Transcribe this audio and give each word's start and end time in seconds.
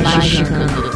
Magicando. 0.00 0.90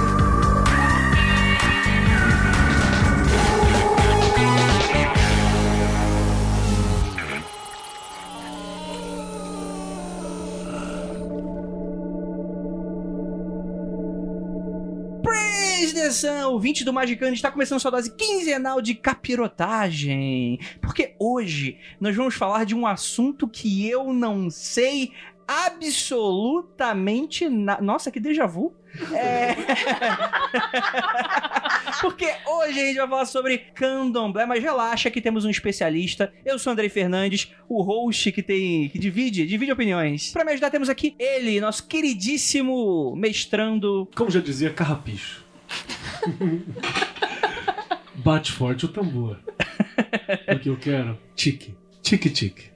Preste 15.23 15.99
atenção, 15.99 16.53
ouvinte 16.53 16.82
do 16.82 16.93
Magicano, 16.93 17.35
está 17.35 17.51
começando 17.51 17.79
sua 17.79 17.90
dose 17.90 18.11
quinzenal 18.11 18.81
de 18.81 18.95
capirotagem. 18.95 20.59
Porque 20.81 21.15
hoje 21.18 21.79
nós 22.01 22.17
vamos 22.17 22.35
falar 22.35 22.65
de 22.65 22.75
um 22.75 22.87
assunto 22.87 23.46
que 23.46 23.87
eu 23.87 24.15
não 24.15 24.49
sei 24.49 25.13
absolutamente 25.46 27.49
nada. 27.49 27.82
Nossa, 27.82 28.11
que 28.11 28.18
déjà 28.18 28.46
vu. 28.46 28.75
É... 29.13 29.57
Porque 32.00 32.27
hoje 32.47 32.81
a 32.81 32.84
gente 32.84 32.97
vai 32.97 33.09
falar 33.09 33.27
sobre 33.27 33.59
candomblé, 33.59 34.47
mas 34.47 34.62
relaxa 34.62 35.11
que 35.11 35.20
temos 35.20 35.45
um 35.45 35.51
especialista. 35.51 36.33
Eu 36.45 36.59
sou 36.59 36.73
Andrei 36.73 36.89
Fernandes, 36.89 37.53
o 37.69 37.83
host 37.83 38.33
que 38.33 38.43
tem 38.43 38.89
que 38.89 38.98
divide, 38.98 39.47
divide 39.47 39.73
opiniões. 39.73 40.33
Para 40.33 40.45
me 40.45 40.53
ajudar 40.53 40.70
temos 40.70 40.89
aqui 40.89 41.15
ele, 41.19 41.61
nosso 41.61 41.87
queridíssimo 41.87 43.15
mestrando. 43.17 44.09
Como 44.15 44.31
já 44.31 44.41
dizia 44.41 44.70
Carrapicho. 44.70 45.45
Bate 48.15 48.53
forte 48.53 48.87
o 48.87 48.89
tambor. 48.89 49.39
Porque 50.47 50.69
eu 50.69 50.77
quero 50.77 51.19
tique, 51.35 51.75
tique, 52.03 52.31
tique, 52.31 52.70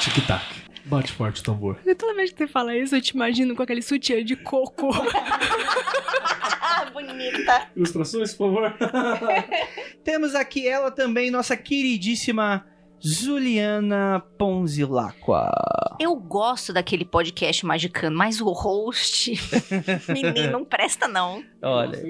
tic-tac. 0.00 0.63
Bate 0.84 1.12
forte 1.12 1.40
o 1.40 1.44
tambor. 1.44 1.78
Toda 1.96 2.14
vez 2.14 2.30
que 2.30 2.38
você 2.38 2.46
fala 2.46 2.76
isso, 2.76 2.94
eu 2.94 3.00
te 3.00 3.10
imagino 3.10 3.56
com 3.56 3.62
aquele 3.62 3.80
sutiã 3.80 4.22
de 4.24 4.36
coco. 4.36 4.90
Bonita. 6.92 7.68
Ilustrações, 7.74 8.34
por 8.34 8.52
favor. 8.52 8.74
Temos 10.04 10.34
aqui 10.34 10.68
ela 10.68 10.90
também, 10.90 11.30
nossa 11.30 11.56
queridíssima 11.56 12.66
Juliana 13.00 14.22
Ponzilacqua. 14.38 15.50
Eu 15.98 16.14
gosto 16.16 16.72
daquele 16.72 17.04
podcast 17.04 17.64
magicano, 17.66 18.16
mas 18.16 18.40
o 18.40 18.52
host. 18.52 19.32
Menino, 20.08 20.52
não 20.52 20.64
presta 20.64 21.08
não. 21.08 21.42
Olha, 21.62 22.00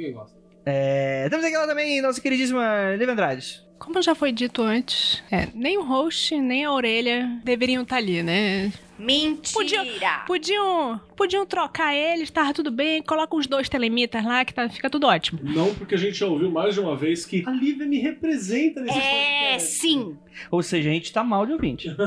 é, 0.67 1.29
temos 1.29 1.45
aqui 1.45 1.55
ela 1.55 1.67
também, 1.67 2.01
nossa 2.01 2.21
queridíssima 2.21 2.95
Liv 2.97 3.09
Andrade. 3.09 3.64
Como 3.79 4.01
já 4.01 4.15
foi 4.15 4.33
dito 4.33 4.63
antes, 4.63 5.23
é, 5.31 5.49
nem 5.55 5.77
o 5.79 5.85
host, 5.85 6.39
nem 6.41 6.65
a 6.65 6.73
orelha 6.73 7.29
deveriam 7.45 7.83
estar 7.83 7.97
ali, 7.97 8.23
né? 8.23 8.73
Mentira. 8.99 10.23
Podiam, 10.27 11.01
podiam 11.17 11.45
trocar 11.47 11.95
eles, 11.95 12.31
tava 12.31 12.53
tudo 12.55 12.71
bem, 12.71 13.03
coloca 13.03 13.35
uns 13.37 13.47
dois 13.47 13.69
telemitas 13.69 14.25
lá 14.25 14.45
que 14.45 14.55
tá, 14.55 14.69
fica 14.69 14.89
tudo 14.89 15.07
ótimo. 15.07 15.41
Não, 15.43 15.75
porque 15.75 15.95
a 15.95 15.99
gente 15.99 16.15
já 16.19 16.27
ouviu 16.27 16.51
mais 16.51 16.75
de 16.75 16.81
uma 16.81 16.97
vez 16.97 17.27
que 17.27 17.43
a 17.47 17.51
Lívia 17.51 17.87
me 17.87 17.99
representa 17.99 18.81
nesse 18.81 18.99
É, 18.99 19.51
podcast. 19.53 19.69
sim. 19.79 20.17
Ou 20.51 20.63
seja, 20.63 20.91
a 20.91 20.93
gente 20.93 21.13
tá 21.13 21.23
mal 21.23 21.47
de 21.47 21.53
ouvinte. 21.53 21.89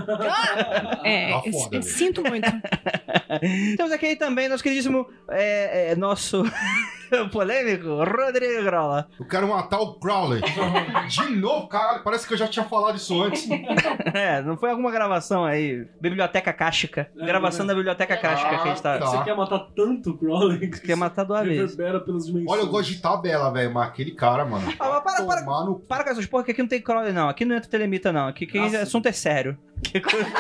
É, 1.04 1.30
tá 1.32 1.42
eu- 1.46 1.54
foda, 1.54 1.76
eu 1.78 1.80
né? 1.80 1.82
sinto 1.86 2.22
muito. 2.24 2.50
Temos 3.78 3.92
aqui 3.92 4.16
também 4.16 4.50
nosso 4.50 4.64
queridíssimo, 4.64 5.08
é, 5.30 5.92
é, 5.92 5.96
nosso 5.96 6.44
polêmico, 7.32 8.04
Rodrigo 8.04 8.64
Grola. 8.64 9.08
Eu 9.20 9.26
quero 9.28 9.48
matar 9.48 9.80
o 9.80 9.94
Crowley. 9.96 10.42
De 11.08 11.36
novo, 11.36 11.68
cara. 11.68 12.00
Parece 12.00 12.28
que 12.28 12.34
eu 12.34 12.38
já 12.38 12.48
tinha 12.48 12.66
falado 12.66 12.98
isso 12.98 13.22
antes. 13.22 13.48
É, 14.14 14.42
não 14.42 14.58
foi 14.58 14.70
alguma 14.72 14.92
gravação 14.92 15.46
aí, 15.46 15.86
Biblioteca 16.02 16.52
É, 16.86 17.26
gravação 17.26 17.66
é. 17.66 17.68
da 17.68 17.76
Biblioteca 17.76 18.16
Cáxica 18.18 18.50
que 18.50 18.56
a 18.56 18.66
gente 18.66 18.82
tá... 18.82 19.00
tá. 19.00 19.06
Você 19.06 19.24
quer 19.24 19.36
matar 19.36 19.60
tanto 19.76 20.12
o 20.12 20.18
Crowley 20.18 20.60
que 20.60 20.80
Quer 20.82 20.96
matar 20.96 21.24
do 21.24 21.34
avesso. 21.34 21.78
Olha, 22.48 22.62
eu 22.62 22.68
gosto 22.68 22.90
de 22.90 23.02
tabela, 23.02 23.52
velho. 23.52 23.74
Mas 23.74 23.88
aquele 23.90 24.12
cara, 24.12 24.46
mano. 24.46 24.72
Ah, 24.80 25.02
mas 25.04 25.16
para, 25.16 25.26
para, 25.26 25.66
no... 25.66 25.80
para 25.80 26.04
com 26.04 26.10
essas 26.12 26.26
porra 26.26 26.44
que 26.44 26.52
aqui 26.52 26.62
não 26.62 26.70
tem 26.70 26.82
crawler 26.82 27.14
não, 27.14 27.30
aqui 27.30 27.44
não 27.46 27.56
entra 27.56 27.70
telemita 27.70 28.12
não, 28.12 28.28
aqui 28.28 28.46
que 28.46 28.60
Nossa. 28.60 28.82
assunto 28.82 29.08
é 29.08 29.12
sério. 29.12 29.58
Que 29.82 30.00
coisa... 30.00 30.28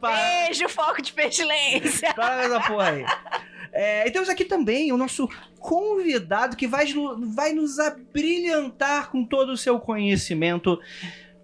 Beijo, 0.00 0.68
foco 0.68 1.00
de 1.02 1.12
pestilência. 1.12 2.12
para 2.14 2.36
com 2.36 2.54
essa 2.54 2.60
porra 2.68 2.88
aí. 2.90 3.04
É, 3.72 4.06
e 4.08 4.10
temos 4.10 4.28
aqui 4.28 4.44
também 4.44 4.90
o 4.90 4.96
nosso 4.96 5.28
convidado 5.58 6.56
que 6.56 6.66
vai, 6.66 6.86
vai 7.34 7.52
nos 7.52 7.78
abrilhantar 7.78 9.10
com 9.10 9.24
todo 9.24 9.52
o 9.52 9.56
seu 9.56 9.78
conhecimento 9.78 10.80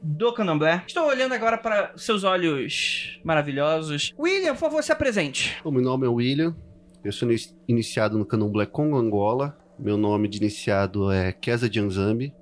do 0.03 0.33
candomblé. 0.33 0.83
Estou 0.87 1.07
olhando 1.07 1.33
agora 1.33 1.57
para 1.57 1.93
seus 1.97 2.25
olhos 2.25 3.21
maravilhosos. 3.25 4.13
William, 4.19 4.53
por 4.55 4.61
favor, 4.61 4.83
se 4.83 4.93
apresente. 4.93 5.57
O 5.65 5.71
meu 5.71 5.83
nome 5.83 6.07
é 6.07 6.09
William, 6.09 6.57
eu 7.05 7.13
sou 7.13 7.31
ini- 7.31 7.55
iniciado 7.69 8.19
no 8.19 8.25
candomblé 8.27 8.67
Congo 8.67 8.97
Angola. 8.97 9.57
Meu 9.79 9.97
nome 9.97 10.29
de 10.29 10.39
iniciado 10.39 11.11
é 11.11 11.33
Kesa 11.33 11.73
Janzambi. 11.73 12.33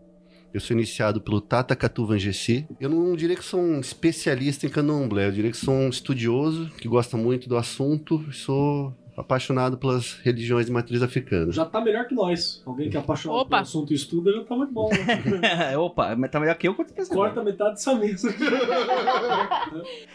Eu 0.53 0.61
sou 0.61 0.77
iniciado 0.77 1.21
pelo 1.21 1.41
Tata 1.41 1.77
Katuvangessi. 1.77 2.67
Eu 2.81 2.91
não 2.91 3.15
diria 3.15 3.37
que 3.37 3.45
sou 3.45 3.61
um 3.61 3.79
especialista 3.79 4.67
em 4.67 4.69
candomblé, 4.69 5.29
eu 5.29 5.33
diria 5.33 5.51
que 5.51 5.57
sou 5.57 5.73
um 5.73 5.89
estudioso 5.89 6.69
que 6.79 6.89
gosta 6.89 7.17
muito 7.17 7.49
do 7.49 7.57
assunto. 7.57 8.21
Sou 8.33 8.93
apaixonado 9.21 9.79
pelas 9.79 10.15
religiões 10.23 10.67
de 10.67 10.73
matriz 10.73 11.03
africana. 11.03 11.53
Já 11.53 11.65
tá 11.65 11.81
melhor 11.81 12.07
que 12.07 12.15
nós. 12.15 12.63
Alguém 12.67 12.91
que 12.91 12.97
é 12.97 13.01
apaixonado 13.01 13.41
Opa. 13.41 13.49
pelo 13.51 13.63
assunto 13.63 13.93
e 13.93 13.97
estuda 13.97 14.33
já 14.33 14.45
tá 14.45 14.57
muito 14.57 14.73
bom. 14.73 14.91
Né? 14.91 15.77
Opa, 15.79 16.17
mas 16.17 16.31
tá 16.31 16.41
melhor 16.41 16.55
que 16.57 16.69
eu 16.69 16.75
quanto 16.75 16.93
pensando. 16.93 17.17
Corta 17.17 17.43
metade 17.43 17.71
dessa 17.73 17.95
mesa. 17.95 18.35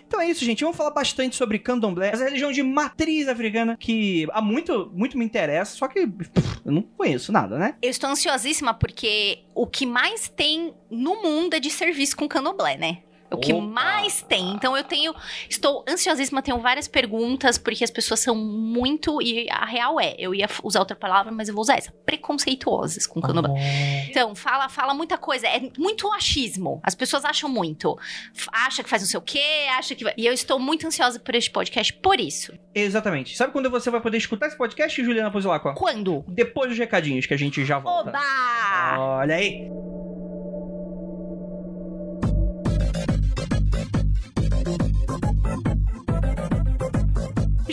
Então 0.08 0.22
é 0.22 0.30
isso, 0.30 0.46
gente. 0.46 0.64
Vamos 0.64 0.78
falar 0.78 0.92
bastante 0.92 1.36
sobre 1.36 1.58
candomblé, 1.58 2.10
essa 2.10 2.26
religião 2.26 2.52
de 2.52 2.62
matriz 2.62 3.28
africana 3.28 3.76
que 3.76 4.28
há 4.32 4.42
muito, 4.42 4.92
muito 4.94 5.18
me 5.18 5.26
interessa, 5.26 5.76
só 5.76 5.88
que 5.88 6.06
pff, 6.06 6.32
eu 6.64 6.72
não 6.72 6.82
conheço 6.84 7.32
nada, 7.32 7.58
né? 7.58 7.76
Eu 7.82 7.90
estou 7.90 8.10
ansiosíssima 8.10 8.74
porque 8.74 9.40
o 9.54 9.66
que 9.66 9.86
mais 9.86 10.30
tem 10.30 10.74
no 10.90 11.22
mundo 11.22 11.56
é 11.56 11.60
de 11.60 11.72
serviço 11.72 12.16
com 12.16 12.28
candomblé, 12.28 12.78
né? 12.78 13.00
O 13.36 13.40
que 13.40 13.54
Opa! 13.54 13.62
mais 13.66 14.22
tem. 14.22 14.52
Então 14.52 14.76
eu 14.76 14.84
tenho. 14.84 15.14
Estou 15.50 15.84
ansiosíssima, 15.88 16.42
tenho 16.42 16.60
várias 16.60 16.88
perguntas, 16.88 17.58
porque 17.58 17.84
as 17.84 17.92
pessoas 17.92 18.20
são 18.20 18.36
muito. 18.36 19.22
E 19.22 19.48
a 19.50 19.66
real 19.66 20.00
é, 20.00 20.16
eu 20.18 20.34
ia 20.34 20.48
usar 20.64 20.80
outra 20.80 20.96
palavra, 20.96 21.32
mas 21.32 21.48
eu 21.48 21.54
vou 21.54 21.62
usar 21.62 21.78
essa. 21.78 21.92
Preconceituosas 22.06 23.06
com 23.06 23.22
candomblé. 23.22 24.08
Então, 24.10 24.34
fala, 24.36 24.68
fala 24.70 24.94
muita 24.94 25.18
coisa. 25.18 25.48
É 25.48 25.62
muito 25.78 26.12
achismo. 26.14 26.80
As 26.84 26.96
pessoas 26.96 27.24
acham 27.26 27.50
muito. 27.50 27.98
Acha 28.52 28.84
que 28.84 28.90
faz 28.90 29.02
não 29.02 29.10
sei 29.10 29.18
o 29.20 29.22
quê, 29.22 29.44
acha 29.78 29.96
que. 29.96 30.04
vai- 30.04 30.14
E 30.18 30.26
eu 30.26 30.34
estou 30.34 30.60
muito 30.60 30.86
ansiosa 30.88 31.20
por 31.20 31.36
este 31.36 31.50
podcast 31.52 31.94
por 31.94 32.20
isso. 32.20 32.54
Exatamente. 32.74 33.36
Sabe 33.38 33.54
quando 33.54 33.70
você 33.70 33.90
vai 33.90 34.02
poder 34.02 34.18
escutar 34.18 34.48
esse 34.48 34.58
podcast, 34.58 35.04
Juliana 35.04 35.32
Pozilacqua? 35.32 35.74
Quando? 35.76 36.24
Depois 36.28 36.70
dos 36.70 36.78
recadinhos 36.78 37.26
que 37.26 37.34
a 37.34 37.38
gente 37.38 37.64
já 37.66 37.80
volta. 37.80 38.10
Oba! 38.10 38.98
Olha 39.20 39.36
aí. 39.36 40.05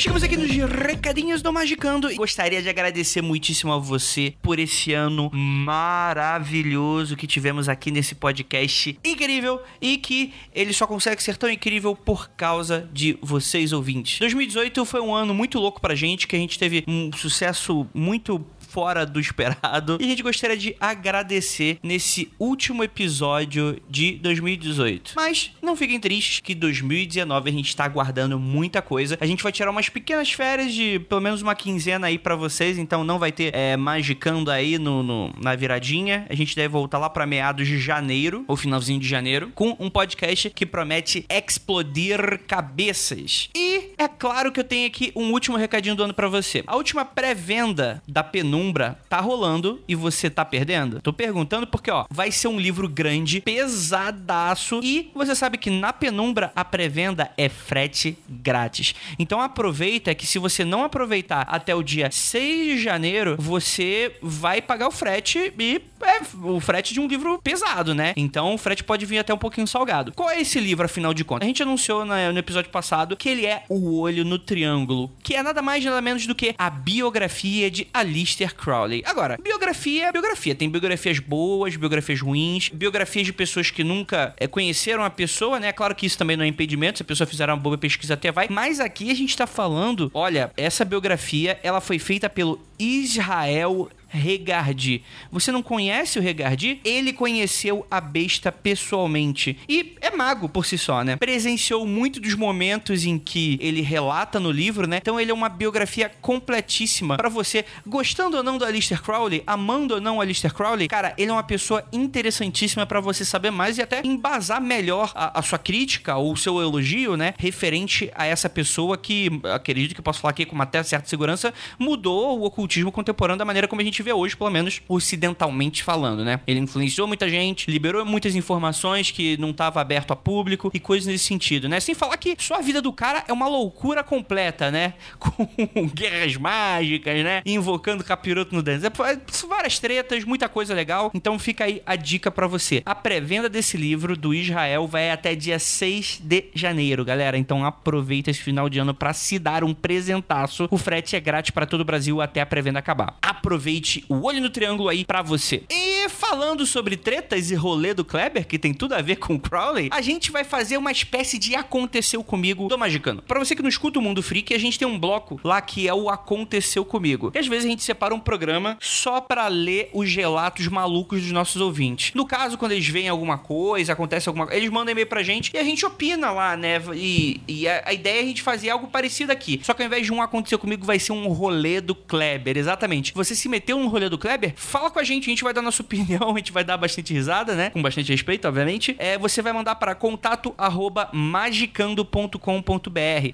Chegamos 0.02 0.24
aqui 0.24 0.36
nos 0.36 0.50
recadinhos 0.50 1.42
do 1.42 1.52
Magicando 1.52 2.10
e 2.10 2.16
gostaria 2.16 2.60
de 2.60 2.68
agradecer 2.68 3.22
muitíssimo 3.22 3.72
a 3.72 3.78
você 3.78 4.34
por 4.42 4.58
esse 4.58 4.92
ano 4.92 5.30
maravilhoso 5.32 7.16
que 7.16 7.24
tivemos 7.24 7.68
aqui 7.68 7.92
nesse 7.92 8.16
podcast 8.16 8.98
incrível 9.04 9.62
e 9.80 9.96
que 9.96 10.34
ele 10.52 10.72
só 10.72 10.88
consegue 10.88 11.22
ser 11.22 11.36
tão 11.36 11.48
incrível 11.48 11.94
por 11.94 12.28
causa 12.30 12.90
de 12.92 13.16
vocês 13.22 13.72
ouvintes. 13.72 14.18
2018 14.18 14.84
foi 14.84 15.00
um 15.00 15.14
ano 15.14 15.32
muito 15.32 15.60
louco 15.60 15.80
pra 15.80 15.94
gente, 15.94 16.26
que 16.26 16.34
a 16.34 16.38
gente 16.40 16.58
teve 16.58 16.82
um 16.88 17.12
sucesso 17.12 17.86
muito 17.94 18.44
fora 18.72 19.04
do 19.04 19.20
esperado. 19.20 19.98
E 20.00 20.04
a 20.04 20.08
gente 20.08 20.22
gostaria 20.22 20.56
de 20.56 20.74
agradecer 20.80 21.78
nesse 21.82 22.32
último 22.38 22.82
episódio 22.82 23.78
de 23.88 24.12
2018. 24.12 25.12
Mas 25.14 25.50
não 25.60 25.76
fiquem 25.76 26.00
tristes 26.00 26.40
que 26.40 26.54
2019 26.54 27.50
a 27.50 27.52
gente 27.52 27.76
tá 27.76 27.84
aguardando 27.84 28.38
muita 28.38 28.80
coisa. 28.80 29.18
A 29.20 29.26
gente 29.26 29.42
vai 29.42 29.52
tirar 29.52 29.70
umas 29.70 29.88
pequenas 29.90 30.32
férias 30.32 30.72
de 30.72 30.98
pelo 31.00 31.20
menos 31.20 31.42
uma 31.42 31.54
quinzena 31.54 32.06
aí 32.06 32.18
pra 32.18 32.34
vocês, 32.34 32.78
então 32.78 33.04
não 33.04 33.18
vai 33.18 33.30
ter 33.30 33.54
é, 33.54 33.76
magicando 33.76 34.50
aí 34.50 34.78
no, 34.78 35.02
no- 35.02 35.34
na 35.40 35.54
viradinha. 35.54 36.26
A 36.30 36.34
gente 36.34 36.56
deve 36.56 36.68
voltar 36.68 36.98
lá 36.98 37.10
pra 37.10 37.26
meados 37.26 37.68
de 37.68 37.78
janeiro, 37.78 38.44
ou 38.48 38.56
finalzinho 38.56 38.98
de 38.98 39.06
janeiro, 39.06 39.50
com 39.54 39.76
um 39.78 39.90
podcast 39.90 40.48
que 40.50 40.64
promete 40.64 41.26
explodir 41.28 42.40
cabeças. 42.46 43.50
E 43.54 43.90
é 43.98 44.08
claro 44.08 44.50
que 44.50 44.60
eu 44.60 44.64
tenho 44.64 44.86
aqui 44.86 45.12
um 45.14 45.30
último 45.32 45.56
recadinho 45.58 45.94
do 45.94 46.02
ano 46.04 46.14
pra 46.14 46.28
você. 46.28 46.62
A 46.66 46.76
última 46.76 47.04
pré-venda 47.04 48.02
da 48.08 48.22
Penumbra 48.62 48.98
tá 49.08 49.20
rolando 49.20 49.82
e 49.88 49.94
você 49.96 50.30
tá 50.30 50.44
perdendo? 50.44 51.00
Tô 51.00 51.12
perguntando 51.12 51.66
porque, 51.66 51.90
ó, 51.90 52.04
vai 52.08 52.30
ser 52.30 52.46
um 52.46 52.60
livro 52.60 52.88
grande, 52.88 53.40
pesadaço 53.40 54.80
e 54.82 55.10
você 55.14 55.34
sabe 55.34 55.58
que 55.58 55.68
na 55.68 55.92
Penumbra 55.92 56.52
a 56.54 56.64
pré-venda 56.64 57.30
é 57.36 57.48
frete 57.48 58.16
grátis. 58.28 58.94
Então 59.18 59.40
aproveita 59.40 60.14
que 60.14 60.26
se 60.26 60.38
você 60.38 60.64
não 60.64 60.84
aproveitar 60.84 61.42
até 61.48 61.74
o 61.74 61.82
dia 61.82 62.10
6 62.10 62.76
de 62.76 62.82
janeiro, 62.82 63.36
você 63.38 64.16
vai 64.22 64.62
pagar 64.62 64.86
o 64.86 64.92
frete 64.92 65.52
e 65.58 65.82
é 66.02 66.20
o 66.42 66.60
frete 66.60 66.94
de 66.94 67.00
um 67.00 67.06
livro 67.06 67.40
pesado, 67.42 67.94
né? 67.94 68.12
Então 68.16 68.54
o 68.54 68.58
frete 68.58 68.84
pode 68.84 69.04
vir 69.06 69.18
até 69.18 69.34
um 69.34 69.38
pouquinho 69.38 69.66
salgado. 69.66 70.12
Qual 70.12 70.30
é 70.30 70.40
esse 70.40 70.60
livro, 70.60 70.84
afinal 70.84 71.12
de 71.12 71.24
contas? 71.24 71.46
A 71.46 71.48
gente 71.48 71.62
anunciou 71.62 72.04
no 72.04 72.38
episódio 72.38 72.70
passado 72.70 73.16
que 73.16 73.28
ele 73.28 73.46
é 73.46 73.64
O 73.68 73.98
Olho 73.98 74.24
no 74.24 74.38
Triângulo, 74.38 75.12
que 75.22 75.34
é 75.34 75.42
nada 75.42 75.62
mais 75.62 75.84
nada 75.84 76.00
menos 76.00 76.26
do 76.26 76.34
que 76.34 76.54
a 76.56 76.70
biografia 76.70 77.70
de 77.70 77.88
Alistair 77.92 78.51
Crowley. 78.52 79.02
Agora, 79.04 79.38
biografia 79.42 80.06
é 80.06 80.12
biografia. 80.12 80.54
Tem 80.54 80.68
biografias 80.68 81.18
boas, 81.18 81.76
biografias 81.76 82.20
ruins, 82.20 82.68
biografias 82.68 83.26
de 83.26 83.32
pessoas 83.32 83.70
que 83.70 83.82
nunca 83.82 84.34
é, 84.36 84.46
conheceram 84.46 85.04
a 85.04 85.10
pessoa, 85.10 85.58
né? 85.58 85.72
Claro 85.72 85.94
que 85.94 86.06
isso 86.06 86.18
também 86.18 86.36
não 86.36 86.44
é 86.44 86.48
impedimento, 86.48 86.98
se 86.98 87.02
a 87.02 87.06
pessoa 87.06 87.26
fizer 87.26 87.48
uma 87.48 87.56
boa 87.56 87.78
pesquisa 87.78 88.14
até 88.14 88.30
vai. 88.30 88.48
Mas 88.50 88.80
aqui 88.80 89.10
a 89.10 89.14
gente 89.14 89.36
tá 89.36 89.46
falando, 89.46 90.10
olha, 90.14 90.52
essa 90.56 90.84
biografia, 90.84 91.58
ela 91.62 91.80
foi 91.80 91.98
feita 91.98 92.28
pelo 92.28 92.60
Israel 92.78 93.88
Regardi. 94.12 95.02
Você 95.30 95.50
não 95.50 95.62
conhece 95.62 96.18
o 96.18 96.22
Regardi? 96.22 96.80
Ele 96.84 97.12
conheceu 97.12 97.86
a 97.90 98.00
besta 98.00 98.52
pessoalmente. 98.52 99.58
E 99.68 99.96
é 100.00 100.10
mago 100.10 100.48
por 100.48 100.66
si 100.66 100.76
só, 100.76 101.02
né? 101.02 101.16
Presenciou 101.16 101.86
muito 101.86 102.20
dos 102.20 102.34
momentos 102.34 103.04
em 103.04 103.18
que 103.18 103.58
ele 103.60 103.80
relata 103.80 104.38
no 104.38 104.50
livro, 104.50 104.86
né? 104.86 104.98
Então 105.00 105.18
ele 105.18 105.30
é 105.30 105.34
uma 105.34 105.48
biografia 105.48 106.10
completíssima 106.20 107.16
pra 107.16 107.28
você, 107.28 107.64
gostando 107.86 108.36
ou 108.36 108.42
não 108.42 108.58
do 108.58 108.64
Aleister 108.64 109.02
Crowley, 109.02 109.42
amando 109.46 109.94
ou 109.94 110.00
não 110.00 110.18
o 110.18 110.20
Aleister 110.20 110.52
Crowley, 110.52 110.88
cara, 110.88 111.14
ele 111.16 111.30
é 111.30 111.32
uma 111.32 111.42
pessoa 111.42 111.84
interessantíssima 111.92 112.86
pra 112.86 113.00
você 113.00 113.24
saber 113.24 113.50
mais 113.50 113.78
e 113.78 113.82
até 113.82 114.02
embasar 114.04 114.60
melhor 114.60 115.12
a, 115.14 115.38
a 115.38 115.42
sua 115.42 115.58
crítica 115.58 116.16
ou 116.16 116.32
o 116.32 116.36
seu 116.36 116.60
elogio, 116.60 117.16
né? 117.16 117.34
Referente 117.38 118.10
a 118.14 118.26
essa 118.26 118.48
pessoa 118.48 118.96
que, 118.96 119.30
acredito 119.54 119.94
que 119.94 120.00
eu 120.00 120.04
posso 120.04 120.20
falar 120.20 120.30
aqui 120.30 120.44
com 120.44 120.54
uma 120.54 120.64
até 120.64 120.82
certa 120.82 121.08
segurança, 121.08 121.52
mudou 121.78 122.38
o 122.38 122.44
ocultismo 122.44 122.92
contemporâneo 122.92 123.38
da 123.38 123.44
maneira 123.44 123.68
como 123.68 123.80
a 123.80 123.84
gente 123.84 124.01
vê 124.02 124.12
hoje, 124.12 124.36
pelo 124.36 124.50
menos 124.50 124.82
ocidentalmente 124.88 125.82
falando, 125.82 126.24
né? 126.24 126.40
Ele 126.46 126.60
influenciou 126.60 127.06
muita 127.06 127.28
gente, 127.28 127.70
liberou 127.70 128.04
muitas 128.04 128.34
informações 128.34 129.10
que 129.10 129.36
não 129.38 129.50
estava 129.50 129.80
aberto 129.80 130.12
a 130.12 130.16
público 130.16 130.70
e 130.74 130.80
coisas 130.80 131.06
nesse 131.06 131.24
sentido, 131.24 131.68
né? 131.68 131.80
Sem 131.80 131.94
falar 131.94 132.16
que 132.16 132.36
só 132.38 132.56
a 132.56 132.60
vida 132.60 132.80
do 132.80 132.92
cara 132.92 133.24
é 133.28 133.32
uma 133.32 133.48
loucura 133.48 134.02
completa, 134.02 134.70
né? 134.70 134.94
Com 135.18 135.46
guerras 135.88 136.36
mágicas, 136.36 137.22
né? 137.22 137.42
Invocando 137.44 138.04
capiroto 138.04 138.54
no 138.54 138.62
dente. 138.62 138.86
É, 138.86 139.20
são 139.28 139.48
várias 139.48 139.78
tretas, 139.78 140.24
muita 140.24 140.48
coisa 140.48 140.74
legal. 140.74 141.10
Então 141.14 141.38
fica 141.38 141.64
aí 141.64 141.82
a 141.86 141.96
dica 141.96 142.30
pra 142.30 142.46
você. 142.46 142.82
A 142.84 142.94
pré-venda 142.94 143.48
desse 143.48 143.76
livro 143.76 144.16
do 144.16 144.34
Israel 144.34 144.86
vai 144.86 145.10
até 145.10 145.34
dia 145.34 145.58
6 145.58 146.20
de 146.22 146.44
janeiro, 146.54 147.04
galera. 147.04 147.36
Então 147.36 147.64
aproveita 147.64 148.30
esse 148.30 148.40
final 148.40 148.68
de 148.68 148.78
ano 148.78 148.94
pra 148.94 149.12
se 149.12 149.38
dar 149.38 149.64
um 149.64 149.74
presentaço. 149.74 150.68
O 150.70 150.78
frete 150.78 151.16
é 151.16 151.20
grátis 151.20 151.50
pra 151.50 151.66
todo 151.66 151.80
o 151.80 151.84
Brasil 151.84 152.20
até 152.20 152.40
a 152.40 152.46
pré-venda 152.46 152.78
acabar. 152.78 153.16
Aproveite 153.22 153.91
o 154.08 154.22
olho 154.22 154.40
no 154.40 154.50
triângulo 154.50 154.88
aí 154.88 155.04
pra 155.04 155.22
você. 155.22 155.64
E 155.70 156.08
falando 156.08 156.64
sobre 156.66 156.96
tretas 156.96 157.50
e 157.50 157.54
rolê 157.54 157.94
do 157.94 158.04
Kleber, 158.04 158.46
que 158.46 158.58
tem 158.58 158.72
tudo 158.72 158.94
a 158.94 159.02
ver 159.02 159.16
com 159.16 159.34
o 159.34 159.40
Crowley, 159.40 159.88
a 159.90 160.00
gente 160.00 160.30
vai 160.30 160.44
fazer 160.44 160.76
uma 160.76 160.90
espécie 160.90 161.38
de 161.38 161.54
aconteceu 161.54 162.22
comigo 162.22 162.68
do 162.68 162.78
Magicano. 162.78 163.22
Pra 163.22 163.38
você 163.38 163.54
que 163.54 163.62
não 163.62 163.68
escuta 163.68 163.98
o 163.98 164.02
Mundo 164.02 164.22
Freak, 164.22 164.54
a 164.54 164.58
gente 164.58 164.78
tem 164.78 164.86
um 164.86 164.98
bloco 164.98 165.40
lá 165.44 165.60
que 165.60 165.88
é 165.88 165.94
o 165.94 166.08
aconteceu 166.08 166.84
comigo. 166.84 167.30
E 167.34 167.38
às 167.38 167.46
vezes 167.46 167.64
a 167.64 167.68
gente 167.68 167.82
separa 167.82 168.14
um 168.14 168.20
programa 168.20 168.76
só 168.80 169.20
pra 169.20 169.48
ler 169.48 169.90
os 169.92 170.14
relatos 170.14 170.66
malucos 170.68 171.22
dos 171.22 171.32
nossos 171.32 171.60
ouvintes. 171.60 172.12
No 172.14 172.26
caso, 172.26 172.58
quando 172.58 172.72
eles 172.72 172.86
veem 172.86 173.08
alguma 173.08 173.38
coisa, 173.38 173.92
acontece 173.92 174.28
alguma 174.28 174.46
coisa, 174.46 174.58
eles 174.58 174.70
mandam 174.70 174.92
e-mail 174.92 175.06
pra 175.06 175.22
gente 175.22 175.50
e 175.54 175.58
a 175.58 175.64
gente 175.64 175.84
opina 175.84 176.30
lá, 176.30 176.56
né? 176.56 176.80
E, 176.94 177.40
e 177.46 177.68
a, 177.68 177.82
a 177.86 177.92
ideia 177.92 178.20
é 178.20 178.22
a 178.22 178.26
gente 178.26 178.42
fazer 178.42 178.70
algo 178.70 178.88
parecido 178.88 179.32
aqui. 179.32 179.60
Só 179.62 179.74
que 179.74 179.82
ao 179.82 179.86
invés 179.86 180.06
de 180.06 180.12
um 180.12 180.22
aconteceu 180.22 180.58
comigo, 180.58 180.84
vai 180.84 180.98
ser 180.98 181.12
um 181.12 181.28
rolê 181.28 181.80
do 181.80 181.94
Kleber. 181.94 182.56
Exatamente. 182.56 183.12
Você 183.14 183.34
se 183.34 183.48
meteu 183.48 183.76
no 183.82 183.88
rolê 183.88 184.08
do 184.08 184.18
Kleber, 184.18 184.54
fala 184.56 184.90
com 184.90 184.98
a 184.98 185.04
gente, 185.04 185.24
a 185.24 185.30
gente 185.30 185.44
vai 185.44 185.52
dar 185.52 185.62
nossa 185.62 185.82
opinião, 185.84 186.30
a 186.34 186.38
gente 186.38 186.52
vai 186.52 186.64
dar 186.64 186.76
bastante 186.76 187.12
risada, 187.12 187.54
né? 187.54 187.70
Com 187.70 187.82
bastante 187.82 188.10
respeito, 188.10 188.46
obviamente. 188.48 188.96
É, 188.98 189.18
você 189.18 189.42
vai 189.42 189.52
mandar 189.52 189.74
para 189.76 189.94
contato 189.94 190.54
arroba 190.56 191.08
magicando.com.br. 191.12 192.38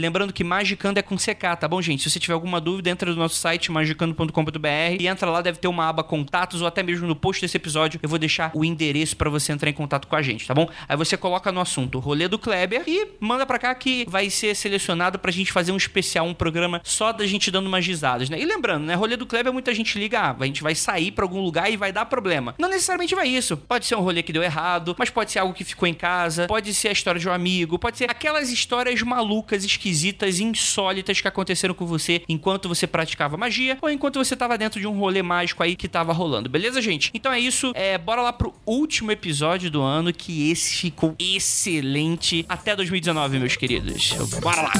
Lembrando 0.00 0.32
que 0.32 0.42
magicando 0.42 0.98
é 0.98 1.02
com 1.02 1.16
CK, 1.16 1.56
tá 1.60 1.68
bom, 1.68 1.80
gente? 1.80 2.02
Se 2.02 2.10
você 2.10 2.18
tiver 2.18 2.34
alguma 2.34 2.60
dúvida, 2.60 2.90
entra 2.90 3.10
no 3.10 3.16
nosso 3.16 3.36
site 3.36 3.70
magicando.com.br 3.70 4.96
e 4.98 5.06
entra 5.06 5.30
lá, 5.30 5.40
deve 5.40 5.58
ter 5.58 5.68
uma 5.68 5.88
aba 5.88 6.02
contatos 6.02 6.60
ou 6.60 6.66
até 6.66 6.82
mesmo 6.82 7.06
no 7.06 7.14
post 7.14 7.40
desse 7.40 7.56
episódio 7.56 8.00
eu 8.02 8.08
vou 8.08 8.18
deixar 8.18 8.50
o 8.54 8.64
endereço 8.64 9.16
para 9.16 9.30
você 9.30 9.52
entrar 9.52 9.70
em 9.70 9.72
contato 9.72 10.06
com 10.06 10.16
a 10.16 10.22
gente, 10.22 10.46
tá 10.46 10.54
bom? 10.54 10.68
Aí 10.88 10.96
você 10.96 11.16
coloca 11.16 11.52
no 11.52 11.60
assunto 11.60 11.98
rolê 11.98 12.28
do 12.28 12.38
Kleber 12.38 12.82
e 12.86 13.08
manda 13.20 13.44
pra 13.44 13.58
cá 13.58 13.74
que 13.74 14.04
vai 14.08 14.30
ser 14.30 14.54
selecionado 14.54 15.18
pra 15.18 15.30
gente 15.30 15.52
fazer 15.52 15.72
um 15.72 15.76
especial, 15.76 16.26
um 16.26 16.34
programa 16.34 16.80
só 16.84 17.12
da 17.12 17.26
gente 17.26 17.50
dando 17.50 17.66
umas 17.66 17.86
risadas, 17.86 18.30
né? 18.30 18.40
E 18.40 18.44
lembrando, 18.44 18.84
né? 18.84 18.94
Rolê 18.94 19.16
do 19.16 19.26
Kleber, 19.26 19.52
muita 19.52 19.74
gente 19.74 19.98
liga, 19.98 20.20
ah, 20.20 20.32
a 20.44 20.46
gente 20.46 20.62
vai 20.62 20.74
sair 20.74 21.12
pra 21.12 21.24
algum 21.24 21.40
lugar 21.40 21.70
e 21.70 21.76
vai 21.76 21.92
dar 21.92 22.06
problema. 22.06 22.54
Não 22.58 22.68
necessariamente 22.68 23.14
vai 23.14 23.28
isso. 23.28 23.56
Pode 23.56 23.86
ser 23.86 23.96
um 23.96 24.00
rolê 24.00 24.22
que 24.22 24.32
deu 24.32 24.42
errado, 24.42 24.94
mas 24.98 25.10
pode 25.10 25.32
ser 25.32 25.38
algo 25.38 25.54
que 25.54 25.64
ficou 25.64 25.88
em 25.88 25.94
casa, 25.94 26.46
pode 26.46 26.72
ser 26.74 26.88
a 26.88 26.92
história 26.92 27.20
de 27.20 27.28
um 27.28 27.32
amigo, 27.32 27.78
pode 27.78 27.98
ser 27.98 28.10
aquelas 28.10 28.50
histórias 28.50 29.02
malucas, 29.02 29.64
esquisitas, 29.64 30.40
insólitas 30.40 31.20
que 31.20 31.28
aconteceram 31.28 31.74
com 31.74 31.86
você 31.86 32.22
enquanto 32.28 32.68
você 32.68 32.86
praticava 32.86 33.36
magia 33.36 33.78
ou 33.80 33.90
enquanto 33.90 34.18
você 34.18 34.36
tava 34.36 34.56
dentro 34.58 34.80
de 34.80 34.86
um 34.86 34.98
rolê 34.98 35.22
mágico 35.22 35.62
aí 35.62 35.76
que 35.76 35.88
tava 35.88 36.12
rolando, 36.12 36.48
beleza, 36.48 36.80
gente? 36.80 37.10
Então 37.14 37.32
é 37.32 37.40
isso, 37.40 37.72
é, 37.74 37.96
bora 37.98 38.22
lá 38.22 38.32
pro 38.32 38.54
último 38.66 39.10
episódio 39.10 39.70
do 39.70 39.82
ano, 39.82 40.12
que 40.12 40.50
esse 40.50 40.74
ficou 40.76 41.14
excelente. 41.18 42.44
Até 42.48 42.74
2019, 42.74 43.38
meus 43.38 43.56
queridos. 43.56 44.12
Bora 44.42 44.62
lá! 44.62 44.72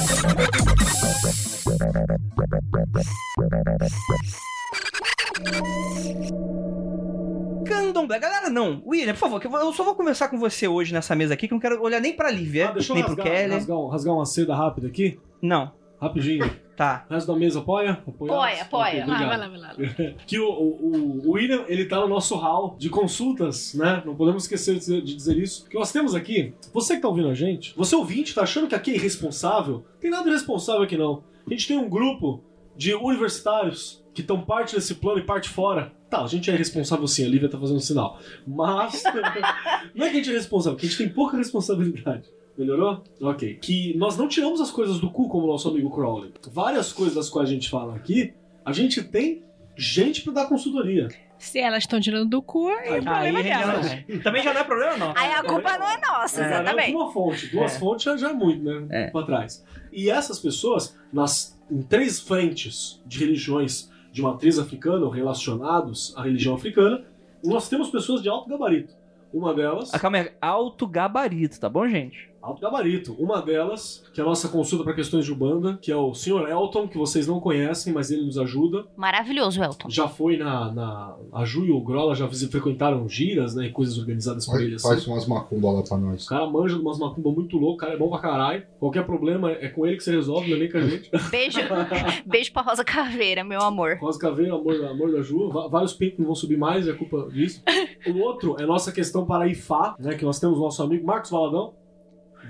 Candomblé. 7.64 8.18
Galera, 8.18 8.48
não. 8.50 8.82
William, 8.86 9.12
por 9.12 9.18
favor, 9.18 9.40
que 9.40 9.46
eu 9.46 9.72
só 9.72 9.84
vou 9.84 9.94
conversar 9.94 10.28
com 10.28 10.38
você 10.38 10.66
hoje 10.66 10.92
nessa 10.92 11.14
mesa 11.14 11.34
aqui, 11.34 11.46
que 11.46 11.52
eu 11.52 11.56
não 11.56 11.60
quero 11.60 11.82
olhar 11.82 12.00
nem 12.00 12.14
pra 12.14 12.30
Lívia, 12.30 12.68
Ah, 12.68 12.72
deixa 12.72 12.92
eu 12.92 12.94
nem 12.96 13.04
pro 13.04 13.14
rasgar, 13.14 13.32
Kelly. 13.36 13.54
rasgar, 13.54 13.86
rasgar 13.88 14.14
uma 14.14 14.26
seda 14.26 14.54
rápida 14.54 14.86
aqui. 14.86 15.18
Não, 15.42 15.70
Rapidinho. 16.00 16.48
tá. 16.76 17.04
O 17.10 17.14
resto 17.14 17.32
da 17.32 17.38
mesa 17.38 17.58
apoia? 17.58 17.92
Apoia, 18.06 18.32
Apoia, 18.32 18.62
apoia. 18.62 19.02
Ok, 19.04 19.14
Ah, 19.14 19.26
vai 19.28 19.38
lá, 19.38 19.48
vai 19.48 19.58
lá. 19.58 19.74
que 20.26 20.38
o, 20.38 20.48
o, 20.48 21.22
o 21.26 21.32
William, 21.32 21.64
ele 21.68 21.84
tá 21.84 22.00
no 22.00 22.08
nosso 22.08 22.36
hall 22.36 22.76
de 22.78 22.88
consultas, 22.88 23.74
né? 23.74 24.02
Não 24.06 24.14
podemos 24.16 24.44
esquecer 24.44 24.74
de 24.74 24.78
dizer, 24.80 25.02
de 25.02 25.14
dizer 25.14 25.36
isso. 25.36 25.68
Que 25.68 25.78
nós 25.78 25.92
temos 25.92 26.14
aqui, 26.14 26.54
você 26.72 26.96
que 26.96 27.02
tá 27.02 27.08
ouvindo 27.08 27.28
a 27.28 27.34
gente, 27.34 27.74
você 27.76 27.94
ouvinte, 27.94 28.34
tá 28.34 28.42
achando 28.42 28.66
que 28.68 28.74
aqui 28.74 28.92
é 28.92 28.94
irresponsável? 28.94 29.84
Tem 30.00 30.10
nada 30.10 30.28
irresponsável 30.28 30.82
aqui 30.82 30.96
não. 30.96 31.22
A 31.46 31.50
gente 31.50 31.66
tem 31.68 31.76
um 31.76 31.88
grupo 31.88 32.42
de 32.76 32.94
universitários 32.94 34.04
que 34.18 34.22
estão 34.22 34.40
parte 34.40 34.74
desse 34.74 34.96
plano 34.96 35.20
e 35.20 35.22
parte 35.22 35.48
fora. 35.48 35.92
Tá, 36.10 36.24
a 36.24 36.26
gente 36.26 36.50
é 36.50 36.56
responsável 36.56 37.06
sim, 37.06 37.24
a 37.24 37.28
Lívia 37.28 37.48
tá 37.48 37.56
fazendo 37.56 37.78
sinal. 37.78 38.18
Mas, 38.44 39.04
não 39.94 40.06
é 40.06 40.10
que 40.10 40.16
a 40.16 40.18
gente 40.18 40.30
é 40.30 40.32
responsável, 40.32 40.76
que 40.76 40.86
a 40.86 40.88
gente 40.88 40.98
tem 40.98 41.08
pouca 41.08 41.36
responsabilidade. 41.36 42.28
Melhorou? 42.56 43.04
Ok. 43.22 43.54
Que 43.62 43.96
nós 43.96 44.16
não 44.16 44.26
tiramos 44.26 44.60
as 44.60 44.72
coisas 44.72 44.98
do 44.98 45.08
cu 45.08 45.28
como 45.28 45.44
o 45.44 45.46
nosso 45.46 45.68
amigo 45.68 45.88
Crowley. 45.94 46.32
Várias 46.50 46.92
coisas 46.92 47.14
das 47.14 47.30
quais 47.30 47.48
a 47.48 47.52
gente 47.52 47.70
fala 47.70 47.94
aqui, 47.94 48.34
a 48.64 48.72
gente 48.72 49.00
tem 49.04 49.44
gente 49.76 50.22
pra 50.22 50.32
dar 50.32 50.46
consultoria. 50.48 51.06
Se 51.38 51.60
elas 51.60 51.84
estão 51.84 52.00
tirando 52.00 52.28
do 52.28 52.42
cu, 52.42 52.66
aí 52.70 52.90
o 52.90 52.94
Aí, 52.94 53.02
problema 53.02 53.38
é 53.38 53.42
delas. 53.44 54.22
também 54.24 54.42
já 54.42 54.52
não 54.52 54.60
é 54.62 54.64
problema, 54.64 54.96
não. 54.96 55.12
Aí 55.16 55.30
a 55.34 55.44
culpa 55.44 55.78
não 55.78 55.86
é 55.88 56.00
nossa, 56.00 56.40
Garanto 56.40 56.62
exatamente. 56.62 56.96
uma 56.96 57.12
fonte. 57.12 57.46
Duas 57.46 57.76
É. 57.76 57.78
fontes 57.78 58.04
já, 58.04 58.16
já 58.16 58.30
é 58.30 58.32
muito, 58.32 58.64
né? 58.64 58.86
É. 58.90 59.06
Pra 59.10 59.22
trás. 59.22 59.64
E 59.92 60.10
essas 60.10 60.40
pessoas, 60.40 60.98
nas, 61.12 61.56
em 61.70 61.80
três 61.82 62.18
frentes 62.18 63.00
de 63.06 63.20
religiões 63.20 63.88
de 64.18 64.22
matriz 64.22 64.58
africana 64.58 65.04
ou 65.04 65.10
relacionados 65.10 66.12
à 66.16 66.22
religião 66.22 66.54
africana, 66.54 67.04
nós 67.44 67.68
temos 67.68 67.88
pessoas 67.88 68.20
de 68.20 68.28
alto 68.28 68.48
gabarito. 68.48 68.92
Uma 69.32 69.54
delas. 69.54 69.94
Ah, 69.94 69.98
calma 69.98 70.18
aí, 70.18 70.32
alto 70.40 70.86
gabarito, 70.86 71.60
tá 71.60 71.68
bom, 71.68 71.86
gente? 71.86 72.27
Alto 72.40 72.60
gabarito. 72.60 73.14
Uma 73.18 73.42
delas, 73.42 74.04
que 74.12 74.20
é 74.20 74.22
a 74.24 74.26
nossa 74.26 74.48
consulta 74.48 74.84
para 74.84 74.94
questões 74.94 75.24
de 75.24 75.32
Ubanda, 75.32 75.78
que 75.80 75.90
é 75.90 75.96
o 75.96 76.14
Sr. 76.14 76.48
Elton, 76.48 76.86
que 76.88 76.96
vocês 76.96 77.26
não 77.26 77.40
conhecem, 77.40 77.92
mas 77.92 78.10
ele 78.10 78.24
nos 78.24 78.38
ajuda. 78.38 78.86
Maravilhoso, 78.96 79.62
Elton. 79.62 79.90
Já 79.90 80.08
foi 80.08 80.36
na. 80.36 80.72
na 80.72 81.16
a 81.32 81.44
Ju 81.44 81.64
e 81.66 81.70
o 81.70 81.80
Grola 81.80 82.14
já 82.14 82.28
frequentaram 82.28 83.08
giras, 83.08 83.54
né? 83.54 83.66
E 83.66 83.70
coisas 83.72 83.98
organizadas 83.98 84.46
por 84.46 84.60
ele 84.60 84.78
Faz, 84.78 84.84
assim. 84.84 85.06
faz 85.06 85.06
umas 85.06 85.26
macumba 85.26 85.70
lá 85.70 85.82
pra 85.82 85.96
nós. 85.96 86.24
O 86.26 86.28
cara 86.28 86.46
manja 86.46 86.76
de 86.76 86.80
umas 86.80 86.98
macumba 86.98 87.30
muito 87.30 87.56
louco, 87.56 87.74
o 87.74 87.76
cara 87.76 87.94
é 87.94 87.96
bom 87.96 88.08
pra 88.08 88.18
caralho. 88.18 88.62
Qualquer 88.78 89.04
problema 89.04 89.50
é 89.50 89.68
com 89.68 89.86
ele 89.86 89.96
que 89.96 90.04
você 90.04 90.12
resolve, 90.12 90.48
não 90.50 90.56
é 90.56 90.60
nem 90.60 90.70
com 90.70 90.78
a 90.78 90.82
gente. 90.82 91.10
Beijo, 91.30 91.58
beijo 92.26 92.52
pra 92.52 92.62
Rosa 92.62 92.84
Caveira, 92.84 93.44
meu 93.44 93.60
amor. 93.60 93.98
Rosa 94.00 94.18
Caveira, 94.18 94.54
amor, 94.54 94.74
amor 94.84 95.12
da 95.12 95.22
Ju. 95.22 95.50
Vários 95.70 95.92
pintos 95.92 96.18
não 96.18 96.26
vão 96.26 96.34
subir 96.34 96.56
mais, 96.56 96.86
é 96.88 96.92
culpa 96.92 97.28
disso. 97.30 97.62
O 98.06 98.18
outro 98.20 98.56
é 98.58 98.66
nossa 98.66 98.92
questão 98.92 99.26
para 99.26 99.46
IFA, 99.48 99.96
né? 99.98 100.14
Que 100.14 100.24
nós 100.24 100.38
temos 100.38 100.58
o 100.58 100.62
nosso 100.62 100.82
amigo 100.82 101.06
Marcos 101.06 101.30
Valadão, 101.30 101.74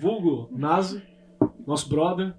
vulgo 0.00 0.48
Nazi, 0.50 1.02
nosso 1.66 1.88
brother. 1.88 2.34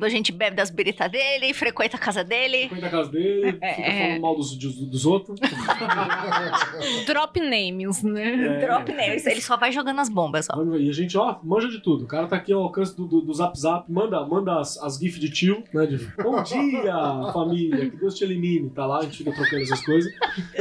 A 0.00 0.08
gente 0.08 0.32
bebe 0.32 0.56
das 0.56 0.70
biritas 0.70 1.10
dele, 1.10 1.52
frequenta 1.54 1.96
a 1.96 2.00
casa 2.00 2.24
dele. 2.24 2.68
Frequenta 2.68 2.86
a 2.86 2.90
casa 2.90 3.10
dele, 3.10 3.52
fica 3.52 3.66
É. 3.66 4.02
falando 4.08 4.20
mal 4.22 4.36
dos, 4.36 4.56
dos, 4.56 4.74
dos 4.76 5.06
outros. 5.06 5.38
Drop 7.06 7.38
names, 7.40 8.02
né? 8.02 8.62
É. 8.62 8.66
Drop 8.66 8.92
names. 8.92 9.26
Ele 9.26 9.40
só 9.40 9.56
vai 9.56 9.72
jogando 9.72 10.00
as 10.00 10.08
bombas, 10.08 10.46
ó. 10.50 10.62
E 10.76 10.88
a 10.88 10.92
gente, 10.92 11.16
ó, 11.16 11.38
manja 11.42 11.68
de 11.68 11.80
tudo. 11.80 12.04
O 12.04 12.06
cara 12.06 12.26
tá 12.26 12.36
aqui 12.36 12.52
ao 12.52 12.62
alcance 12.62 12.96
do, 12.96 13.06
do, 13.06 13.20
do 13.20 13.32
Zap 13.34 13.58
Zap, 13.58 13.90
manda, 13.90 14.24
manda 14.26 14.58
as, 14.60 14.76
as 14.78 14.98
gifs 14.98 15.20
de 15.20 15.30
tio, 15.30 15.62
né? 15.72 15.86
De 15.86 15.96
bom 16.22 16.42
dia, 16.42 16.92
família, 17.32 17.90
que 17.90 17.96
Deus 17.96 18.14
te 18.14 18.24
elimine. 18.24 18.70
Tá 18.70 18.86
lá, 18.86 18.98
a 18.98 19.02
gente 19.02 19.18
fica 19.18 19.32
trocando 19.32 19.62
essas 19.62 19.84
coisas. 19.84 20.12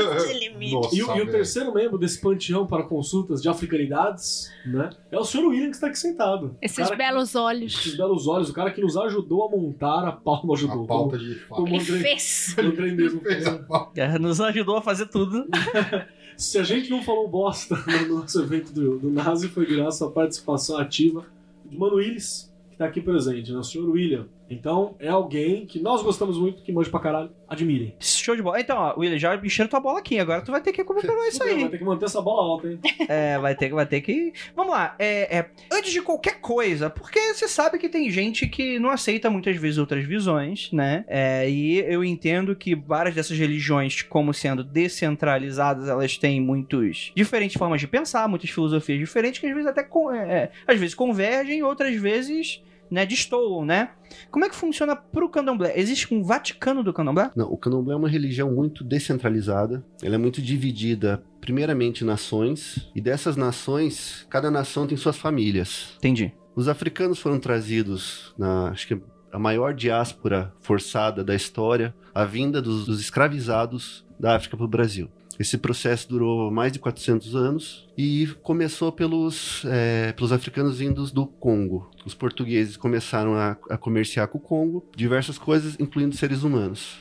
Nossa, 0.72 0.96
E, 0.96 1.03
o- 1.03 1.15
e 1.17 1.22
o 1.22 1.32
terceiro 1.32 1.74
membro 1.74 1.98
desse 1.98 2.20
panteão 2.20 2.65
para 2.65 2.84
consultas 2.84 3.41
de 3.41 3.50
africanidades, 3.50 4.51
né? 4.65 4.89
É 5.12 5.17
o 5.17 5.24
senhor 5.24 5.48
William 5.48 5.70
que 5.70 5.75
está 5.75 5.88
aqui 5.88 5.98
sentado. 6.00 6.55
Esses 6.62 6.77
cara 6.77 6.89
que- 6.91 6.96
belos 6.98 7.36
olhos. 7.36 7.74
Esses 7.79 7.96
belos 7.98 8.27
olhos, 8.27 8.50
o 8.50 8.53
cara 8.53 8.72
que 8.72 8.82
nos 8.82 8.96
ajudou 9.16 9.46
a 9.46 9.50
montar 9.50 10.08
a 10.08 10.12
pauta, 10.12 10.54
ajudou. 10.54 10.84
A 10.84 10.88
pauta 10.88 11.18
de 11.18 11.36
fato. 11.36 11.62
como 11.62 11.68
Ele 11.76 11.82
Andrei, 11.82 12.02
fez. 12.02 12.56
o 12.58 12.62
Andrei 12.62 12.92
mesmo. 12.92 13.22
Fez 13.22 13.48
a 13.48 13.58
pauta. 13.60 14.02
É, 14.02 14.20
Nos 14.20 14.42
ajudou 14.42 14.78
a 14.78 14.82
fazer 14.82 15.08
tudo. 15.08 15.48
Se 16.38 16.58
a 16.60 16.64
gente 16.64 16.90
não 16.90 17.02
falou 17.02 17.30
bosta 17.30 17.78
no 18.08 18.20
nosso 18.20 18.42
evento 18.42 18.74
do, 18.74 19.00
do 19.00 19.10
Nazi, 19.10 19.48
foi 19.48 19.66
graças 19.66 20.02
à 20.02 20.12
participação 20.12 20.78
ativa 20.78 21.26
de 21.66 21.78
Mano 21.78 21.96
Willis, 21.96 22.54
que 22.72 22.78
tá 22.78 22.86
aqui 22.86 23.00
presente, 23.00 23.54
né? 23.54 23.58
O 23.58 23.64
senhor 23.64 23.90
William. 23.90 24.28
Então, 24.50 24.96
é 25.00 25.08
alguém 25.08 25.66
que 25.66 25.80
nós 25.80 26.02
gostamos 26.02 26.38
muito, 26.38 26.62
que 26.62 26.72
manja 26.72 26.90
pra 26.90 27.00
caralho. 27.00 27.32
Admirem. 27.48 27.96
Show 28.00 28.36
de 28.36 28.42
bola. 28.42 28.60
Então, 28.60 28.78
ó, 28.78 29.00
William, 29.00 29.18
já 29.18 29.36
encheram 29.36 29.70
tua 29.70 29.80
bola 29.80 30.00
aqui. 30.00 30.20
Agora 30.20 30.42
tu 30.42 30.52
vai 30.52 30.62
ter 30.62 30.72
que 30.72 30.84
comprovar 30.84 31.28
isso 31.28 31.38
Fudeu, 31.38 31.54
Vai 31.56 31.64
aí. 31.64 31.70
ter 31.70 31.78
que 31.78 31.84
manter 31.84 32.06
essa 32.06 32.22
bola 32.22 32.42
alta, 32.44 32.68
hein? 32.68 32.80
É, 33.08 33.38
vai 33.38 33.56
ter, 33.56 33.70
vai 33.70 33.86
ter 33.86 34.02
que. 34.02 34.34
Vamos 34.56 34.74
lá. 34.74 34.96
É, 34.98 35.38
é, 35.38 35.50
antes 35.72 35.92
de 35.92 36.02
qualquer 36.02 36.40
coisa, 36.42 36.90
porque 36.90 37.34
você 37.34 37.48
sabe 37.48 37.78
que 37.78 37.88
tem 37.88 38.10
gente 38.10 38.48
que 38.48 38.80
não 38.80 38.90
aceita 38.90 39.30
muitas 39.30 39.56
vezes 39.58 39.78
outras 39.78 40.04
visões, 40.06 40.72
né? 40.72 41.06
É, 41.08 41.50
e 41.50 41.80
eu 41.80 42.04
entendo 42.04 42.56
que 42.56 42.75
várias 42.75 43.14
dessas 43.16 43.38
religiões, 43.38 44.02
como 44.02 44.34
sendo 44.34 44.64
descentralizadas, 44.64 45.88
elas 45.88 46.18
têm 46.18 46.42
muitos 46.42 47.12
diferentes 47.16 47.58
formas 47.58 47.80
de 47.80 47.88
pensar, 47.88 48.28
muitas 48.28 48.50
filosofias 48.50 49.00
diferentes 49.00 49.40
que 49.40 49.46
às 49.48 49.54
vezes 49.54 49.68
até 49.68 49.82
é, 49.82 50.34
é, 50.34 50.52
às 50.68 50.80
vezes 50.80 50.96
convergem, 50.96 51.64
outras 51.64 51.96
vezes 51.96 52.62
né, 52.89 53.06
destoam, 53.06 53.65
né? 53.65 53.92
Como 54.32 54.46
é 54.46 54.50
que 54.50 54.56
funciona 54.56 54.96
pro 54.96 55.30
candomblé? 55.30 55.74
Existe 55.77 56.13
um 56.13 56.24
Vaticano 56.24 56.84
do 56.84 56.94
candomblé? 56.94 57.32
Não, 57.36 57.51
o 57.51 57.58
candomblé 57.58 57.94
é 57.94 57.98
uma 57.98 58.10
religião 58.10 58.51
muito 58.51 58.84
descentralizada. 58.84 59.84
Ela 60.01 60.15
é 60.15 60.18
muito 60.18 60.42
dividida, 60.42 61.24
primeiramente, 61.42 62.04
em 62.04 62.08
nações. 62.08 62.89
E 62.96 63.01
dessas 63.01 63.36
nações, 63.36 64.25
cada 64.30 64.51
nação 64.51 64.88
tem 64.88 64.98
suas 64.98 65.18
famílias. 65.18 65.96
Entendi. 65.98 66.34
Os 66.56 66.68
africanos 66.68 67.20
foram 67.20 67.39
trazidos 67.39 68.34
na, 68.38 68.70
acho 68.70 68.88
que 68.88 69.01
a 69.32 69.39
maior 69.39 69.74
diáspora 69.74 70.54
forçada 70.62 71.24
da 71.24 71.36
história, 71.36 71.94
a 72.13 72.24
vinda 72.24 72.62
dos, 72.62 72.86
dos 72.86 73.01
escravizados 73.01 74.06
da 74.18 74.36
África 74.36 74.56
para 74.56 74.65
o 74.65 74.70
Brasil. 74.70 75.10
Esse 75.38 75.58
processo 75.58 76.08
durou 76.08 76.50
mais 76.50 76.72
de 76.72 76.80
400 76.80 77.36
anos 77.36 77.88
e 77.98 78.27
começou 78.42 78.92
pelos, 78.92 79.63
é, 79.65 80.13
pelos 80.13 80.32
africanos 80.32 80.80
vindos 80.80 81.12
do 81.12 81.27
Congo. 81.27 81.92
Os 82.06 82.13
portugueses 82.13 82.77
começaram 82.77 83.36
a, 83.36 83.58
a 83.70 83.77
comerciar 83.77 84.27
com 84.30 84.38
o 84.38 84.42
Congo, 84.42 84.86
diversas 84.96 85.38
coisas, 85.38 85.77
incluindo 85.80 86.15
seres 86.15 86.44
humanos. 86.44 86.98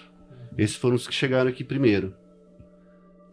Esses 0.58 0.76
foram 0.76 0.96
os 0.96 1.06
que 1.06 1.14
chegaram 1.14 1.48
aqui 1.48 1.62
primeiro. 1.62 2.14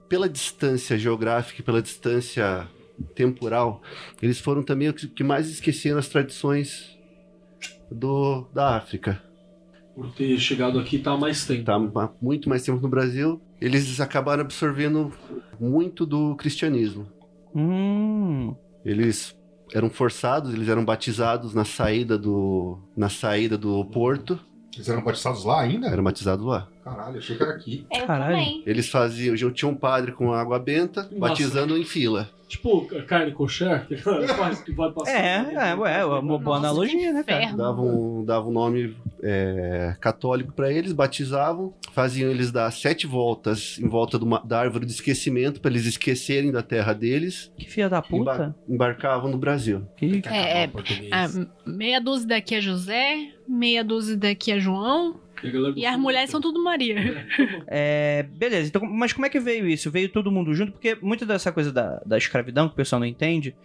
Pela 0.08 0.30
distância 0.30 0.98
geográfica 0.98 1.62
e 1.62 1.64
pela 1.64 1.82
distância 1.82 2.68
temporal, 3.16 3.82
eles 4.22 4.40
foram 4.40 4.62
também 4.62 4.90
os 4.90 5.06
que 5.06 5.24
mais 5.24 5.50
esqueceram 5.50 5.98
as 5.98 6.10
tradições 6.10 6.96
do, 7.90 8.48
da 8.54 8.76
África. 8.76 9.31
Por 9.96 10.10
ter 10.14 10.38
chegado 10.40 10.80
aqui 10.80 10.98
tá 11.00 11.12
há 11.12 11.18
mais 11.18 11.46
tempo. 11.46 11.66
Tá 11.66 11.76
há 11.76 12.10
muito 12.22 12.48
mais 12.50 12.64
tempo 12.64 12.80
no 12.82 12.88
Brasil. 12.90 13.42
Eles 13.60 14.00
acabaram 14.00 14.42
absorvendo 14.42 15.12
muito 15.60 16.06
do 16.06 16.36
cristianismo. 16.36 17.06
Hum. 17.56 18.56
Eles 18.84 19.36
eram 19.74 19.90
forçados, 19.90 20.54
eles 20.54 20.68
eram 20.70 20.84
batizados 20.84 21.54
na 21.54 21.64
saída 21.66 22.18
do 22.18 22.78
na 22.96 23.10
saída 23.10 23.58
do 23.58 23.84
porto, 23.86 24.40
Eles 24.74 24.88
eram 24.90 25.04
batizados 25.04 25.44
lá 25.46 25.62
ainda? 25.62 25.88
eram 25.88 26.04
batizados 26.04 26.46
lá. 26.46 26.68
Caralho, 26.84 27.18
achei 27.20 27.36
que 27.38 27.44
era 27.44 27.52
aqui. 27.54 27.86
Eu 27.92 28.08
Caralho. 28.08 28.32
também. 28.36 28.64
Eles 28.66 28.90
faziam, 28.90 29.36
já 29.36 29.52
tinha 29.52 29.70
um 29.70 29.76
padre 29.76 30.12
com 30.14 30.34
água 30.34 30.58
benta, 30.58 31.04
Nossa. 31.04 31.16
batizando 31.20 31.78
em 31.78 31.84
fila. 31.84 32.30
Tipo 32.52 32.86
carne 33.08 33.32
kosher, 33.32 33.88
que 33.88 33.96
vai 34.76 34.92
passar. 34.92 35.10
É, 35.10 35.70
é, 35.72 35.74
ué, 35.76 36.04
uma 36.06 36.22
boa 36.22 36.40
Nossa, 36.58 36.58
analogia, 36.68 37.14
né, 37.14 37.24
cara? 37.24 37.40
Ferro. 37.42 37.58
davam, 37.58 38.26
davam 38.26 38.50
um 38.50 38.54
nome 38.54 38.98
é, 39.24 39.96
católico 40.02 40.52
para 40.52 40.70
eles, 40.70 40.92
batizavam, 40.92 41.74
faziam 41.94 42.30
eles 42.30 42.52
dar 42.52 42.70
sete 42.72 43.08
voltas 43.08 43.80
em 43.80 43.88
volta 43.88 44.20
de 44.20 44.26
uma- 44.26 44.40
da 44.44 44.60
árvore 44.60 44.86
de 44.86 44.92
esquecimento 44.92 45.62
para 45.62 45.72
eles 45.72 45.86
esquecerem 45.86 46.52
da 46.52 46.62
terra 46.62 46.92
deles, 46.92 47.50
Que 47.58 47.70
filha 47.70 47.88
da 47.90 48.02
puta. 48.02 48.16
embar- 48.34 48.56
embarcavam 48.68 49.32
no 49.32 49.38
Brasil. 49.38 49.84
Que... 49.96 50.22
É, 50.28 50.64
é. 50.66 50.70
Ah, 51.12 51.28
meia 51.66 52.02
dúzia 52.02 52.28
daqui 52.28 52.56
é 52.56 52.60
José, 52.62 53.30
meia 53.48 53.82
dúzia 53.82 54.18
daqui 54.18 54.52
é 54.52 54.60
João, 54.60 55.16
E, 55.76 55.86
as 55.86 55.98
mulheres 55.98 56.30
são 56.30 56.40
tudo 56.42 56.64
Maria. 56.64 56.96
É, 57.68 58.24
beleza, 58.24 58.68
então, 58.68 58.82
mas 58.86 59.14
como 59.14 59.26
é 59.26 59.30
que 59.30 59.40
veio 59.40 59.68
isso? 59.68 59.90
Veio 59.90 60.10
todo 60.10 60.32
mundo 60.32 60.54
junto? 60.54 60.72
Porque 60.74 60.98
muita 61.02 61.26
dessa 61.26 61.52
coisa 61.52 61.72
da, 61.72 62.02
da 62.06 62.18
escravidão 62.18 62.68
que 62.68 62.74
o 62.74 62.76
pessoal 62.78 63.00
não 63.00 63.06
entende, 63.06 63.56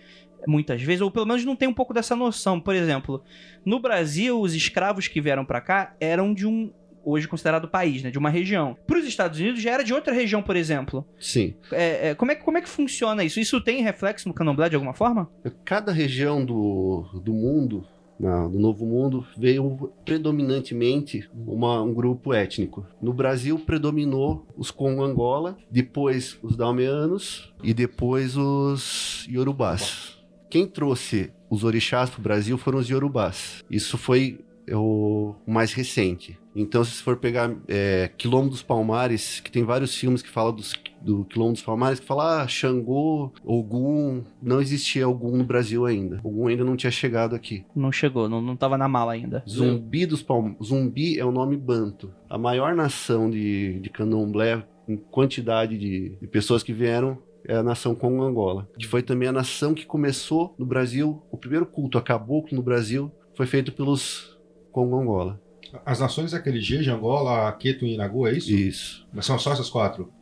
muitas 0.46 0.80
vezes, 0.82 1.00
ou 1.00 1.10
pelo 1.10 1.26
menos 1.26 1.44
não 1.44 1.56
tem 1.56 1.68
um 1.68 1.74
pouco 1.74 1.92
dessa 1.92 2.14
noção. 2.14 2.60
Por 2.60 2.74
exemplo, 2.74 3.22
no 3.64 3.80
Brasil, 3.80 4.40
os 4.40 4.54
escravos 4.54 5.08
que 5.08 5.20
vieram 5.20 5.44
pra 5.44 5.60
cá 5.60 5.94
eram 6.00 6.32
de 6.32 6.46
um, 6.46 6.70
hoje 7.04 7.26
considerado 7.26 7.68
país, 7.68 8.02
né? 8.02 8.10
De 8.10 8.18
uma 8.18 8.30
região. 8.30 8.76
Para 8.86 8.98
os 8.98 9.06
Estados 9.06 9.38
Unidos 9.40 9.60
já 9.60 9.72
era 9.72 9.82
de 9.84 9.92
outra 9.92 10.12
região, 10.12 10.42
por 10.42 10.54
exemplo. 10.56 11.04
Sim. 11.18 11.54
É, 11.72 12.10
é, 12.10 12.14
como, 12.14 12.30
é, 12.30 12.34
que- 12.36 12.44
como 12.44 12.58
é 12.58 12.62
que 12.62 12.68
funciona 12.68 13.24
isso? 13.24 13.40
Isso 13.40 13.60
tem 13.60 13.82
reflexo 13.82 14.28
no 14.28 14.34
candomblé 14.34 14.68
de 14.68 14.76
alguma 14.76 14.94
forma? 14.94 15.28
Cada 15.64 15.90
região 15.92 16.44
do, 16.44 17.06
do 17.24 17.32
mundo, 17.32 17.84
na- 18.18 18.48
no 18.48 18.58
Novo 18.58 18.84
Mundo, 18.86 19.26
veio 19.36 19.90
predominantemente 20.04 21.28
uma- 21.46 21.82
um 21.82 21.92
grupo 21.92 22.32
étnico. 22.32 22.86
No 23.00 23.12
Brasil 23.12 23.58
predominou 23.58 24.46
os 24.56 24.70
Congo-Angola, 24.70 25.56
depois 25.70 26.38
os 26.42 26.56
Dalmeanos 26.56 27.52
e 27.62 27.72
depois 27.74 28.36
os 28.36 29.26
Yorubás. 29.30 30.16
Quem 30.48 30.66
trouxe 30.66 31.30
os 31.50 31.64
orixás 31.64 32.08
para 32.10 32.20
o 32.20 32.22
Brasil 32.22 32.56
foram 32.58 32.78
os 32.78 32.88
Yorubás. 32.88 33.64
Isso 33.70 33.98
foi 33.98 34.40
é, 34.66 34.76
o 34.76 35.34
mais 35.46 35.72
recente. 35.72 36.38
Então, 36.54 36.82
se 36.82 37.02
for 37.02 37.16
pegar 37.16 37.54
é, 37.68 38.10
Quilombo 38.16 38.48
dos 38.48 38.62
Palmares, 38.62 39.40
que 39.40 39.50
tem 39.50 39.62
vários 39.62 39.94
filmes 39.94 40.22
que 40.22 40.28
falam 40.28 40.54
dos, 40.54 40.72
do 41.02 41.24
Quilombo 41.26 41.52
dos 41.52 41.62
Palmares, 41.62 42.00
que 42.00 42.06
fala 42.06 42.42
ah, 42.42 42.48
Xangô, 42.48 43.32
Ogum. 43.44 44.24
Não 44.42 44.60
existia 44.60 45.06
Ogum 45.06 45.36
no 45.36 45.44
Brasil 45.44 45.84
ainda. 45.84 46.18
Ogum 46.24 46.48
ainda 46.48 46.64
não 46.64 46.76
tinha 46.76 46.90
chegado 46.90 47.36
aqui. 47.36 47.64
Não 47.74 47.92
chegou, 47.92 48.28
não, 48.28 48.40
não 48.40 48.56
tava 48.56 48.78
na 48.78 48.88
mala 48.88 49.12
ainda. 49.12 49.44
Zumbi 49.48 50.06
dos 50.06 50.22
Palmares. 50.22 50.56
Zumbi 50.64 51.18
é 51.18 51.24
o 51.24 51.30
nome 51.30 51.56
banto. 51.56 52.10
A 52.28 52.38
maior 52.38 52.74
nação 52.74 53.30
de, 53.30 53.78
de 53.80 53.90
candomblé, 53.90 54.66
em 54.88 54.96
quantidade 54.96 55.76
de, 55.76 56.16
de 56.20 56.26
pessoas 56.26 56.62
que 56.62 56.72
vieram, 56.72 57.18
é 57.46 57.54
a 57.54 57.62
nação 57.62 57.94
Congo-Angola. 57.94 58.68
Que 58.78 58.86
foi 58.86 59.02
também 59.02 59.28
a 59.28 59.32
nação 59.32 59.74
que 59.74 59.86
começou 59.86 60.54
no 60.58 60.66
Brasil. 60.66 61.22
O 61.30 61.36
primeiro 61.36 61.66
culto 61.66 61.98
a 61.98 62.02
caboclo 62.02 62.56
no 62.56 62.62
Brasil 62.62 63.12
foi 63.34 63.46
feito 63.46 63.72
pelos 63.72 64.35
Congo-Angola. 64.76 65.40
As 65.86 66.00
nações 66.00 66.34
é 66.34 66.36
aquele 66.36 66.60
G, 66.60 66.82
de 66.82 66.90
Angola, 66.90 67.50
Queto 67.52 67.86
e 67.86 67.94
Inagu, 67.94 68.26
é 68.26 68.32
isso? 68.36 68.52
Isso. 68.52 69.08
Mas 69.10 69.24
são 69.24 69.38
só 69.38 69.52
essas 69.54 69.70
quatro? 69.70 70.12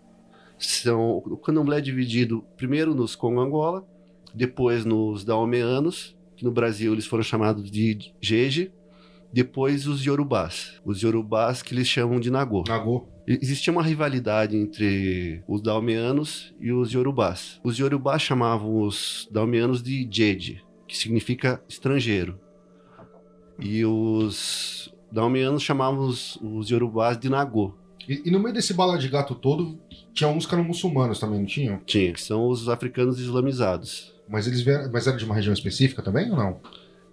São, 0.57 1.17
o 1.19 1.37
candomblé 1.37 1.79
é 1.79 1.81
dividido 1.81 2.45
primeiro 2.57 2.95
nos 2.95 3.17
Congo-Angola, 3.17 3.85
depois 4.33 4.85
nos 4.85 5.25
Daomeanos, 5.25 6.17
que 6.37 6.45
no 6.45 6.53
Brasil 6.53 6.93
eles 6.93 7.05
foram 7.05 7.25
chamados 7.25 7.69
de 7.69 8.13
Jeje, 8.21 8.71
depois 9.33 9.89
os 9.89 10.05
Yorubás. 10.05 10.81
Os 10.85 11.03
Yorubás 11.03 11.61
que 11.61 11.75
eles 11.75 11.89
chamam 11.89 12.21
de 12.21 12.31
Nagô. 12.31 12.63
Nagô. 12.69 13.09
Existia 13.27 13.73
uma 13.73 13.83
rivalidade 13.83 14.57
entre 14.57 15.43
os 15.49 15.61
Dalmeanos 15.63 16.55
e 16.61 16.71
os 16.71 16.93
Yorubás. 16.93 17.61
Os 17.65 17.77
Yorubás 17.77 18.23
chamavam 18.23 18.83
os 18.83 19.29
Dalmeanos 19.33 19.83
de 19.83 20.07
Jeje, 20.09 20.63
que 20.87 20.97
significa 20.97 21.61
estrangeiro. 21.69 22.39
E 23.59 23.85
os 23.85 24.93
daomeanos 25.11 25.63
chamavam 25.63 26.07
os, 26.07 26.37
os 26.43 26.69
yorubás 26.71 27.19
de 27.19 27.29
Nagô. 27.29 27.73
E, 28.09 28.23
e 28.27 28.31
no 28.31 28.39
meio 28.41 28.55
desse 28.55 28.75
bala 28.75 28.99
de 28.99 29.09
gato 29.09 29.35
todo, 29.35 29.79
tinha 30.13 30.29
uns 30.29 30.45
que 30.47 30.55
eram 30.55 30.65
muçulmanos 30.65 31.19
também, 31.19 31.39
não 31.39 31.47
tinham? 31.47 31.81
Tinha, 31.87 32.13
que 32.13 32.21
são 32.21 32.49
os 32.49 32.69
africanos 32.69 33.19
islamizados. 33.21 34.13
Mas 34.29 34.47
eles 34.47 34.61
vieram, 34.63 34.91
mas 34.93 35.07
eram 35.07 35.17
de 35.17 35.25
uma 35.25 35.35
região 35.35 35.53
específica 35.53 36.03
também 36.03 36.31
ou 36.31 36.37
não? 36.37 36.61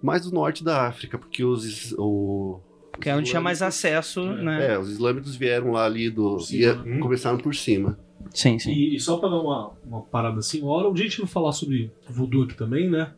Mais 0.01 0.23
do 0.23 0.31
norte 0.31 0.63
da 0.63 0.87
África, 0.87 1.17
porque 1.17 1.43
os, 1.43 1.93
o, 1.97 2.59
Que 2.99 3.09
é 3.09 3.15
onde 3.15 3.29
tinha 3.29 3.41
mais 3.41 3.61
acesso, 3.61 4.23
né? 4.23 4.73
é, 4.73 4.79
os 4.79 4.89
islâmicos 4.89 5.35
vieram 5.35 5.71
lá 5.71 5.85
ali 5.85 6.09
do. 6.09 6.37
Ia- 6.49 6.75
né? 6.75 6.99
começaram 6.99 7.37
por 7.37 7.53
cima. 7.53 7.97
Sim, 8.33 8.57
sim. 8.57 8.71
E, 8.71 8.95
e 8.95 8.99
só 8.99 9.17
pra 9.17 9.29
dar 9.29 9.39
uma, 9.41 9.71
uma 9.85 10.01
parada 10.01 10.39
assim, 10.39 10.61
uma 10.61 10.71
hora 10.71 10.89
um 10.89 10.93
dia 10.93 11.05
a 11.05 11.07
gente 11.09 11.19
vai 11.19 11.27
falar 11.27 11.51
sobre 11.51 11.91
voodoo 12.09 12.43
aqui 12.43 12.55
também, 12.55 12.89
né? 12.89 13.11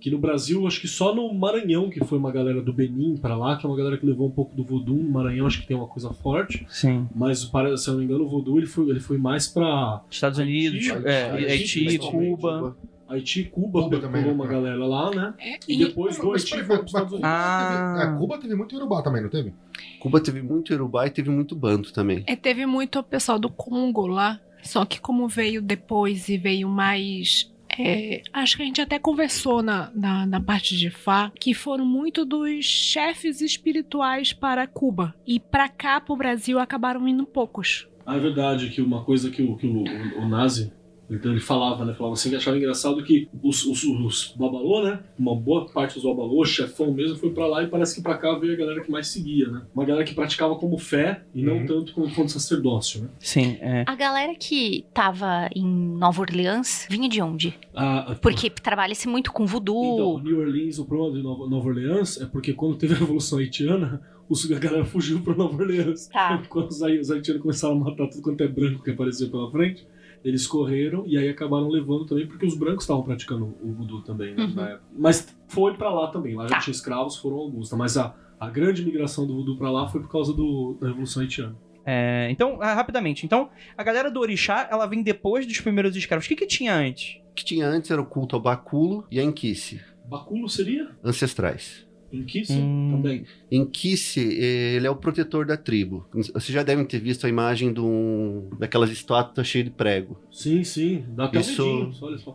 Que 0.00 0.10
no 0.10 0.18
Brasil, 0.18 0.66
acho 0.66 0.80
que 0.80 0.88
só 0.88 1.14
no 1.14 1.32
Maranhão, 1.34 1.90
que 1.90 2.02
foi 2.04 2.16
uma 2.18 2.32
galera 2.32 2.62
do 2.62 2.72
Benin 2.72 3.16
pra 3.18 3.36
lá, 3.36 3.56
que 3.56 3.66
é 3.66 3.68
uma 3.68 3.76
galera 3.76 3.98
que 3.98 4.06
levou 4.06 4.26
um 4.26 4.30
pouco 4.30 4.56
do 4.56 4.64
voodoo. 4.64 4.96
No 4.96 5.10
Maranhão, 5.10 5.46
acho 5.46 5.60
que 5.60 5.66
tem 5.66 5.76
uma 5.76 5.86
coisa 5.86 6.10
forte. 6.14 6.66
Sim. 6.70 7.06
Mas, 7.14 7.44
para- 7.44 7.76
se 7.76 7.86
eu 7.88 7.92
não 7.92 7.98
me 8.00 8.06
engano, 8.06 8.24
o 8.24 8.28
voodoo 8.28 8.56
ele 8.58 8.66
foi, 8.66 8.88
ele 8.88 9.00
foi 9.00 9.18
mais 9.18 9.46
pra 9.46 10.00
Estados 10.10 10.38
Unidos, 10.38 10.88
Haiti, 10.90 11.06
é, 11.06 11.30
Haiti, 11.30 11.88
Haiti, 11.88 11.98
Cuba. 12.10 12.76
Haiti, 13.08 13.42
Cuba, 13.44 13.82
Cuba 13.82 13.90
pegou 13.96 14.00
também, 14.08 14.22
né? 14.24 14.32
uma 14.32 14.46
galera 14.46 14.86
lá, 14.86 15.10
né? 15.10 15.34
E 15.68 15.74
E- 15.74 15.84
depois 15.84 16.16
do 16.16 16.30
Haiti 16.32 16.48
foi 16.64 16.78
pros 16.78 16.78
mas 16.78 16.86
Estados 16.86 17.10
Cuba 17.10 17.16
Unidos. 17.16 17.24
Ah. 17.24 17.96
teve- 17.98 18.14
é, 18.14 18.18
Cuba 18.18 18.38
teve 18.38 18.54
muito 18.54 18.74
Yorubá 18.74 19.02
também, 19.02 19.20
não 19.22 19.28
teve? 19.28 19.52
Cuba 19.98 20.20
teve 20.20 20.40
muito 20.40 20.72
Yorubá 20.72 21.06
e 21.06 21.10
teve 21.10 21.28
muito 21.28 21.54
Banto 21.56 21.92
também. 21.92 22.22
É, 22.26 22.36
teve 22.36 22.64
muito 22.66 23.00
o 23.00 23.02
pessoal 23.02 23.38
do 23.38 23.50
Congo 23.50 24.06
lá, 24.06 24.40
só 24.62 24.84
que 24.84 25.00
como 25.00 25.26
veio 25.28 25.60
depois 25.60 26.28
e 26.28 26.38
veio 26.38 26.68
mais. 26.68 27.50
É, 27.86 28.22
acho 28.32 28.56
que 28.56 28.62
a 28.62 28.66
gente 28.66 28.80
até 28.80 28.98
conversou 28.98 29.62
na, 29.62 29.90
na, 29.94 30.26
na 30.26 30.40
parte 30.40 30.76
de 30.76 30.90
Fá, 30.90 31.32
que 31.38 31.54
foram 31.54 31.84
muito 31.84 32.24
dos 32.24 32.64
chefes 32.64 33.40
espirituais 33.40 34.32
para 34.32 34.66
Cuba. 34.66 35.14
E 35.26 35.38
pra 35.38 35.68
cá, 35.68 36.00
pro 36.00 36.16
Brasil, 36.16 36.58
acabaram 36.58 37.06
indo 37.06 37.26
poucos. 37.26 37.88
Ah, 38.04 38.16
é 38.16 38.20
verdade 38.20 38.70
que 38.70 38.80
uma 38.80 39.04
coisa 39.04 39.30
que 39.30 39.42
o, 39.42 39.56
que 39.56 39.66
o, 39.66 39.84
o, 39.84 40.24
o 40.24 40.28
Nazi 40.28 40.72
então 41.10 41.32
ele 41.32 41.40
falava, 41.40 41.84
né? 41.84 41.92
Falava 41.94 42.14
assim 42.14 42.30
que 42.30 42.36
achava 42.36 42.56
engraçado 42.56 43.02
que 43.02 43.28
os, 43.42 43.64
os, 43.66 43.82
os 43.84 44.34
babalô, 44.38 44.82
né? 44.84 45.00
Uma 45.18 45.34
boa 45.34 45.66
parte 45.66 45.94
dos 45.94 46.04
babalô, 46.04 46.40
o 46.40 46.44
chefão 46.44 46.92
mesmo, 46.92 47.16
foi 47.16 47.30
pra 47.30 47.46
lá 47.46 47.62
e 47.62 47.66
parece 47.66 47.96
que 47.96 48.02
pra 48.02 48.16
cá 48.16 48.32
veio 48.38 48.52
a 48.54 48.56
galera 48.56 48.80
que 48.80 48.90
mais 48.90 49.08
seguia, 49.08 49.48
né? 49.48 49.62
Uma 49.74 49.84
galera 49.84 50.04
que 50.04 50.14
praticava 50.14 50.54
como 50.56 50.78
fé 50.78 51.22
e 51.34 51.42
não 51.42 51.58
Uhum. 51.58 51.66
tanto 51.66 51.92
como, 51.92 52.14
como 52.14 52.28
sacerdócio, 52.28 53.02
né? 53.02 53.08
Sim, 53.18 53.58
é. 53.60 53.84
A 53.86 53.94
galera 53.94 54.34
que 54.34 54.84
tava 54.94 55.48
em 55.54 55.66
Nova 55.66 56.20
Orleans 56.20 56.86
vinha 56.88 57.08
de 57.08 57.20
onde? 57.20 57.58
A, 57.74 58.12
a- 58.12 58.14
Porque 58.16 58.48
trabalha-se 58.50 59.08
muito 59.08 59.32
com 59.32 59.46
voodoo. 59.46 59.94
Então, 59.94 60.22
New 60.22 60.40
Orleans, 60.40 60.78
o 60.78 60.84
problema 60.84 61.16
de 61.16 61.22
Nova, 61.22 61.46
Nova 61.48 61.68
Orleans 61.68 62.20
é 62.20 62.26
porque 62.26 62.52
quando 62.52 62.76
teve 62.76 62.94
a 62.94 62.96
Revolução 62.98 63.38
Haitiana, 63.38 64.00
os, 64.28 64.48
a 64.50 64.58
galera 64.58 64.84
fugiu 64.84 65.20
pra 65.22 65.34
Nova 65.34 65.60
Orleans. 65.60 66.06
Tá. 66.06 66.40
Quando 66.48 66.68
os 66.70 66.80
haitianos 66.82 67.42
começaram 67.42 67.74
a 67.76 67.78
matar 67.80 68.06
tudo 68.08 68.22
quanto 68.22 68.42
é 68.44 68.48
branco 68.48 68.84
que 68.84 68.90
aparecia 68.92 69.28
pela 69.28 69.50
frente, 69.50 69.84
eles 70.24 70.46
correram 70.46 71.04
e 71.06 71.16
aí 71.16 71.28
acabaram 71.28 71.68
levando 71.68 72.04
também, 72.06 72.26
porque 72.26 72.44
os 72.46 72.54
brancos 72.56 72.84
estavam 72.84 73.02
praticando 73.02 73.54
o 73.62 73.72
voodoo 73.72 74.02
também, 74.02 74.34
né, 74.34 74.44
Uhum. 74.44 74.54
na 74.54 74.68
época. 74.70 74.84
Mas 74.98 75.36
foi 75.48 75.74
pra 75.74 75.90
lá 75.90 76.08
também, 76.08 76.34
lá 76.36 76.44
já 76.44 76.56
Tá. 76.56 76.60
tinha 76.60 76.72
escravos, 76.72 77.16
foram 77.16 77.36
Augusta. 77.36 77.76
Mas 77.76 77.96
a, 77.96 78.14
a 78.38 78.50
grande 78.50 78.84
migração 78.84 79.26
do 79.26 79.34
voodoo 79.34 79.56
pra 79.56 79.70
lá 79.70 79.88
foi 79.88 80.00
por 80.00 80.10
causa 80.10 80.32
do, 80.32 80.76
da 80.80 80.88
Revolução 80.88 81.22
Haitiana. 81.22 81.56
É, 81.86 82.28
então, 82.30 82.58
ah, 82.60 82.74
rapidamente. 82.74 83.24
Então, 83.24 83.48
a 83.76 83.82
galera 83.82 84.10
do 84.10 84.20
Orixá, 84.20 84.68
ela 84.70 84.86
vem 84.86 85.02
depois 85.02 85.46
dos 85.46 85.60
primeiros 85.60 85.96
escravos. 85.96 86.26
O 86.26 86.28
que 86.28 86.36
que 86.36 86.46
tinha 86.46 86.74
antes? 86.74 87.18
O 87.30 87.34
que 87.34 87.44
tinha 87.44 87.66
antes 87.66 87.90
era 87.90 88.00
o 88.00 88.04
culto 88.06 88.36
ao 88.36 88.42
Baculo 88.42 89.06
e 89.10 89.18
a 89.18 89.24
Enquice, 89.24 89.80
Baculo 90.04 90.48
seria? 90.48 90.90
ancestrais. 91.02 91.86
Inquice 92.12 92.52
Hum. 92.54 92.90
também. 92.96 93.24
Enquice, 93.50 94.20
ele 94.20 94.86
é 94.86 94.90
o 94.90 94.96
protetor 94.96 95.46
da 95.46 95.56
tribo. 95.56 96.06
Vocês 96.12 96.46
já 96.46 96.62
devem 96.62 96.84
ter 96.84 96.98
visto 97.00 97.24
a 97.26 97.28
imagem 97.28 97.72
de 97.72 97.80
um, 97.80 98.50
daquelas 98.58 98.90
estátuas 98.90 99.46
cheias 99.46 99.66
de 99.66 99.70
prego. 99.70 100.18
Sim, 100.30 100.64
sim. 100.64 101.04
Dá 101.10 101.24
até 101.26 101.40
Isso- 101.40 101.64
medinho. 101.64 101.92
Olha 102.02 102.18
só. 102.18 102.34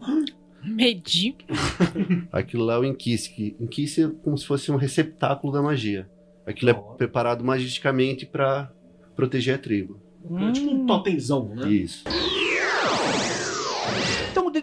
Medir. 0.63 1.35
Aquilo 2.31 2.63
lá 2.63 2.75
é 2.75 2.77
o 2.79 2.83
Enquice. 2.85 3.29
que- 3.33 3.55
Enquice 3.59 4.03
é 4.03 4.07
como 4.23 4.37
se 4.37 4.45
fosse 4.45 4.71
um 4.71 4.75
receptáculo 4.77 5.51
da 5.53 5.61
magia. 5.61 6.09
Aquilo 6.45 6.71
é 6.71 6.73
preparado 6.97 7.43
magisticamente 7.43 8.25
para 8.25 8.71
proteger 9.15 9.55
a 9.55 9.57
tribo. 9.57 9.99
É 10.49 10.51
tipo 10.51 10.71
um 10.71 10.85
totemzão, 10.85 11.53
né? 11.55 11.69
Isso. 11.71 12.03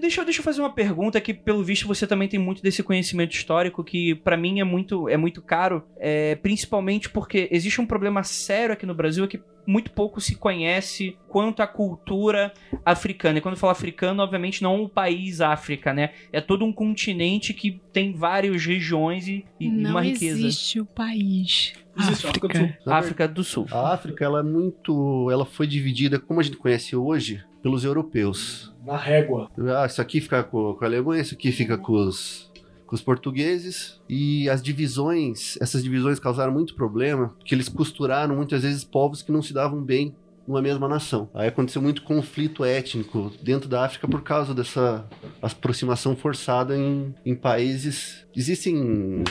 De- 0.02 0.08
deixa, 0.08 0.20
eu- 0.20 0.24
deixa 0.24 0.40
eu 0.40 0.44
fazer 0.44 0.60
uma 0.60 0.72
pergunta 0.72 1.20
que, 1.20 1.32
pelo 1.32 1.62
visto, 1.62 1.86
você 1.86 2.06
também 2.06 2.28
tem 2.28 2.38
muito 2.38 2.62
desse 2.62 2.82
conhecimento 2.82 3.32
histórico 3.34 3.82
que, 3.84 4.14
pra 4.16 4.36
mim, 4.36 4.60
é 4.60 4.64
muito, 4.64 5.08
é 5.08 5.16
muito 5.16 5.40
caro, 5.40 5.82
é, 5.98 6.34
principalmente 6.36 7.08
porque 7.08 7.48
existe 7.50 7.80
um 7.80 7.86
problema 7.86 8.22
sério 8.22 8.72
aqui 8.74 8.84
no 8.84 8.94
Brasil 8.94 9.24
é 9.24 9.28
que 9.28 9.40
muito 9.64 9.92
pouco 9.92 10.20
se 10.20 10.34
conhece 10.34 11.16
quanto 11.28 11.62
à 11.62 11.66
cultura 11.68 12.52
africana. 12.84 13.38
E 13.38 13.40
quando 13.40 13.54
eu 13.54 13.58
falo 13.60 13.70
africano, 13.70 14.20
obviamente 14.22 14.60
não 14.60 14.82
o 14.82 14.88
país 14.88 15.40
África, 15.40 15.94
né? 15.94 16.10
É 16.32 16.40
todo 16.40 16.64
um 16.64 16.72
continente 16.72 17.54
que 17.54 17.80
tem 17.92 18.12
várias 18.12 18.66
regiões 18.66 19.28
e, 19.28 19.44
e 19.60 19.70
Não 19.70 19.90
uma 19.92 20.00
riqueza. 20.02 20.36
existe 20.40 20.80
o 20.80 20.84
país. 20.84 21.74
Existe 21.96 22.26
a 22.26 22.30
África 22.30 22.48
do 22.48 22.56
Sul. 22.58 22.70
Na 22.84 22.96
África 22.96 23.28
do 23.28 23.44
Sul. 23.44 23.66
A 23.70 23.94
África, 23.94 24.24
ela 24.24 24.40
é 24.40 24.42
muito. 24.42 25.28
Ela 25.30 25.44
foi 25.46 25.66
dividida, 25.68 26.18
como 26.18 26.40
a 26.40 26.42
gente 26.42 26.56
conhece 26.56 26.96
hoje, 26.96 27.44
pelos 27.62 27.84
europeus. 27.84 28.72
Na 28.84 28.96
régua. 28.96 29.48
Ah, 29.76 29.86
isso 29.86 30.00
aqui 30.02 30.20
fica 30.20 30.42
com, 30.42 30.74
com 30.74 30.84
a 30.84 30.88
Alemanha, 30.88 31.22
isso 31.22 31.34
aqui 31.34 31.52
fica 31.52 31.78
com 31.78 31.92
os, 31.92 32.50
com 32.86 32.94
os 32.94 33.00
portugueses. 33.00 34.00
E 34.08 34.48
as 34.50 34.60
divisões, 34.62 35.56
essas 35.60 35.82
divisões 35.82 36.18
causaram 36.18 36.52
muito 36.52 36.74
problema, 36.74 37.28
porque 37.38 37.54
eles 37.54 37.68
costuraram 37.68 38.34
muitas 38.36 38.62
vezes 38.62 38.82
povos 38.84 39.22
que 39.22 39.30
não 39.32 39.40
se 39.42 39.52
davam 39.54 39.80
bem 39.82 40.14
numa 40.48 40.60
mesma 40.60 40.88
nação. 40.88 41.30
Aí 41.32 41.46
aconteceu 41.46 41.80
muito 41.80 42.02
conflito 42.02 42.64
étnico 42.64 43.30
dentro 43.40 43.68
da 43.68 43.84
África 43.84 44.08
por 44.08 44.22
causa 44.22 44.52
dessa 44.52 45.06
aproximação 45.40 46.16
forçada 46.16 46.76
em, 46.76 47.14
em 47.24 47.34
países. 47.36 48.26
Existem 48.34 49.22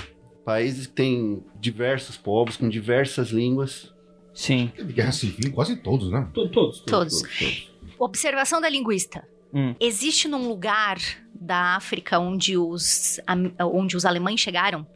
países 0.45 0.87
que 0.87 0.93
têm 0.93 1.43
diversos 1.59 2.15
povos, 2.15 2.55
com 2.55 2.69
diversas 2.69 3.29
línguas. 3.29 3.93
Sim. 4.33 4.71
Guerra 4.93 5.11
civil 5.11 5.51
quase 5.51 5.75
todos, 5.75 6.09
né? 6.09 6.29
To- 6.33 6.47
Todos. 6.47 6.79
Todos. 6.81 7.21
todos. 7.21 7.70
Observação 8.03 8.59
da 8.59 8.67
linguista. 8.67 9.27
Hum. 9.53 9.75
Existe 9.79 10.27
num 10.27 10.47
lugar 10.47 10.97
da 11.35 11.75
África 11.75 12.17
onde 12.17 12.57
os, 12.57 13.19
onde 13.59 13.95
os 13.95 14.05
alemães 14.05 14.39
chegaram 14.39 14.87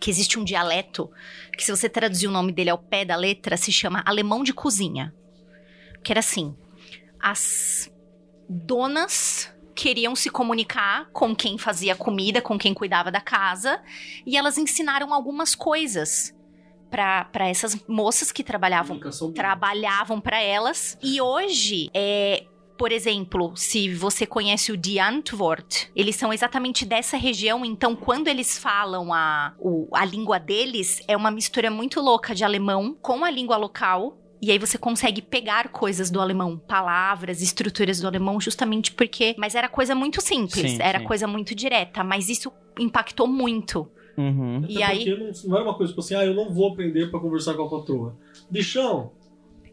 que 0.00 0.10
existe 0.10 0.36
um 0.36 0.42
dialeto 0.42 1.08
que, 1.56 1.62
se 1.62 1.70
você 1.70 1.88
traduzir 1.88 2.26
o 2.26 2.32
nome 2.32 2.50
dele 2.50 2.70
ao 2.70 2.78
pé 2.78 3.04
da 3.04 3.14
letra, 3.14 3.56
se 3.56 3.70
chama 3.70 4.02
alemão 4.04 4.42
de 4.42 4.52
cozinha. 4.52 5.14
Que 6.02 6.12
era 6.12 6.18
assim: 6.18 6.56
as 7.20 7.88
donas 8.48 9.54
queriam 9.72 10.16
se 10.16 10.28
comunicar 10.28 11.08
com 11.12 11.36
quem 11.36 11.56
fazia 11.56 11.94
comida, 11.94 12.42
com 12.42 12.58
quem 12.58 12.74
cuidava 12.74 13.12
da 13.12 13.20
casa, 13.20 13.80
e 14.26 14.36
elas 14.36 14.58
ensinaram 14.58 15.14
algumas 15.14 15.54
coisas 15.54 16.34
para 16.90 17.48
essas 17.48 17.78
moças 17.86 18.32
que 18.32 18.42
trabalhavam 18.44 18.98
trabalhavam 19.34 20.20
para 20.20 20.40
elas. 20.40 20.98
E 21.02 21.20
hoje, 21.20 21.88
é, 21.94 22.44
por 22.76 22.92
exemplo, 22.92 23.52
se 23.56 23.92
você 23.94 24.26
conhece 24.26 24.72
o 24.72 24.76
de 24.76 24.98
Antwoord, 24.98 25.90
eles 25.94 26.16
são 26.16 26.32
exatamente 26.32 26.84
dessa 26.84 27.16
região, 27.16 27.64
então 27.64 27.94
quando 27.96 28.28
eles 28.28 28.58
falam 28.58 29.12
a, 29.12 29.52
o- 29.58 29.88
a 29.94 30.04
língua 30.04 30.38
deles, 30.38 31.00
é 31.06 31.16
uma 31.16 31.30
mistura 31.30 31.70
muito 31.70 32.00
louca 32.00 32.34
de 32.34 32.44
alemão 32.44 32.96
com 33.00 33.24
a 33.24 33.30
língua 33.30 33.56
local. 33.56 34.16
E 34.42 34.50
aí 34.50 34.58
você 34.58 34.78
consegue 34.78 35.20
pegar 35.20 35.68
coisas 35.68 36.10
do 36.10 36.18
alemão, 36.18 36.56
palavras, 36.58 37.42
estruturas 37.42 38.00
do 38.00 38.06
alemão, 38.06 38.40
justamente 38.40 38.90
porque. 38.92 39.34
Mas 39.36 39.54
era 39.54 39.68
coisa 39.68 39.94
muito 39.94 40.22
simples, 40.22 40.72
Sim, 40.72 40.78
era 40.80 40.98
sim. 41.00 41.04
coisa 41.04 41.26
muito 41.26 41.54
direta, 41.54 42.02
mas 42.02 42.30
isso 42.30 42.50
impactou 42.78 43.26
muito. 43.26 43.86
Uhum. 44.20 44.60
Até 44.64 44.72
E 44.72 44.82
aí- 44.82 45.04
porque 45.04 45.16
não, 45.16 45.30
não 45.50 45.56
era 45.56 45.64
uma 45.64 45.74
coisa 45.74 45.92
tipo 45.92 46.00
assim, 46.00 46.14
ah, 46.14 46.24
eu 46.24 46.34
não 46.34 46.50
vou 46.52 46.68
aprender 46.72 47.10
pra 47.10 47.18
conversar 47.20 47.54
com 47.54 47.62
a 47.64 47.68
patroa. 47.70 48.16
Bichão, 48.50 49.12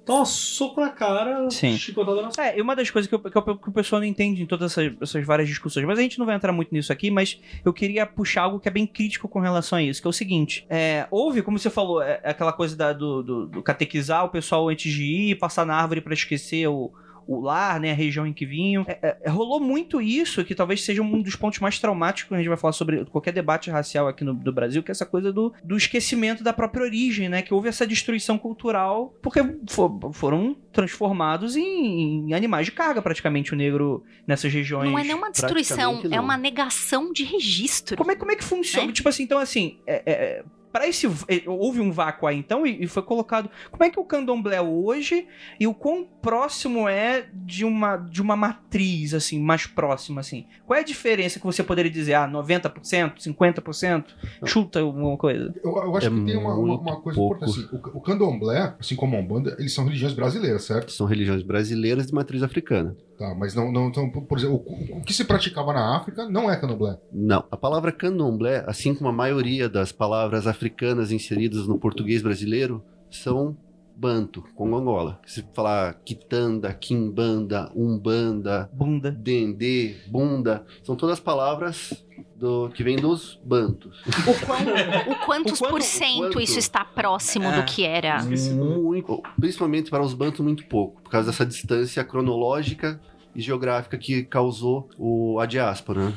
uma 0.07 0.23
soco 0.23 0.79
na 0.79 0.89
cara, 0.89 1.49
Sim. 1.49 1.75
chicotada 1.77 2.21
na 2.21 2.29
É, 2.41 2.57
e 2.57 2.61
uma 2.61 2.73
das 2.77 2.89
coisas 2.89 3.09
que, 3.09 3.15
eu- 3.15 3.19
que, 3.19 3.37
eu- 3.37 3.57
que 3.57 3.69
o 3.69 3.71
pessoal 3.73 3.99
não 3.99 4.07
entende 4.07 4.41
em 4.41 4.45
todas 4.45 4.71
essas, 4.71 4.93
essas 5.01 5.25
várias 5.25 5.49
discussões, 5.49 5.85
mas 5.85 5.99
a 5.99 6.01
gente 6.01 6.17
não 6.17 6.25
vai 6.25 6.33
entrar 6.35 6.53
muito 6.53 6.73
nisso 6.73 6.93
aqui, 6.93 7.11
mas 7.11 7.37
eu 7.65 7.73
queria 7.73 8.05
puxar 8.05 8.43
algo 8.43 8.57
que 8.59 8.69
é 8.69 8.71
bem 8.71 8.87
crítico 8.87 9.27
com 9.27 9.39
relação 9.41 9.77
a 9.79 9.83
isso, 9.83 10.01
que 10.01 10.07
é 10.07 10.09
o 10.09 10.13
seguinte: 10.13 10.65
é, 10.69 11.05
houve, 11.11 11.41
como 11.41 11.59
você 11.59 11.69
falou, 11.69 12.01
é, 12.01 12.21
aquela 12.23 12.53
coisa 12.53 12.73
da- 12.75 12.93
do, 12.93 13.21
do- 13.21 13.47
do 13.47 13.61
catequizar 13.61 14.23
o 14.23 14.29
pessoal 14.29 14.69
antes 14.69 14.91
de 14.93 15.03
ir, 15.03 15.35
passar 15.39 15.65
na 15.65 15.75
árvore 15.75 15.99
pra 15.99 16.13
esquecer 16.13 16.67
o, 16.69 16.89
o 17.27 17.41
lar, 17.41 17.79
né, 17.79 17.91
a 17.91 17.95
região 17.95 18.25
em 18.25 18.33
que 18.33 18.45
vinham. 18.45 18.85
É, 18.87 19.17
é, 19.23 19.29
rolou 19.29 19.59
muito 19.59 20.01
isso, 20.01 20.43
que 20.45 20.55
talvez 20.55 20.83
seja 20.83 21.01
um 21.01 21.21
dos 21.21 21.35
pontos 21.35 21.59
mais 21.59 21.77
traumáticos 21.79 22.29
quando 22.29 22.39
a 22.39 22.41
gente 22.41 22.49
vai 22.49 22.57
falar 22.57 22.73
sobre 22.73 23.05
qualquer 23.05 23.33
debate 23.33 23.69
racial 23.69 24.07
aqui 24.07 24.23
no 24.23 24.33
do 24.33 24.51
Brasil, 24.51 24.81
que 24.81 24.91
é 24.91 24.93
essa 24.93 25.05
coisa 25.05 25.31
do, 25.33 25.53
do 25.63 25.75
esquecimento 25.75 26.43
da 26.43 26.53
própria 26.53 26.83
origem, 26.83 27.27
né? 27.27 27.41
Que 27.41 27.53
houve 27.53 27.67
essa 27.67 27.85
destruição 27.85 28.37
cultural, 28.37 29.13
porque 29.21 29.39
fo- 29.69 30.11
foram 30.13 30.55
transformados 30.71 31.55
em, 31.55 32.29
em 32.29 32.33
animais 32.33 32.65
de 32.67 32.71
carga, 32.71 33.01
praticamente, 33.01 33.53
o 33.53 33.57
negro 33.57 34.03
nessas 34.25 34.53
regiões. 34.53 34.89
Não 34.89 34.97
é 34.99 35.03
nenhuma 35.03 35.29
destruição, 35.31 35.77
praticamente 35.93 36.15
é 36.15 36.21
uma 36.21 36.37
negação 36.37 37.11
de 37.11 37.23
registro. 37.23 37.97
Como 37.97 38.11
é, 38.11 38.15
como 38.15 38.31
é 38.31 38.35
que 38.35 38.43
funciona? 38.43 38.89
É. 38.89 38.93
Tipo 38.93 39.09
assim, 39.09 39.23
então 39.23 39.39
assim, 39.39 39.79
é, 39.85 40.03
é, 40.05 40.43
para 40.71 40.87
esse 40.87 41.07
é, 41.27 41.43
houve 41.47 41.79
um 41.81 41.91
vácuo 41.91 42.27
aí 42.27 42.37
então 42.37 42.65
e, 42.65 42.83
e 42.83 42.87
foi 42.87 43.03
colocado. 43.03 43.49
Como 43.71 43.83
é 43.83 43.89
que 43.89 43.99
o 43.99 44.05
candomblé 44.05 44.61
hoje 44.61 45.27
e 45.59 45.67
o 45.67 45.73
quão 45.73 46.05
próximo 46.21 46.87
é 46.87 47.27
de 47.33 47.65
uma 47.65 47.97
de 47.97 48.21
uma 48.21 48.35
matriz 48.35 49.13
assim, 49.13 49.39
mais 49.39 49.65
próxima 49.65 50.21
assim? 50.21 50.45
Qual 50.65 50.77
é 50.77 50.81
a 50.81 50.85
diferença 50.85 51.39
que 51.39 51.45
você 51.45 51.63
poderia 51.63 51.91
dizer? 51.91 52.13
Ah, 52.13 52.27
90%, 52.27 53.15
50%? 53.17 54.05
Chuta 54.45 54.79
alguma 54.79 55.17
coisa. 55.17 55.53
Eu, 55.63 55.71
eu 55.77 55.95
acho 55.95 56.07
É 56.07 56.09
que 56.09 56.25
tem 56.25 56.37
uma, 56.37 56.53
uma, 56.55 56.79
uma 56.79 57.01
coisa 57.01 57.17
pouco. 57.17 57.35
importante. 57.35 57.65
Assim, 57.65 57.75
o, 57.75 57.97
o 57.97 58.01
candomblé, 58.01 58.75
assim 58.79 58.95
como 58.95 59.15
a 59.15 59.19
Umbanda, 59.19 59.55
eles 59.59 59.73
são 59.73 59.85
religiões 59.85 60.13
brasileiras, 60.13 60.63
certo? 60.63 60.91
São 60.91 61.07
religiões 61.07 61.43
brasileiras 61.43 62.07
de 62.07 62.13
matriz 62.13 62.43
africana. 62.43 62.95
Tá, 63.17 63.33
mas 63.33 63.55
não, 63.55 63.71
não 63.71 63.87
então, 63.87 64.07
por 64.09 64.37
exemplo, 64.37 64.63
o, 64.67 64.97
o 64.97 65.01
que 65.01 65.11
se 65.11 65.25
praticava 65.25 65.73
na 65.73 65.97
África 65.97 66.29
não 66.29 66.51
é 66.51 66.55
candomblé. 66.55 66.99
Não. 67.11 67.43
A 67.49 67.57
palavra 67.57 67.91
candomblé, 67.91 68.63
assim 68.67 68.93
como 68.93 69.09
a 69.09 69.13
maioria 69.13 69.67
das 69.67 69.91
palavras 69.91 70.45
africanas 70.45 71.11
inseridas 71.11 71.67
no 71.67 71.79
português 71.79 72.21
brasileiro, 72.21 72.83
são 73.09 73.57
banto, 73.99 74.43
congongola. 74.55 75.19
Se 75.25 75.43
falar 75.55 75.95
quitanda, 76.05 76.71
quimbanda, 76.73 77.71
umbanda, 77.75 78.69
Bunda. 78.71 79.09
dendê, 79.11 79.95
bunda, 80.07 80.65
são 80.83 80.95
todas 80.95 81.19
palavras 81.19 81.93
do, 82.35 82.69
que 82.69 82.83
vêm 82.83 82.95
dos 82.95 83.39
bantos. 83.43 83.99
O, 84.05 84.45
quão- 84.45 85.13
o 85.13 85.25
quantos 85.25 85.53
O 85.59 85.63
quanto- 85.63 85.71
por 85.71 85.79
o 85.79 85.83
cento 85.83 86.19
quanto- 86.19 86.41
isso 86.41 86.59
está 86.59 86.85
próximo 86.85 87.45
É. 87.45 87.59
do 87.59 87.65
que 87.65 87.83
era? 87.83 88.23
Muito, 88.23 89.21
principalmente 89.39 89.89
para 89.89 90.03
os 90.03 90.13
bantos, 90.13 90.41
muito 90.41 90.65
pouco, 90.67 91.01
por 91.01 91.09
causa 91.09 91.31
dessa 91.31 91.45
distância 91.45 92.03
cronológica 92.03 93.01
e 93.35 93.41
geográfica 93.41 93.97
que 93.97 94.23
causou 94.23 94.89
o, 94.97 95.39
a 95.39 95.45
diáspora. 95.47 96.05
né? 96.09 96.13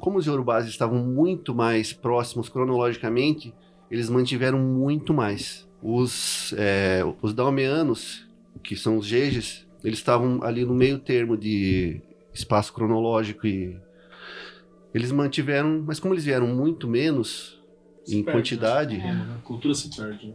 Como 0.00 0.18
os 0.18 0.26
yorubás 0.26 0.66
estavam 0.66 0.98
muito 1.04 1.54
mais 1.54 1.92
próximos 1.92 2.48
cronologicamente, 2.48 3.54
eles 3.90 4.08
mantiveram 4.10 4.58
muito 4.58 5.12
mais. 5.14 5.68
Os, 5.82 6.52
é, 6.56 7.00
os 7.20 7.34
dalmeanos, 7.34 8.24
que 8.62 8.76
são 8.76 8.98
os 8.98 9.06
jejes, 9.06 9.66
eles 9.82 9.98
estavam 9.98 10.42
ali 10.42 10.64
no 10.64 10.74
meio 10.74 10.98
termo 10.98 11.36
de 11.36 12.00
espaço 12.32 12.72
cronológico 12.72 13.46
e 13.46 13.76
eles 14.94 15.10
mantiveram, 15.10 15.82
mas 15.86 15.98
como 15.98 16.14
eles 16.14 16.24
vieram 16.24 16.46
muito 16.46 16.86
menos 16.88 17.58
Se 18.04 18.16
em 18.16 18.22
perde, 18.22 18.38
quantidade, 18.38 18.96
né? 18.98 19.36
A 19.38 19.46
cultura 19.46 19.74
se 19.74 19.90
perde, 19.94 20.28
né? 20.28 20.34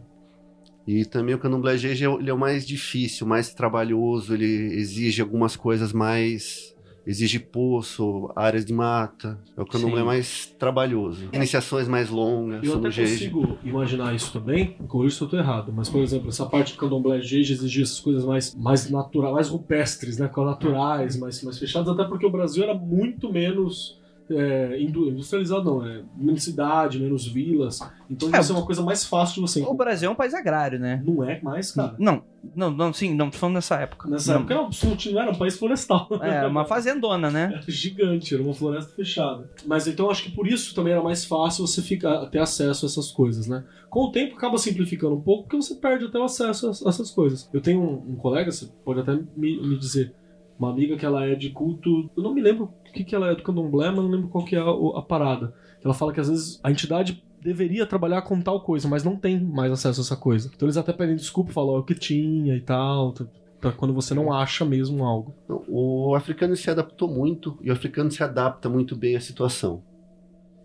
e 0.86 1.04
também 1.04 1.34
o 1.34 1.38
candomblé 1.38 1.76
GG 1.76 2.04
é 2.04 2.08
o- 2.08 2.18
ele 2.18 2.30
é 2.30 2.32
o 2.32 2.38
mais 2.38 2.66
difícil, 2.66 3.26
mais 3.26 3.52
trabalhoso, 3.52 4.32
ele 4.34 4.46
exige 4.74 5.20
algumas 5.20 5.54
coisas 5.54 5.92
mais. 5.92 6.74
Exige 7.08 7.38
poço, 7.38 8.30
áreas 8.36 8.66
de 8.66 8.72
mata. 8.74 9.38
É 9.56 9.62
o 9.62 9.64
candomblé 9.64 10.00
Sim. 10.00 10.06
mais 10.06 10.46
trabalhoso. 10.58 11.30
Iniciações 11.32 11.88
mais 11.88 12.10
longas, 12.10 12.62
Eu 12.62 12.74
até 12.74 12.90
consigo 12.90 13.56
imaginar 13.64 14.14
isso 14.14 14.30
também, 14.30 14.76
com 14.86 15.06
isso 15.06 15.24
eu 15.24 15.28
tô 15.28 15.38
errado, 15.38 15.72
mas 15.72 15.88
por 15.88 16.02
exemplo, 16.02 16.28
essa 16.28 16.44
parte 16.44 16.74
do 16.74 16.78
candomblé 16.78 17.22
Jeje 17.22 17.54
exigia 17.54 17.82
essas 17.82 17.98
coisas 17.98 18.26
mais, 18.26 18.54
mais 18.54 18.90
naturais, 18.90 19.32
mais 19.32 19.48
rupestres, 19.48 20.18
né, 20.18 20.30
naturais, 20.36 21.16
mais, 21.16 21.42
mais 21.42 21.58
fechadas, 21.58 21.88
até 21.88 22.04
porque 22.04 22.26
o 22.26 22.30
Brasil 22.30 22.62
era 22.62 22.74
muito 22.74 23.32
menos 23.32 23.98
é, 24.30 24.80
indu- 24.80 25.08
industrializado, 25.08 25.64
não, 25.64 25.86
é 25.86 26.02
menos 26.16 26.42
cidade, 26.44 26.98
menos 26.98 27.26
vilas, 27.26 27.80
então 28.10 28.28
É, 28.34 28.40
isso 28.40 28.52
é 28.52 28.56
uma 28.56 28.64
coisa 28.66 28.82
mais 28.82 29.04
fácil 29.04 29.36
de 29.36 29.40
você 29.42 29.62
O 29.62 29.74
Brasil 29.74 30.08
é 30.08 30.12
um 30.12 30.16
país 30.16 30.34
agrário, 30.34 30.78
né? 30.78 31.02
Não 31.04 31.22
é 31.24 31.40
mais, 31.40 31.72
cara. 31.72 31.94
Não, 31.98 32.22
não, 32.54 32.70
não, 32.70 32.92
sim, 32.92 33.14
não, 33.14 33.30
tô 33.30 33.38
falando 33.38 33.56
nessa 33.56 33.76
época. 33.76 34.08
Nessa 34.08 34.32
Não. 34.32 34.40
época 34.40 34.54
era, 34.54 34.62
um- 34.62 35.12
não 35.12 35.20
era 35.22 35.30
um 35.30 35.34
país 35.34 35.58
florestal. 35.58 36.08
É, 36.22 36.46
uma 36.46 36.64
fazendona, 36.64 37.30
né? 37.30 37.50
Era 37.52 37.62
gigante, 37.68 38.34
era 38.34 38.42
uma 38.42 38.54
floresta 38.54 38.92
fechada. 38.94 39.50
Mas 39.66 39.86
então 39.86 40.10
acho 40.10 40.22
que 40.24 40.30
por 40.30 40.46
isso 40.46 40.74
também 40.74 40.92
era 40.92 41.02
mais 41.02 41.24
fácil 41.24 41.66
você 41.66 41.82
ficar, 41.82 42.26
ter 42.26 42.38
acesso 42.38 42.86
a 42.86 42.88
essas 42.88 43.10
coisas, 43.10 43.46
né? 43.46 43.64
Com 43.90 44.00
o 44.04 44.12
tempo 44.12 44.36
acaba 44.36 44.58
simplificando 44.58 45.14
um 45.14 45.20
pouco 45.20 45.44
porque 45.44 45.56
você 45.56 45.74
perde 45.74 46.04
até 46.04 46.18
o 46.18 46.24
acesso 46.24 46.66
a, 46.66 46.70
a 46.70 46.88
essas 46.90 47.10
coisas. 47.10 47.48
Eu 47.52 47.60
tenho 47.60 47.80
um, 47.80 48.12
um 48.12 48.16
colega, 48.16 48.50
você 48.52 48.68
pode 48.84 49.00
até 49.00 49.14
me, 49.36 49.60
me 49.60 49.78
dizer, 49.78 50.14
uma 50.58 50.70
amiga 50.70 50.96
que 50.96 51.06
ela 51.06 51.24
é 51.26 51.34
de 51.34 51.50
culto. 51.50 52.10
Eu 52.16 52.22
não 52.22 52.34
me 52.34 52.40
lembro 52.42 52.74
o 52.88 52.92
que, 52.92 53.04
que 53.04 53.14
ela 53.14 53.30
é 53.30 53.34
do 53.34 53.42
candomblé, 53.42 53.88
mas 53.90 53.98
não 54.04 54.08
lembro 54.10 54.28
qual 54.28 54.44
que 54.44 54.56
é 54.56 54.60
a, 54.60 54.70
a 54.98 55.02
parada. 55.02 55.54
Ela 55.84 55.94
fala 55.94 56.12
que 56.12 56.20
às 56.20 56.28
vezes 56.28 56.60
a 56.62 56.70
entidade 56.70 57.22
deveria 57.40 57.86
trabalhar 57.86 58.22
com 58.22 58.40
tal 58.40 58.60
coisa, 58.62 58.88
mas 58.88 59.04
não 59.04 59.16
tem 59.16 59.40
mais 59.40 59.70
acesso 59.72 60.00
a 60.00 60.04
essa 60.04 60.16
coisa. 60.16 60.50
Então 60.54 60.66
eles 60.66 60.76
até 60.76 60.92
pedem 60.92 61.14
desculpa, 61.16 61.52
falam 61.52 61.76
"É 61.76 61.78
o 61.78 61.84
que 61.84 61.94
tinha 61.94 62.56
e 62.56 62.60
tal. 62.60 63.14
Pra 63.60 63.72
quando 63.72 63.92
você 63.92 64.14
não 64.14 64.32
acha 64.32 64.64
mesmo 64.64 65.04
algo. 65.04 65.34
O 65.66 66.14
africano 66.14 66.54
se 66.56 66.70
adaptou 66.70 67.08
muito 67.08 67.58
e 67.60 67.70
o 67.70 67.72
africano 67.72 68.10
se 68.10 68.22
adapta 68.22 68.68
muito 68.68 68.94
bem 68.94 69.16
à 69.16 69.20
situação. 69.20 69.82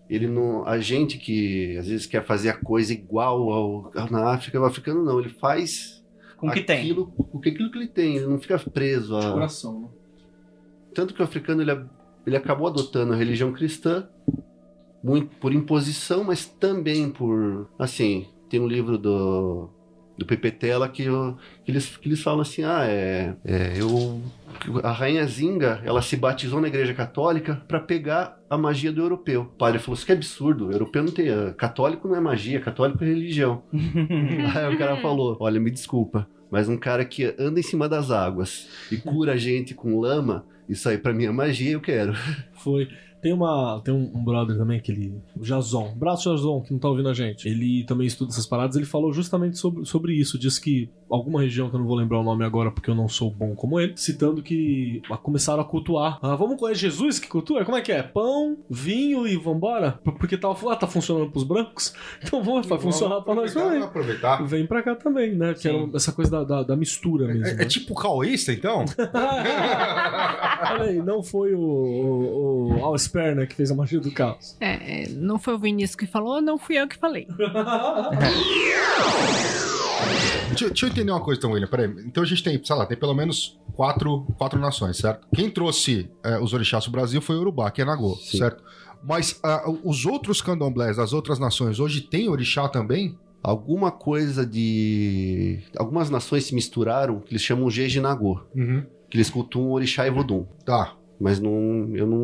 Ele 0.10 0.28
não, 0.28 0.64
a 0.68 0.78
gente 0.80 1.18
que 1.18 1.76
às 1.78 1.88
vezes 1.88 2.06
quer 2.06 2.24
fazer 2.24 2.50
a 2.50 2.58
coisa 2.58 2.94
igual 2.94 3.52
ao, 3.52 3.92
ao 3.98 4.12
na 4.12 4.32
África, 4.32 4.60
o 4.60 4.66
africano 4.66 5.04
não, 5.04 5.20
ele 5.20 5.30
faz 5.30 6.04
Com 6.38 6.48
o 6.48 6.52
que 6.52 6.62
tem. 6.62 6.82
aquilo, 6.82 7.08
com 7.08 7.38
aquilo 7.40 7.72
que 7.72 7.78
ele 7.80 7.88
tem, 7.88 8.18
ele 8.18 8.28
não 8.28 8.38
fica 8.40 8.60
preso 8.60 9.20
De 9.20 9.26
a, 9.26 9.32
coração, 9.32 9.82
né? 9.82 9.88
Tanto 10.94 11.16
que 11.16 11.22
o 11.22 11.24
africano 11.24 11.64
ele, 11.64 11.72
ele 12.26 12.36
acabou 12.38 12.68
adotando 12.68 13.14
a 13.14 13.16
religião 13.16 13.52
cristã 13.52 14.08
muito 15.04 15.36
por 15.38 15.54
imposição, 15.54 16.24
mas 16.24 16.46
também 16.46 17.10
por 17.10 17.68
assim 17.78 18.28
tem 18.50 18.60
um 18.60 18.68
livro 18.68 18.98
do 18.98 19.70
do 20.16 20.28
Pepe 20.28 20.52
Tela 20.52 20.88
que, 20.88 21.04
eu- 21.06 21.36
que 21.66 21.72
eles 21.72 21.98
que 21.98 22.08
eles 22.08 22.22
falam 22.22 22.42
assim 22.42 22.64
ah 22.64 22.86
é, 22.86 23.36
é, 23.44 23.74
eu 23.82 24.22
a 24.84 24.92
rainha 24.92 25.26
Zinga 25.26 25.82
ela 25.84 26.04
se 26.04 26.16
batizou 26.16 26.62
na 26.62 26.68
igreja 26.68 26.94
católica 26.94 27.64
para 27.68 27.80
pegar 27.80 28.38
a 28.48 28.56
magia 28.56 28.92
do 28.92 29.02
europeu. 29.02 29.42
O 29.42 29.46
padre 29.58 29.80
falou 29.80 29.96
isso 29.96 30.06
que 30.06 30.12
é 30.12 30.16
absurdo, 30.16 30.68
o 30.68 30.72
europeu 30.72 31.04
não 31.04 31.12
tem 31.12 31.30
ah, 31.30 31.52
católico 31.58 32.08
não 32.08 32.16
é 32.16 32.20
magia, 32.20 32.60
católico 32.62 33.04
é 33.04 33.08
religião. 33.08 33.64
Aí 33.74 34.76
o 34.76 34.78
cara 34.78 34.98
falou: 35.02 35.36
Olha, 35.40 35.60
me 35.60 35.72
desculpa, 35.72 36.28
mas 36.54 36.70
um 36.70 36.78
cara 36.78 37.04
que 37.04 37.34
anda 37.40 37.60
em 37.60 37.64
cima 37.64 37.90
das 37.90 38.12
águas 38.12 38.70
e 38.92 38.98
cura 38.98 39.34
a 39.34 39.36
gente 39.36 39.74
com 39.74 40.00
lama, 40.00 40.46
isso 40.70 40.88
aí 40.88 41.00
pra 41.00 41.12
mim 41.12 41.26
é 41.26 41.32
magia, 41.32 41.72
eu 41.72 41.82
quero. 41.82 42.14
Foi. 42.54 42.88
Tem, 43.24 43.32
uma, 43.32 43.82
tem 43.84 43.94
um, 43.94 44.12
um 44.14 44.22
brother 44.22 44.58
também, 44.58 44.78
aquele. 44.78 45.16
O 45.36 45.44
Jason. 45.44 45.94
Braço 45.96 46.30
Jason, 46.30 46.60
que 46.62 46.74
não 46.74 46.80
tá 46.80 46.90
ouvindo 46.90 47.08
a 47.08 47.14
gente. 47.14 47.48
Ele 47.48 47.86
também 47.86 48.06
estuda 48.06 48.32
essas 48.32 48.46
paradas. 48.46 48.76
Ele 48.76 48.86
falou 48.86 49.14
justamente 49.14 49.58
sobre, 49.58 49.86
sobre 49.86 50.14
isso. 50.14 50.38
Diz 50.38 50.60
que 50.60 50.90
alguma 51.10 51.42
região, 51.42 51.70
que 51.70 51.76
eu 51.76 51.80
não 51.80 51.88
vou 51.88 51.96
lembrar 51.96 52.20
o 52.20 52.24
nome 52.24 52.44
agora 52.44 52.72
porque 52.72 52.90
eu 52.90 52.96
não 52.96 53.08
sou 53.08 53.32
bom 53.32 53.56
como 53.56 53.80
ele, 53.80 53.94
citando 53.96 54.42
que 54.42 55.02
começaram 55.22 55.62
a 55.62 55.66
cultuar. 55.66 56.20
Ah, 56.22 56.36
vamos 56.36 56.58
com 56.60 56.68
é 56.68 56.74
Jesus 56.74 57.20
que 57.20 57.28
cultua? 57.28 57.64
Como 57.64 57.78
é 57.78 57.82
que 57.82 57.92
é? 57.92 58.02
Pão, 58.04 58.58
vinho 58.70 59.28
e 59.28 59.38
vambora? 59.38 60.00
Porque 60.04 60.38
tá, 60.38 60.50
ah, 60.50 60.76
tá 60.76 60.88
funcionando 60.88 61.32
pros 61.32 61.44
brancos? 61.44 61.94
Então 62.24 62.42
vamos, 62.42 62.66
vai 62.68 62.80
funcionar 62.80 63.22
pra 63.22 63.36
nós 63.36 63.54
também. 63.54 63.82
aproveitar. 63.82 64.42
Vem 64.44 64.66
pra 64.66 64.82
cá 64.82 64.96
também, 64.96 65.36
né? 65.36 65.54
Que 65.54 65.68
era 65.68 65.78
Sim. 65.78 65.92
essa 65.94 66.12
coisa 66.12 66.32
da, 66.32 66.44
da, 66.44 66.64
da 66.64 66.76
mistura 66.76 67.28
mesmo. 67.28 67.46
É, 67.46 67.54
né? 67.54 67.64
é 67.64 67.66
tipo 67.66 67.94
caoísta, 67.94 68.52
então? 68.52 68.86
Olha 70.74 70.84
aí, 70.84 71.02
não 71.02 71.22
foi 71.22 71.54
o, 71.54 71.60
o, 71.60 72.74
o 72.74 72.86
Sperner 73.14 73.48
que 73.48 73.54
fez 73.56 73.70
a 73.70 73.76
magia 73.76 74.00
do 74.00 74.10
caos. 74.12 74.58
É, 74.60 75.04
é, 75.04 75.10
não 75.10 75.38
foi 75.38 75.54
o 75.54 75.60
Vinícius 75.60 75.96
que 75.96 76.08
falou, 76.08 76.42
não 76.42 76.58
fui 76.58 76.80
eu 76.80 76.88
que 76.88 76.98
falei. 76.98 77.28
Deixa, 80.50 80.66
eu- 80.66 80.70
deixa 80.70 80.86
eu 80.86 80.90
entender 80.90 81.12
uma 81.12 81.22
coisa 81.22 81.40
então, 81.40 81.52
William. 81.52 81.68
Peraí. 81.68 81.88
Então 82.06 82.22
a 82.24 82.26
gente 82.26 82.44
tem, 82.44 82.60
sei 82.64 82.76
lá, 82.76 82.86
tem 82.86 82.98
pelo 82.98 83.14
menos 83.14 83.60
quatro, 83.74 84.22
quatro 84.38 84.60
nações, 84.60 84.98
certo? 84.98 85.28
Quem 85.34 85.50
trouxe 85.50 86.10
é, 86.24 86.38
os 86.40 86.54
orixás 86.54 86.84
pro 86.84 86.92
Brasil 86.92 87.22
foi 87.22 87.36
o 87.38 87.40
Urubá, 87.42 87.72
que 87.72 87.82
é 87.82 87.86
Nagô, 87.86 88.16
Sim. 88.16 88.38
certo? 88.38 88.64
Mas 89.04 89.40
ah, 89.44 89.64
os 89.84 90.06
outros 90.06 90.42
candomblés 90.42 90.98
das 90.98 91.12
outras 91.14 91.40
nações 91.40 91.80
hoje 91.80 92.02
tem 92.02 92.30
orixá 92.30 92.68
também? 92.70 93.18
Alguma 93.42 93.92
coisa 93.92 94.46
de. 94.46 95.60
Algumas 95.78 96.10
nações 96.10 96.46
se 96.46 96.56
misturaram, 96.56 97.20
que 97.20 97.34
eles 97.34 97.42
chamam 97.42 97.70
Jeje 97.70 98.00
Nagô, 98.00 98.40
Uhum. 98.56 98.84
que 99.10 99.18
eles 99.18 99.30
cultuam 99.30 99.72
Orixá 99.72 100.06
e 100.08 100.12
Vodum. 100.12 100.46
Tá. 100.66 100.94
Mas 101.24 101.40
não, 101.40 101.90
eu 101.96 102.06
não, 102.06 102.20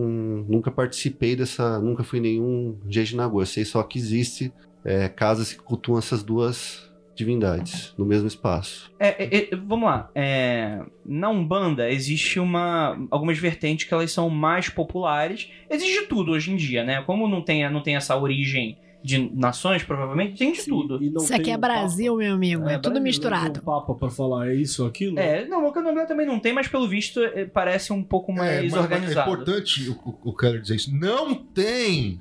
nunca 0.45 0.69
participei 0.69 1.33
dessa. 1.33 1.79
Nunca 1.79 2.03
fui 2.03 2.19
nenhum 2.19 2.77
Jeje 2.89 3.15
Nagô. 3.15 3.41
Eu 3.41 3.45
sei 3.45 3.63
só 3.63 3.81
que 3.81 3.97
existe 3.97 4.51
é, 4.83 5.07
casas 5.07 5.53
que 5.53 5.59
cultuam 5.61 5.97
essas 5.97 6.21
duas 6.21 6.91
divindades 7.15 7.93
no 7.97 8.05
mesmo 8.05 8.27
espaço. 8.27 8.91
É, 8.99 9.23
é, 9.23 9.53
é, 9.53 9.55
vamos 9.55 9.85
lá. 9.85 10.11
É, 10.13 10.81
na 11.05 11.29
Umbanda 11.29 11.89
existe 11.89 12.41
uma 12.41 12.99
algumas 13.09 13.37
vertentes 13.37 13.87
que 13.87 13.93
elas 13.93 14.11
são 14.11 14.29
mais 14.29 14.67
populares. 14.67 15.49
Existe 15.69 16.05
tudo 16.07 16.33
hoje 16.33 16.51
em 16.51 16.57
dia, 16.57 16.83
né? 16.83 17.01
Como 17.03 17.25
não 17.25 17.41
tem, 17.41 17.71
não 17.71 17.81
tem 17.81 17.95
essa 17.95 18.17
origem 18.17 18.77
de 19.03 19.31
nações, 19.33 19.81
provavelmente, 19.83 20.37
tem 20.37 20.51
de 20.51 20.65
tudo. 20.65 21.01
E 21.01 21.09
não 21.09 21.23
Isso 21.23 21.33
aqui 21.33 21.51
é 21.51 21.55
um 21.55 21.59
Brasil, 21.59 22.15
meu 22.17 22.33
amigo. 22.33 22.67
É, 22.67 22.73
É, 22.73 22.77
tudo 22.77 22.93
Brasil, 22.93 23.03
misturado. 23.03 23.39
Papa, 23.39 23.47
não 23.47 23.53
tem 23.53 23.61
um 23.61 23.79
papa 23.79 23.93
pra 23.95 24.09
falar 24.09 24.49
é 24.49 24.55
isso 24.55 24.83
ou 24.83 24.89
aquilo? 24.89 25.17
É, 25.17 25.45
não, 25.47 25.65
o 25.65 25.71
candomblé 25.71 26.05
também 26.05 26.25
não 26.27 26.39
tem, 26.39 26.51
mas 26.53 26.67
pelo 26.67 26.87
visto 26.87 27.21
eh, 27.23 27.45
parece 27.45 27.93
um 27.93 28.03
pouco 28.03 28.33
mais 28.33 28.49
É, 28.51 28.61
mas- 28.63 28.71
mas 28.73 28.81
organizado. 28.83 29.29
É 29.29 29.33
importante 29.33 29.89
o, 29.89 29.93
o, 29.93 30.29
o 30.31 30.35
Keller 30.35 30.61
dizer 30.61 30.75
isso. 30.75 30.93
Não 30.95 31.33
tem 31.33 32.19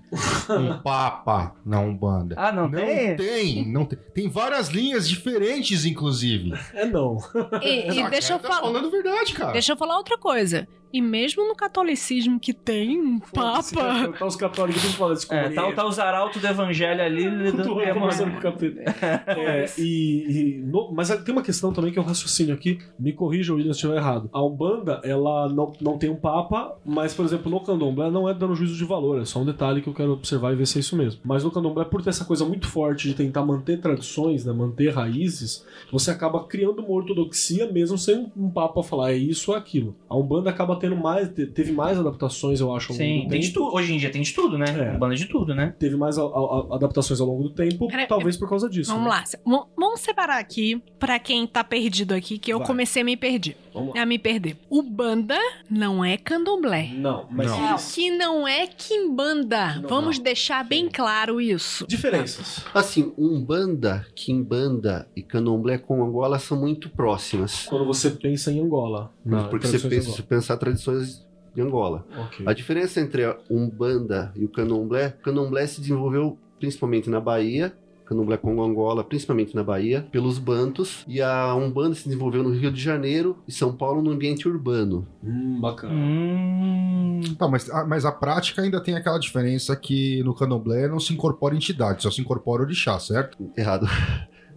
um 0.49 0.79
papa 0.83 1.57
na 1.67 1.81
Umbanda. 1.81 2.35
Ah, 2.39 2.53
não, 2.53 2.69
Não 2.69 2.79
tem? 2.79 3.17
tem, 3.17 3.69
não 3.73 3.85
tem. 3.85 3.99
Tem 4.15 4.29
várias 4.29 4.69
linhas 4.69 5.09
diferentes, 5.09 5.85
inclusive. 5.85 6.53
É 6.75 6.85
não. 6.87 7.19
E, 7.63 7.91
e 7.93 8.03
Não, 8.03 8.11
deixa 8.11 8.35
eu 8.35 8.39
tá 8.39 8.49
falar. 8.49 8.61
falando 8.61 8.91
verdade, 8.91 9.33
cara. 9.35 9.53
Deixa 9.53 9.73
eu 9.73 9.77
falar 9.77 9.97
outra 9.97 10.17
coisa. 10.17 10.67
E 10.93 11.01
mesmo 11.03 11.47
no 11.47 11.55
catolicismo 11.55 12.41
que 12.41 12.53
tem 12.53 12.99
um 13.01 13.19
papa. 13.21 14.13
Tá 14.19 14.27
os 14.27 14.37
católicos 14.37 14.81
tudo 14.83 14.95
falando 14.95 15.17
isso 15.19 15.33
É, 15.35 15.51
tá, 15.51 15.73
tá 15.73 15.87
os 15.87 15.99
arautos 15.99 16.41
do 16.41 16.47
evangelho 16.47 17.03
ali. 17.03 17.53
Tô 17.53 17.75
conversando 17.95 18.33
com 18.33 18.39
o 18.39 18.41
capeta. 18.41 18.79
É, 19.39 19.67
e, 19.79 20.25
e 20.59 20.59
no- 20.65 20.91
mas 20.93 21.09
tem 21.23 21.33
uma 21.35 21.43
questão 21.43 21.73
também 21.73 21.93
que 21.93 21.99
é 21.99 22.03
um 22.03 22.05
raciocínio 22.05 22.55
aqui. 22.55 22.79
Me 22.99 23.13
corrija, 23.13 23.53
William, 23.53 23.73
se 23.73 23.79
estiver 23.79 23.97
errado. 23.97 24.29
A 24.33 24.43
Umbanda, 24.45 25.01
ela 25.05 25.49
não, 25.49 25.73
não 25.81 25.99
tem 25.99 26.11
um 26.11 26.17
papa, 26.17 26.77
mas, 26.85 27.13
por 27.15 27.25
exemplo, 27.25 27.51
no 27.51 27.61
candomblé 27.61 28.11
não 28.11 28.29
é 28.29 28.35
dando 28.35 28.55
juízo 28.55 28.77
de 28.77 28.85
valor. 28.85 29.21
É 29.21 29.25
só 29.25 29.41
um 29.41 29.45
detalhe 29.45 29.83
que 29.83 29.89
eu 29.89 29.95
quero 29.95 30.13
observar 30.13 30.53
e 30.53 30.57
ver 30.57 30.67
se 30.67 30.79
é 30.79 30.81
isso 30.81 30.97
mesmo. 30.97 31.21
Mas 31.25 31.45
no 31.45 31.51
candomblé, 31.51 31.85
por 31.85 32.03
ter 32.03 32.11
essa 32.11 32.25
coisa 32.25 32.45
muito 32.45 32.67
forte 32.67 33.09
de 33.09 33.15
tentar 33.15 33.45
manter 33.45 33.81
tradições, 33.81 34.45
né, 34.45 34.53
manter 34.53 34.91
raízes, 34.95 35.65
você 35.93 36.11
acaba 36.11 36.45
criando 36.45 36.81
uma 36.81 36.91
ortodoxia 36.91 37.71
mesmo 37.71 37.97
sem 37.99 38.31
um 38.37 38.51
papa 38.51 38.83
falar 38.83 39.13
é 39.13 39.17
isso 39.17 39.51
ou 39.51 39.57
aquilo. 39.57 39.97
A 40.09 40.17
Umbanda 40.17 40.51
acaba 40.51 40.77
tendo 40.79 40.97
mais, 40.97 41.29
te- 41.29 41.47
teve 41.47 41.73
mais 41.73 41.99
adaptações, 41.99 42.61
eu 42.61 42.75
acho, 42.75 42.93
ao 42.93 42.99
longo 42.99 43.09
Sim, 43.11 43.25
do 43.25 43.29
tem 43.31 43.41
de 43.41 43.51
tudo. 43.53 43.75
Hoje 43.75 43.93
em 43.95 43.99
dia 43.99 44.11
tem 44.11 44.23
de 44.23 44.33
tudo, 44.33 44.57
né? 44.59 44.67
É. 44.95 44.97
Banda 44.99 45.15
de 45.15 45.27
tudo, 45.27 45.55
né? 45.55 45.75
Teve 45.79 45.97
mais 45.97 46.17
a- 46.19 46.23
a- 46.23 46.27
a- 46.27 46.75
adaptações 46.77 47.21
ao 47.21 47.27
longo 47.27 47.43
do 47.45 47.51
tempo, 47.51 47.87
Pera- 47.89 48.07
talvez 48.07 48.37
por 48.37 48.49
causa 48.49 48.69
disso. 48.69 48.91
Vamos 48.91 49.05
né? 49.05 49.11
lá. 49.11 49.25
Vamos- 49.45 49.67
Vamos 49.77 50.01
separar 50.01 50.39
aqui 50.39 50.83
pra 50.99 51.19
quem 51.19 51.47
tá 51.47 51.63
perdido 51.65 52.13
aqui, 52.13 52.39
que 52.39 52.53
eu 52.53 52.59
Vai. 52.59 52.67
comecei 52.67 53.03
a 53.03 53.05
me 53.05 53.17
perder. 53.17 53.57
Vamos 53.73 53.95
lá. 53.95 54.03
A 54.03 54.07
me 54.07 54.19
perder. 54.19 54.57
O 54.69 54.83
banda 54.83 55.37
não 55.71 56.05
é 56.05 56.17
candomblé. 56.17 56.91
Não, 56.95 57.27
mas 57.31 57.47
Não. 57.51 57.77
Que 57.95 58.11
não 58.11 58.47
é 58.49 58.67
quimbanda. 58.67 59.77
Não, 59.81 59.89
Vamos 59.89 60.17
não. 60.19 60.25
deixar 60.25 60.65
bem 60.65 60.89
claro 60.89 61.41
isso. 61.41 61.87
Diferenças. 61.87 62.65
Assim, 62.75 63.13
Umbanda, 63.17 64.07
Kimbanda 64.15 65.09
e 65.17 65.23
Candomblé 65.23 65.79
com 65.79 66.03
Angola 66.05 66.39
são 66.39 66.59
muito 66.59 66.89
próximas. 66.91 67.65
Quando 67.67 67.85
você 67.87 68.11
pensa 68.11 68.51
em 68.53 68.61
Angola. 68.61 69.13
na 69.25 69.45
porque 69.45 69.67
você 69.67 69.79
pensa, 69.89 70.11
se 70.11 70.23
pensar 70.23 70.57
tradições 70.69 71.27
de 71.55 71.61
Angola. 71.63 72.05
Angola. 72.11 72.27
Ok. 72.27 72.47
A 72.47 72.53
diferença 72.53 73.01
entre 73.01 73.25
a 73.25 73.37
Umbanda 73.51 74.33
e 74.37 74.45
o 74.45 74.49
Candomblé, 74.49 75.15
o 75.21 75.23
Candomblé 75.25 75.67
se 75.67 75.81
desenvolveu 75.81 76.39
principalmente 76.61 77.09
na 77.11 77.21
Bahia, 77.21 77.73
Candomblé 78.07 78.37
Congo 78.39 78.63
Angola, 78.65 79.05
principalmente 79.05 79.55
na 79.55 79.63
Bahia, 79.63 80.07
pelos 80.11 80.39
bantos, 80.39 81.05
e 81.07 81.21
a 81.21 81.55
Umbanda 81.55 81.95
se 81.95 82.05
desenvolveu 82.05 82.43
no 82.43 82.51
Rio 82.51 82.71
de 82.73 82.81
Janeiro 82.81 83.37
e 83.47 83.53
São 83.53 83.77
Paulo 83.77 84.01
no 84.01 84.11
ambiente 84.11 84.49
urbano. 84.49 85.07
Hum, 85.23 85.61
bacana. 85.61 85.93
Hum. 85.93 87.21
Tá, 87.39 87.47
mas, 87.49 87.69
a- 87.71 87.85
mas 87.85 88.05
a 88.05 88.13
prática 88.13 88.63
ainda 88.63 88.81
tem 88.83 88.95
aquela 88.95 89.19
diferença 89.19 89.75
que 89.77 90.23
no 90.23 90.35
candomblé 90.35 90.89
não 90.89 90.99
se 91.01 91.13
incorpora 91.13 91.55
entidade, 91.55 92.03
só 92.03 92.11
se 92.11 92.21
incorpora 92.21 92.63
orixá, 92.63 92.99
certo? 92.99 93.37
Errado. 93.57 93.87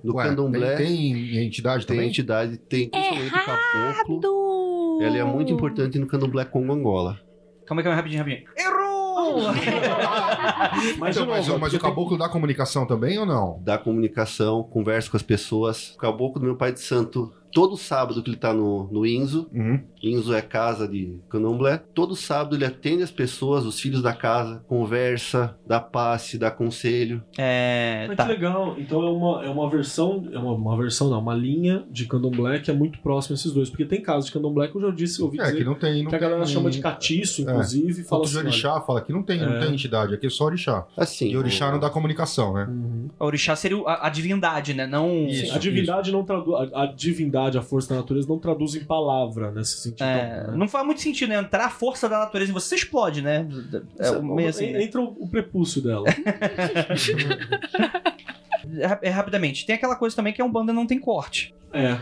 No 0.04 0.16
Ué, 0.16 0.24
Candomblé 0.30 0.76
Tem, 0.78 0.88
tem 1.14 1.46
entidade 1.46 1.86
tem 1.86 1.96
também? 1.98 2.10
entidade, 2.10 2.58
tem 2.58 2.90
principalmente 2.90 3.36
o 3.36 3.46
caboclo. 3.46 4.20
Ela 5.04 5.18
é 5.18 5.24
muito 5.24 5.52
importante 5.52 5.98
no 6.00 6.08
Candomblé 6.08 6.46
Congo 6.46 6.74
Angola. 6.74 7.20
Calma 7.66 7.82
aí, 7.82 7.84
calma 7.84 7.90
aí, 7.90 7.96
rapidinho, 7.96 8.20
rapidinho. 8.24 8.50
Errou! 8.58 8.82
Mas, 10.98 11.16
Então, 11.16 11.28
mas, 11.28 11.48
mas 11.48 11.74
o 11.74 11.80
caboclo 11.80 12.18
dá 12.18 12.28
comunicação 12.28 12.86
também 12.86 13.18
ou 13.18 13.26
não? 13.26 13.62
Da 13.64 13.78
comunicação, 13.78 14.64
conversa 14.64 15.10
com 15.10 15.18
as 15.18 15.24
pessoas. 15.24 15.92
O 15.96 15.98
caboclo 15.98 16.40
do 16.40 16.46
meu 16.46 16.56
pai 16.56 16.72
de 16.72 16.80
santo, 16.80 17.34
todo 17.52 17.76
sábado 17.78 18.22
que 18.24 18.30
ele 18.30 18.38
tá 18.38 18.54
no, 18.54 18.88
no 18.92 19.06
Inzo, 19.06 19.48
Uhum. 19.54 19.80
Inzo 20.04 20.34
é 20.34 20.42
casa 20.42 20.88
de 20.88 21.20
candomblé. 21.30 21.78
Todo 21.94 22.16
sábado 22.16 22.56
ele 22.56 22.66
atende 22.66 23.04
as 23.04 23.12
pessoas, 23.12 23.66
os 23.66 23.80
filhos 23.80 24.02
da 24.02 24.14
casa, 24.14 24.64
conversa, 24.68 25.56
dá 25.68 25.80
passe, 25.80 26.38
dá 26.38 26.50
conselho. 26.52 27.24
É. 27.38 28.06
Mas 28.08 28.18
Tá. 28.18 28.26
que 28.26 28.32
legal. 28.32 28.76
Então 28.80 29.02
é 29.04 29.10
uma, 29.10 29.46
é 29.46 29.50
uma 29.50 29.70
versão, 29.70 30.28
é 30.32 30.38
uma, 30.38 30.54
uma 30.54 30.78
versão 30.78 31.10
não, 31.10 31.20
uma 31.20 31.34
linha 31.36 31.84
de 31.90 32.06
candomblé 32.06 32.60
que 32.60 32.70
é 32.72 32.74
muito 32.74 33.00
próxima 33.00 33.36
a 33.36 33.38
esses 33.38 33.52
dois. 33.52 33.70
Porque 33.70 33.86
tem 33.86 34.02
casos 34.02 34.26
de 34.26 34.32
candomblé 34.32 34.68
que 34.68 34.76
eu 34.76 34.82
já 34.82 34.92
disse, 34.92 35.22
ouvi 35.22 35.40
É, 35.40 35.44
dizer, 35.44 35.58
que 35.58 35.64
não 35.64 35.76
tem. 35.76 36.04
Não 36.04 36.10
que 36.10 36.16
a 36.16 36.20
galera 36.20 36.44
tem- 36.46 36.54
chama 36.54 36.70
de 36.70 36.80
catiço, 36.80 37.42
inclusive, 37.42 38.02
e 38.02 38.04
fala 38.04 38.24
assim, 38.26 38.38
orixá, 38.38 38.82
fala 38.82 39.02
que 39.02 39.12
não 39.14 39.24
tem, 39.24 39.40
não 39.40 39.54
É. 39.56 39.60
tem 39.60 39.74
entidade, 39.74 40.14
aqui 40.14 40.28
é 40.28 40.30
só 40.30 40.46
orixá. 40.46 40.86
Assim, 40.98 41.30
E 41.30 41.38
orixá 41.38 41.70
o- 41.70 41.72
não 41.74 41.80
dá 41.80 41.90
comunicação, 41.90 42.54
né? 42.54 42.62
olha, 42.62 42.70
uhum. 42.72 43.08
A 43.20 43.26
orixá 43.26 43.56
seria 43.56 43.78
a, 43.86 44.08
a 44.08 44.10
divindade, 44.10 44.74
né? 44.74 44.86
Não. 44.88 45.28
Isso. 45.28 45.54
a 45.56 45.58
divindade 45.60 46.12
não 46.12 46.24
traduz. 46.24 46.72
A, 46.74 46.84
a 46.84 46.86
divindade, 46.88 47.41
a 47.58 47.62
força 47.62 47.90
da 47.90 48.02
natureza, 48.02 48.28
não 48.28 48.40
traduz 48.40 48.76
em 48.76 48.84
palavra 48.84 49.52
nesse 49.52 49.78
sentido. 49.78 50.04
É, 50.04 50.48
né? 50.48 50.54
não 50.56 50.68
faz 50.68 50.86
muito 50.86 51.02
sentido, 51.02 51.30
né? 51.30 51.40
Entrar 51.40 51.66
a 51.66 51.70
força 51.70 52.08
da 52.08 52.20
natureza 52.20 52.52
em 52.52 52.54
você, 52.54 52.70
você 52.70 52.76
explode, 52.76 53.22
né? 53.22 53.48
É 54.00 54.20
meio 54.20 54.50
assim. 54.50 54.72
né? 54.72 54.84
Entra 54.84 55.02
o, 55.02 55.16
o 55.20 55.28
prepúcio 55.28 55.82
dela. 55.82 56.06
É, 58.78 59.08
é, 59.08 59.10
rapidamente. 59.10 59.66
Tem 59.66 59.76
aquela 59.76 59.96
coisa 59.96 60.16
também 60.16 60.32
que 60.32 60.42
a 60.42 60.46
Umbanda 60.46 60.72
não 60.72 60.86
tem 60.86 61.00
corte. 61.00 61.54
é. 61.74 61.98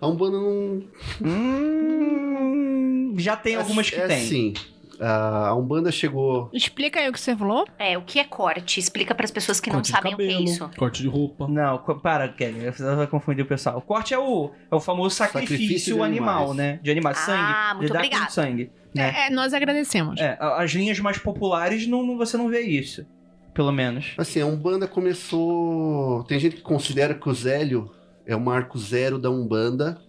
A 0.00 0.08
Umbanda 0.08 0.38
não. 0.38 0.82
Hum, 1.20 3.14
já 3.18 3.36
tem 3.36 3.54
algumas 3.56 3.90
que 3.90 3.96
é 3.96 4.06
tem. 4.06 4.24
Assim, 4.24 4.54
a 5.00 5.54
Umbanda 5.54 5.90
chegou. 5.90 6.50
Explica 6.52 7.00
aí 7.00 7.08
o 7.08 7.12
que 7.12 7.20
você 7.20 7.34
falou. 7.36 7.66
É, 7.78 7.96
o 7.96 8.02
que 8.02 8.18
é 8.18 8.24
corte? 8.24 8.78
Explica 8.78 9.14
para 9.14 9.24
as 9.24 9.30
pessoas 9.30 9.58
que 9.60 9.68
não 9.70 9.76
corte 9.76 9.86
de 9.86 9.92
sabem 9.92 10.12
cabelo, 10.12 10.30
o 10.30 10.36
que 10.36 10.50
é 10.50 10.52
isso. 10.52 10.70
corte 10.76 11.02
de 11.02 11.08
roupa. 11.08 11.48
Não, 11.48 11.78
para, 11.78 12.28
Kelly. 12.28 12.70
Você 12.70 12.82
vai 12.94 13.06
confundir 13.06 13.44
o 13.44 13.48
pessoal. 13.48 13.78
O 13.78 13.82
corte 13.82 14.12
é 14.12 14.18
o, 14.18 14.50
é 14.70 14.74
o 14.74 14.80
famoso 14.80 15.14
sacrifício, 15.16 15.56
Sacrifício 15.56 16.02
animal, 16.02 16.52
né? 16.54 16.78
De 16.82 16.90
animais. 16.90 17.18
Ah, 17.20 17.22
sangue. 17.22 17.78
muito 17.78 17.88
lidar 17.88 18.00
com 18.00 18.06
obrigada. 18.06 18.30
sangue. 18.30 18.70
Né? 18.94 19.14
É, 19.16 19.26
é, 19.26 19.30
nós 19.30 19.54
agradecemos. 19.54 20.20
É, 20.20 20.36
as 20.40 20.70
linhas 20.72 20.98
mais 21.00 21.16
populares 21.18 21.86
não, 21.86 22.02
não- 22.04 22.16
você 22.18 22.36
não 22.36 22.48
vê 22.48 22.60
isso. 22.60 23.06
Pelo 23.54 23.72
menos. 23.72 24.12
Assim, 24.18 24.40
a 24.40 24.46
Umbanda 24.46 24.86
começou. 24.86 26.24
Tem 26.24 26.38
gente 26.38 26.56
que 26.56 26.62
considera 26.62 27.14
que 27.14 27.28
o 27.28 27.34
Zélio 27.34 27.90
é 28.26 28.34
o 28.36 28.40
marco 28.40 28.78
zero 28.78 29.18
da 29.18 29.30
Umbanda 29.30 30.00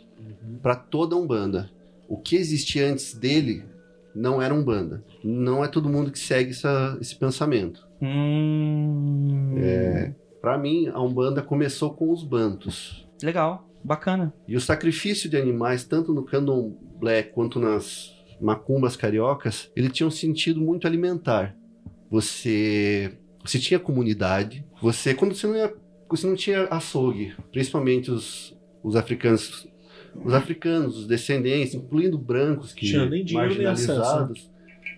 para 0.61 0.75
toda 0.75 1.15
a 1.15 1.17
Umbanda. 1.19 1.69
O 2.07 2.17
que 2.17 2.35
existia 2.35 2.87
antes 2.91 3.13
dele 3.13 3.63
não 4.15 4.41
era 4.41 4.53
Umbanda. 4.53 5.03
Não 5.23 5.63
é 5.63 5.67
todo 5.67 5.89
mundo 5.89 6.11
que 6.11 6.19
segue 6.19 6.51
essa- 6.51 6.97
esse 7.01 7.15
pensamento. 7.15 7.87
Hum. 8.01 9.55
Para 10.41 10.57
mim, 10.57 10.87
a 10.87 10.99
Umbanda 11.01 11.41
começou 11.41 11.93
com 11.93 12.11
os 12.11 12.23
bantos. 12.23 13.07
Legal. 13.21 13.67
Bacana. 13.83 14.33
E 14.47 14.55
o 14.55 14.61
sacrifício 14.61 15.29
de 15.29 15.37
animais, 15.37 15.83
tanto 15.83 16.13
no 16.13 16.23
candomblé 16.23 17.23
quanto 17.23 17.59
nas 17.59 18.11
macumbas 18.39 18.95
cariocas, 18.95 19.71
ele 19.75 19.89
tinha 19.89 20.05
um 20.07 20.11
sentido 20.11 20.59
muito 20.61 20.87
alimentar. 20.87 21.55
Você, 22.09 23.17
você 23.43 23.57
tinha 23.59 23.79
comunidade, 23.79 24.65
você 24.81 25.13
quando 25.13 25.33
você 25.33 25.47
não, 25.47 25.55
ia, 25.55 25.73
você 26.09 26.27
não 26.27 26.35
tinha 26.35 26.63
açougue, 26.65 27.33
principalmente 27.51 28.11
os, 28.11 28.55
os 28.83 28.95
africanos, 28.95 29.67
os 30.23 30.33
africanos, 30.33 30.97
os 30.97 31.07
descendentes, 31.07 31.73
incluindo 31.73 32.17
brancos 32.17 32.73
que 32.73 32.85
Tinha 32.85 33.05
nem 33.05 33.23
dinheiro 33.23 33.53
nem 33.55 33.63
marginalizados, 33.63 34.49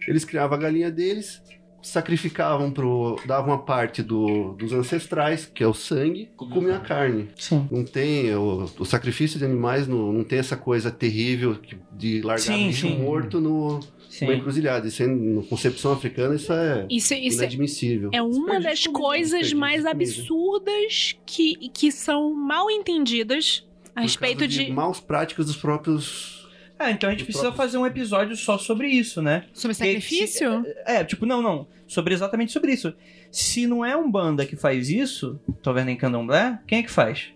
eles 0.08 0.26
criavam 0.26 0.58
a 0.58 0.62
galinha 0.62 0.92
deles, 0.92 1.42
sacrificavam 1.82 2.72
pro, 2.72 3.18
davam 3.26 3.54
a 3.54 3.58
parte 3.58 4.02
do, 4.02 4.54
dos 4.54 4.72
ancestrais, 4.72 5.46
que 5.46 5.62
é 5.64 5.68
o 5.68 5.74
sangue, 5.74 6.30
comiam 6.38 6.76
a 6.76 6.80
carne. 6.80 7.28
Sim. 7.38 7.68
Não 7.70 7.84
tem. 7.84 8.34
O, 8.36 8.70
o 8.80 8.86
sacrifício 8.86 9.38
de 9.38 9.46
animais 9.46 9.86
não, 9.88 10.12
não 10.14 10.24
tem 10.24 10.40
essa 10.40 10.56
coisa 10.56 10.90
terrível 10.90 11.56
que- 11.56 11.78
de 11.92 12.22
largar 12.22 12.40
Sim, 12.42 12.68
bicho 12.68 12.88
sim. 12.88 12.98
morto 13.00 13.42
no, 13.42 13.82
Sim. 14.10 14.32
encruzilhada. 14.32 14.88
Isso 14.88 15.04
é, 15.04 15.08
na 15.08 15.44
concepção 15.44 15.92
africana, 15.92 16.36
isso 16.36 16.54
é 16.54 16.88
Isso, 16.90 17.14
isso 17.14 17.38
é- 17.42 17.44
inadmissível. 17.44 18.10
é 18.14 18.22
uma 18.22 18.62
das 18.62 18.88
coisas 18.88 19.52
mais 19.52 19.86
absurdas 19.86 21.18
que, 21.26 21.70
que 21.70 21.92
são 21.92 22.34
mal 22.34 22.72
entendidas 22.72 23.68
a 23.96 24.02
respeito 24.02 24.40
causa 24.40 24.48
de. 24.66 24.72
maus 24.72 25.00
práticas 25.00 25.46
dos 25.48 25.56
próprios. 25.58 26.48
Ah, 26.80 26.92
então 26.92 27.08
a 27.10 27.14
gente 27.14 27.24
precisa 27.24 27.46
próprios- 27.46 27.66
fazer 27.66 27.78
um 27.78 27.86
episódio 27.86 28.36
só 28.36 28.58
sobre 28.58 28.88
isso, 28.88 29.22
né? 29.22 29.46
Sobre 29.54 29.74
sacrifício? 29.76 30.64
se- 30.64 30.76
é, 30.86 31.04
tipo, 31.04 31.26
não, 31.26 31.42
não. 31.42 31.68
Sobre 31.88 32.14
exatamente 32.14 32.52
sobre 32.52 32.72
isso. 32.74 32.94
Se 33.32 33.68
não 33.68 33.86
é 33.86 33.96
um 33.96 34.10
banda 34.10 34.46
que 34.46 34.56
faz 34.56 34.90
isso, 34.90 35.40
tô 35.62 35.74
vendo 35.74 35.90
em 35.90 35.96
candomblé, 35.98 36.60
quem 36.68 36.80
é 36.80 36.84
que 36.84 36.92
faz? 36.92 37.28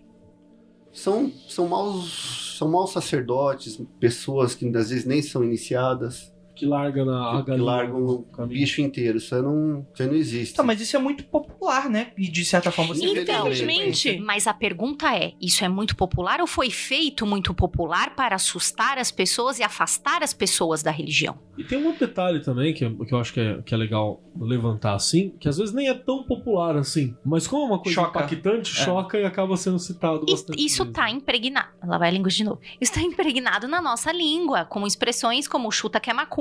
São, 0.92 1.30
são 1.48 1.68
maus. 1.68 2.56
São 2.58 2.68
maus 2.68 2.90
sacerdotes, 2.92 3.80
pessoas 4.00 4.54
que 4.54 4.66
às 4.76 4.90
vezes 4.90 5.04
nem 5.04 5.22
são 5.22 5.44
iniciadas. 5.44 6.32
Que 6.58 6.66
larga 6.66 7.04
na 7.04 7.40
que 7.42 7.50
galinha 7.50 7.64
largam 7.66 8.00
no 8.00 8.12
o 8.12 8.22
caminho. 8.24 8.60
bicho 8.60 8.80
inteiro. 8.80 9.18
Isso 9.18 9.34
aí 9.34 9.42
não, 9.42 9.86
isso 9.92 10.02
aí 10.02 10.08
não 10.08 10.14
existe. 10.16 10.54
Tá, 10.54 10.62
mas 10.62 10.80
isso 10.80 10.96
é 10.96 10.98
muito 10.98 11.24
popular, 11.24 11.88
né? 11.88 12.12
E 12.16 12.28
de 12.28 12.44
certa 12.44 12.70
forma 12.70 12.94
você 12.94 13.04
Então, 13.06 13.48
Infelizmente. 13.48 14.18
Mas 14.20 14.46
a 14.46 14.54
pergunta 14.54 15.14
é: 15.14 15.32
isso 15.40 15.64
é 15.64 15.68
muito 15.68 15.96
popular 15.96 16.40
ou 16.40 16.46
foi 16.46 16.70
feito 16.70 17.24
muito 17.26 17.52
popular 17.54 18.14
para 18.16 18.34
assustar 18.36 18.98
as 18.98 19.10
pessoas 19.10 19.58
e 19.58 19.62
afastar 19.62 20.22
as 20.22 20.32
pessoas 20.32 20.82
da 20.82 20.90
religião? 20.90 21.38
E 21.56 21.64
tem 21.64 21.78
um 21.78 21.86
outro 21.86 22.06
detalhe 22.06 22.40
também 22.40 22.72
que, 22.72 22.88
que 22.88 23.12
eu 23.14 23.18
acho 23.20 23.32
que 23.32 23.40
é, 23.40 23.62
que 23.62 23.74
é 23.74 23.76
legal 23.76 24.22
levantar 24.40 24.94
assim, 24.94 25.30
que 25.40 25.48
às 25.48 25.56
vezes 25.58 25.74
nem 25.74 25.88
é 25.88 25.94
tão 25.94 26.22
popular 26.22 26.76
assim, 26.76 27.16
mas 27.24 27.46
como 27.48 27.64
é 27.64 27.66
uma 27.66 27.78
coisa 27.82 27.94
Choca. 28.00 28.18
impactante, 28.20 28.70
É. 28.80 28.84
choca 28.84 29.18
e 29.18 29.24
acaba 29.24 29.56
sendo 29.56 29.78
citado 29.78 30.24
E- 30.28 30.30
bastante. 30.30 30.64
Isso 30.64 30.84
vezes. 30.84 30.92
tá 30.96 31.10
impregnado. 31.10 31.68
Lá 31.84 31.98
vai 31.98 32.08
a 32.08 32.12
língua 32.12 32.30
de 32.30 32.44
novo. 32.44 32.60
Isso 32.80 32.92
tá 32.94 33.00
impregnado 33.00 33.66
na 33.66 33.82
nossa 33.82 34.12
língua, 34.12 34.64
com 34.64 34.86
expressões 34.86 35.48
como 35.48 35.70
chuta 35.72 35.98
que 35.98 36.08
é 36.08 36.12
macumba, 36.12 36.38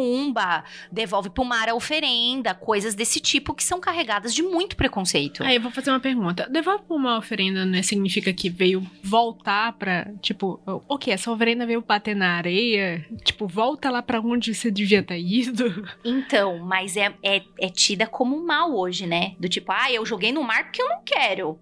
devolve 0.91 1.29
pro 1.29 1.45
mar 1.45 1.69
a 1.69 1.75
oferenda, 1.75 2.53
coisas 2.53 2.95
desse 2.95 3.19
tipo 3.19 3.53
que 3.53 3.63
são 3.63 3.79
carregadas 3.79 4.33
de 4.33 4.41
muito 4.41 4.75
preconceito. 4.75 5.43
Aí 5.43 5.55
eu 5.55 5.61
vou 5.61 5.71
fazer 5.71 5.91
uma 5.91 5.99
pergunta. 5.99 6.47
Devolve 6.49 6.83
uma 6.89 7.17
oferenda, 7.17 7.65
né? 7.65 7.81
Significa 7.81 8.31
que 8.33 8.49
veio 8.49 8.85
voltar 9.03 9.73
pra. 9.73 10.11
Tipo, 10.21 10.59
o 10.87 10.97
que? 10.97 11.11
Essa 11.11 11.31
oferenda 11.31 11.65
veio 11.65 11.81
bater 11.81 12.15
na 12.15 12.35
areia? 12.35 13.05
Tipo, 13.23 13.47
volta 13.47 13.89
lá 13.89 14.01
pra 14.01 14.19
onde 14.19 14.53
você 14.53 14.69
devia 14.69 15.03
ter 15.03 15.19
ido? 15.19 15.87
Então, 16.03 16.59
mas 16.59 16.95
é, 16.95 17.13
é, 17.23 17.41
é 17.59 17.69
tida 17.69 18.05
como 18.05 18.35
um 18.35 18.45
mal 18.45 18.75
hoje, 18.75 19.05
né? 19.05 19.35
Do 19.39 19.49
tipo, 19.49 19.71
ah, 19.71 19.91
eu 19.91 20.05
joguei 20.05 20.31
no 20.31 20.43
mar 20.43 20.63
porque 20.65 20.81
eu 20.81 20.89
não 20.89 21.01
quero. 21.03 21.59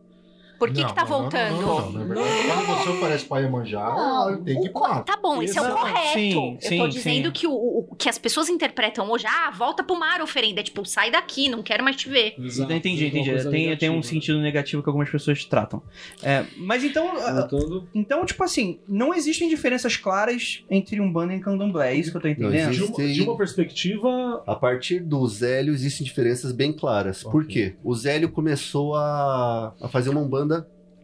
Por 0.65 0.73
que, 0.73 0.81
Não, 0.81 0.87
que 0.89 0.95
tá 0.95 1.03
voltando? 1.03 1.61
Não, 1.61 1.91
verdade, 1.91 2.29
quando 2.47 2.65
você 2.83 2.89
oferece 2.89 3.25
pra 3.25 3.39
Iemanjá, 3.39 4.37
tem 4.43 4.61
que 4.61 4.69
parar. 4.69 5.03
Tá 5.03 5.17
bom, 5.21 5.41
esse 5.41 5.57
é 5.57 5.61
o 5.61 5.71
correto. 5.75 6.13
Sim, 6.13 6.57
eu 6.61 6.69
sim, 6.69 6.77
tô 6.77 6.87
dizendo 6.87 7.25
sim. 7.27 7.31
que 7.31 7.47
o, 7.47 7.53
o- 7.53 7.95
que 7.97 8.09
as 8.09 8.17
pessoas 8.17 8.49
interpretam 8.49 9.09
hoje, 9.09 9.25
ah, 9.27 9.51
volta 9.51 9.83
pro 9.83 9.97
mar, 9.99 10.21
oferenda. 10.21 10.59
É 10.61 10.63
tipo, 10.63 10.83
sai 10.85 11.11
daqui, 11.11 11.49
não 11.49 11.61
quero 11.61 11.83
mais 11.83 11.95
te 11.95 12.09
ver. 12.09 12.35
Exato, 12.39 12.71
entendi, 12.73 13.03
uma 13.03 13.09
entendi. 13.09 13.29
coisa 13.31 13.49
Tem, 13.51 13.77
tem 13.77 13.89
um 13.89 13.93
negativa. 13.93 14.03
sentido 14.13 14.39
negativo 14.41 14.81
que 14.83 14.89
algumas 14.89 15.09
pessoas 15.09 15.43
tratam. 15.45 15.81
É, 16.23 16.45
mas 16.57 16.83
então, 16.83 17.09
ah, 17.19 17.47
Voltando. 17.49 17.87
então, 17.93 18.25
tipo 18.25 18.43
assim, 18.43 18.79
não 18.87 19.13
existem 19.13 19.47
diferenças 19.49 19.95
claras 19.97 20.63
entre 20.69 20.99
Umbanda 20.99 21.33
e 21.33 21.39
Candomblé, 21.39 21.91
é 21.91 21.95
isso 21.95 22.11
que 22.11 22.17
eu 22.17 22.21
tô 22.21 22.27
entendendo? 22.27 22.51
De 22.51 22.57
existe. 22.83 23.01
uma, 23.01 23.07
de 23.13 23.21
uma 23.21 23.37
perspectiva. 23.37 24.43
A 24.47 24.55
partir 24.55 24.99
do 24.99 25.25
Zélio 25.27 25.73
existem 25.73 26.05
diferenças 26.05 26.51
bem 26.51 26.71
claras. 26.73 27.23
Por 27.23 27.43
Ok. 27.43 27.53
quê? 27.53 27.75
O 27.83 27.93
Zélio 27.95 28.29
começou 28.29 28.95
a, 28.95 29.73
a 29.81 29.87
fazer 29.87 30.09
uma 30.09 30.21
umbanda 30.21 30.54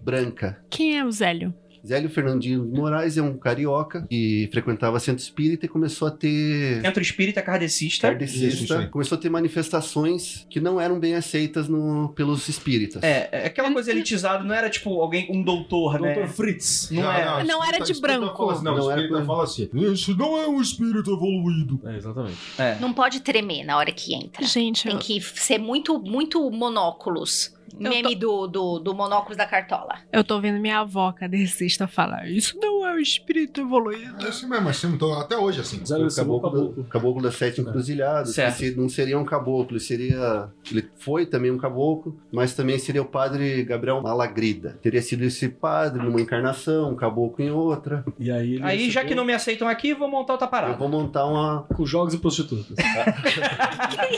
branca. 0.04 0.64
Quem 0.70 0.98
é 0.98 1.06
o 1.06 1.12
Zélio? 1.12 1.54
Zélio 1.84 2.12
Fernandinho 2.12 2.64
Moraes 2.64 3.18
é 3.18 3.24
um 3.24 3.36
carioca 3.36 4.06
que 4.08 4.48
frequentava 4.52 5.00
centro 5.00 5.24
espírita 5.24 5.66
e 5.66 5.68
começou 5.68 6.08
a 6.08 6.12
ter 6.12 6.80
Centro 6.80 7.02
Espírita 7.02 7.42
Kardecista. 7.42 8.08
Kardecista, 8.08 8.88
começou 8.90 9.18
a 9.18 9.22
ter 9.22 9.30
manifestações 9.32 10.46
que 10.48 10.60
não 10.60 10.80
eram 10.80 11.00
bem 11.00 11.16
aceitas 11.16 11.68
no- 11.68 12.10
pelos 12.16 12.48
espíritas. 12.48 13.02
É, 13.02 13.30
é 13.32 13.46
aquela 13.48 13.72
coisa 13.74 13.90
elitizada, 13.90 14.44
não 14.44 14.54
era 14.54 14.70
tipo 14.70 15.02
alguém, 15.02 15.26
um 15.32 15.42
doutor, 15.42 16.00
né? 16.00 16.14
Dr. 16.14 16.28
Fritz. 16.28 16.92
Não, 16.92 17.12
é. 17.12 17.44
Não 17.46 17.64
era 17.64 17.80
espírita- 17.80 17.94
de 17.94 18.00
branco. 18.02 18.50
assim, 18.52 18.64
não, 18.64 18.78
Não 18.78 18.86
o 18.86 18.92
era 18.92 19.02
espírita 19.02 19.14
coisa- 19.16 19.26
fala 19.26 19.44
assim, 19.44 19.70
isso 19.92 20.16
não 20.16 20.38
é 20.38 20.48
um 20.48 20.62
espírito 20.62 21.12
evoluído. 21.12 21.82
É, 21.86 21.98
exatamente. 21.98 22.38
É. 22.60 22.78
Não 22.80 22.94
pode 22.94 23.22
tremer 23.22 23.64
na 23.64 23.76
hora 23.78 23.92
que 23.92 24.14
entra. 24.14 24.46
Gente, 24.46 24.84
Tem 24.84 24.92
eu, 24.94 25.00
que 25.00 25.20
ser 25.20 25.58
muito, 25.58 26.00
muito 26.00 26.48
monóculos. 26.52 27.54
Eu 27.80 27.90
Meme 27.90 28.16
do, 28.16 28.48
do, 28.48 28.80
do 28.80 28.94
monóculos 28.94 29.38
da 29.38 29.46
cartola. 29.46 30.00
eu 30.12 30.24
tô 30.24 30.40
vendo 30.40 30.60
minha 30.60 30.80
avó 30.80 31.12
cadecista 31.12 31.88
falar: 31.88 32.28
Isso 32.30 32.58
não 32.60 32.86
é 32.88 32.94
o 32.96 33.00
espírito 33.00 33.62
evoluído. 33.62 34.26
É 34.26 34.30
assim 34.30 34.48
mesmo, 34.48 34.70
assim, 34.70 34.98
tô 34.98 35.14
até 35.14 35.38
hoje 35.38 35.62
assim. 35.62 35.78
O 35.82 36.16
caboclo. 36.16 36.42
caboclo, 36.42 36.74
do, 36.74 36.84
caboclo 36.86 37.22
das 37.22 37.36
sete 37.36 37.62
encruzilhadas. 37.62 38.34
Certo. 38.34 38.58
que 38.58 38.70
se- 38.72 38.76
não 38.76 38.90
seria 38.90 39.18
um 39.18 39.26
caboclo, 39.26 39.74
ele 39.74 39.80
seria. 39.80 40.50
Ele 40.72 40.88
foi 40.98 41.26
também 41.26 41.52
um 41.52 41.58
caboclo, 41.58 42.20
mas 42.32 42.54
também 42.54 42.78
seria 42.80 43.02
o 43.02 43.06
padre 43.06 43.64
Gabriel 43.64 44.02
Malagrida. 44.02 44.78
Teria 44.82 45.02
sido 45.02 45.24
esse 45.24 45.48
padre 45.50 46.02
numa 46.04 46.20
encarnação, 46.22 46.92
um 46.92 46.96
caboclo 46.96 47.44
em 47.44 47.52
outra. 47.52 48.04
E 48.20 48.32
aí, 48.32 48.54
ele 48.56 48.64
Aí, 48.64 48.90
já 48.92 49.04
que 49.04 49.16
não 49.16 49.26
me 49.26 49.34
aceitam 49.34 49.68
aqui, 49.68 49.94
vou 49.94 50.10
montar 50.10 50.34
outra 50.34 50.48
Eu 50.48 50.52
parada. 50.52 50.74
vou 50.78 50.90
montar 50.90 51.26
uma. 51.26 51.64
Com 51.76 51.86
jogos 51.86 52.14
e 52.14 52.18
prostitutas. 52.18 52.76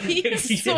Que 0.03 0.29
isso? 0.53 0.69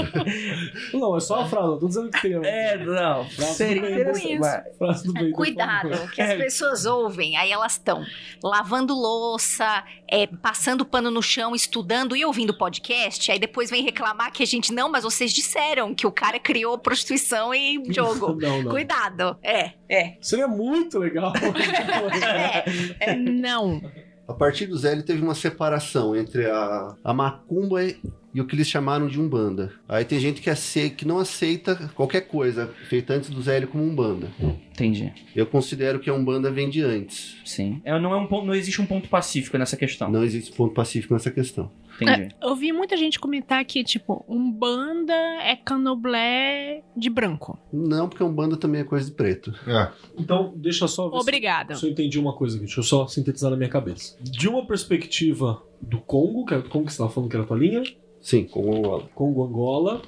não, 0.94 1.16
é 1.16 1.20
só 1.20 1.42
a 1.42 1.46
frase, 1.46 1.68
não 1.68 1.80
tô 1.80 1.88
dizendo 1.88 2.10
que 2.10 2.22
tem. 2.22 2.34
É, 2.46 2.65
não. 2.78 3.26
Frase 3.30 3.54
Seria 3.56 3.92
interessante. 3.92 4.40
mas- 4.80 5.04
do 5.04 5.32
Cuidado, 5.32 5.90
que 6.12 6.22
as 6.22 6.34
pessoas 6.38 6.86
ouvem, 6.86 7.38
aí 7.38 7.52
elas 7.52 7.74
estão 7.74 8.04
lavando 8.44 8.94
louça, 8.94 9.84
é, 10.08 10.28
passando 10.28 10.86
pano 10.86 11.10
no 11.12 11.22
chão, 11.22 11.54
estudando 11.56 12.16
e 12.16 12.24
ouvindo 12.26 12.58
podcast, 12.58 13.32
aí 13.32 13.40
depois 13.40 13.70
vem 13.70 13.84
reclamar 13.84 14.32
que 14.32 14.44
a 14.44 14.46
gente, 14.48 14.74
não, 14.74 14.90
mas 14.90 15.04
vocês 15.04 15.32
disseram 15.34 15.94
que 15.94 16.08
o 16.08 16.12
cara 16.12 16.40
criou 16.40 16.78
prostituição 16.78 17.54
e 17.54 17.82
jogo. 17.94 18.36
Não, 18.40 18.64
não. 18.64 18.72
Cuidado. 18.72 19.38
É, 19.44 19.72
é. 19.90 20.18
Seria 20.22 20.48
muito 20.48 20.98
legal. 21.00 21.34
É, 23.00 23.16
Não. 23.16 23.82
A 24.28 24.34
partir 24.34 24.66
do 24.68 24.78
Zélio 24.78 25.04
teve 25.04 25.22
uma 25.22 25.36
separação 25.36 26.16
entre 26.16 26.50
a, 26.50 26.96
a 27.04 27.14
macumba 27.14 27.84
e, 27.84 27.98
e 28.36 28.42
o 28.42 28.46
que 28.46 28.54
eles 28.54 28.68
chamaram 28.68 29.08
de 29.08 29.20
umbanda. 29.20 29.72
Aí 29.88 30.04
tem 30.06 30.20
gente 30.20 30.42
que, 30.42 30.50
ace- 30.50 30.90
que 30.90 31.08
não 31.08 31.18
aceita 31.18 31.90
qualquer 31.96 32.28
coisa 32.28 32.68
feita 32.90 33.14
antes 33.14 33.30
do 33.30 33.42
Zélio 33.42 33.68
como 33.70 33.84
umbanda. 33.84 34.28
Entendi. 34.72 35.12
Eu 35.34 35.46
considero 35.48 36.00
que 36.02 36.10
a 36.10 36.14
umbanda 36.14 36.52
vem 36.52 36.70
de 36.70 36.82
antes. 36.82 37.38
Sim. 37.46 37.82
É, 37.86 37.98
não, 37.98 38.14
é 38.14 38.18
um 38.18 38.28
ponto, 38.28 38.46
não 38.46 38.54
existe 38.54 38.82
um 38.82 38.86
ponto 38.86 39.08
pacífico 39.08 39.58
nessa 39.58 39.78
questão. 39.78 40.12
Não 40.12 40.22
existe 40.24 40.52
ponto 40.52 40.74
pacífico 40.74 41.14
nessa 41.14 41.32
questão. 41.32 41.72
Entendi. 42.02 42.36
Eu 42.42 42.54
vi 42.58 42.74
muita 42.74 42.98
gente 42.98 43.18
comentar 43.18 43.64
que, 43.64 43.82
tipo, 43.82 44.26
Umbanda 44.28 45.14
é 45.42 45.56
candomblé 45.56 46.84
de 46.96 47.10
branco. 47.10 47.58
Não, 47.72 48.10
porque 48.10 48.22
umbanda 48.22 48.58
também 48.58 48.82
é 48.82 48.84
coisa 48.84 49.06
de 49.10 49.16
preto. 49.16 49.54
É. 49.66 49.92
Então, 50.20 50.54
deixa 50.58 50.90
só 50.90 51.08
ver 51.08 51.16
se- 51.16 51.22
Obrigada. 51.22 51.76
se 51.76 51.86
eu 51.86 51.90
entendi 51.92 52.20
uma 52.20 52.34
coisa 52.34 52.58
aqui. 52.58 52.66
Deixa 52.66 52.82
eu 52.82 52.84
só 52.84 53.08
sintetizar 53.08 53.50
na 53.50 53.56
minha 53.56 53.70
cabeça. 53.70 54.18
De 54.22 54.50
uma 54.50 54.66
perspectiva 54.68 55.64
do 55.82 56.00
Congo, 56.02 56.46
que 56.46 56.54
era 56.54 56.64
como 56.64 56.84
que 56.86 56.92
você 56.92 56.96
estava 56.96 57.10
falando 57.10 57.30
que 57.30 57.36
era 57.38 57.44
a 57.46 57.48
tua 57.48 57.58
linha? 57.58 57.82
Sim, 58.26 58.46
com 58.46 58.62
o 58.72 58.76
Angola. 58.76 59.04
Congo 59.14 59.44
Angola. 59.44 60.02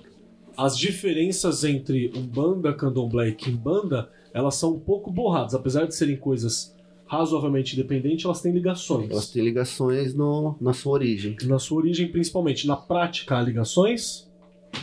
As 0.57 0.75
diferenças 0.75 1.63
entre 1.63 2.11
Umbanda, 2.17 2.73
Candomblé 2.73 3.27
e 3.29 3.35
Kimbanda, 3.35 4.09
elas 4.33 4.55
são 4.55 4.73
um 4.73 4.79
pouco 4.79 5.11
borradas. 5.11 5.53
Apesar 5.53 5.85
de 5.85 5.93
serem 5.93 6.17
coisas 6.17 6.75
razoavelmente 7.05 7.75
independentes, 7.75 8.25
elas 8.25 8.41
têm 8.41 8.51
ligações. 8.51 9.11
Elas 9.11 9.29
têm 9.29 9.43
ligações 9.43 10.15
no, 10.15 10.55
na 10.59 10.73
sua 10.73 10.93
origem. 10.93 11.35
Na 11.43 11.59
sua 11.59 11.77
origem, 11.77 12.07
principalmente. 12.11 12.65
Na 12.65 12.75
prática, 12.75 13.37
há 13.37 13.41
ligações? 13.41 14.25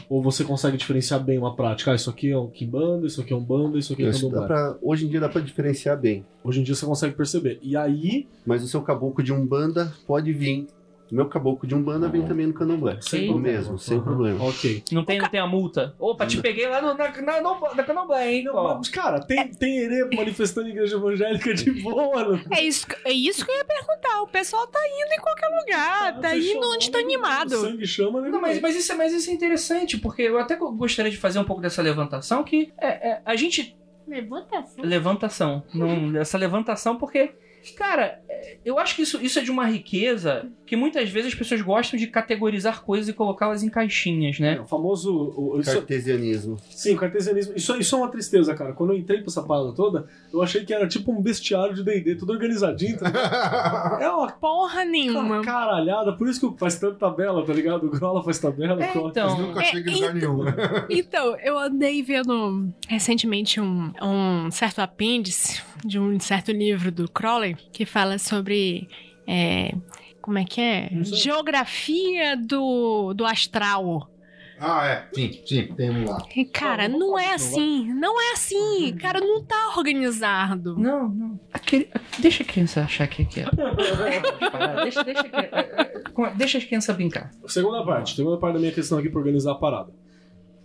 Ou 0.09 0.23
você 0.23 0.45
consegue 0.45 0.77
diferenciar 0.77 1.23
bem 1.23 1.39
uma 1.39 1.57
prática? 1.57 1.91
Ah, 1.91 1.95
isso 1.97 2.09
aqui 2.11 2.31
é 2.31 2.39
um 2.39 2.49
Kimbanda, 2.49 3.07
isso 3.07 3.21
aqui 3.21 3.33
é 3.33 3.37
um 3.37 3.43
Banda, 3.43 3.77
isso 3.77 3.93
aqui 3.95 4.05
é 4.05 4.13
Candomblé. 4.13 4.47
pra- 4.47 4.79
hoje 4.81 5.07
em 5.07 5.09
dia 5.09 5.19
dá 5.21 5.29
pra 5.29 5.41
diferenciar 5.41 6.01
bem. 6.01 6.25
Hoje 6.45 6.61
em 6.61 6.63
dia 6.63 6.75
você 6.75 6.87
consegue 6.87 7.15
perceber. 7.17 7.59
E 7.63 7.77
aí, 7.77 8.29
Mas 8.47 8.63
o 8.63 8.69
seu 8.69 8.81
caboclo 8.81 9.23
de 9.25 9.33
umbanda 9.33 9.93
pode 10.07 10.33
vir. 10.33 10.67
Meu 11.13 11.29
caboclo 11.29 11.69
de 11.69 11.75
umbanda 11.75 12.09
vem 12.09 12.23
também 12.23 12.47
no 12.47 12.55
candomblé. 12.55 12.99
sem 13.01 13.29
O 13.29 13.33
problema. 13.35 13.59
mesmo, 13.59 13.79
sem 13.79 13.97
Aham. 13.99 14.05
problema. 14.05 14.45
Ok. 14.45 14.83
Não 14.91 15.05
tem, 15.05 15.19
não 15.21 15.29
tem 15.29 15.39
a 15.39 15.47
multa? 15.47 15.95
Opa, 15.99 16.27
te 16.27 16.41
peguei 16.41 16.67
lá 16.67 16.81
no, 16.81 16.95
na, 16.95 17.09
na, 17.23 17.41
no- 17.43 17.75
na 17.75 17.83
Candomblé, 17.85 18.33
hein? 18.33 18.45
Não, 18.45 18.79
mas, 18.79 18.89
cara, 18.89 19.21
tem, 19.21 19.49
tem 19.55 19.79
herê 19.79 20.05
manifestando 20.17 20.69
igreja 20.69 20.97
evangélica 20.97 21.53
de 21.55 21.71
boa. 21.83 22.25
Não 22.25 22.41
É 22.57 22.63
isso, 22.63 22.87
é 23.05 23.13
isso 23.13 23.45
que 23.45 23.51
eu 23.53 23.57
ia 23.57 23.65
perguntar. 23.65 24.23
O 24.23 24.29
pessoal 24.29 24.67
tá 24.67 24.81
indo 24.89 25.13
em 25.13 25.21
qualquer 25.21 25.49
lugar, 25.49 26.21
tá 26.21 26.31
Você 26.31 26.53
indo 26.57 26.67
onde 26.73 26.91
tá 26.91 26.99
animado. 26.99 27.53
O 27.53 27.61
sangue 27.61 27.87
chama, 27.87 28.21
né? 28.23 28.31
Não, 28.31 28.41
mas, 28.41 28.61
mas, 28.61 28.75
isso, 28.75 28.91
é- 28.93 28.95
mas 28.97 29.13
isso 29.13 29.31
é 29.31 29.33
interessante, 29.35 29.99
porque 29.99 30.23
eu 30.23 30.39
até 30.39 30.57
gostaria 30.57 31.11
de 31.11 31.19
fazer 31.19 31.39
um 31.39 31.45
pouco 31.45 31.61
dessa 31.63 31.83
levantação, 31.83 32.43
que 32.43 32.73
é, 32.81 33.11
é, 33.11 33.23
a 33.25 33.37
gente 33.37 33.77
Levantação. 34.07 34.85
levantação. 34.85 35.63
Não, 35.75 36.17
essa 36.21 36.37
levantação, 36.39 36.97
porque, 36.97 37.33
cara, 37.73 38.21
é, 38.29 38.59
eu 38.65 38.79
acho 38.79 38.95
que 38.97 39.03
isso, 39.03 39.21
isso 39.23 39.39
é 39.39 39.43
de 39.43 39.51
uma 39.51 39.67
riqueza 39.67 40.47
que 40.67 40.77
muitas 40.77 41.09
vezes 41.11 41.33
as 41.33 41.39
pessoas 41.39 41.61
gostam 41.63 41.99
de 41.99 42.07
categorizar 42.07 42.83
coisas 42.83 43.09
e 43.09 43.13
colocá-las 43.13 43.63
em 43.63 43.69
caixinhas, 43.69 44.39
né? 44.39 44.55
É, 44.57 44.61
o 44.61 44.67
famoso. 44.67 45.13
o- 45.37 45.61
isso- 45.61 45.73
Cartesianismo. 45.73 46.57
sim, 46.71 46.95
o 46.95 46.99
cartesianismo. 46.99 47.55
Isso, 47.57 47.77
isso 47.79 47.95
é 47.95 47.99
uma 47.99 48.09
tristeza, 48.09 48.55
cara. 48.55 48.73
Quando 48.73 48.93
eu 48.93 48.99
entrei 48.99 49.19
pra 49.19 49.27
essa 49.29 49.43
parada 49.43 49.73
toda, 49.73 50.07
eu 50.33 50.43
achei 50.43 50.65
que 50.65 50.73
era 50.75 50.87
tipo 50.89 51.13
um 51.13 51.21
bestiário 51.23 51.75
de 51.75 51.83
DD, 51.85 52.17
tudo 52.17 52.33
organizadinho. 52.33 52.99
Tá? 52.99 53.09
é 54.01 54.09
uma 54.11 54.31
Porra 54.33 54.85
nenhuma. 54.85 55.43
caralhada, 55.43 56.13
por 56.13 56.29
isso 56.29 56.53
que 56.53 56.59
faz 56.59 56.79
tanta 56.79 56.97
tabela, 56.97 57.45
tá 57.45 57.53
ligado? 57.53 57.87
O 57.87 57.91
Grola 57.91 58.23
faz 58.23 58.39
tabela, 58.39 58.83
É, 58.85 58.97
o 58.99 59.09
então. 59.09 59.39
Nunca 59.39 59.61
É, 59.61 59.65
chega 59.65 59.91
em 59.91 59.95
lugar 59.95 60.15
nenhum. 60.15 60.45
né? 60.45 60.53
Então, 60.91 61.37
eu 61.41 61.59
andei 61.59 62.03
vendo 62.03 62.69
recentemente 62.89 63.61
um, 63.61 63.93
um 64.03 64.51
certo 64.51 64.81
apêndice 64.81 65.63
de 65.85 65.99
um 65.99 66.19
certo 66.19 66.51
livro 66.53 66.91
do 66.91 67.09
Crowley 67.11 67.54
que 67.73 67.85
fala 67.87 68.19
sobre. 68.19 68.89
é, 69.27 69.75
como 70.21 70.39
é 70.39 70.45
que 70.45 70.61
é? 70.61 70.89
Geografia 71.03 72.37
do, 72.37 73.13
do 73.15 73.25
astral. 73.25 74.11
Ah, 74.59 74.87
é. 74.87 75.09
Sim, 75.13 75.33
sim, 75.45 75.67
tem 75.75 75.91
um 75.91 76.09
lá. 76.09 76.25
E, 76.35 76.45
cara, 76.45 76.89
Não, 76.89 76.99
não, 76.99 77.09
não 77.11 77.19
é 77.19 77.35
assim. 77.35 77.93
Não 77.93 78.21
é 78.21 78.33
assim. 78.33 78.97
Cara, 78.99 79.21
não 79.21 79.43
tá 79.45 79.75
organizado. 79.77 80.79
Não, 80.79 81.09
não. 81.09 81.41
Aquele, 81.53 81.91
deixa 82.21 82.43
a 82.43 82.47
criança 82.47 82.81
achar 82.83 83.07
que 83.09 83.25
que 83.25 83.41
é. 83.41 83.47
deixa, 84.83 85.05
deixa 85.05 85.25
que. 85.25 86.11
Como 86.13 86.27
é- 86.29 86.35
Deixa 86.35 86.59
as 86.59 86.65
crianças 86.65 86.95
brincar. 86.97 87.31
Segunda 87.49 87.85
parte, 87.85 88.15
segunda 88.15 88.39
parte 88.39 88.55
da 88.55 88.61
minha 88.61 88.73
questão 88.73 88.97
aqui 88.99 89.11
pra 89.11 89.19
organizar 89.19 89.53
a 89.53 89.57
parada. 89.57 89.93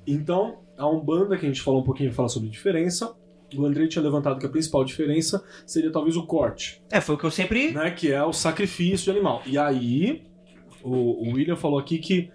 Então, 0.05 0.59
a 0.77 0.87
Umbanda, 0.87 1.35
que 1.37 1.45
a 1.45 1.49
gente 1.49 1.61
falou 1.61 1.81
um 1.81 1.83
pouquinho, 1.83 2.13
fala 2.13 2.29
sobre 2.29 2.47
diferença. 2.49 3.13
O 3.57 3.65
Andrei 3.65 3.87
tinha 3.87 4.03
levantado 4.03 4.39
que 4.39 4.45
a 4.45 4.49
principal 4.49 4.83
diferença 4.83 5.43
seria 5.65 5.91
talvez 5.91 6.15
o 6.15 6.25
corte, 6.25 6.81
É, 6.91 7.01
foi 7.01 7.15
o 7.15 7.17
que 7.17 7.23
eu 7.25 7.31
sempre. 7.31 7.71
né? 7.71 7.91
Que 7.91 8.11
é 8.11 8.23
o 8.23 8.31
sacrifício 8.33 9.05
de 9.05 9.11
animal. 9.11 9.41
E 9.45 9.57
aí, 9.57 10.23
o, 10.83 10.91
o 11.29 11.33
William 11.33 11.55
falou 11.55 11.79
aqui 11.79 11.97
que 11.97 12.29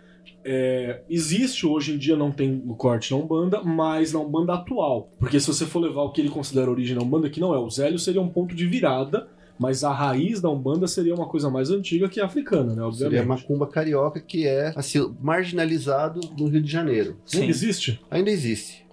é, 0.44 1.00
existe 1.08 1.66
hoje 1.66 1.94
em 1.94 1.98
dia, 1.98 2.16
não 2.16 2.30
tem 2.30 2.62
o 2.66 2.74
corte 2.74 3.12
na 3.12 3.16
Umbanda, 3.18 3.62
mas 3.62 4.12
na 4.12 4.20
Umbanda 4.20 4.54
atual. 4.54 5.10
Porque 5.18 5.40
se 5.40 5.46
você 5.46 5.64
for 5.64 5.80
levar 5.80 6.02
o 6.02 6.10
que 6.12 6.20
ele 6.20 6.28
considera 6.30 6.66
a 6.66 6.70
origem 6.70 6.96
da 6.96 7.02
Umbanda, 7.02 7.30
que 7.30 7.40
não 7.40 7.54
é 7.54 7.58
o 7.58 7.70
Zélio, 7.70 7.98
seria 7.98 8.20
um 8.20 8.28
ponto 8.28 8.54
de 8.54 8.66
virada. 8.66 9.28
Mas 9.56 9.84
a 9.84 9.92
raiz 9.92 10.40
da 10.40 10.50
Umbanda 10.50 10.88
seria 10.88 11.14
uma 11.14 11.28
coisa 11.28 11.48
mais 11.48 11.70
antiga 11.70 12.08
que 12.08 12.20
a 12.20 12.24
africana, 12.26 12.74
né? 12.74 12.82
Obviamente. 12.82 12.98
Seria 12.98 13.22
a 13.22 13.24
macumba 13.24 13.68
carioca, 13.68 14.20
que 14.20 14.48
é 14.48 14.72
assim, 14.74 15.14
marginalizado 15.22 16.18
no 16.36 16.48
Rio 16.48 16.60
de 16.60 16.70
Janeiro. 16.70 17.16
Ainda 17.32 17.46
existe? 17.46 18.00
Ainda 18.10 18.30
existe. 18.30 18.83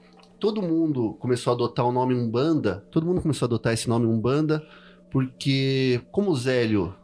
Todo 0.42 0.60
mundo 0.60 1.16
começou 1.20 1.52
a 1.52 1.54
adotar 1.54 1.86
o 1.86 1.92
nome 1.92 2.16
Umbanda, 2.16 2.84
todo 2.90 3.06
mundo 3.06 3.22
começou 3.22 3.46
a 3.46 3.48
adotar 3.48 3.74
esse 3.74 3.88
nome 3.88 4.08
Umbanda, 4.08 4.66
porque 5.12 6.02
como 6.12 6.32
o 6.32 6.36
Zélio 6.36 6.96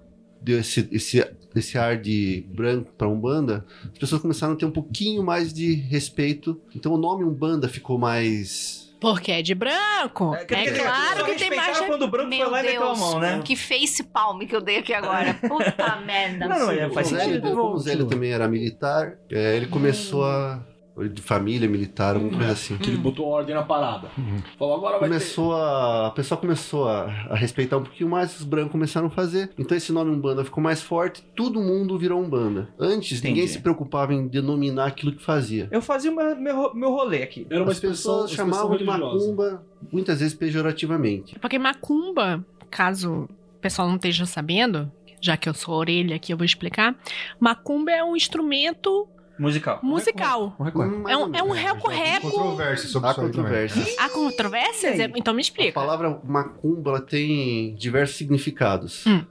deu 0.41 0.59
esse, 0.59 0.89
esse, 0.91 1.23
esse 1.55 1.77
ar 1.77 2.01
de 2.01 2.47
branco 2.49 2.91
para 2.97 3.07
Umbanda, 3.07 3.63
as 3.83 3.99
pessoas 3.99 4.23
começaram 4.23 4.53
a 4.53 4.55
ter 4.55 4.65
um 4.65 4.71
pouquinho 4.71 5.21
mais 5.21 5.53
de 5.53 5.75
respeito. 5.75 6.59
Então 6.75 6.91
o 6.93 6.97
nome 6.97 7.23
Umbanda 7.23 7.69
ficou 7.69 7.99
mais. 7.99 8.91
Porque 8.99 9.31
é 9.31 9.43
de 9.43 9.53
branco. 9.53 10.33
É, 10.33 10.63
dizer, 10.63 10.81
claro 10.81 11.25
que 11.25 11.35
tem 11.35 11.55
mais. 11.55 11.79
quando 11.81 12.01
o 12.01 12.07
branco 12.07 12.29
Meu 12.29 12.39
foi 12.39 12.49
lá 12.49 12.59
e 12.61 12.63
meteu 12.63 12.81
a 12.81 12.85
Deus, 12.87 12.99
mão, 12.99 13.19
né? 13.19 13.39
que 13.45 13.55
face 13.55 14.03
palm 14.03 14.39
que 14.39 14.55
eu 14.55 14.61
dei 14.61 14.79
aqui 14.79 14.95
agora. 14.95 15.35
Puta 15.47 15.97
merda. 15.97 16.47
Não, 16.47 16.57
não, 16.57 16.71
é, 16.71 16.89
faz 16.89 17.11
o 17.11 17.15
Zélio, 17.15 17.35
sentido. 17.35 17.55
como 17.55 17.73
o 17.73 17.77
Zélio 17.77 18.07
também 18.07 18.31
era 18.31 18.47
militar, 18.47 19.19
é, 19.29 19.55
ele 19.55 19.67
começou 19.67 20.25
a. 20.25 20.65
de 21.05 21.21
família 21.21 21.67
militar, 21.67 22.15
alguma 22.15 22.37
coisa 22.37 22.53
assim. 22.53 22.77
Que 22.77 22.89
ele 22.89 22.97
botou 22.97 23.27
ordem 23.27 23.53
na 23.53 23.63
parada. 23.63 24.09
Falou, 24.57 24.75
agora 24.75 24.99
vai 24.99 25.09
começou 25.09 25.55
a. 25.55 26.07
A 26.07 26.11
pessoa 26.11 26.39
começou 26.39 26.87
a, 26.87 27.03
a 27.29 27.35
respeitar 27.35 27.77
um 27.77 27.83
pouquinho 27.83 28.09
mais, 28.09 28.39
os 28.39 28.45
brancos 28.45 28.71
começaram 28.71 29.07
a 29.07 29.09
fazer. 29.09 29.51
Então 29.57 29.77
esse 29.77 29.91
nome 29.91 30.11
Umbanda 30.11 30.43
ficou 30.43 30.63
mais 30.63 30.81
forte, 30.81 31.23
todo 31.35 31.59
mundo 31.61 31.97
virou 31.97 32.21
Umbanda. 32.21 32.69
Antes, 32.79 33.19
Entendi. 33.19 33.33
ninguém 33.33 33.47
se 33.47 33.59
preocupava 33.59 34.13
em 34.13 34.27
denominar 34.27 34.87
aquilo 34.87 35.11
que 35.11 35.21
fazia. 35.21 35.67
Eu 35.71 35.81
fazia 35.81 36.11
o 36.11 36.15
meu, 36.15 36.73
meu, 36.73 36.91
rolê 36.91 37.23
aqui. 37.23 37.45
ter. 37.45 37.53
Era 37.53 37.63
uma 37.63 37.71
As 37.71 37.79
pessoas 37.79 38.31
chamavam 38.31 38.77
de 38.77 38.83
macumba, 38.83 39.63
muitas 39.91 40.19
vezes 40.19 40.33
pejorativamente. 40.33 41.37
Porque 41.39 41.59
macumba, 41.59 42.43
caso 42.69 43.27
o 43.57 43.59
pessoal 43.59 43.87
não 43.87 43.95
esteja 43.95 44.25
sabendo, 44.25 44.91
já 45.21 45.35
que 45.35 45.49
eu 45.49 45.53
sou 45.53 45.73
a 45.73 45.77
orelha 45.77 46.15
aqui, 46.15 46.33
eu 46.33 46.37
vou 46.37 46.45
explicar. 46.45 46.95
Macumba 47.39 47.91
é 47.91 48.03
um 48.03 48.15
instrumento 48.15 49.07
Musical. 49.39 49.79
musical. 49.83 50.55
Recordo. 50.59 50.99
Mais 50.99 51.13
É 51.15 51.17
um, 51.17 51.35
é 51.35 51.43
um 51.43 51.51
reco-reco. 51.51 52.29
Controvérsia 52.31 52.89
sobre 52.89 53.09
Há 53.09 53.13
controvérsias. 53.13 53.95
Há 53.97 54.09
controvérsias? 54.09 54.99
Então 55.15 55.33
me 55.33 55.39
A 55.39 55.41
explica. 55.41 55.73
palavra 55.73 56.19
macumba 56.23 56.91
ela 56.91 57.01
tem 57.01 57.75
diversos 57.75 58.17
significados. 58.17 59.05
Hum. 59.05 59.23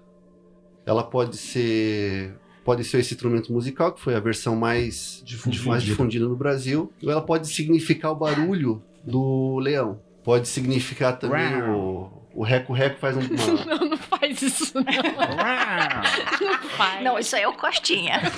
Ela 0.84 1.02
pode 1.02 1.36
ser 1.36 2.34
pode 2.64 2.82
ser 2.82 2.98
esse 2.98 3.14
instrumento 3.14 3.52
musical 3.52 3.92
que 3.92 4.00
foi 4.00 4.14
a 4.16 4.20
versão 4.20 4.56
mais 4.56 5.22
Difundida. 5.24 5.68
mais 5.68 5.82
difundida 5.82 6.26
no 6.26 6.36
Brasil. 6.36 6.92
Ou 7.02 7.10
ela 7.10 7.22
pode 7.22 7.46
significar 7.48 8.10
o 8.12 8.16
barulho 8.16 8.82
do 9.04 9.58
leão. 9.58 10.00
Pode 10.24 10.48
significar 10.48 11.18
também 11.18 11.62
o 11.62 12.10
o 12.36 12.42
reco-reco 12.42 12.98
faz 13.00 13.16
um, 13.16 13.20
uma, 13.20 13.64
Não, 13.64 13.88
não 13.88 13.96
faz 14.26 14.42
isso, 14.42 14.74
não. 14.74 14.82
Não 16.40 16.58
faz. 16.70 17.04
Não, 17.04 17.18
isso 17.18 17.36
aí 17.36 17.42
é 17.42 17.48
o 17.48 17.52
Costinha. 17.52 18.20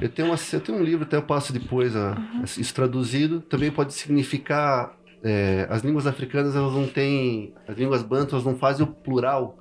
Eu 0.00 0.08
tenho, 0.10 0.28
uma, 0.28 0.36
eu 0.52 0.60
tenho 0.60 0.78
um 0.78 0.82
livro, 0.82 1.04
até 1.04 1.16
eu 1.16 1.22
passo 1.22 1.52
depois 1.52 1.96
a, 1.96 2.16
isso 2.44 2.74
traduzido. 2.74 3.40
Também 3.40 3.70
pode 3.70 3.94
significar. 3.94 4.94
é, 5.22 5.66
as 5.70 5.82
línguas 5.82 6.06
africanas, 6.06 6.54
elas 6.54 6.74
não 6.74 6.86
têm. 6.86 7.54
As 7.66 7.76
línguas 7.76 8.02
bantu, 8.02 8.34
elas 8.34 8.44
não 8.44 8.56
fazem 8.56 8.84
o 8.84 8.92
plural 8.92 9.58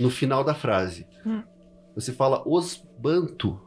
no 0.00 0.10
final 0.10 0.42
da 0.42 0.54
frase. 0.54 1.06
Hum. 1.26 1.42
Você 1.94 2.12
fala 2.12 2.42
os 2.46 2.82
bantu, 2.98 3.60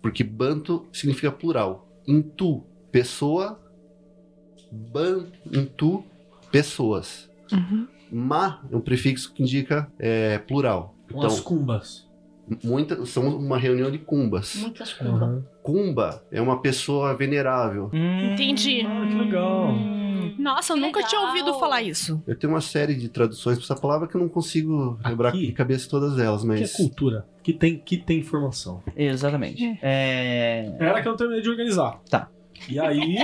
porque 0.00 0.22
bantu 0.22 0.86
significa 0.92 1.32
plural. 1.32 1.88
Intu, 2.06 2.64
pessoa. 2.92 3.60
Bantu, 4.70 6.04
pessoas. 6.52 7.28
Uhum. 7.52 7.86
Ma 8.12 8.60
é 8.70 8.76
um 8.76 8.80
prefixo 8.80 9.32
que 9.32 9.42
indica 9.42 9.90
é, 9.98 10.38
plural. 10.38 10.94
Então, 11.08 11.36
cumbas. 11.42 12.08
muita, 12.62 13.04
são 13.06 13.28
uma 13.36 13.58
reunião 13.58 13.90
de 13.90 13.98
cumbas. 13.98 14.56
Muitas 14.56 14.92
cumbas. 14.92 15.42
Cumba 15.62 16.22
é 16.32 16.40
uma 16.40 16.60
pessoa 16.60 17.14
venerável. 17.16 17.90
Hum, 17.92 18.32
Entendi. 18.32 18.82
Ah, 18.86 19.06
que 19.08 19.14
legal. 19.14 19.72
Nossa, 20.38 20.72
eu 20.72 20.76
Que 20.76 20.82
nunca 20.82 21.02
tinha 21.02 21.20
legal. 21.20 21.36
ouvido 21.36 21.58
falar 21.58 21.82
isso. 21.82 22.22
Eu 22.26 22.36
tenho 22.36 22.52
uma 22.52 22.60
série 22.60 22.94
de 22.94 23.08
traduções 23.08 23.58
para 23.58 23.64
essa 23.64 23.76
palavra 23.76 24.08
que 24.08 24.14
eu 24.16 24.20
não 24.20 24.28
consigo 24.28 24.98
lembrar 25.04 25.30
Aqui? 25.30 25.46
de 25.46 25.52
cabeça 25.52 25.88
todas 25.88 26.18
elas, 26.18 26.42
Que 26.42 26.46
é 26.46 26.50
mas 26.60 26.72
cultura. 26.72 27.26
Que 27.42 27.52
tem, 27.52 27.78
que 27.78 27.96
tem 27.96 28.18
informação. 28.18 28.82
Exatamente. 28.96 29.78
É... 29.82 30.72
Era 30.78 31.02
que 31.02 31.08
eu 31.08 31.10
não 31.10 31.16
terminei 31.16 31.42
de 31.42 31.48
organizar. 31.50 32.00
Tá. 32.08 32.28
E 32.68 32.78
aí, 32.78 33.16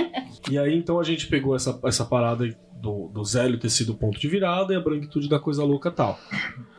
e 0.49 0.57
aí 0.57 0.75
então 0.75 0.99
a 0.99 1.03
gente 1.03 1.27
pegou 1.27 1.55
essa, 1.55 1.79
essa 1.83 2.03
parada 2.03 2.43
aí 2.43 2.55
do, 2.81 3.07
do 3.09 3.23
Zélio 3.23 3.59
ter 3.59 3.69
sido 3.69 3.93
o 3.93 3.95
ponto 3.97 4.19
de 4.19 4.27
virada 4.27 4.73
e 4.73 4.77
a 4.77 4.79
branquitude 4.79 5.27
da 5.29 5.39
coisa 5.39 5.63
louca 5.63 5.89
tal, 5.91 6.19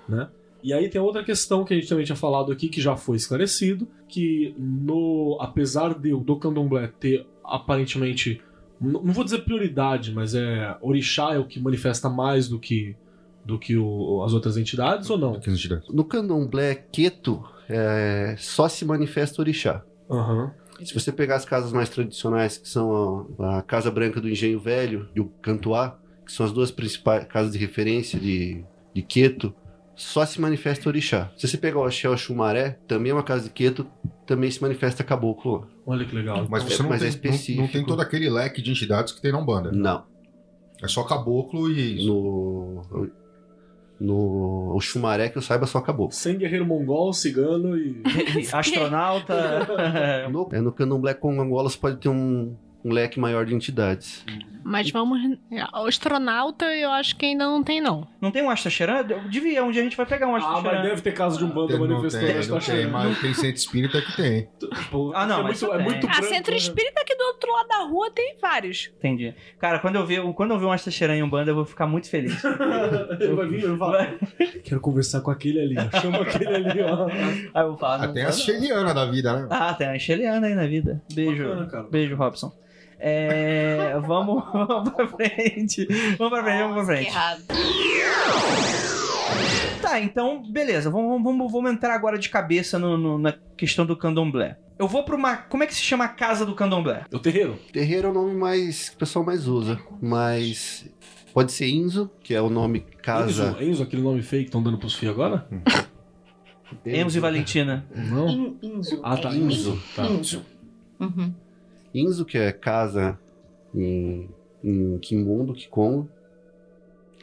né? 0.09 0.29
E 0.63 0.73
aí 0.73 0.89
tem 0.89 1.01
outra 1.01 1.23
questão 1.23 1.65
que 1.65 1.73
a 1.73 1.77
gente 1.77 1.89
também 1.89 2.05
tinha 2.05 2.17
falado 2.17 2.51
aqui, 2.51 2.69
que 2.69 2.81
já 2.81 2.97
foi 2.97 3.17
esclarecido, 3.17 3.87
que 4.09 4.55
no 4.59 5.39
apesar 5.41 5.95
de 5.95 6.13
o 6.13 6.19
do 6.19 6.37
candomblé 6.37 6.89
ter 6.99 7.25
aparentemente, 7.45 8.41
não 8.81 9.13
vou 9.13 9.23
dizer 9.25 9.45
prioridade, 9.45 10.13
mas 10.13 10.35
é 10.35 10.77
orixá 10.81 11.35
é 11.35 11.39
o 11.39 11.45
que 11.47 11.61
manifesta 11.61 12.09
mais 12.09 12.49
do 12.49 12.59
que 12.59 12.97
do 13.45 13.59
que 13.59 13.77
o- 13.79 14.23
as 14.25 14.35
outras 14.35 14.57
entidades 14.59 15.09
ou 15.09 15.17
não? 15.17 15.33
No 15.91 16.05
candomblé 16.05 16.75
queto 16.75 17.43
é, 17.69 18.35
só 18.37 18.69
se 18.69 18.85
manifesta 18.85 19.41
orixá. 19.41 19.83
Aham. 20.11 20.53
Se 20.85 20.95
você 20.95 21.11
pegar 21.13 21.37
as 21.37 21.45
casas 21.45 21.73
mais 21.73 21.89
tradicionais, 21.89 22.59
que 22.59 22.69
são 22.69 23.27
a, 23.39 23.59
a 23.59 23.63
Casa 23.63 23.91
Branca 23.91 24.21
do 24.21 24.29
Engenho 24.29 24.61
Velho 24.61 25.09
e 25.15 25.21
o 25.21 25.27
Cantuá, 25.43 25.99
que 26.25 26.33
são 26.33 26.45
as 26.47 26.53
duas 26.53 26.71
principais 26.71 27.25
casas 27.27 27.53
de 27.53 27.59
referência 27.59 28.19
de, 28.19 28.63
de 28.95 29.03
queto, 29.03 29.53
só 29.97 30.25
se 30.25 30.41
manifesta 30.41 30.89
orixá. 30.89 31.31
Se 31.37 31.49
você 31.49 31.57
pegar 31.59 31.81
o 31.81 31.85
Axé 31.85 32.15
Xumaré, 32.17 32.79
também 32.87 33.11
é 33.11 33.15
uma 33.15 33.23
casa 33.25 33.45
de 33.45 33.51
queto, 33.51 33.87
também 34.27 34.51
se 34.51 34.63
manifesta 34.63 35.03
caboclo. 35.03 35.67
Olha 35.85 36.05
que 36.05 36.15
legal. 36.15 36.47
Mas 36.49 36.63
você 36.63 36.83
não, 36.83 36.91
mas 36.91 37.03
é 37.03 37.07
tem, 37.11 37.11
não- 37.11 37.23
não, 37.31 37.35
específico. 37.35 37.73
tem 37.73 37.85
todo 37.85 38.01
aquele 38.01 38.31
leque 38.31 38.63
de 38.63 38.71
entidades 38.71 39.13
que 39.13 39.21
tem 39.21 39.33
na 39.33 39.39
Umbanda. 39.39 39.73
Não. 39.73 40.05
É 40.81 40.87
só 40.87 41.03
caboclo 41.03 41.69
e. 41.73 42.07
No. 42.07 43.11
No. 44.01 44.75
O 44.75 44.81
Xumaré, 44.81 45.29
que 45.29 45.39
eu 45.39 45.43
saiba, 45.43 45.67
só 45.67 45.79
acabou. 45.79 46.11
Sem 46.11 46.39
guerreiro 46.39 46.65
mongol, 46.65 47.13
cigano 47.13 47.77
e. 47.77 48.03
Astronauta. 48.53 49.67
No, 50.31 50.49
é, 50.53 50.61
no 50.61 50.73
candomblé 50.73 51.15
com 51.15 51.41
Angola 51.41 51.69
você 51.69 51.79
pode 51.79 51.97
ter 51.99 52.09
um, 52.09 52.55
um 52.85 52.93
leque 52.93 53.19
maior 53.19 53.45
de 53.45 53.55
entidades. 53.55 54.25
Mas 54.69 54.91
vamos. 54.91 55.19
O 55.73 55.87
astronauta 55.87 56.67
eu 56.75 56.91
acho 56.91 57.17
que 57.17 57.25
ainda 57.25 57.47
não 57.47 57.63
tem, 57.65 57.81
não. 57.81 58.07
não 58.21 58.31
tem 58.31 58.43
um 58.43 58.51
Astaxerã? 58.51 59.03
Devia, 59.31 59.65
um 59.65 59.71
dia 59.71 59.81
a 59.81 59.85
gente 59.85 59.97
vai 59.97 60.05
pegar 60.05 60.27
um 60.27 60.37
Ah, 60.37 60.61
mas 60.63 60.83
deve 60.83 61.01
ter 61.01 61.13
casa 61.13 61.39
de 61.39 61.45
um 61.45 61.49
não 61.49 61.67
manifestando 61.67 62.61
cheia. 62.61 62.87
mas 62.87 63.19
tem 63.19 63.33
centro 63.33 63.57
espírita 63.57 64.03
que 64.03 64.17
tem. 64.17 64.49
Ah, 65.15 65.27
não, 65.27 65.41
é 65.41 65.43
mas 65.45 65.63
muito, 65.63 65.75
é 65.75 65.83
muito 65.83 66.09
A 66.09 66.23
centro 66.23 66.53
né? 66.53 66.59
espírita 66.59 67.01
aqui 67.01 67.15
do 67.15 67.25
outro 67.25 67.51
lado 67.53 67.69
da 67.69 67.79
rua 67.85 68.11
tem 68.11 68.37
vários. 68.41 68.91
Entendi. 68.99 69.35
Cara, 69.59 69.79
quando 69.79 69.97
eu 69.97 70.05
ver, 70.07 70.23
quando 70.35 70.53
eu 70.53 70.59
ver 70.59 70.67
um 70.67 70.73
Astaxerã 70.73 71.15
em 71.17 71.23
Umbanda, 71.23 71.51
eu 71.51 71.55
vou 71.55 71.65
ficar 71.65 71.87
muito 71.87 72.09
feliz. 72.11 72.43
Ele 72.45 73.35
vai 73.35 73.49
vir 73.49 73.65
e 73.65 73.67
vai 73.67 73.79
falar. 73.79 74.15
Quero 74.65 74.81
conversar 74.81 75.21
com 75.23 75.31
aquele 75.31 75.61
ali. 75.61 75.77
ó. 75.79 76.01
Chama 76.01 76.19
aquele 76.19 76.55
ali, 76.55 76.81
ó. 76.83 77.07
Aí 77.09 77.51
eu 77.65 77.69
vou 77.69 77.79
falar. 77.79 78.05
Ah, 78.05 78.09
tem 78.09 78.23
não. 78.23 78.29
a 78.31 78.33
Sheliana 78.33 78.95
da 78.95 79.07
vida, 79.07 79.33
né? 79.33 79.49
Ah, 79.51 79.75
tem 79.75 79.89
a 79.89 79.99
Sheliana 79.99 80.47
aí 80.47 80.55
na 80.55 80.67
vida. 80.67 81.03
Beijo. 81.13 81.45
Bacana, 81.45 81.67
cara. 81.67 81.89
Beijo, 81.91 82.17
Robson. 82.17 82.53
É, 82.99 83.99
vamos, 84.07 84.43
vamos 84.53 84.91
pra 84.91 85.07
frente. 85.09 85.87
Vamos 86.19 86.33
pra 86.33 86.43
frente, 86.43 86.59
vamos 86.61 86.75
pra 86.77 86.85
frente. 86.87 87.07
errado. 87.09 87.43
Tá, 89.81 90.01
então, 90.01 90.43
beleza. 90.51 90.91
Vamos, 90.91 91.23
vamos, 91.23 91.53
vamos 91.53 91.71
entrar 91.71 91.95
agora 91.95 92.19
de 92.19 92.29
cabeça 92.29 92.79
no- 92.79 92.99
no- 92.99 93.19
na 93.19 93.33
questão 93.57 93.87
do 93.87 93.97
candomblé. 93.97 94.59
Eu 94.79 94.87
vou 94.87 95.05
pra 95.05 95.17
uma. 95.17 95.37
Como 95.37 95.63
é 95.63 95.67
que 95.67 95.75
se 95.75 95.81
chama 95.83 96.05
a 96.05 96.09
casa 96.09 96.45
do 96.45 96.55
candomblé? 96.55 97.05
O 97.13 97.19
terreiro. 97.19 97.59
Terreiro 97.73 98.09
é 98.09 98.11
o 98.11 98.15
nome 98.15 98.35
mais 98.35 98.89
que 98.91 98.97
o 98.97 98.99
pessoal 98.99 99.25
mais 99.25 99.47
usa, 99.49 99.79
mas 100.01 100.89
pode 101.33 101.53
ser 101.53 101.69
Inzo, 101.69 102.11
que 102.23 102.35
é 102.35 102.41
o 102.41 102.51
nome 102.51 102.81
casa. 103.03 103.51
Enzo, 103.51 103.63
Enzo, 103.63 103.83
aquele 103.83 104.03
nome 104.03 104.23
fake 104.23 104.45
que 104.45 104.49
estão 104.49 104.63
dando 104.63 104.79
pros 104.79 104.95
fios 104.95 105.13
agora? 105.13 105.49
Enzo 106.85 107.19
e 107.19 107.21
Valentina. 107.21 107.87
Não. 107.95 108.29
In- 108.29 108.59
Inzo. 108.63 109.01
Ah, 109.03 109.17
tá. 109.17 109.31
É 109.31 109.37
Inzo. 109.37 109.81
Tá. 109.97 110.05
Inzo. 110.07 110.45
Uhum. 111.01 111.33
Inzo, 111.95 112.25
que 112.25 112.39
é 112.39 112.53
casa 112.53 113.19
em, 113.75 114.29
em 114.63 114.99
Kimbundo, 114.99 115.55
Kikongo. 115.55 116.09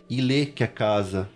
Ile, 0.10 0.46
que 0.46 0.64
é 0.64 0.68
casa 0.68 1.30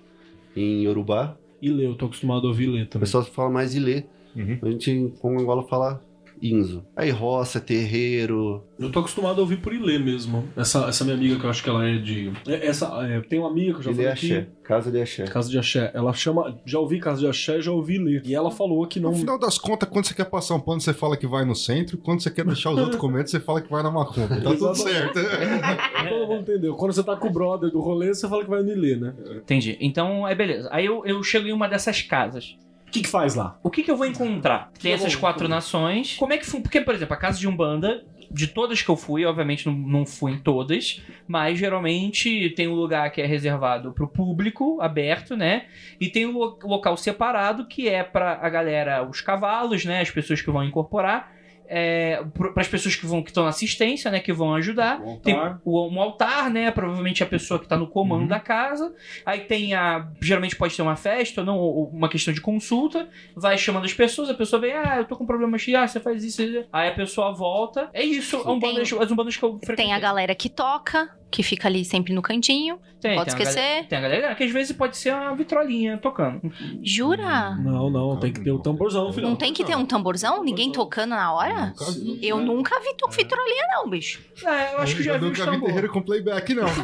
em 0.56 0.84
Yorubá. 0.84 1.36
Ilê, 1.62 1.86
eu 1.88 1.96
tô 1.96 2.06
acostumado 2.06 2.46
a 2.46 2.50
ouvir 2.50 2.70
Ilê 2.70 2.84
O 2.84 2.88
também. 2.88 3.06
pessoal 3.06 3.24
fala 3.24 3.50
mais 3.50 3.76
Ilê. 3.76 4.04
Uhum. 4.36 4.60
A 4.62 4.70
gente, 4.72 4.92
em 4.92 5.14
Angola, 5.24 5.68
fala 5.68 6.02
Inzo. 6.42 6.86
Aí 6.96 7.10
roça, 7.10 7.60
terreiro. 7.60 8.64
Eu 8.80 8.92
tô 8.92 9.00
acostumado 9.00 9.38
a 9.40 9.42
ouvir 9.42 9.58
por 9.58 9.74
Ilê 9.74 10.00
mesmo. 10.00 10.48
Essa, 10.56 10.86
essa 10.88 11.04
minha 11.04 11.16
amiga, 11.18 11.38
que 11.38 11.44
eu 11.46 11.50
acho 11.50 11.64
que 11.64 11.70
ela 11.70 11.86
é 11.88 11.98
de. 11.98 12.32
é- 12.48 12.68
Essa, 12.68 12.86
é, 13.06 13.20
tem 13.22 13.40
uma 13.40 13.50
amiga 13.50 13.74
que 13.74 13.80
eu 13.80 13.84
já 13.84 13.92
Ilê 13.92 13.98
falei 14.04 14.12
Axé. 14.14 14.38
aqui. 14.38 14.60
Casa 14.64 14.92
de 14.92 15.02
Axé. 15.02 15.24
Casa 15.26 15.50
de 15.50 15.58
Axé. 15.58 15.92
Ela 15.94 16.14
chama. 16.14 16.58
Já 16.66 16.80
ouvi 16.80 17.00
Casa 17.00 17.20
de 17.22 17.28
Axé, 17.28 17.60
já 17.62 17.72
ouvi 17.72 17.96
Ilê. 17.96 18.22
E 18.24 18.34
ela 18.36 18.52
falou 18.52 18.86
que 18.88 19.00
não. 19.00 19.12
No 19.12 19.18
final 19.18 19.38
das 19.40 19.58
contas, 19.58 19.90
quando 19.90 20.06
você 20.06 20.14
quer 20.14 20.26
passar 20.26 20.56
um 20.56 20.60
pano, 20.60 20.80
você 20.80 20.94
fala 20.94 21.18
que 21.18 21.26
vai 21.28 21.44
no 21.44 21.56
centro. 21.56 21.98
Quando 21.98 22.22
você 22.22 22.30
quer 22.32 22.46
deixar 22.46 22.72
os 22.72 22.78
outros 22.80 22.98
comendo, 22.98 23.30
você 23.30 23.40
fala 23.40 23.62
que 23.62 23.70
vai 23.70 23.82
na 23.84 23.92
macumba. 23.92 24.28
Tá 24.40 24.56
tudo 24.56 24.76
certo. 24.76 25.20
Todo 26.10 26.28
mundo 26.28 26.42
entendeu. 26.42 26.76
Quando 26.76 26.94
você 26.94 27.04
tá 27.04 27.16
com 27.16 27.28
o 27.28 27.32
brother 27.32 27.70
do 27.72 27.80
rolê, 27.82 28.14
você 28.14 28.28
fala 28.30 28.44
que 28.44 28.50
vai 28.50 28.62
no 28.62 28.72
Ilê, 28.72 28.96
né? 28.96 29.14
Entendi. 29.38 29.78
Então, 29.82 30.28
é 30.28 30.36
beleza. 30.36 30.70
Aí 30.72 30.86
eu, 30.86 31.04
eu 31.06 31.22
chego 31.24 31.48
em 31.48 31.52
uma 31.52 31.68
dessas 31.68 32.02
casas. 32.02 32.56
O 32.90 32.92
que 32.92 33.02
que 33.04 33.08
faz 33.08 33.36
lá? 33.36 33.58
O 33.62 33.70
que, 33.70 33.84
que 33.84 33.92
eu 33.92 33.96
vou 33.96 34.08
encontrar? 34.08 34.72
Tem 34.82 34.92
eu 34.92 34.96
essas 34.96 35.16
quatro 35.16 35.48
nações. 35.48 36.16
Como 36.18 36.34
é 36.34 36.38
que 36.40 36.46
foi? 36.46 36.60
Porque, 36.60 36.82
por 36.82 36.96
exemplo, 36.96 37.14
a 37.14 37.18
casa 37.18 37.38
de 37.40 37.48
Umbanda, 37.48 38.04
de 38.32 38.48
todas 38.48 38.82
que 38.82 38.90
eu 38.90 38.98
fui, 38.98 39.24
obviamente 39.26 39.66
não, 39.68 39.74
não 39.74 40.06
fui 40.06 40.32
em 40.34 40.40
todas, 40.40 41.02
mas 41.28 41.58
geralmente 41.60 42.50
tem 42.56 42.68
um 42.68 42.74
lugar 42.74 43.12
que 43.12 43.22
é 43.22 43.26
reservado 43.26 43.92
pro 43.94 44.08
público, 44.08 44.80
aberto, 44.82 45.36
né? 45.38 45.66
E 46.00 46.10
tem 46.10 46.26
um 46.26 46.32
lo- 46.38 46.58
local 46.64 46.98
separado 46.98 47.68
que 47.68 47.88
é 47.88 48.04
pra 48.04 48.40
a 48.42 48.50
galera, 48.50 49.08
os 49.08 49.22
cavalos, 49.22 49.86
né? 49.86 50.02
As 50.02 50.10
pessoas 50.10 50.42
que 50.42 50.50
vão 50.52 50.64
incorporar. 50.64 51.32
É, 51.72 52.24
para 52.36 52.61
as 52.61 52.67
pessoas 52.67 52.95
que 52.95 53.05
vão 53.05 53.22
que 53.22 53.30
estão 53.30 53.43
na 53.43 53.49
assistência, 53.49 54.09
né, 54.09 54.20
que 54.20 54.34
vão 54.34 54.55
ajudar. 54.55 54.99
Um 55.01 55.20
Tem 55.20 55.36
altar. 55.36 55.61
o, 55.63 55.88
um 55.88 56.01
altar, 56.01 56.49
né? 56.49 56.72
Provavelmente 56.72 57.22
a 57.22 57.28
pessoa 57.28 57.59
que 57.59 57.67
tá 57.67 57.78
no 57.78 57.86
comando 57.88 58.22
Uhum. 58.22 58.28
da 58.28 58.39
casa. 58.39 58.91
Aí 59.26 59.41
tem 59.41 59.76
a. 59.76 60.07
Geralmente 60.20 60.55
pode 60.55 60.76
ter 60.76 60.82
uma 60.82 60.95
festa 60.95 61.41
ou 61.41 61.45
não, 61.45 61.57
ou 61.59 61.89
uma 61.89 62.09
questão 62.09 62.34
de 62.34 62.41
consulta. 62.41 63.07
Vai 63.36 63.55
chamando 63.57 63.86
as 63.86 63.93
pessoas, 63.93 64.30
a 64.30 64.34
pessoa 64.34 64.59
vem, 64.59 64.74
ah, 64.74 64.95
eu 64.97 65.05
tô 65.05 65.15
com 65.15 65.26
problema 65.28 65.57
X, 65.59 65.74
ah, 65.76 65.88
você 65.88 65.99
faz 65.99 66.24
isso. 66.24 66.41
isso. 66.41 66.65
Aí 66.74 66.89
a 66.89 66.93
pessoa 66.93 67.34
volta. 67.34 67.89
É 67.93 68.03
isso, 68.03 68.38
é 68.38 68.49
um 68.49 68.57
bandas, 68.59 68.91
as 68.91 69.11
bandas 69.11 69.38
que 69.38 69.43
eu 69.43 69.51
frequentei. 69.59 69.86
Tem 69.86 69.93
a 69.93 69.99
galera 69.99 70.34
que 70.34 70.49
toca, 70.49 71.09
que 71.32 71.44
fica 71.44 71.68
ali 71.68 71.86
sempre 71.86 72.14
no 72.14 72.22
cantinho. 72.22 72.80
Tem, 73.00 73.16
pode 73.16 73.34
tem 73.34 73.40
esquecer. 73.42 73.62
galera- 73.62 73.84
tem 73.88 73.98
a 73.98 74.02
galera 74.02 74.36
que 74.36 74.44
às 74.44 74.52
vezes 74.52 74.76
pode 74.76 74.98
ser 74.98 75.14
uma 75.14 75.34
vitrolinha 75.36 75.98
tocando. 75.98 76.42
Jura? 76.84 77.56
Não, 77.56 77.90
não, 77.90 78.18
tem 78.18 78.34
que 78.34 78.42
ter 78.42 78.52
o 78.52 78.60
tamborzão, 78.60 79.14
filho. 79.14 79.28
Não 79.28 79.36
tem 79.38 79.54
que 79.54 79.64
ter 79.64 79.76
um 79.78 79.86
tamborzão? 79.86 80.44
Ninguém 80.44 80.70
tocando 80.72 81.12
na 81.12 81.32
hora? 81.34 81.68
Nunca 81.68 81.86
vi. 81.92 82.20
Eu 82.22 82.40
nunca 82.42 82.78
vi 82.82 82.94
tu 82.98 83.10
vitrolinha, 83.10 83.64
não, 83.74 83.90
bicho. 83.90 84.22
É, 84.46 84.74
eu 84.74 84.80
acho 84.80 84.96
que 84.98 85.04
já 85.04 85.14
eu 85.14 85.20
vi 85.20 85.26
o 85.28 85.30
nunca 85.30 85.50
vi 85.52 85.62
terreiro 85.62 85.90
com 85.90 86.02
playback, 86.02 86.54
não. 86.54 86.66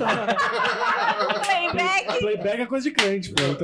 Playback! 1.46 2.20
Playback 2.20 2.62
é 2.62 2.66
coisa 2.66 2.89
de 2.89 2.96
crente, 2.96 3.30
pô. 3.34 3.43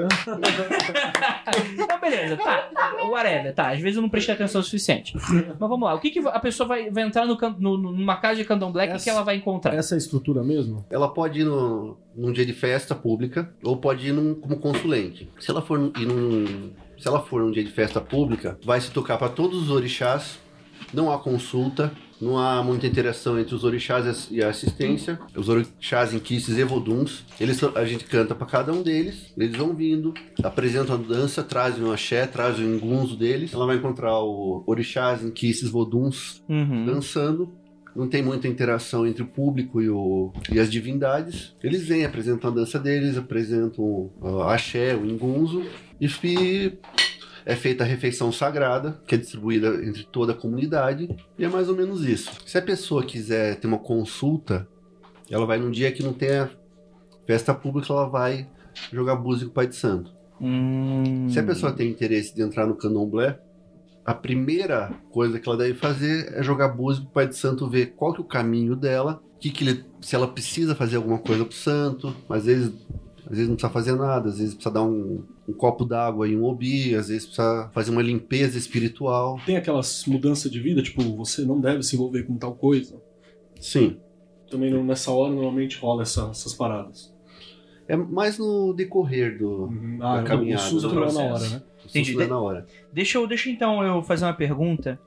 Então... 1.74 2.00
Beleza, 2.00 2.38
tá. 2.38 2.70
Whatever, 3.10 3.54
tá. 3.54 3.70
Às 3.72 3.80
vezes 3.80 3.96
eu 3.98 4.02
não 4.02 4.10
prestei 4.10 4.34
atenção 4.36 4.62
o 4.62 4.64
suficiente. 4.64 5.14
Mas 5.16 5.58
vamos 5.70 5.82
lá. 5.82 5.94
O 5.94 6.00
que, 6.00 6.10
que 6.10 6.20
a 6.20 6.40
pessoa 6.40 6.68
vai, 6.68 6.90
vai 6.90 7.04
entrar 7.04 7.26
no, 7.26 7.36
no- 7.60 7.78
numa 7.78 8.18
casa 8.18 8.36
de 8.38 8.46
candomblé, 8.46 8.94
o 8.96 9.00
que, 9.00 9.10
ela 9.10 9.24
vai 9.24 9.36
encontrar? 9.36 9.74
Essa 9.76 9.94
é 9.94 9.96
a 9.96 9.98
estrutura 9.98 10.44
mesmo? 10.44 10.71
Ela 10.90 11.08
pode 11.08 11.42
ir 11.42 11.44
no, 11.46 11.98
num 12.16 12.32
dia 12.32 12.46
de 12.46 12.54
festa 12.54 12.94
pública 12.96 13.54
ou 13.64 13.78
pode 13.78 14.08
ir 14.08 14.12
num, 14.14 14.34
como 14.36 14.58
consulente. 14.58 15.30
Se 15.40 15.50
ela 15.52 15.62
for 15.62 15.78
num- 15.80 15.92
ir 15.98 16.06
num, 16.06 16.72
se 16.98 17.08
ela 17.08 17.22
for 17.22 17.42
num 17.42 17.52
dia 17.52 17.64
de 17.64 17.72
festa 17.72 18.00
pública, 18.02 18.58
vai 18.64 18.80
se 18.82 18.92
tocar 18.92 19.18
para 19.18 19.30
todos 19.30 19.64
os 19.64 19.70
orixás. 19.70 20.40
Não 20.94 21.12
há 21.12 21.18
consulta, 21.20 21.92
não 22.20 22.38
há 22.38 22.62
muita 22.64 22.86
interação 22.88 23.40
entre 23.40 23.54
os 23.56 23.64
orixás 23.64 24.28
e 24.32 24.44
a 24.44 24.50
assistência. 24.50 25.18
Os 25.38 25.48
orixás 25.48 26.12
Kisses 26.22 26.58
e 26.58 26.64
Voduns, 26.64 27.24
eles, 27.40 27.64
a 27.64 27.86
gente 27.86 28.04
canta 28.06 28.34
para 28.36 28.48
cada 28.48 28.74
um 28.74 28.82
deles, 28.82 29.32
eles 29.38 29.56
vão 29.56 29.74
vindo, 29.74 30.14
apresentam 30.44 30.96
a 30.96 30.98
dança, 30.98 31.44
trazem 31.44 31.84
o 31.84 31.92
axé, 31.94 32.26
trazem 32.26 32.66
o 32.66 32.76
engunzo 32.76 33.16
deles. 33.16 33.54
Ela 33.54 33.66
vai 33.68 33.78
encontrar 33.78 34.20
o 34.20 34.64
orixás 34.68 35.22
Kisses 35.32 35.70
Voduns 35.70 36.44
Uhum. 36.50 36.86
dançando. 36.86 37.54
Não 37.96 38.08
tem 38.08 38.22
muita 38.24 38.48
interação 38.48 39.06
entre 39.06 39.22
o 39.24 39.28
público 39.28 39.82
e, 39.82 39.90
o- 39.90 40.32
e 40.52 40.60
as 40.60 40.72
divindades. 40.72 41.56
Eles 41.62 41.86
vêm, 41.88 42.06
apresentam 42.06 42.50
a 42.50 42.54
dança 42.54 42.80
deles, 42.80 43.18
apresentam 43.18 43.84
o 44.22 44.42
axé, 44.44 44.96
o 44.96 45.06
ingunzo. 45.06 45.64
E 46.00 46.08
é 47.46 47.56
feita 47.56 47.84
a 47.84 47.88
refeição 47.88 48.32
sagrada, 48.32 49.00
que 49.06 49.16
é 49.16 49.18
distribuída 49.18 49.68
entre 49.86 50.04
toda 50.06 50.32
a 50.32 50.36
comunidade. 50.36 51.10
E 51.38 51.44
é 51.44 51.50
mais 51.50 51.68
ou 51.70 51.76
menos 51.76 52.06
isso. 52.06 52.32
Se 52.46 52.58
a 52.58 52.62
pessoa 52.62 53.04
quiser 53.04 53.58
ter 53.58 53.68
uma 53.68 53.80
consulta, 53.80 54.68
ela 55.30 55.46
vai 55.46 55.60
num 55.60 55.72
dia 55.72 55.92
que 55.92 56.02
não 56.04 56.14
tenha 56.14 56.50
festa 57.28 57.54
pública, 57.54 57.92
ela 57.92 58.08
vai 58.08 58.48
jogar 58.92 59.16
o 59.16 59.50
Pai 59.50 59.68
de 59.68 59.76
Santo. 59.76 60.12
Hum. 60.40 61.28
Se 61.30 61.38
a 61.40 61.44
pessoa 61.44 61.72
tem 61.72 61.90
interesse 61.90 62.34
de 62.34 62.42
entrar 62.42 62.66
no 62.66 62.76
candomblé, 62.76 63.40
a 64.06 64.14
primeira 64.14 64.92
coisa 65.12 65.40
que 65.40 65.48
ela 65.48 65.58
deve 65.58 65.74
fazer 65.76 66.34
é 66.36 66.42
jogar 66.44 66.70
búzios 66.70 67.04
pro 67.06 67.14
pai 67.14 67.28
de 67.28 67.36
santo 67.36 67.68
ver 67.70 67.94
qual 67.96 68.14
que 68.14 68.20
é 68.20 68.24
o 68.24 68.28
caminho 68.28 68.76
dela, 68.76 69.22
que 69.40 69.50
que 69.50 69.64
ele, 69.64 69.86
se 70.02 70.16
ela 70.16 70.28
precisa 70.28 70.76
fazer 70.76 70.98
alguma 70.98 71.18
coisa 71.20 71.46
pro 71.46 71.56
santo, 71.56 72.16
às 72.30 72.46
vezes, 72.46 72.72
às 73.26 73.30
vezes 73.38 73.48
não 73.48 73.56
precisa 73.56 73.70
fazer 73.74 73.96
nada, 73.96 74.30
às 74.30 74.38
vezes 74.38 74.54
precisa 74.54 74.74
dar 74.74 74.84
um, 74.84 75.24
um 75.48 75.54
copo 75.54 75.86
d'água 75.86 76.28
e 76.28 76.36
um 76.36 76.44
obi, 76.44 76.96
às 76.96 77.08
vezes 77.10 77.26
precisa 77.26 77.70
fazer 77.74 77.92
uma 77.92 78.02
limpeza 78.02 78.58
espiritual. 78.58 79.40
Tem 79.46 79.58
aquelas 79.58 80.06
mudanças 80.06 80.52
de 80.52 80.60
vida, 80.60 80.82
tipo, 80.82 81.02
você 81.16 81.44
não 81.44 81.60
deve 81.60 81.84
se 81.84 81.96
envolver 81.96 82.24
com 82.24 82.36
tal 82.38 82.54
coisa. 82.56 82.96
Sim. 83.60 83.98
Também 84.50 84.72
nessa 84.84 85.12
hora 85.12 85.32
normalmente 85.34 85.78
rola 85.78 86.02
essa- 86.02 86.30
essas 86.30 86.54
paradas. 86.54 87.14
É 87.92 87.96
mais 87.98 88.38
no 88.38 88.74
decorrer 88.74 89.38
do, 89.38 89.70
Ah, 90.00 90.18
Da 90.18 90.24
caminhada, 90.24 90.64
o 90.64 90.66
susto 90.66 90.88
do 90.88 90.96
não 90.96 91.02
é 91.04 91.06
na 91.08 91.12
processo. 91.12 91.34
hora, 91.46 91.50
né? 91.58 91.64
Entendi. 91.86 92.22
é 92.22 92.26
na 92.28 92.40
hora. 92.40 92.66
Deixa 92.94 93.18
eu, 93.18 93.28
deixa 93.28 93.50
então 93.50 93.84
eu 93.84 94.02
fazer 94.02 94.24
uma 94.24 94.34
pergunta. 94.34 94.98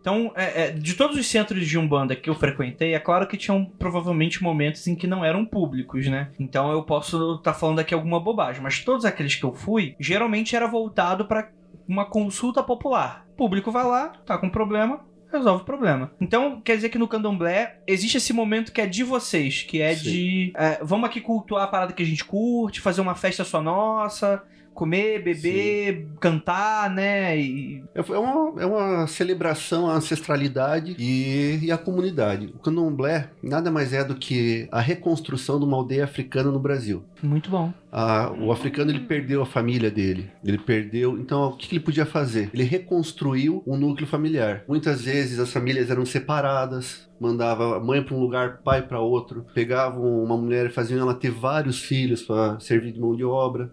Então, 0.00 0.32
é, 0.34 0.64
é, 0.64 0.70
de 0.70 0.94
todos 0.94 1.18
os 1.18 1.26
centros 1.26 1.66
de 1.66 1.78
Umbanda 1.78 2.16
que 2.16 2.30
eu 2.30 2.34
frequentei, 2.34 2.94
é 2.94 2.98
claro 2.98 3.26
que 3.26 3.36
tinham 3.36 3.66
provavelmente 3.78 4.42
momentos 4.42 4.86
em 4.86 4.94
que 4.94 5.06
não 5.06 5.22
eram 5.22 5.44
públicos, 5.44 6.06
né? 6.06 6.30
Então 6.38 6.72
eu 6.72 6.82
posso 6.82 7.34
estar 7.34 7.52
falando 7.52 7.80
aqui 7.80 7.92
alguma 7.92 8.18
bobagem, 8.20 8.62
mas 8.62 8.82
todos 8.82 9.04
aqueles 9.04 9.34
que 9.34 9.44
eu 9.44 9.52
fui, 9.52 9.94
geralmente 10.00 10.56
era 10.56 10.66
voltado 10.66 11.26
para 11.26 11.50
uma 11.86 12.06
consulta 12.06 12.62
popular. 12.62 13.26
O 13.32 13.36
público 13.36 13.70
vai 13.70 13.84
lá, 13.84 14.08
tá 14.24 14.38
com 14.38 14.48
problema, 14.48 15.00
resolve 15.36 15.62
o 15.62 15.66
problema. 15.66 16.10
Então, 16.20 16.60
quer 16.60 16.76
dizer 16.76 16.88
que 16.88 16.98
no 16.98 17.08
candomblé 17.08 17.78
existe 17.86 18.16
esse 18.16 18.32
momento 18.32 18.72
que 18.72 18.80
é 18.80 18.86
de 18.86 19.02
vocês, 19.02 19.62
que 19.62 19.80
é 19.80 19.94
Sim. 19.94 20.02
de 20.02 20.52
é, 20.56 20.78
vamos 20.82 21.08
aqui 21.08 21.20
cultuar 21.20 21.64
a 21.64 21.66
parada 21.66 21.92
que 21.92 22.02
a 22.02 22.06
gente 22.06 22.24
curte, 22.24 22.80
fazer 22.80 23.00
uma 23.00 23.14
festa 23.14 23.44
só 23.44 23.60
nossa, 23.60 24.42
comer, 24.74 25.22
beber, 25.22 26.06
cantar, 26.20 26.90
né? 26.90 27.38
E 27.38 27.82
É 27.94 28.00
é 28.00 28.18
uma, 28.18 28.62
é 28.62 28.66
uma 28.66 29.06
celebração 29.06 29.88
à 29.88 29.94
ancestralidade 29.94 30.96
e, 30.98 31.58
e 31.62 31.72
à 31.72 31.78
comunidade. 31.78 32.52
O 32.54 32.58
candomblé 32.58 33.30
nada 33.42 33.70
mais 33.70 33.92
é 33.92 34.04
do 34.04 34.14
que 34.14 34.68
a 34.70 34.80
reconstrução 34.80 35.58
de 35.58 35.64
uma 35.64 35.76
aldeia 35.76 36.04
africana 36.04 36.50
no 36.50 36.58
Brasil. 36.58 37.04
muito 37.22 37.48
bom. 37.50 37.72
Ah, 37.96 38.32
o 38.40 38.50
africano 38.50 38.90
ele 38.90 39.00
perdeu 39.00 39.40
a 39.40 39.46
família 39.46 39.88
dele, 39.88 40.28
ele 40.44 40.58
perdeu. 40.58 41.16
Então, 41.16 41.44
o 41.44 41.56
que, 41.56 41.68
que 41.68 41.76
ele 41.76 41.84
podia 41.84 42.04
fazer? 42.04 42.50
Ele 42.52 42.64
reconstruiu 42.64 43.62
o 43.64 43.76
núcleo 43.76 44.06
familiar. 44.06 44.64
Muitas 44.66 45.02
vezes 45.02 45.38
as 45.38 45.52
famílias 45.52 45.88
eram 45.90 46.04
separadas, 46.04 47.08
mandava 47.20 47.76
a 47.76 47.80
mãe 47.80 48.02
para 48.02 48.16
um 48.16 48.20
lugar, 48.20 48.58
pai 48.64 48.82
para 48.82 49.00
outro, 49.00 49.46
pegavam 49.54 50.22
uma 50.24 50.36
mulher 50.36 50.66
e 50.66 50.70
faziam 50.70 51.00
ela 51.00 51.14
ter 51.14 51.30
vários 51.30 51.80
filhos 51.80 52.20
para 52.22 52.58
servir 52.58 52.92
de 52.92 53.00
mão 53.00 53.14
de 53.14 53.24
obra. 53.24 53.70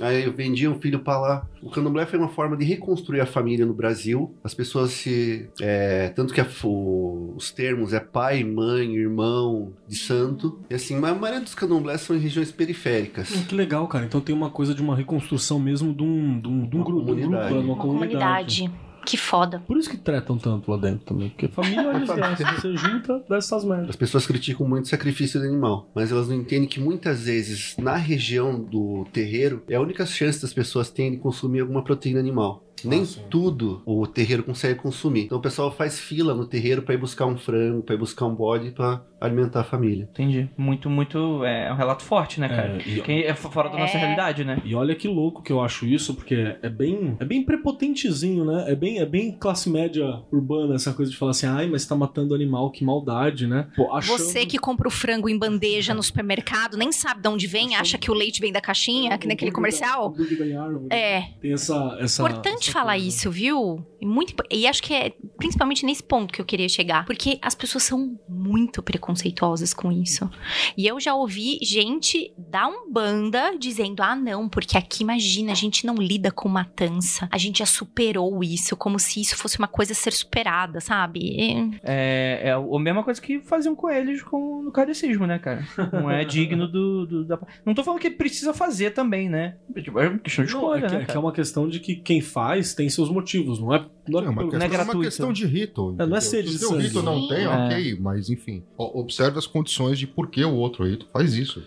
Aí 0.00 0.28
vendiam 0.30 0.72
o 0.72 0.80
filho 0.80 0.98
para 1.00 1.18
lá. 1.20 1.48
O 1.62 1.70
candomblé 1.70 2.04
foi 2.06 2.18
uma 2.18 2.28
forma 2.28 2.56
de 2.56 2.64
reconstruir 2.64 3.20
a 3.20 3.26
família 3.26 3.64
no 3.64 3.72
Brasil. 3.74 4.34
As 4.42 4.52
pessoas 4.54 4.90
se. 4.90 5.48
é, 5.60 6.08
tanto 6.10 6.34
que 6.34 6.40
a- 6.40 6.46
o- 6.64 7.34
os 7.36 7.50
termos 7.52 7.92
é 7.92 8.00
pai, 8.00 8.42
mãe, 8.44 8.94
irmão, 8.94 9.72
de 9.88 9.96
santo. 9.96 10.58
E 10.68 10.74
assim, 10.74 10.96
mas 10.96 11.12
a 11.12 11.14
maioria 11.14 11.40
dos 11.42 11.54
candomblés 11.54 12.00
são 12.00 12.16
em 12.16 12.18
regiões 12.18 12.50
periféricas. 12.50 13.30
Hum, 13.34 13.44
Que 13.48 13.54
legal, 13.54 13.86
cara. 13.86 14.04
Então 14.04 14.20
tem 14.20 14.34
uma 14.34 14.50
coisa 14.50 14.74
de 14.74 14.82
uma 14.82 14.96
reconstrução 14.96 15.58
mesmo 15.58 15.94
de 15.94 16.02
um, 16.02 16.40
de 16.40 16.48
um, 16.48 16.68
de 16.68 16.76
um 16.76 16.80
Uma 16.80 16.84
grupo, 16.84 17.04
de 17.06 17.12
um 17.12 17.14
grupo, 17.14 17.20
comunidade. 17.20 17.48
de 17.48 17.54
uma 17.54 17.74
Uma 17.74 17.76
comunidade. 17.82 18.70
Que 19.04 19.16
foda. 19.16 19.62
Por 19.66 19.76
isso 19.76 19.90
que 19.90 19.96
tretam 19.96 20.38
tanto 20.38 20.70
lá 20.70 20.76
dentro 20.76 21.04
também. 21.04 21.28
Porque 21.30 21.48
família 21.48 21.80
é 21.80 21.88
uma 21.88 22.00
desgraça. 22.00 22.44
Você 22.44 22.76
junta 22.76 23.22
dessas 23.28 23.64
merdas. 23.64 23.90
As 23.90 23.96
pessoas 23.96 24.26
criticam 24.26 24.66
muito 24.66 24.86
o 24.86 24.88
sacrifício 24.88 25.40
do 25.40 25.46
animal, 25.46 25.88
mas 25.94 26.10
elas 26.10 26.28
não 26.28 26.36
entendem 26.36 26.68
que 26.68 26.80
muitas 26.80 27.24
vezes 27.24 27.76
na 27.78 27.96
região 27.96 28.58
do 28.58 29.06
terreiro 29.12 29.62
é 29.68 29.76
a 29.76 29.80
única 29.80 30.06
chance 30.06 30.40
das 30.40 30.52
pessoas 30.52 30.90
terem 30.90 31.12
de 31.12 31.18
consumir 31.18 31.60
alguma 31.60 31.82
proteína 31.82 32.20
animal. 32.20 32.64
Nem 32.88 33.02
Ah, 33.02 33.06
sim. 33.06 33.20
tudo 33.30 33.82
o 33.86 34.06
terreiro 34.06 34.42
consegue 34.42 34.78
consumir. 34.80 35.24
Então 35.24 35.38
o 35.38 35.40
pessoal 35.42 35.70
faz 35.70 35.98
fila 36.00 36.34
no 36.34 36.46
terreiro 36.46 36.82
pra 36.82 36.94
ir 36.94 36.98
buscar 36.98 37.26
um 37.26 37.36
frango, 37.36 37.82
pra 37.82 37.94
ir 37.94 37.98
buscar 37.98 38.26
um 38.26 38.34
bode 38.34 38.70
pra 38.70 39.02
alimentar 39.20 39.60
a 39.60 39.64
família. 39.64 40.08
Entendi. 40.12 40.48
Muito, 40.56 40.88
muito. 40.90 41.44
É 41.44 41.72
um 41.72 41.76
relato 41.76 42.02
forte, 42.04 42.40
né, 42.40 42.48
cara? 42.48 42.78
É, 42.84 42.88
e- 42.88 43.00
Que 43.00 43.12
é 43.24 43.34
fora 43.34 43.68
da 43.70 43.78
nossa 43.78 43.96
É. 43.96 44.00
realidade, 44.00 44.44
né? 44.44 44.60
E 44.64 44.74
olha 44.74 44.94
que 44.94 45.08
louco 45.08 45.42
que 45.42 45.50
eu 45.52 45.60
acho 45.62 45.86
isso, 45.86 46.14
porque 46.14 46.56
é 46.62 46.68
bem, 46.68 47.16
é 47.20 47.24
bem 47.24 47.42
prepotentezinho, 47.44 48.44
né? 48.44 48.64
É 48.68 48.74
bem, 48.74 48.98
é 48.98 49.06
bem 49.06 49.32
classe 49.32 49.68
média 49.70 50.22
urbana 50.32 50.74
essa 50.74 50.92
coisa 50.92 51.10
de 51.10 51.16
falar 51.16 51.30
assim, 51.32 51.46
ai, 51.46 51.66
mas 51.66 51.86
tá 51.86 51.94
matando 51.96 52.34
animal, 52.34 52.70
que 52.70 52.84
maldade, 52.84 53.46
né? 53.46 53.68
Pô, 53.74 53.92
achando... 53.92 54.18
Você 54.18 54.46
que 54.46 54.58
compra 54.58 54.88
o 54.88 54.90
frango 54.90 55.28
em 55.28 55.38
bandeja 55.38 55.94
no 55.94 56.02
supermercado, 56.02 56.76
nem 56.76 56.92
sabe 56.92 57.20
de 57.22 57.28
onde 57.28 57.46
vem, 57.46 57.74
acha 57.76 57.98
que 57.98 58.10
o 58.10 58.14
leite 58.14 58.40
vem 58.40 58.52
da 58.52 58.60
caixinha, 58.60 59.16
que 59.18 59.26
naquele 59.26 59.50
comercial. 59.50 60.14
Da. 60.14 60.94
É. 60.96 61.22
Tem 61.40 61.52
essa. 61.52 61.96
essa 62.00 62.22
Importante 62.22 62.68
essa 62.70 62.73
falar 62.74 62.92
coisa. 62.92 63.08
isso, 63.08 63.30
viu? 63.30 63.86
E, 64.00 64.06
muito, 64.06 64.34
e 64.50 64.66
acho 64.66 64.82
que 64.82 64.92
é 64.92 65.12
principalmente 65.38 65.86
nesse 65.86 66.02
ponto 66.02 66.32
que 66.32 66.40
eu 66.40 66.44
queria 66.44 66.68
chegar. 66.68 67.06
Porque 67.06 67.38
as 67.40 67.54
pessoas 67.54 67.84
são 67.84 68.18
muito 68.28 68.82
preconceituosas 68.82 69.72
com 69.72 69.90
isso. 69.90 70.28
E 70.76 70.86
eu 70.86 71.00
já 71.00 71.14
ouvi 71.14 71.58
gente 71.62 72.32
da 72.36 72.68
Umbanda 72.68 73.56
dizendo: 73.58 74.02
ah, 74.02 74.14
não, 74.14 74.48
porque 74.48 74.76
aqui, 74.76 75.02
imagina, 75.02 75.52
a 75.52 75.54
gente 75.54 75.86
não 75.86 75.94
lida 75.94 76.30
com 76.30 76.48
matança. 76.48 77.28
A 77.32 77.38
gente 77.38 77.60
já 77.60 77.66
superou 77.66 78.42
isso, 78.44 78.76
como 78.76 78.98
se 78.98 79.20
isso 79.20 79.36
fosse 79.36 79.58
uma 79.58 79.68
coisa 79.68 79.92
a 79.92 79.94
ser 79.96 80.12
superada, 80.12 80.80
sabe? 80.80 81.34
É, 81.82 82.48
é 82.48 82.52
a 82.52 82.78
mesma 82.78 83.02
coisa 83.02 83.20
que 83.20 83.40
faziam 83.40 83.74
com 83.74 83.88
eles 83.88 84.22
com, 84.22 84.62
no 84.62 84.70
kardecismo, 84.72 85.26
né, 85.26 85.38
cara? 85.38 85.66
Não 85.92 86.10
é 86.10 86.24
digno 86.24 86.68
do, 86.68 87.06
do- 87.06 87.24
da. 87.24 87.38
Não 87.64 87.74
tô 87.74 87.82
falando 87.82 88.00
que 88.00 88.10
precisa 88.10 88.52
fazer 88.52 88.90
também, 88.92 89.28
né? 89.28 89.56
Tipo, 89.82 89.98
É 90.00 90.08
uma 90.08 90.18
questão 90.18 90.44
de 90.44 90.52
Não, 90.52 90.58
escolha, 90.60 90.86
é, 90.86 90.90
né? 90.90 91.06
é 91.08 91.14
é 91.14 91.18
uma 91.18 91.32
questão 91.32 91.68
de 91.68 91.78
que 91.80 91.94
quem 91.96 92.20
faz 92.20 92.53
tem 92.74 92.88
seus 92.88 93.10
motivos, 93.10 93.58
não 93.58 93.74
é? 93.74 93.84
Não 94.08 94.20
é, 94.20 94.24
É 94.24 94.28
uma 94.28 94.36
pelo- 94.38 94.50
questão, 94.50 94.58
não 94.58 94.64
é 94.64 94.66
é 94.66 94.68
uma 94.68 94.68
gratuito. 94.84 95.00
questão 95.08 95.32
de 95.32 95.46
rito. 95.46 95.96
É, 95.98 96.06
não 96.06 96.16
é 96.16 96.20
sede 96.20 96.48
Se 96.48 96.50
de 96.50 96.56
o 96.56 96.58
seu 96.60 96.68
sangue. 96.70 96.82
rito 96.84 97.02
não 97.02 97.26
tem, 97.28 97.44
É. 97.44 97.48
ok, 97.48 97.98
mas 98.00 98.30
enfim. 98.30 98.62
O- 98.78 99.00
Observe 99.00 99.38
as 99.38 99.46
condições 99.46 99.98
de 99.98 100.06
por 100.06 100.28
que 100.30 100.44
o 100.44 100.54
outro 100.54 100.84
rito 100.86 101.06
faz 101.12 101.34
isso. 101.34 101.62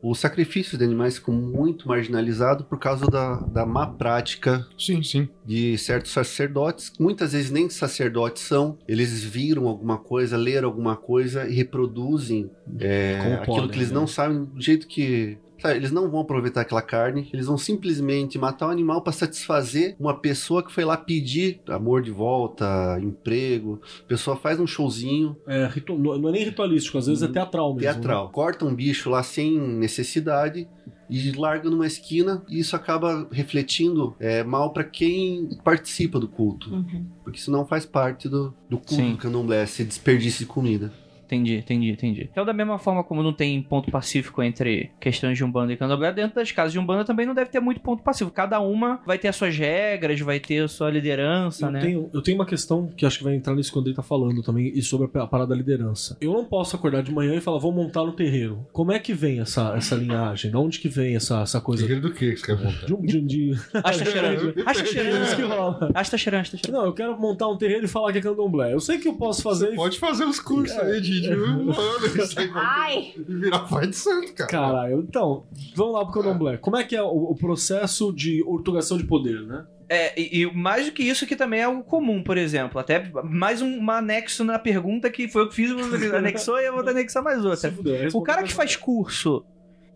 O 0.00 0.14
sacrifício 0.14 0.78
de 0.78 0.84
animais 0.84 1.16
ficou 1.16 1.34
muito 1.34 1.88
marginalizado 1.88 2.62
por 2.62 2.78
causa 2.78 3.04
da, 3.06 3.34
da 3.40 3.66
má 3.66 3.84
prática 3.84 4.64
Sim, 4.78 5.02
sim. 5.02 5.28
de 5.44 5.76
certos 5.76 6.12
sacerdotes. 6.12 6.92
Muitas 7.00 7.32
vezes 7.32 7.50
nem 7.50 7.68
sacerdotes 7.68 8.44
são. 8.44 8.78
Eles 8.86 9.24
viram 9.24 9.66
alguma 9.66 9.98
coisa, 9.98 10.36
leram 10.36 10.68
alguma 10.68 10.94
coisa 10.94 11.48
e 11.48 11.52
reproduzem 11.52 12.48
é, 12.78 13.38
aquilo 13.40 13.46
podem, 13.56 13.70
que 13.70 13.76
eles 13.78 13.88
né? 13.90 13.94
não 13.96 14.06
sabem 14.06 14.44
do 14.44 14.60
jeito 14.60 14.86
que. 14.86 15.36
Sabe, 15.60 15.74
eles 15.76 15.90
não 15.90 16.08
vão 16.10 16.20
aproveitar 16.20 16.60
aquela 16.60 16.80
carne, 16.82 17.28
eles 17.32 17.46
vão 17.46 17.58
simplesmente 17.58 18.38
matar 18.38 18.68
o 18.68 18.70
animal 18.70 19.02
para 19.02 19.12
satisfazer 19.12 19.96
uma 19.98 20.14
pessoa 20.14 20.62
que 20.62 20.72
foi 20.72 20.84
lá 20.84 20.96
pedir 20.96 21.60
amor 21.68 22.02
de 22.02 22.10
volta, 22.10 22.98
emprego. 23.02 23.80
A 24.04 24.08
pessoa 24.08 24.36
faz 24.36 24.60
um 24.60 24.66
showzinho, 24.66 25.36
É, 25.46 25.66
ritu- 25.66 25.98
não 25.98 26.28
é 26.28 26.32
nem 26.32 26.44
ritualístico, 26.44 26.98
às 26.98 27.06
vezes 27.06 27.22
é 27.22 27.28
teatral 27.28 27.74
mesmo. 27.74 27.80
teatral. 27.92 28.30
Corta 28.30 28.64
um 28.64 28.74
bicho 28.74 29.10
lá 29.10 29.22
sem 29.22 29.58
necessidade 29.58 30.68
e 31.10 31.32
larga 31.32 31.70
numa 31.70 31.86
esquina 31.86 32.42
e 32.48 32.58
isso 32.60 32.76
acaba 32.76 33.26
refletindo 33.32 34.14
é, 34.20 34.44
mal 34.44 34.72
para 34.72 34.84
quem 34.84 35.48
participa 35.64 36.20
do 36.20 36.28
culto. 36.28 36.72
Uhum. 36.72 37.06
Porque 37.24 37.38
isso 37.38 37.50
não 37.50 37.66
faz 37.66 37.84
parte 37.86 38.28
do, 38.28 38.54
do 38.68 38.76
culto 38.78 38.94
Sim. 38.94 39.12
do 39.12 39.18
candomblé, 39.18 39.64
esse 39.64 39.84
desperdício 39.84 40.40
de 40.40 40.46
comida. 40.46 40.92
Entendi, 41.28 41.56
entendi, 41.58 41.90
entendi. 41.90 42.28
Então, 42.32 42.42
da 42.44 42.54
mesma 42.54 42.78
forma 42.78 43.04
como 43.04 43.22
não 43.22 43.34
tem 43.34 43.60
ponto 43.62 43.90
pacífico 43.90 44.42
entre 44.42 44.90
questões 44.98 45.36
de 45.36 45.44
Umbanda 45.44 45.72
e 45.74 45.76
Candomblé, 45.76 46.10
dentro 46.10 46.36
das 46.36 46.50
casas 46.50 46.72
de 46.72 46.78
Umbanda 46.78 47.04
também 47.04 47.26
não 47.26 47.34
deve 47.34 47.50
ter 47.50 47.60
muito 47.60 47.80
ponto 47.80 48.02
pacífico. 48.02 48.30
Cada 48.34 48.58
uma 48.60 49.00
vai 49.06 49.18
ter 49.18 49.28
as 49.28 49.36
suas 49.36 49.54
regras, 49.56 50.18
vai 50.20 50.40
ter 50.40 50.64
a 50.64 50.68
sua 50.68 50.90
liderança, 50.90 51.66
Eu, 51.66 51.70
né? 51.70 51.80
tenho, 51.80 52.10
eu 52.14 52.22
tenho 52.22 52.38
uma 52.38 52.46
questão 52.46 52.88
que 52.96 53.04
acho 53.04 53.18
que 53.18 53.24
vai 53.24 53.34
entrar 53.34 53.54
nisso 53.54 53.70
quando 53.72 53.88
ele 53.88 53.94
tá 53.96 54.02
falando 54.02 54.42
também, 54.42 54.72
e 54.74 54.80
sobre 54.80 55.06
a, 55.20 55.26
parada 55.26 55.50
da 55.50 55.54
liderança. 55.54 56.16
Eu 56.20 56.32
não 56.32 56.44
posso 56.46 56.74
acordar 56.76 57.02
de 57.02 57.12
manhã 57.12 57.34
e 57.34 57.40
falar, 57.42 57.58
vou 57.58 57.72
montar 57.72 58.04
no 58.04 58.12
terreiro. 58.12 58.66
Como 58.72 58.90
é 58.90 58.98
que 58.98 59.12
vem 59.12 59.40
essa, 59.40 59.74
essa 59.76 59.94
linhagem? 59.96 60.50
De 60.50 60.56
onde 60.56 60.78
que 60.78 60.88
vem 60.88 61.14
essa, 61.14 61.42
essa 61.42 61.60
coisa? 61.60 61.82
Terreiro 61.82 62.08
do 62.08 62.14
que 62.14 62.30
que 62.32 62.36
você 62.38 62.46
quer 62.46 62.56
montar? 62.56 62.86
De, 62.86 62.94
um- 62.94 63.02
de, 63.02 63.20
de... 63.20 63.52
Acha 63.84 64.04
cheirando. 64.10 64.54
Acha 64.64 64.80
É 64.80 64.82
isso 64.82 64.94
que 64.94 65.42
cheirando. 65.42 65.48
rola. 65.48 65.90
Acha 65.94 66.16
cheirando, 66.18 66.40
acha 66.40 66.56
cheirando. 66.56 66.80
Não, 66.80 66.86
eu 66.86 66.92
quero 66.94 67.18
montar 67.20 67.48
um 67.48 67.58
terreiro 67.58 67.84
e 67.84 67.88
falar 67.88 68.12
que 68.12 68.18
é 68.18 68.22
candomblé. 68.22 68.72
Eu 68.72 68.80
sei 68.80 68.98
que 68.98 69.08
eu 69.08 69.14
posso 69.14 69.42
fazer. 69.42 69.74
Pode 69.74 69.98
fazer 69.98 70.24
os 70.24 70.40
cursos 70.40 70.76
aí 70.78 71.00
de, 71.00 71.17
de 71.20 71.34
um 71.34 71.70
ano 71.70 72.06
isso 72.22 72.38
aí 72.38 72.50
Ai! 72.54 73.14
e 73.16 73.22
virar 73.34 73.60
pai 73.60 73.86
de 73.86 73.96
santo, 73.96 74.32
cara. 74.34 74.50
Caralho, 74.50 75.00
então, 75.00 75.44
vamos 75.74 75.94
lá 75.94 76.04
pro 76.04 76.14
candomblé. 76.14 76.56
Como 76.56 76.76
é 76.76 76.84
que 76.84 76.96
é 76.96 77.02
o, 77.02 77.30
o 77.30 77.34
processo 77.36 78.12
de 78.12 78.42
ortogação 78.44 78.96
de 78.96 79.04
poder, 79.04 79.42
né? 79.42 79.66
É, 79.88 80.20
e, 80.20 80.42
e 80.42 80.54
mais 80.54 80.86
do 80.86 80.92
que 80.92 81.02
isso, 81.02 81.26
que 81.26 81.34
também 81.34 81.60
é 81.60 81.64
algo 81.64 81.82
comum, 81.82 82.22
por 82.22 82.36
exemplo. 82.36 82.78
Até 82.78 83.10
mais 83.24 83.62
um, 83.62 83.78
um 83.78 83.90
anexo 83.90 84.44
na 84.44 84.58
pergunta 84.58 85.10
que 85.10 85.28
foi 85.28 85.42
eu 85.42 85.48
que 85.48 85.54
fiz, 85.54 85.70
você 85.72 86.06
anexou 86.14 86.60
e 86.60 86.66
eu 86.66 86.74
vou 86.74 86.86
anexar 86.86 87.22
mais 87.22 87.44
outra. 87.44 87.56
Se 87.56 87.70
fuder, 87.70 88.10
O 88.14 88.22
cara 88.22 88.42
que 88.42 88.52
faz 88.52 88.76
curso 88.76 89.44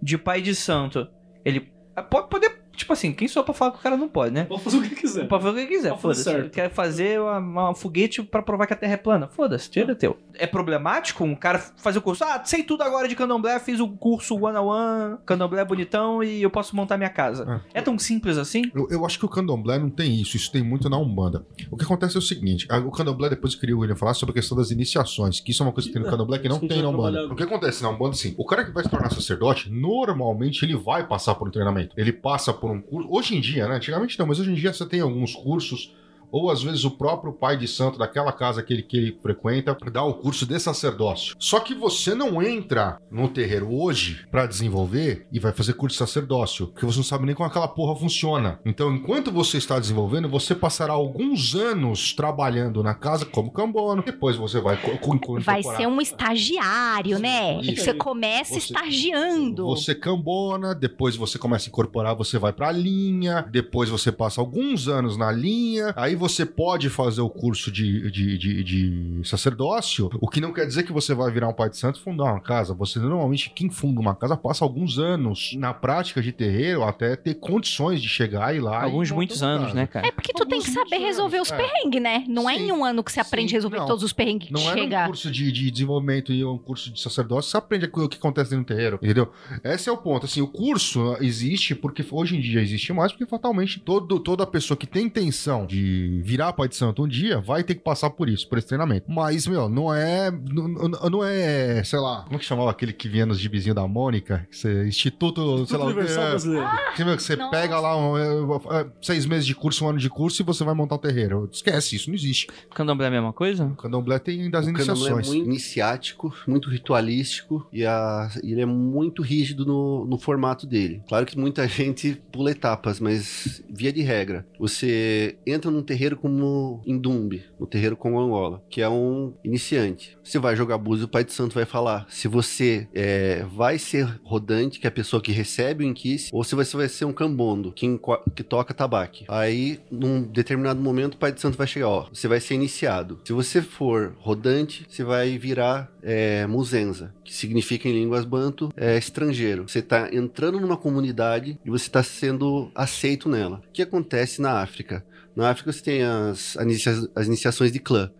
de 0.00 0.16
pai 0.16 0.40
de 0.40 0.54
santo, 0.54 1.06
ele 1.44 1.70
pode 2.08 2.28
poder, 2.28 2.62
tipo 2.74 2.92
assim, 2.92 3.12
quem 3.12 3.28
sou 3.28 3.40
eu 3.40 3.44
pra 3.44 3.52
falar 3.52 3.72
que 3.72 3.78
o 3.78 3.82
cara 3.82 3.96
não 3.96 4.08
pode, 4.08 4.32
né? 4.32 4.44
Pode 4.44 4.62
fazer 4.62 4.78
o 4.78 4.82
que 4.82 4.94
quiser. 4.94 5.28
Pode 5.28 5.42
fazer 5.44 5.60
o 5.60 5.62
que 5.62 5.74
quiser, 5.74 5.98
foda-se. 5.98 6.48
Quer 6.48 6.70
fazer 6.70 7.20
uma, 7.20 7.38
uma 7.38 7.74
foguete 7.74 8.22
pra 8.22 8.42
provar 8.42 8.66
que 8.66 8.72
a 8.72 8.76
Terra 8.76 8.94
é 8.94 8.96
plana. 8.96 9.28
Foda-se, 9.28 9.70
tira 9.70 9.94
teu. 9.94 10.18
É 10.35 10.47
problemático 10.47 11.24
um 11.24 11.35
cara 11.35 11.59
fazer 11.59 11.99
o 11.99 12.03
curso. 12.03 12.24
Ah, 12.24 12.43
sei 12.45 12.62
tudo 12.62 12.83
agora 12.83 13.07
de 13.09 13.14
candomblé, 13.14 13.59
fiz 13.59 13.80
o 13.80 13.89
curso 13.89 14.35
one 14.39 14.57
on 14.57 14.66
one, 14.66 15.16
candomblé 15.26 15.64
bonitão 15.64 16.22
e 16.22 16.43
eu 16.43 16.51
posso 16.51 16.74
montar 16.74 16.97
minha 16.97 17.11
casa. 17.11 17.61
É 17.74 17.80
tão 17.83 17.99
simples 17.99 18.39
assim? 18.39 18.62
Eu, 18.74 18.89
eu 18.91 19.07
acho 19.07 19.18
que 19.18 19.24
o 19.24 19.28
candomblé 19.28 19.78
não 19.78 19.91
tem 19.91 20.20
isso, 20.20 20.37
isso 20.37 20.51
tem 20.51 20.62
muito 20.62 20.89
na 20.89 20.97
Umbanda. 20.99 21.45
O 21.70 21.76
que 21.76 21.85
acontece 21.85 22.16
é 22.16 22.18
o 22.18 22.22
seguinte: 22.22 22.66
a- 22.70 22.78
o 22.78 22.91
candomblé, 22.91 23.28
depois 23.30 23.55
eu 23.55 23.61
queria 23.61 23.76
o 23.76 23.80
William 23.80 23.97
falar 23.97 24.14
sobre 24.14 24.33
a 24.33 24.35
questão 24.35 24.57
das 24.57 24.70
iniciações, 24.70 25.41
que 25.41 25.51
isso 25.51 25.62
é 25.62 25.66
uma 25.66 25.72
coisa 25.72 25.89
que 25.89 25.93
tem 25.95 26.03
no 26.03 26.09
candomblé 26.11 26.39
que 26.39 26.49
não 26.49 26.57
Isso 26.57 26.66
que 26.66 26.72
tem 26.72 26.83
na 26.83 26.89
Umbanda. 26.89 27.26
O 27.26 27.37
que 27.37 27.43
acontece 27.43 27.83
na 27.83 27.91
Umbanda, 27.91 28.11
assim, 28.12 28.35
o 28.39 28.45
cara 28.45 28.64
que 28.64 28.70
vai 28.70 28.83
se 28.85 28.91
tornar 28.91 29.11
sacerdote, 29.12 29.70
normalmente 29.70 30.64
ele 30.64 30.76
vai 30.76 31.07
passar 31.07 31.35
por 31.35 31.49
um 31.49 31.51
treinamento. 31.51 31.95
Ele 31.97 32.12
passa 32.12 32.53
por 32.53 32.70
um 32.70 32.80
curso. 32.80 33.09
Hoje 33.11 33.37
em 33.37 33.41
dia, 33.41 33.66
né? 33.68 33.76
Antigamente 33.76 34.18
não, 34.18 34.26
mas 34.26 34.39
hoje 34.41 34.51
em 34.51 34.55
dia 34.55 34.72
você 34.72 34.87
tem 34.87 35.01
alguns 35.01 35.35
cursos. 35.35 35.95
Ou 36.33 36.51
às 36.51 36.62
vezes 36.62 36.85
o 36.85 36.91
próprio 36.91 37.33
pai 37.33 37.57
de 37.57 37.68
santo 37.68 37.99
daquela 37.99 38.33
casa 38.33 38.62
que 38.62 38.72
ele, 38.72 38.83
que 38.83 38.97
ele 38.97 39.18
frequenta 39.22 39.76
dá 39.93 40.03
o 40.03 40.14
curso 40.14 40.47
de 40.47 40.59
sacerdócio. 40.59 41.37
Só 41.39 41.61
que 41.61 41.74
você 41.74 42.14
não 42.14 42.43
entra 42.43 42.99
no 43.11 43.28
terreiro 43.28 43.70
hoje 43.72 44.24
pra 44.30 44.47
desenvolver 44.47 45.26
e 45.30 45.39
vai 45.39 45.53
fazer 45.53 45.74
curso 45.74 45.95
de 45.95 45.99
sacerdócio, 45.99 46.68
porque 46.68 46.87
você 46.87 46.99
não 46.99 47.05
sabe 47.05 47.26
nem 47.26 47.35
como 47.35 47.47
aquela 47.49 47.68
porra 47.68 47.95
funciona. 47.99 48.59
Então, 48.64 48.95
enquanto 48.95 49.30
você 49.30 49.59
está 49.59 49.78
desenvolvendo, 49.78 50.28
você 50.28 50.55
passará 50.55 50.95
alguns 50.95 51.55
anos 51.55 52.14
trabalhando 52.14 52.83
na 52.83 52.95
casa 52.95 53.26
como 53.26 53.51
cambono. 53.53 54.03
Depois 54.03 54.37
você 54.37 54.61
vai 54.61 54.76
co- 54.80 54.97
co- 54.99 55.18
co- 55.18 55.41
Vai 55.41 55.62
ser 55.62 55.87
um 55.87 56.01
estagiário, 56.01 57.18
né? 57.18 57.61
Isso. 57.61 57.85
Você 57.85 57.95
começa 57.95 58.55
Você- 58.55 58.59
estagiando. 58.72 59.66
Você 59.66 59.95
cambona, 59.95 60.74
depois 60.74 61.14
você 61.16 61.39
começa 61.39 61.68
a 61.68 61.70
incorporar, 61.70 62.14
você 62.14 62.39
vai 62.39 62.53
pra 62.53 62.72
linha, 62.72 63.47
depois 63.51 63.89
você 63.91 64.11
passa 64.11 64.41
alguns 64.41 64.89
anos 64.89 65.16
na 65.16 65.30
linha, 65.30 65.93
aí 65.97 66.14
você 66.22 66.46
pode 66.46 66.88
fazer 66.88 67.20
o 67.20 67.28
curso 67.28 67.72
de, 67.72 68.08
de, 68.08 68.38
de, 68.38 68.62
de 68.62 69.28
sacerdócio, 69.28 70.08
o 70.20 70.28
que 70.28 70.40
não 70.40 70.52
quer 70.52 70.64
dizer 70.64 70.84
que 70.84 70.92
você 70.92 71.14
vai 71.14 71.32
virar 71.32 71.48
um 71.48 71.52
pai 71.52 71.68
de 71.68 71.76
santo 71.76 71.98
e 71.98 72.02
fundar 72.02 72.24
uma 72.24 72.40
casa. 72.40 72.72
Você 72.74 73.00
normalmente, 73.00 73.50
quem 73.50 73.68
funda 73.68 74.00
uma 74.00 74.14
casa, 74.14 74.36
passa 74.36 74.64
alguns 74.64 75.00
anos 75.00 75.50
na 75.56 75.74
prática 75.74 76.22
de 76.22 76.30
terreiro 76.30 76.84
até 76.84 77.16
ter 77.16 77.34
condições 77.34 78.00
de 78.00 78.08
chegar 78.08 78.54
e 78.54 78.58
ir 78.58 78.60
lá. 78.60 78.84
Alguns 78.84 79.10
e 79.10 79.12
muitos 79.12 79.42
anos, 79.42 79.64
casa. 79.64 79.74
né, 79.74 79.86
cara? 79.88 80.06
É 80.06 80.12
porque 80.12 80.32
tu 80.32 80.46
tem 80.46 80.60
que 80.60 80.70
saber 80.70 80.98
resolver 80.98 81.38
anos, 81.38 81.48
os 81.48 81.52
é. 81.52 81.56
perrengues, 81.56 82.00
né? 82.00 82.24
Não 82.28 82.48
é 82.48 82.54
Sim, 82.54 82.68
em 82.68 82.72
um 82.72 82.84
ano 82.84 83.02
que 83.02 83.10
você 83.10 83.18
aprende 83.18 83.50
sim, 83.50 83.56
a 83.56 83.58
resolver 83.58 83.78
não. 83.78 83.86
todos 83.86 84.04
os 84.04 84.12
perrengues 84.12 84.46
que 84.46 84.52
Não 84.52 84.60
é 84.60 84.74
chega. 84.74 85.02
um 85.02 85.06
curso 85.06 85.28
de, 85.28 85.50
de 85.50 85.70
desenvolvimento 85.72 86.32
e 86.32 86.44
um 86.44 86.56
curso 86.56 86.92
de 86.92 87.00
sacerdócio, 87.00 87.50
você 87.50 87.56
aprende 87.56 87.90
o 87.92 88.08
que 88.08 88.16
acontece 88.16 88.50
dentro 88.50 88.64
do 88.64 88.68
terreiro, 88.68 89.00
entendeu? 89.02 89.32
Esse 89.64 89.88
é 89.88 89.92
o 89.92 89.96
ponto. 89.96 90.26
Assim, 90.26 90.40
o 90.40 90.46
curso 90.46 91.16
existe 91.20 91.74
porque 91.74 92.04
hoje 92.08 92.36
em 92.36 92.40
dia 92.40 92.60
existe 92.60 92.92
mais, 92.92 93.10
porque 93.10 93.26
fatalmente 93.26 93.80
todo, 93.80 94.20
toda 94.20 94.46
pessoa 94.46 94.76
que 94.76 94.86
tem 94.86 95.06
intenção 95.06 95.66
de 95.66 96.11
virar 96.20 96.52
pai 96.52 96.68
de 96.68 96.76
santo 96.76 97.02
um 97.04 97.08
dia 97.08 97.40
vai 97.40 97.62
ter 97.62 97.74
que 97.74 97.80
passar 97.82 98.10
por 98.10 98.28
isso, 98.28 98.48
por 98.48 98.58
esse 98.58 98.66
treinamento. 98.66 99.10
Mas, 99.10 99.46
meu, 99.46 99.68
não 99.68 99.92
é. 99.92 100.30
Não, 100.30 100.68
não 101.10 101.24
é, 101.24 101.82
sei 101.84 101.98
lá, 101.98 102.22
como 102.24 102.36
é 102.36 102.38
que 102.38 102.44
chamava 102.44 102.70
aquele 102.70 102.92
que 102.92 103.08
vinha 103.08 103.24
nos 103.26 103.38
gibizinhos 103.38 103.74
da 103.76 103.86
Mônica? 103.86 104.46
Você- 104.50 104.86
Instituto, 104.86 105.66
sei 105.66 105.76
lá, 105.78 105.86
Universal 105.86 106.24
é, 106.24 106.30
Brasileiro. 106.30 106.68
que, 106.96 107.04
meu, 107.04 107.16
que 107.16 107.22
você 107.22 107.36
Nossa. 107.36 107.50
pega 107.50 107.78
lá 107.80 107.96
um, 107.96 108.16
é, 108.18 108.80
é, 108.80 108.86
seis 109.00 109.26
meses 109.26 109.46
de 109.46 109.54
curso, 109.54 109.84
um 109.84 109.88
ano 109.88 109.98
de 109.98 110.10
curso 110.10 110.42
e 110.42 110.44
você 110.44 110.64
vai 110.64 110.74
montar 110.74 110.96
um 110.96 110.98
terreiro. 110.98 111.48
Esquece, 111.52 111.96
isso 111.96 112.08
não 112.08 112.14
existe. 112.14 112.46
Candomblé 112.74 113.06
é 113.06 113.08
a 113.08 113.12
mesma 113.12 113.32
coisa? 113.32 113.64
O 113.66 113.76
candomblé 113.76 114.18
tem 114.18 114.50
das 114.50 114.66
O 114.66 114.72
candomblé 114.72 114.82
é 114.92 114.94
iniciações. 115.12 115.28
muito 115.28 115.46
iniciático, 115.48 116.34
muito 116.46 116.68
ritualístico 116.70 117.66
e 117.72 117.84
a- 117.84 118.30
ele 118.42 118.60
é 118.60 118.66
muito 118.66 119.22
rígido 119.22 119.64
no, 119.64 120.04
no 120.06 120.18
formato 120.18 120.66
dele. 120.66 121.02
Claro 121.08 121.26
que 121.26 121.38
muita 121.38 121.66
gente 121.68 122.20
pula 122.30 122.50
etapas, 122.50 123.00
mas 123.00 123.62
via 123.68 123.92
de 123.92 124.02
regra, 124.02 124.46
você 124.58 125.36
entra 125.46 125.70
num 125.70 125.82
terreiro 125.82 125.91
como 126.16 126.82
Indumbe, 126.86 127.45
no 127.59 127.66
terreiro 127.66 127.97
com 127.97 128.18
Angola, 128.18 128.62
que 128.68 128.80
é 128.80 128.88
um 128.88 129.34
iniciante. 129.45 130.16
Você 130.22 130.38
vai 130.38 130.57
jogar 130.57 130.78
búzios, 130.78 131.07
o 131.07 131.11
pai 131.11 131.24
de 131.24 131.32
santo 131.32 131.55
vai 131.55 131.64
falar 131.64 132.07
se 132.09 132.28
você 132.28 132.88
é, 132.95 133.45
vai 133.45 133.78
ser 133.78 134.20
rodante, 134.24 134.78
que 134.78 134.86
é 134.86 134.88
a 134.88 134.93
pessoa 134.93 135.22
que 135.22 135.32
recebe 135.32 135.84
o 135.84 135.86
inquice, 135.86 136.30
ou 136.32 136.45
se 136.45 136.55
você 136.55 136.76
vai 136.76 136.88
ser 136.88 137.05
um 137.05 137.12
cambondo, 137.12 137.72
que, 137.72 137.86
que 138.34 138.43
toca 138.43 138.74
tabaque. 138.74 139.24
Aí, 139.28 139.80
num 139.90 140.22
determinado 140.22 140.80
momento, 140.80 141.14
o 141.14 141.18
pai 141.18 141.32
de 141.32 141.40
santo 141.40 141.59
vai 141.59 141.66
chegar, 141.66 141.88
ó, 141.88 142.09
você 142.12 142.28
vai 142.28 142.40
ser 142.40 142.55
iniciado. 142.55 143.20
Se 143.24 143.32
você 143.32 143.61
for 143.61 144.14
rodante, 144.18 144.86
você 144.88 145.05
vai 145.05 145.38
virar 145.38 145.93
é, 146.03 146.47
muzenza, 146.47 147.14
que 147.24 147.34
significa 147.34 147.88
em 147.88 147.93
línguas 147.93 148.24
banto 148.24 148.72
é, 148.76 148.97
estrangeiro. 148.97 149.68
Você 149.68 149.78
está 149.78 150.09
entrando 150.12 150.61
numa 150.61 150.76
comunidade 150.76 151.59
e 151.64 151.70
você 151.70 151.86
está 151.86 152.03
sendo 152.03 152.70
aceito 152.74 153.28
nela. 153.28 153.62
O 153.68 153.72
que 153.72 153.82
acontece 153.82 154.40
na 154.40 154.61
África? 154.61 155.05
Na 155.34 155.51
África 155.51 155.72
tem 155.83 156.03
as, 156.03 156.57
as 156.57 156.64
inicia- 156.64 157.09
as 157.14 157.26
iniciações 157.26 157.72
de 157.72 157.78
clã, 157.78 158.11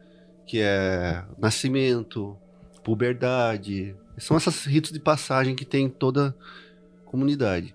que 0.47 0.59
é 0.61 1.25
nascimento, 1.39 2.37
puberdade. 2.83 3.95
São 4.19 4.37
esses 4.37 4.65
ritos 4.65 4.93
de 4.93 5.01
passagem 5.01 5.55
que 5.55 5.65
tem 5.65 5.87
em 5.87 5.89
toda 5.91 6.37
comunidade. 7.05 7.75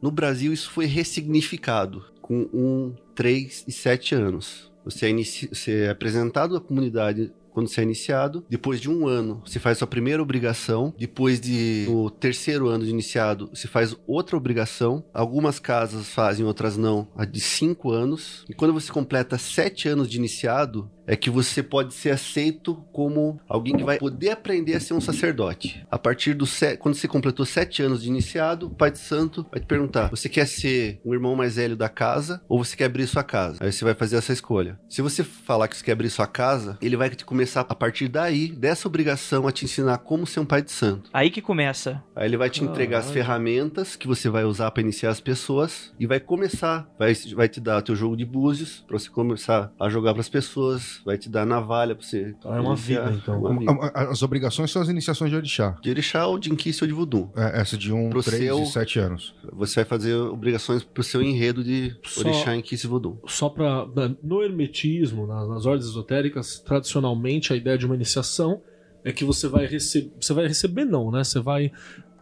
No 0.00 0.10
Brasil, 0.10 0.52
isso 0.52 0.70
foi 0.70 0.86
ressignificado 0.86 2.04
com 2.22 2.48
um, 2.52 2.94
três 3.14 3.64
e 3.66 3.72
sete 3.72 4.14
anos. 4.14 4.70
Você 4.84 5.06
é, 5.06 5.10
inici- 5.10 5.48
você 5.48 5.84
é 5.84 5.90
apresentado 5.90 6.56
à 6.56 6.60
comunidade 6.60 7.32
quando 7.58 7.68
você 7.68 7.80
é 7.80 7.84
iniciado. 7.84 8.44
Depois 8.48 8.80
de 8.80 8.88
um 8.88 9.08
ano, 9.08 9.42
você 9.44 9.58
faz 9.58 9.78
sua 9.78 9.86
primeira 9.86 10.22
obrigação. 10.22 10.94
Depois 10.96 11.40
de 11.40 11.86
terceiro 12.20 12.68
ano 12.68 12.84
de 12.84 12.90
iniciado, 12.90 13.50
você 13.52 13.66
faz 13.66 13.96
outra 14.06 14.36
obrigação. 14.36 15.04
Algumas 15.12 15.58
casas 15.58 16.06
fazem, 16.06 16.46
outras 16.46 16.76
não. 16.76 17.08
A 17.16 17.24
de 17.24 17.40
cinco 17.40 17.90
anos. 17.90 18.44
E 18.48 18.54
quando 18.54 18.72
você 18.72 18.92
completa 18.92 19.36
sete 19.38 19.88
anos 19.88 20.08
de 20.08 20.16
iniciado, 20.16 20.88
é 21.08 21.16
que 21.16 21.30
você 21.30 21.62
pode 21.62 21.94
ser 21.94 22.10
aceito 22.10 22.74
como 22.92 23.40
alguém 23.48 23.74
que 23.74 23.82
vai 23.82 23.98
poder 23.98 24.30
aprender 24.30 24.74
a 24.74 24.80
ser 24.80 24.92
um 24.92 25.00
sacerdote. 25.00 25.84
A 25.90 25.98
partir 25.98 26.34
do 26.34 26.46
se... 26.46 26.76
quando 26.76 26.94
você 26.94 27.08
completou 27.08 27.46
sete 27.46 27.82
anos 27.82 28.02
de 28.02 28.08
iniciado, 28.08 28.66
o 28.66 28.70
Pai 28.70 28.90
de 28.90 28.98
Santo 28.98 29.46
vai 29.50 29.58
te 29.58 29.66
perguntar: 29.66 30.10
você 30.10 30.28
quer 30.28 30.46
ser 30.46 31.00
um 31.04 31.14
irmão 31.14 31.34
mais 31.34 31.56
velho 31.56 31.74
da 31.74 31.88
casa 31.88 32.42
ou 32.46 32.62
você 32.62 32.76
quer 32.76 32.84
abrir 32.84 33.06
sua 33.06 33.24
casa? 33.24 33.64
Aí 33.64 33.72
você 33.72 33.84
vai 33.84 33.94
fazer 33.94 34.16
essa 34.16 34.32
escolha. 34.32 34.78
Se 34.88 35.00
você 35.00 35.24
falar 35.24 35.66
que 35.66 35.76
você 35.76 35.84
quer 35.84 35.92
abrir 35.92 36.10
sua 36.10 36.26
casa, 36.26 36.76
ele 36.82 36.96
vai 36.96 37.08
te 37.08 37.24
começar 37.24 37.62
a 37.62 37.74
partir 37.74 38.08
daí 38.08 38.48
dessa 38.48 38.86
obrigação 38.86 39.48
a 39.48 39.52
te 39.52 39.64
ensinar 39.64 39.98
como 39.98 40.26
ser 40.26 40.40
um 40.40 40.44
Pai 40.44 40.60
de 40.60 40.70
Santo. 40.70 41.08
Aí 41.12 41.30
que 41.30 41.40
começa. 41.40 42.02
Aí 42.14 42.26
ele 42.26 42.36
vai 42.36 42.50
te 42.50 42.62
entregar 42.62 42.98
as 42.98 43.06
Caralho. 43.06 43.24
ferramentas 43.24 43.96
que 43.96 44.06
você 44.06 44.28
vai 44.28 44.44
usar 44.44 44.70
para 44.70 44.82
iniciar 44.82 45.10
as 45.10 45.20
pessoas 45.20 45.92
e 45.98 46.06
vai 46.06 46.20
começar, 46.20 46.86
vai, 46.98 47.14
vai 47.34 47.48
te 47.48 47.60
dar 47.60 47.78
o 47.78 47.82
teu 47.82 47.96
jogo 47.96 48.16
de 48.16 48.26
búzios 48.26 48.84
para 48.86 48.98
você 48.98 49.08
começar 49.08 49.72
a 49.80 49.88
jogar 49.88 50.12
para 50.12 50.20
as 50.20 50.28
pessoas, 50.28 50.97
vai 51.04 51.16
te 51.18 51.28
dar 51.28 51.46
navalha 51.46 51.94
para 51.94 52.04
você. 52.04 52.34
Ah, 52.44 52.56
é 52.56 52.60
uma 52.60 52.76
vida, 52.76 53.12
então. 53.22 53.42
A- 53.82 54.10
As 54.10 54.22
obrigações 54.22 54.70
são 54.70 54.80
as 54.82 54.88
iniciações 54.88 55.30
de 55.30 55.36
orixá. 55.36 55.76
De 55.82 55.90
orixá 55.90 56.26
ou 56.26 56.38
de 56.38 56.52
inquice 56.52 56.82
ou 56.84 56.88
de 56.88 56.94
voodoo. 56.94 57.30
É, 57.36 57.60
essa 57.60 57.76
de 57.76 57.92
um, 57.92 58.10
Pro 58.10 58.22
três 58.22 58.42
seu- 58.42 58.62
e 58.62 58.66
sete 58.66 58.98
anos. 58.98 59.34
Você 59.52 59.76
vai 59.76 59.84
fazer 59.84 60.14
obrigações 60.14 60.82
pro 60.82 61.02
seu 61.02 61.22
enredo 61.22 61.62
de 61.64 61.96
Só- 62.04 62.20
orixá, 62.20 62.54
inquice 62.56 62.86
e 62.86 62.90
voodoo. 62.90 63.20
Só 63.26 63.48
pra. 63.48 63.86
No 64.22 64.42
hermetismo, 64.42 65.26
na- 65.26 65.46
nas 65.46 65.66
ordens 65.66 65.86
esotéricas, 65.88 66.58
tradicionalmente 66.60 67.52
a 67.52 67.56
ideia 67.56 67.76
de 67.78 67.86
uma 67.86 67.94
iniciação 67.94 68.60
é 69.04 69.12
que 69.12 69.24
você 69.24 69.48
vai 69.48 69.66
receber. 69.66 70.12
Você 70.20 70.32
vai 70.32 70.46
receber, 70.46 70.84
não, 70.84 71.10
né? 71.10 71.22
Você 71.24 71.40
vai, 71.40 71.70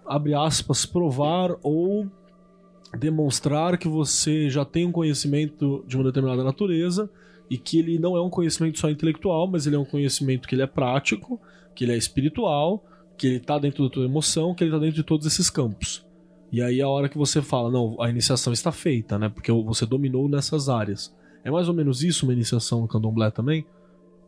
abre 0.06 0.34
aspas, 0.34 0.84
provar 0.86 1.56
ou 1.62 2.06
demonstrar 2.98 3.76
que 3.78 3.88
você 3.88 4.48
já 4.48 4.64
tem 4.64 4.86
um 4.86 4.92
conhecimento 4.92 5.84
de 5.86 5.96
uma 5.96 6.04
determinada 6.04 6.42
natureza 6.44 7.10
e 7.50 7.56
que 7.56 7.78
ele 7.78 7.98
não 7.98 8.16
é 8.16 8.22
um 8.22 8.30
conhecimento 8.30 8.78
só 8.78 8.90
intelectual, 8.90 9.46
mas 9.46 9.66
ele 9.66 9.76
é 9.76 9.78
um 9.78 9.84
conhecimento 9.84 10.48
que 10.48 10.54
ele 10.54 10.62
é 10.62 10.66
prático, 10.66 11.40
que 11.74 11.84
ele 11.84 11.92
é 11.92 11.96
espiritual, 11.96 12.84
que 13.16 13.26
ele 13.26 13.40
tá 13.40 13.58
dentro 13.58 13.84
da 13.84 13.90
tua 13.90 14.04
emoção, 14.04 14.54
que 14.54 14.64
ele 14.64 14.70
tá 14.70 14.78
dentro 14.78 14.96
de 14.96 15.02
todos 15.02 15.26
esses 15.26 15.48
campos. 15.48 16.04
E 16.52 16.62
aí 16.62 16.80
a 16.80 16.88
hora 16.88 17.08
que 17.08 17.18
você 17.18 17.42
fala, 17.42 17.70
não, 17.70 18.00
a 18.00 18.08
iniciação 18.08 18.52
está 18.52 18.70
feita, 18.70 19.18
né? 19.18 19.28
Porque 19.28 19.50
você 19.52 19.84
dominou 19.84 20.28
nessas 20.28 20.68
áreas. 20.68 21.14
É 21.44 21.50
mais 21.50 21.68
ou 21.68 21.74
menos 21.74 22.02
isso 22.02 22.26
uma 22.26 22.32
iniciação 22.32 22.80
no 22.80 22.88
candomblé 22.88 23.30
também? 23.30 23.66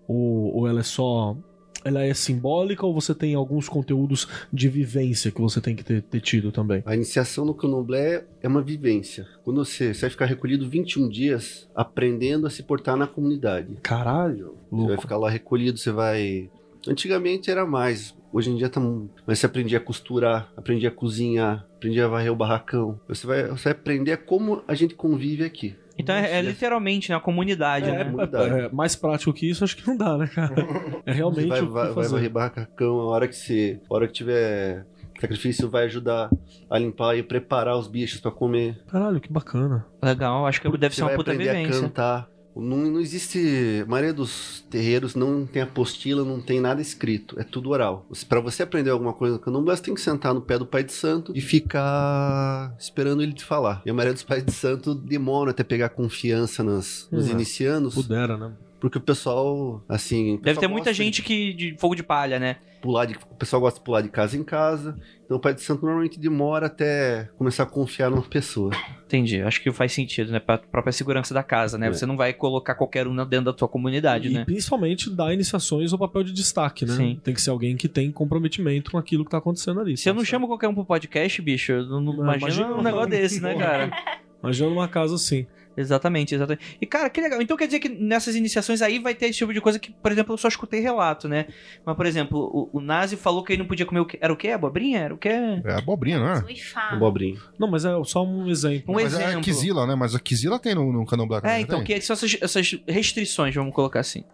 Ou, 0.06 0.56
ou 0.56 0.68
ela 0.68 0.80
é 0.80 0.84
só. 0.84 1.36
Ela 1.84 2.04
é 2.04 2.12
simbólica 2.12 2.84
ou 2.84 2.92
você 2.92 3.14
tem 3.14 3.34
alguns 3.34 3.68
conteúdos 3.68 4.26
de 4.52 4.68
vivência 4.68 5.30
que 5.30 5.40
você 5.40 5.60
tem 5.60 5.76
que 5.76 5.84
ter, 5.84 6.02
ter 6.02 6.20
tido 6.20 6.50
também? 6.50 6.82
A 6.84 6.94
iniciação 6.94 7.44
no 7.44 7.54
candomblé 7.54 8.24
é 8.42 8.48
uma 8.48 8.62
vivência. 8.62 9.26
Quando 9.44 9.64
você, 9.64 9.94
você 9.94 10.02
vai 10.02 10.10
ficar 10.10 10.26
recolhido 10.26 10.68
21 10.68 11.08
dias 11.08 11.68
aprendendo 11.74 12.46
a 12.46 12.50
se 12.50 12.62
portar 12.62 12.96
na 12.96 13.06
comunidade. 13.06 13.76
Caralho! 13.82 14.56
Você 14.70 14.76
vai 14.76 14.86
Louco. 14.86 15.02
ficar 15.02 15.16
lá 15.16 15.30
recolhido, 15.30 15.78
você 15.78 15.90
vai. 15.90 16.50
Antigamente 16.86 17.50
era 17.50 17.66
mais. 17.66 18.14
Hoje 18.32 18.50
em 18.50 18.56
dia 18.56 18.68
tá. 18.68 18.80
Mas 19.26 19.38
você 19.38 19.46
aprendia 19.46 19.78
a 19.78 19.80
costurar, 19.80 20.52
aprendia 20.56 20.88
a 20.88 20.92
cozinhar, 20.92 21.66
aprendia 21.76 22.04
a 22.04 22.08
varrer 22.08 22.32
o 22.32 22.36
barracão. 22.36 23.00
Você 23.08 23.26
vai, 23.26 23.48
você 23.48 23.64
vai 23.64 23.72
aprender 23.72 24.16
como 24.18 24.62
a 24.68 24.74
gente 24.74 24.94
convive 24.94 25.44
aqui. 25.44 25.74
Então 25.99 26.14
é, 26.14 26.38
é 26.38 26.42
literalmente 26.42 27.11
na 27.11 27.18
comunidade, 27.20 27.88
É, 27.90 27.92
né? 27.92 28.05
Comunidade. 28.05 28.55
é, 28.61 28.68
mais 28.70 28.94
prático 28.94 29.32
que 29.32 29.51
isso, 29.51 29.64
acho 29.64 29.76
que 29.76 29.86
não 29.86 29.96
dá, 29.96 30.16
né, 30.16 30.26
cara? 30.28 30.55
É 31.05 31.12
realmente 31.12 31.49
vai, 31.49 31.61
o 31.61 31.66
que 31.66 31.72
vai, 31.72 31.84
vai 31.86 31.94
fazer. 31.94 32.14
varrer 32.14 32.30
barracão, 32.30 33.01
a 33.01 33.05
hora 33.07 33.26
que 33.28 33.34
você. 33.34 33.80
A 33.90 33.94
hora 33.94 34.07
que 34.07 34.12
tiver 34.12 34.86
sacrifício, 35.20 35.68
vai 35.68 35.84
ajudar 35.86 36.30
a 36.70 36.78
limpar 36.78 37.16
e 37.16 37.22
preparar 37.24 37.76
os 37.76 37.88
bichos 37.88 38.20
pra 38.20 38.30
comer. 38.30 38.78
Caralho, 38.88 39.20
que 39.20 39.32
bacana. 39.32 39.84
Legal, 40.03 40.46
acho 40.46 40.61
que 40.62 40.68
deve 40.78 40.94
Você 40.94 41.01
ser 41.01 41.03
uma 41.03 41.09
vai 41.09 41.16
puta 41.16 41.32
aprender 41.32 41.51
a 41.51 41.55
vivência. 41.55 41.80
cantar. 41.82 42.28
Não, 42.59 42.76
não 42.78 43.00
existe. 43.00 43.82
A 43.82 43.86
maioria 43.86 44.12
dos 44.12 44.64
terreiros 44.70 45.14
não 45.14 45.46
tem 45.46 45.62
apostila, 45.62 46.24
não 46.24 46.40
tem 46.40 46.61
nada 46.61 46.80
escrito. 46.80 47.38
É 47.38 47.44
tudo 47.44 47.70
oral. 47.70 48.06
Pra 48.28 48.40
você 48.40 48.62
aprender 48.62 48.90
alguma 48.90 49.12
coisa 49.12 49.34
no 49.36 49.40
candomblé, 49.40 49.76
você 49.76 49.82
tem 49.82 49.94
que 49.94 50.00
sentar 50.00 50.34
no 50.34 50.40
pé 50.40 50.59
do 50.59 50.66
pai 50.66 50.82
de 50.82 50.92
santo 50.92 51.32
e 51.34 51.40
ficar 51.40 52.74
esperando 52.78 53.22
ele 53.22 53.32
te 53.32 53.44
falar. 53.44 53.82
E 53.84 53.90
a 53.90 53.94
maioria 53.94 54.14
dos 54.14 54.22
pais 54.22 54.44
de 54.44 54.52
santo 54.52 54.94
demora 54.94 55.50
até 55.50 55.62
pegar 55.64 55.88
confiança 55.90 56.62
nas, 56.62 57.09
nos 57.11 57.28
Hum, 57.28 57.32
inicianos. 57.32 57.94
Pudera, 57.94 58.36
né? 58.36 58.52
Porque 58.80 58.98
o 58.98 59.00
pessoal, 59.00 59.82
assim. 59.88 60.34
o 60.34 60.36
Deve 60.36 60.42
pessoal 60.42 60.61
ter 60.61 60.68
muita 60.68 60.90
gosta 60.90 60.92
de 60.92 61.04
gente 61.04 61.22
que 61.22 61.52
de 61.52 61.76
fogo 61.78 61.94
de 61.96 62.02
palha, 62.02 62.38
né? 62.38 62.56
Pular 62.80 63.06
de, 63.06 63.14
o 63.14 63.34
pessoal 63.34 63.60
gosta 63.60 63.78
de 63.78 63.84
pular 63.84 64.00
de 64.00 64.08
casa 64.08 64.36
em 64.36 64.44
casa. 64.44 64.96
Então 65.24 65.36
o 65.36 65.40
pai 65.40 65.52
de 65.52 65.60
santo 65.60 65.84
normalmente 65.84 66.18
demora 66.18 66.66
até 66.66 67.28
começar 67.36 67.64
a 67.64 67.66
confiar 67.66 68.10
numa 68.10 68.22
pessoa. 68.22 68.72
Entendi. 69.04 69.42
Acho 69.42 69.62
que 69.62 69.70
faz 69.70 69.92
sentido, 69.92 70.32
né? 70.32 70.40
Pra 70.40 70.58
própria 70.58 70.92
segurança 70.92 71.34
da 71.34 71.42
casa, 71.42 71.76
né? 71.76 71.88
É. 71.88 71.92
Você 71.92 72.06
não 72.06 72.16
vai 72.16 72.32
colocar 72.32 72.74
qualquer 72.74 73.06
um 73.06 73.14
dentro 73.16 73.46
da 73.46 73.52
tua 73.52 73.68
comunidade, 73.68 74.28
e 74.28 74.32
né? 74.32 74.44
principalmente 74.44 75.10
dar 75.10 75.32
iniciações 75.32 75.92
o 75.92 75.98
papel 75.98 76.22
de 76.24 76.32
destaque, 76.32 76.86
né? 76.86 76.94
Sim. 76.94 77.20
Tem 77.22 77.34
que 77.34 77.42
ser 77.42 77.50
alguém 77.50 77.76
que 77.76 77.88
tem 77.88 78.10
comprometimento 78.10 78.90
com 78.90 78.98
aquilo 78.98 79.24
que 79.24 79.30
tá 79.30 79.38
acontecendo 79.38 79.80
ali. 79.80 79.96
Se 79.96 80.08
eu 80.08 80.14
não 80.14 80.20
sabe? 80.20 80.30
chamo 80.30 80.46
qualquer 80.46 80.68
um 80.68 80.74
pro 80.74 80.84
podcast, 80.84 81.42
bicho, 81.42 81.72
eu 81.72 81.86
não, 81.86 82.00
não 82.00 82.12
Não, 82.12 82.24
imagina 82.24 82.48
imagina 82.48 82.74
um 82.74 82.82
negócio 82.82 83.10
desse, 83.10 83.40
né, 83.40 83.54
cara? 83.54 83.90
Imagina 84.40 84.70
numa 84.70 84.86
casa 84.86 85.16
assim. 85.16 85.46
Exatamente, 85.78 86.34
exatamente. 86.34 86.76
E, 86.80 86.86
cara, 86.86 87.08
que 87.08 87.20
legal. 87.20 87.40
Então 87.40 87.56
quer 87.56 87.66
dizer 87.66 87.78
que 87.78 87.88
nessas 87.88 88.34
iniciações 88.34 88.82
aí 88.82 88.98
vai 88.98 89.14
ter 89.14 89.26
esse 89.26 89.38
tipo 89.38 89.54
de 89.54 89.60
coisa 89.60 89.78
que, 89.78 89.92
por 89.92 90.10
exemplo, 90.10 90.34
eu 90.34 90.38
só 90.38 90.48
escutei 90.48 90.80
relato, 90.80 91.28
né? 91.28 91.46
Mas, 91.86 91.96
por 91.96 92.04
exemplo, 92.04 92.50
o, 92.72 92.78
o 92.78 92.80
Nazi 92.80 93.16
falou 93.16 93.44
que 93.44 93.52
ele 93.52 93.60
não 93.62 93.68
podia 93.68 93.86
comer 93.86 94.00
o 94.00 94.06
quê? 94.06 94.18
Era 94.20 94.32
o 94.32 94.36
quê? 94.36 94.48
Abobrinha? 94.48 94.98
Era 94.98 95.14
o 95.14 95.18
quê? 95.18 95.28
É 95.28 95.74
abobrinha, 95.74 96.18
não 96.18 96.28
é? 96.28 96.36
Zuifá. 96.40 96.88
Abobrinha. 96.90 97.38
Não, 97.58 97.70
mas 97.70 97.84
é 97.84 97.90
só 98.04 98.24
um 98.24 98.48
exemplo. 98.50 98.92
Um 98.92 98.94
Mas 98.96 99.14
é 99.14 99.22
exemplo. 99.22 99.38
a 99.38 99.42
Kizila, 99.42 99.86
né? 99.86 99.94
Mas 99.94 100.14
a 100.14 100.18
Kizila 100.20 100.58
tem 100.58 100.74
no, 100.74 100.92
no 100.92 101.06
candomblé 101.06 101.40
também, 101.40 101.56
É, 101.56 101.60
então, 101.60 101.84
tem? 101.84 101.96
que 101.96 102.00
são 102.00 102.14
essas, 102.14 102.36
essas 102.40 102.76
restrições, 102.86 103.54
vamos 103.54 103.72
colocar 103.72 104.00
assim. 104.00 104.24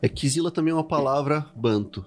É 0.00 0.08
Kizila 0.08 0.50
também 0.50 0.70
é 0.70 0.74
uma 0.74 0.86
palavra 0.86 1.46
banto. 1.56 2.04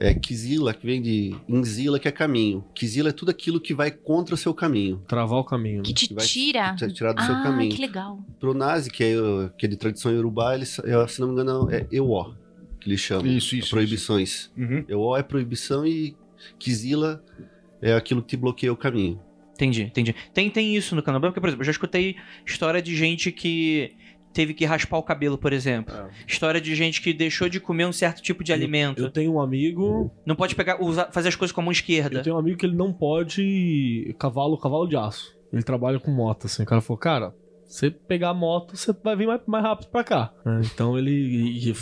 É 0.00 0.14
Kizila, 0.14 0.72
que 0.72 0.86
vem 0.86 1.02
de 1.02 1.34
Inzila, 1.48 1.98
que 1.98 2.06
é 2.06 2.12
caminho. 2.12 2.64
Kizila 2.72 3.08
é 3.08 3.12
tudo 3.12 3.30
aquilo 3.32 3.60
que 3.60 3.74
vai 3.74 3.90
contra 3.90 4.32
o 4.32 4.38
seu 4.38 4.54
caminho. 4.54 5.02
Travar 5.08 5.40
o 5.40 5.44
caminho. 5.44 5.82
Que 5.82 5.90
né? 5.90 5.94
te 5.96 6.14
vai 6.14 6.24
tira. 6.24 6.74
te 6.76 6.92
tirar 6.92 7.12
do 7.12 7.22
seu 7.22 7.34
Ah, 7.34 7.42
caminho. 7.42 7.74
que 7.74 7.80
legal. 7.80 8.20
Pro 8.38 8.54
Nazi, 8.54 8.90
que 8.92 9.02
é, 9.02 9.16
que 9.58 9.66
é 9.66 9.68
de 9.68 9.76
tradição 9.76 10.12
iorubá, 10.12 10.54
eles, 10.54 10.78
é, 10.78 11.06
se 11.08 11.20
não 11.20 11.26
me 11.28 11.32
engano, 11.34 11.68
é 11.72 11.84
Euó, 11.90 12.32
que 12.80 12.88
eles 12.88 13.00
chamam. 13.00 13.26
Isso, 13.26 13.56
isso, 13.56 13.70
Proibições. 13.70 14.52
Uhum. 14.56 14.84
Euó 14.88 15.16
é 15.16 15.22
proibição 15.24 15.84
e 15.84 16.14
Kizila 16.60 17.20
é 17.82 17.92
aquilo 17.94 18.22
que 18.22 18.28
te 18.28 18.36
bloqueia 18.36 18.72
o 18.72 18.76
caminho. 18.76 19.20
Entendi, 19.54 19.82
entendi. 19.82 20.14
Tem, 20.32 20.48
tem 20.48 20.76
isso 20.76 20.94
no 20.94 21.02
candomblé, 21.02 21.30
porque, 21.30 21.40
por 21.40 21.48
exemplo, 21.48 21.62
eu 21.62 21.66
já 21.66 21.72
escutei 21.72 22.14
história 22.46 22.80
de 22.80 22.94
gente 22.94 23.32
que 23.32 23.92
teve 24.32 24.54
que 24.54 24.64
raspar 24.64 24.98
o 24.98 25.02
cabelo, 25.02 25.36
por 25.38 25.52
exemplo. 25.52 25.94
É. 25.94 26.08
História 26.26 26.60
de 26.60 26.74
gente 26.74 27.00
que 27.00 27.12
deixou 27.12 27.48
de 27.48 27.58
comer 27.60 27.86
um 27.86 27.92
certo 27.92 28.22
tipo 28.22 28.42
de 28.44 28.52
alimento. 28.52 29.02
Eu 29.02 29.10
tenho 29.10 29.32
um 29.34 29.40
amigo. 29.40 30.10
Não 30.24 30.36
pode 30.36 30.54
pegar, 30.54 30.82
usar, 30.82 31.10
fazer 31.12 31.28
as 31.28 31.36
coisas 31.36 31.52
com 31.52 31.60
a 31.60 31.64
mão 31.64 31.72
esquerda. 31.72 32.18
Eu 32.18 32.22
tenho 32.22 32.36
um 32.36 32.38
amigo 32.38 32.56
que 32.58 32.66
ele 32.66 32.76
não 32.76 32.92
pode 32.92 34.14
cavalo, 34.18 34.58
cavalo 34.58 34.86
de 34.86 34.96
aço. 34.96 35.36
Ele 35.52 35.62
trabalha 35.62 35.98
com 35.98 36.10
moto, 36.10 36.46
assim. 36.46 36.62
O 36.62 36.66
cara 36.66 36.80
falou, 36.80 36.98
cara, 36.98 37.34
você 37.64 37.90
pegar 37.90 38.30
a 38.30 38.34
moto, 38.34 38.76
você 38.76 38.94
vai 39.04 39.16
vir 39.16 39.26
mais, 39.26 39.40
mais 39.46 39.64
rápido 39.64 39.88
pra 39.88 40.04
cá. 40.04 40.32
É, 40.46 40.60
então 40.64 40.96
ele. 40.98 41.10
e- 41.10 41.74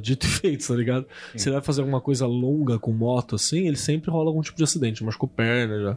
dito 0.00 0.26
e 0.26 0.28
feito, 0.28 0.66
tá 0.66 0.74
ligado? 0.74 1.06
Se 1.36 1.48
ele 1.48 1.54
vai 1.54 1.64
fazer 1.64 1.80
alguma 1.80 2.00
coisa 2.00 2.26
longa 2.26 2.78
com 2.78 2.92
moto, 2.92 3.34
assim, 3.34 3.66
ele 3.66 3.76
sempre 3.76 4.10
rola 4.10 4.30
algum 4.30 4.40
tipo 4.40 4.56
de 4.56 4.64
acidente. 4.64 5.04
Machucou 5.04 5.28
perna, 5.28 5.80
já, 5.80 5.96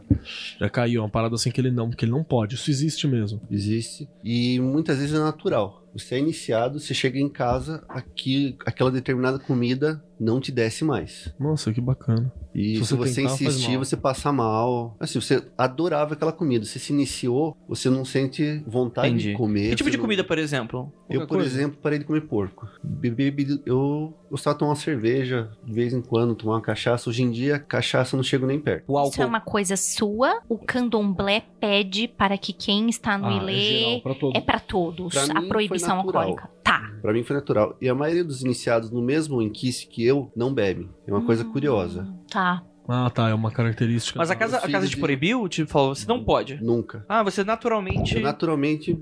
já 0.60 0.70
caiu. 0.70 1.02
Uma 1.02 1.08
parada 1.08 1.34
assim 1.34 1.50
que 1.50 1.60
ele 1.60 1.70
não, 1.70 1.90
que 1.90 2.04
ele 2.04 2.12
não 2.12 2.24
pode. 2.24 2.54
Isso 2.54 2.70
existe 2.70 3.06
mesmo. 3.06 3.40
Existe. 3.50 4.08
E 4.22 4.58
muitas 4.60 4.98
vezes 4.98 5.14
é 5.14 5.18
natural. 5.18 5.85
Você 5.98 6.16
é 6.16 6.18
iniciado, 6.18 6.78
você 6.80 6.92
chega 6.94 7.18
em 7.18 7.28
casa, 7.28 7.84
aqui, 7.88 8.56
aquela 8.66 8.90
determinada 8.90 9.38
comida 9.38 10.02
não 10.18 10.40
te 10.40 10.50
desce 10.50 10.84
mais. 10.84 11.32
Nossa, 11.38 11.72
que 11.72 11.80
bacana. 11.80 12.32
E 12.54 12.76
Se 12.78 12.86
se, 12.86 12.94
você 12.94 12.96
você 12.96 13.20
tentar, 13.22 13.34
insistir, 13.34 13.76
você 13.76 13.96
passa 13.96 14.32
mal. 14.32 14.96
Assim, 14.98 15.20
você 15.20 15.42
adorava 15.58 16.14
aquela 16.14 16.32
comida. 16.32 16.64
Você 16.64 16.78
se 16.78 16.92
iniciou, 16.92 17.54
você 17.68 17.90
não 17.90 18.04
sente 18.04 18.62
vontade 18.66 19.08
Entendi. 19.08 19.30
de 19.32 19.36
comer. 19.36 19.70
Que 19.70 19.76
tipo 19.76 19.90
de 19.90 19.96
não- 19.98 20.02
comida, 20.04 20.24
por 20.24 20.38
exemplo? 20.38 20.90
Eu, 21.08 21.20
Qualquer 21.20 21.26
por 21.26 21.36
coisa. 21.38 21.50
exemplo, 21.54 21.78
parei 21.82 21.98
de 21.98 22.04
comer 22.06 22.22
porco. 22.22 22.66
Bebi, 22.82 23.30
bebi- 23.30 23.62
eu 23.66 24.14
gostava 24.30 24.54
de 24.54 24.58
tomar 24.60 24.70
uma 24.70 24.76
cerveja 24.76 25.50
de 25.64 25.72
vez 25.72 25.92
em 25.92 26.00
quando, 26.02 26.34
tomar 26.34 26.54
uma 26.54 26.60
cachaça. 26.60 27.08
Hoje 27.10 27.22
em 27.22 27.30
dia, 27.30 27.58
cachaça 27.58 28.14
eu 28.14 28.18
não 28.18 28.24
chego 28.24 28.46
nem 28.46 28.58
perto. 28.60 28.84
O 28.88 28.92
Isso 29.02 29.20
é 29.20 29.22
álcool. 29.22 29.28
uma 29.28 29.40
coisa 29.40 29.76
sua. 29.76 30.40
O 30.48 30.58
candomblé 30.58 31.42
pede 31.60 32.08
para 32.08 32.36
que 32.36 32.52
quem 32.52 32.88
está 32.88 33.16
no 33.18 33.26
Ah, 33.26 33.32
é 33.32 33.36
Ilê 33.36 33.60
geral, 33.60 34.00
pra 34.02 34.14
todo. 34.14 34.36
é 34.36 34.40
para 34.40 34.60
todos. 34.60 35.14
Pra 35.14 35.38
a 35.38 35.42
proibição 35.42 35.98
alcoólica. 35.98 36.48
Tá. 36.62 36.90
Pra 37.00 37.12
mim 37.12 37.22
foi 37.22 37.36
natural. 37.36 37.76
E 37.80 37.88
a 37.88 37.94
maioria 37.94 38.24
dos 38.24 38.42
iniciados 38.42 38.90
no 38.90 39.00
mesmo 39.00 39.40
enquisse 39.40 39.86
que 39.86 40.04
eu 40.04 40.30
não 40.34 40.52
bebe. 40.52 40.88
É 41.06 41.12
uma 41.12 41.24
coisa 41.24 41.44
Hum, 41.44 41.52
curiosa. 41.52 42.08
Tá. 42.30 42.62
Ah, 42.88 43.10
tá, 43.10 43.28
é 43.28 43.34
uma 43.34 43.50
característica. 43.50 44.18
Mas 44.18 44.30
a 44.30 44.36
casa, 44.36 44.58
a 44.58 44.68
casa 44.70 44.86
te 44.86 44.94
de- 44.94 45.00
proibiu? 45.00 45.48
Te 45.48 45.66
falou, 45.66 45.94
você 45.94 46.06
não 46.06 46.22
pode. 46.22 46.62
Nunca. 46.62 47.04
Ah, 47.08 47.22
você 47.22 47.42
naturalmente. 47.44 48.14
Eu 48.16 48.22
naturalmente 48.22 48.96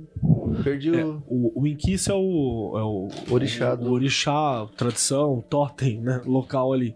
perdi 0.62 0.94
É, 0.94 1.04
o 1.04 1.22
o, 1.28 1.62
o 1.62 1.66
Inquice 1.66 2.10
é 2.10 2.14
o, 2.14 2.72
é 2.76 2.82
o 2.82 3.08
orixá 3.34 3.74
o 3.74 3.76
do... 3.76 3.92
orixá, 3.92 4.66
tradição, 4.76 5.44
totem, 5.50 6.00
né? 6.00 6.22
Local 6.24 6.72
ali. 6.72 6.94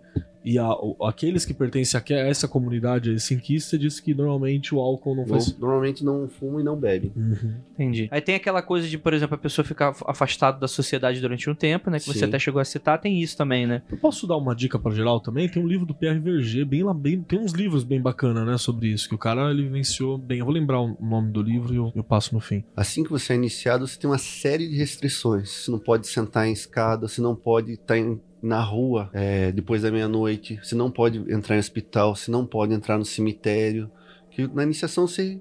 E 0.51 0.59
a- 0.59 0.73
aqueles 1.07 1.45
que 1.45 1.53
pertencem 1.53 2.01
a 2.01 2.15
essa 2.21 2.49
comunidade, 2.49 3.11
a 3.11 3.13
esse 3.13 3.35
Inquice, 3.35 3.67
você 3.69 3.79
disse 3.79 4.03
que 4.03 4.15
normalmente 4.15 4.75
o 4.75 4.79
álcool 4.81 5.15
não 5.15 5.27
faz. 5.27 5.57
normalmente 5.59 6.05
não 6.05 6.27
fumo 6.29 6.59
e 6.61 6.63
não 6.65 6.75
bebe. 6.77 7.13
Uhum. 7.15 7.55
Entendi. 7.75 8.09
Aí 8.11 8.21
tem 8.21 8.35
aquela 8.35 8.63
coisa 8.63 8.89
de, 8.89 8.97
por 8.97 9.13
exemplo, 9.13 9.35
a 9.35 9.39
pessoa 9.39 9.65
ficar 9.65 9.95
afastado 10.07 10.59
da 10.59 10.67
sociedade 10.69 11.21
durante 11.21 11.51
um 11.51 11.55
tempo, 11.55 11.91
né? 11.91 11.99
Que 11.99 12.07
você 12.07 12.21
Sim. 12.21 12.25
até 12.25 12.39
chegou 12.39 12.61
a 12.61 12.65
citar, 12.65 12.99
tem 13.01 13.21
isso 13.21 13.37
também, 13.37 13.67
né? 13.67 13.83
Eu 13.91 13.99
posso 13.99 14.27
dar 14.27 14.37
uma 14.37 14.55
dica 14.55 14.79
pra 14.79 14.91
geral 14.93 15.21
também? 15.21 15.49
Tem 15.49 15.63
um 15.63 15.67
livro 15.67 15.85
do 15.85 15.95
Pierre 15.95 16.19
Verger, 16.19 16.65
bem 16.65 16.83
lá, 16.83 16.95
bem, 16.95 17.21
tem 17.23 17.39
uns 17.39 17.53
livros 17.53 17.85
bem 17.85 18.01
bacana, 18.01 18.45
né, 18.45 18.57
sobre 18.57 18.89
isso, 18.89 19.09
que 19.09 19.15
o 19.15 19.19
cara 19.19 19.51
ele 19.51 19.65
vivenciou 19.65 20.17
bem. 20.17 20.39
Eu 20.39 20.45
vou 20.47 20.55
lembrar 20.55 20.81
o 20.81 20.97
nome 21.01 21.31
do 21.31 21.43
livro 21.43 21.73
e 21.75 21.77
eu, 21.77 21.93
eu 21.95 22.03
passo 22.05 22.35
no 22.35 22.41
fim. 22.41 22.65
Assim 22.77 23.05
que 23.05 23.11
você 23.11 23.35
é 23.35 23.37
iniciado, 23.37 23.87
você 23.87 23.99
tem 23.99 24.09
uma 24.09 24.19
série 24.19 24.67
de 24.69 24.77
restrições. 24.77 25.51
Você 25.51 25.71
não 25.71 25.79
pode 25.79 26.07
sentar 26.09 26.47
em 26.49 26.53
escada, 26.53 27.07
você 27.07 27.21
não 27.21 27.35
pode 27.35 27.73
estar 27.73 27.99
em- 27.99 28.21
na 28.43 28.61
rua 28.61 29.11
é, 29.13 29.51
depois 29.53 29.83
da 29.83 29.91
meia-noite, 29.91 30.59
você 30.63 30.75
não 30.75 30.91
pode 30.91 31.19
entrar 31.33 31.57
em 31.57 31.59
hospital, 31.59 32.15
você 32.15 32.31
não 32.31 32.47
pode 32.47 32.73
entrar 32.75 32.97
no 32.99 33.05
cemitério. 33.05 33.91
Que 34.31 34.47
na 34.47 34.63
iniciação 34.63 35.07
você 35.07 35.41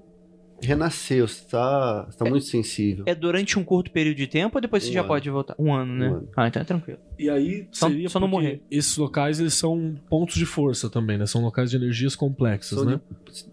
renasceu, 0.60 1.28
você 1.28 1.40
está 1.44 2.04
você 2.10 2.18
tá 2.18 2.24
muito 2.24 2.44
sensível. 2.46 3.04
É 3.06 3.14
durante 3.14 3.56
um 3.56 3.62
curto 3.62 3.92
período 3.92 4.16
de 4.16 4.26
tempo 4.26 4.56
ou 4.56 4.60
depois 4.60 4.82
você 4.82 4.90
Um 4.90 4.94
já 4.94 5.00
ano. 5.00 5.08
pode 5.08 5.30
voltar? 5.30 5.54
Um 5.56 5.72
ano, 5.72 5.94
né? 5.94 6.08
Um 6.10 6.14
ano. 6.14 6.28
Ah, 6.36 6.48
então 6.48 6.60
é 6.62 6.64
tranquilo. 6.64 6.98
E 7.16 7.30
aí 7.30 7.68
Só- 7.70 7.88
seria 7.88 8.08
só 8.08 8.18
não 8.18 8.26
morrer. 8.26 8.60
esses 8.68 8.96
locais 8.96 9.38
eles 9.38 9.54
são 9.54 9.94
pontos 10.08 10.34
de 10.34 10.44
força 10.44 10.90
também, 10.90 11.16
né? 11.16 11.26
São 11.26 11.42
locais 11.42 11.70
de 11.70 11.76
energias 11.76 12.16
complexas, 12.16 12.76
São 12.76 12.84
né? 12.88 13.00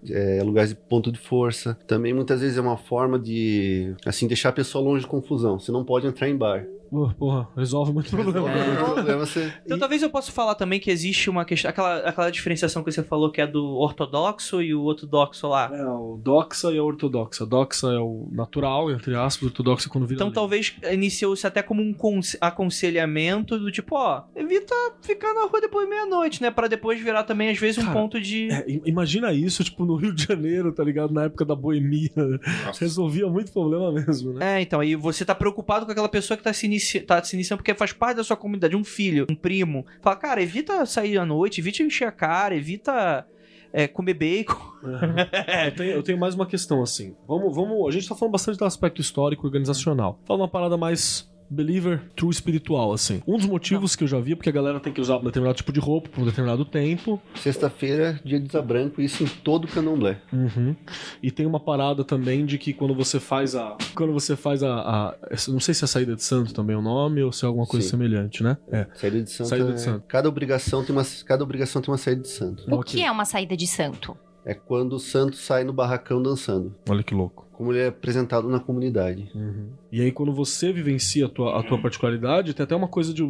é, 0.09 0.41
lugares 0.43 0.71
de 0.71 0.75
ponto 0.77 1.11
de 1.11 1.19
força. 1.19 1.77
Também 1.85 2.11
muitas 2.13 2.41
vezes 2.41 2.57
é 2.57 2.61
uma 2.61 2.77
forma 2.77 3.19
de 3.19 3.93
assim 4.03 4.27
deixar 4.27 4.49
a 4.49 4.53
pessoa 4.53 4.83
longe 4.83 5.01
de 5.03 5.07
confusão. 5.07 5.59
Você 5.59 5.71
não 5.71 5.85
pode 5.85 6.07
entrar 6.07 6.27
em 6.27 6.35
bar. 6.35 6.65
Pô, 6.95 7.09
porra, 7.17 7.49
resolve 7.57 7.91
muito 7.91 8.09
problema. 8.09 8.47
O 8.47 8.93
problema 8.95 9.25
você 9.25 9.51
Então 9.65 9.77
talvez 9.77 10.01
eu 10.01 10.09
possa 10.09 10.31
falar 10.31 10.55
também 10.55 10.79
que 10.79 10.89
existe 10.89 11.29
uma 11.29 11.43
questão. 11.43 11.69
Aquela, 11.69 11.97
aquela 11.97 12.29
diferenciação 12.31 12.81
que 12.83 12.91
você 12.91 13.03
falou 13.03 13.29
que 13.31 13.41
é 13.41 13.47
do 13.47 13.65
ortodoxo 13.75 14.61
e 14.61 14.73
o 14.73 14.83
ortodoxo 14.83 15.47
lá. 15.49 15.69
É, 15.73 15.85
o 15.85 16.17
doxa 16.23 16.71
e 16.71 16.77
a 16.77 16.83
ortodoxa. 16.83 17.45
Doxa 17.45 17.87
é 17.87 17.99
o 17.99 18.29
natural, 18.31 18.89
entre 18.91 19.13
aspas, 19.15 19.43
ortodoxa 19.49 19.89
é 19.89 19.91
quando 19.91 20.05
vira 20.07 20.15
Então 20.17 20.27
lei. 20.27 20.33
talvez 20.35 20.73
iniciou-se 20.91 21.45
até 21.45 21.61
como 21.61 21.81
um 21.81 21.93
conse- 21.93 22.37
aconselhamento 22.39 23.57
do 23.59 23.71
tipo, 23.71 23.95
ó, 23.95 24.23
evita 24.35 24.73
ficar 25.01 25.33
na 25.33 25.45
rua 25.47 25.59
depois 25.59 25.85
de 25.85 25.93
meia-noite, 25.93 26.41
né? 26.41 26.49
Pra 26.51 26.67
depois 26.67 26.99
virar 27.01 27.23
também, 27.23 27.49
às 27.49 27.57
vezes, 27.57 27.77
um 27.77 27.87
Cara, 27.87 27.93
ponto 27.99 28.21
de. 28.21 28.47
É, 28.51 28.65
imagina 28.85 29.33
isso, 29.33 29.63
tipo, 29.63 29.85
no 29.85 29.95
Rio 29.95 30.13
de 30.13 30.23
Janeiro, 30.23 30.71
tá 30.71 30.83
ligado? 30.83 31.13
Na 31.13 31.23
época 31.25 31.43
da 31.45 31.55
boemia. 31.55 32.09
Nossa. 32.65 32.79
Resolvia 32.85 33.27
muito 33.27 33.51
problema 33.51 33.91
mesmo, 33.91 34.33
né? 34.33 34.57
É, 34.59 34.61
então, 34.61 34.79
aí 34.79 34.95
você 34.95 35.25
tá 35.25 35.33
preocupado 35.35 35.85
com 35.85 35.91
aquela 35.91 36.09
pessoa 36.09 36.37
que 36.37 36.43
tá 36.43 36.53
se, 36.53 36.67
inici... 36.85 36.99
tá 37.01 37.23
se 37.23 37.35
iniciando 37.35 37.61
porque 37.61 37.73
faz 37.73 37.91
parte 37.91 38.17
da 38.17 38.23
sua 38.23 38.37
comunidade, 38.37 38.75
um 38.75 38.83
filho, 38.83 39.25
um 39.29 39.35
primo. 39.35 39.85
Fala, 40.01 40.15
cara, 40.15 40.41
evita 40.41 40.85
sair 40.85 41.17
à 41.17 41.25
noite, 41.25 41.59
evita 41.59 41.83
encher 41.83 42.07
a 42.07 42.11
cara, 42.11 42.55
evita 42.55 43.25
é, 43.73 43.87
comer 43.87 44.13
bacon. 44.13 44.55
eu, 45.65 45.75
tenho, 45.75 45.91
eu 45.91 46.03
tenho 46.03 46.17
mais 46.17 46.33
uma 46.33 46.45
questão, 46.45 46.81
assim. 46.81 47.13
Vamos, 47.27 47.53
vamos. 47.53 47.87
A 47.87 47.91
gente 47.91 48.07
tá 48.07 48.15
falando 48.15 48.31
bastante 48.31 48.57
do 48.57 48.65
aspecto 48.65 49.01
histórico 49.01 49.45
organizacional. 49.45 50.19
Fala 50.25 50.41
uma 50.41 50.47
parada 50.47 50.77
mais. 50.77 51.29
Believer, 51.49 52.01
true 52.15 52.31
espiritual, 52.31 52.91
assim. 52.93 53.21
Um 53.27 53.37
dos 53.37 53.45
motivos 53.45 53.95
que 53.95 54.03
eu 54.03 54.07
já 54.07 54.19
vi 54.19 54.33
é 54.33 54.35
porque 54.35 54.49
a 54.49 54.51
galera 54.53 54.79
tem 54.79 54.91
que 54.91 54.99
usar 55.01 55.17
um 55.17 55.23
determinado 55.23 55.55
tipo 55.57 55.71
de 55.71 55.79
roupa 55.79 56.09
por 56.09 56.21
um 56.21 56.25
determinado 56.25 56.65
tempo. 56.65 57.21
sexta-feira, 57.35 58.19
dia 58.25 58.39
de 58.39 58.61
branco, 58.61 59.01
isso 59.01 59.23
em 59.23 59.27
todo 59.27 59.65
o 59.65 59.67
candomblé. 59.67 60.19
Uhum. 60.33 60.75
E 61.21 61.29
tem 61.31 61.45
uma 61.45 61.59
parada 61.59 62.03
também 62.03 62.45
de 62.45 62.57
que 62.57 62.73
quando 62.73 62.95
você 62.95 63.19
faz 63.19 63.55
a. 63.55 63.77
Quando 63.93 64.13
você 64.13 64.35
faz 64.35 64.63
a. 64.63 64.73
a- 64.73 65.15
não 65.47 65.59
sei 65.59 65.73
se 65.73 65.83
é 65.83 65.87
saída 65.87 66.15
de 66.15 66.23
santo 66.23 66.53
também 66.53 66.75
é 66.75 66.79
o 66.79 66.81
nome 66.81 67.21
ou 67.21 67.31
se 67.31 67.45
é 67.45 67.47
alguma 67.47 67.65
coisa 67.65 67.83
Sim. 67.85 67.91
semelhante, 67.91 68.41
né? 68.43 68.57
É. 68.71 68.87
Saída 68.95 69.21
de 69.21 69.29
santo. 69.31 69.47
Saída 69.49 69.67
de 69.67 69.73
é- 69.73 69.77
santo. 69.77 70.03
Cada 70.07 70.27
obrigação 70.29 70.83
tem 70.83 70.95
uma 70.95 71.03
cada 71.25 71.43
obrigação 71.43 71.81
tem 71.81 71.91
uma 71.91 71.97
saída 71.97 72.21
de 72.21 72.29
santo. 72.29 72.63
O 72.69 72.75
Ok. 72.79 72.93
que 72.99 73.05
é 73.05 73.11
uma 73.11 73.25
saída 73.25 73.55
de 73.55 73.67
santo? 73.67 74.17
É 74.45 74.53
quando 74.53 74.93
o 74.93 74.99
santo 74.99 75.35
sai 75.35 75.63
no 75.63 75.73
barracão 75.73 76.21
dançando, 76.21 76.75
Olha 76.87 77.01
que 77.01 77.15
louco. 77.15 77.47
como 77.51 77.71
ele 77.71 77.79
é 77.79 77.87
apresentado 77.87 78.47
na 78.47 78.59
comunidade. 78.59 79.31
E 79.91 80.01
aí, 80.01 80.11
quando 80.11 80.31
você 80.33 80.71
vivencia 80.71 81.25
a 81.25 81.29
tua, 81.29 81.59
a 81.59 81.63
tua 81.63 81.81
particularidade, 81.81 82.53
tem 82.53 82.63
até 82.63 82.75
uma 82.75 82.87
coisa 82.87 83.11
de, 83.11 83.23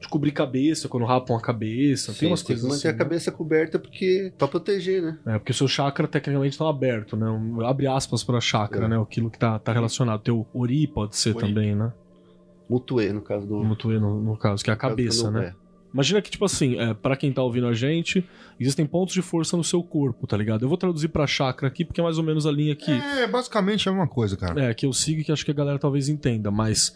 de 0.00 0.08
cobrir 0.10 0.30
cabeça, 0.32 0.86
quando 0.86 1.06
rapam 1.06 1.34
a 1.36 1.40
cabeça. 1.40 2.12
Sim, 2.12 2.18
tem 2.20 2.28
umas 2.28 2.42
tem 2.42 2.54
que 2.54 2.60
coisas 2.60 2.68
manter 2.76 2.88
assim. 2.88 2.94
a 2.94 2.98
cabeça 2.98 3.32
coberta 3.32 3.78
porque 3.78 4.30
para 4.36 4.46
proteger, 4.46 5.00
né? 5.02 5.18
né? 5.24 5.36
É, 5.36 5.38
porque 5.38 5.52
o 5.52 5.54
seu 5.54 5.66
chakra 5.68 6.06
tecnicamente 6.06 6.52
está 6.52 6.68
aberto, 6.68 7.16
né? 7.16 7.30
Um- 7.30 7.64
abre 7.66 7.86
aspas 7.86 8.22
para 8.22 8.38
chakra, 8.38 8.84
É. 8.84 8.88
né? 8.88 9.00
Aquilo 9.00 9.30
que 9.30 9.38
tá, 9.38 9.58
tá 9.58 9.72
relacionado. 9.72 10.20
Teu 10.20 10.46
ori 10.52 10.86
pode 10.86 11.16
ser 11.16 11.34
Ori. 11.34 11.46
também, 11.46 11.74
né? 11.74 11.90
Mutuê, 12.68 13.10
no 13.12 13.22
caso 13.22 13.46
do 13.46 13.64
mutue, 13.64 13.98
no, 13.98 14.20
no 14.20 14.36
caso, 14.36 14.62
que 14.62 14.68
é 14.68 14.74
a 14.74 14.76
no 14.76 14.80
cabeça, 14.80 15.30
né? 15.30 15.54
Imagina 15.92 16.20
que, 16.20 16.30
tipo 16.30 16.44
assim, 16.44 16.78
é, 16.78 16.92
para 16.94 17.16
quem 17.16 17.32
tá 17.32 17.42
ouvindo 17.42 17.66
a 17.66 17.72
gente, 17.72 18.22
existem 18.60 18.84
pontos 18.86 19.14
de 19.14 19.22
força 19.22 19.56
no 19.56 19.64
seu 19.64 19.82
corpo, 19.82 20.26
tá 20.26 20.36
ligado? 20.36 20.62
Eu 20.64 20.68
vou 20.68 20.76
traduzir 20.78 21.08
pra 21.08 21.26
chakra 21.26 21.66
aqui, 21.68 21.84
porque 21.84 22.00
é 22.00 22.04
mais 22.04 22.18
ou 22.18 22.24
menos 22.24 22.46
a 22.46 22.52
linha 22.52 22.74
que, 22.76 22.90
É, 22.90 23.26
basicamente 23.26 23.88
é 23.88 23.90
a 23.90 23.94
mesma 23.94 24.08
coisa, 24.08 24.36
cara. 24.36 24.64
é, 24.66 24.74
que 24.74 24.84
eu 24.86 24.92
sigo 24.92 25.20
e 25.20 25.24
que 25.24 25.32
acho 25.32 25.44
que 25.44 25.50
a 25.50 25.54
galera 25.54 25.78
talvez 25.78 26.08
entenda, 26.08 26.50
mas. 26.50 26.94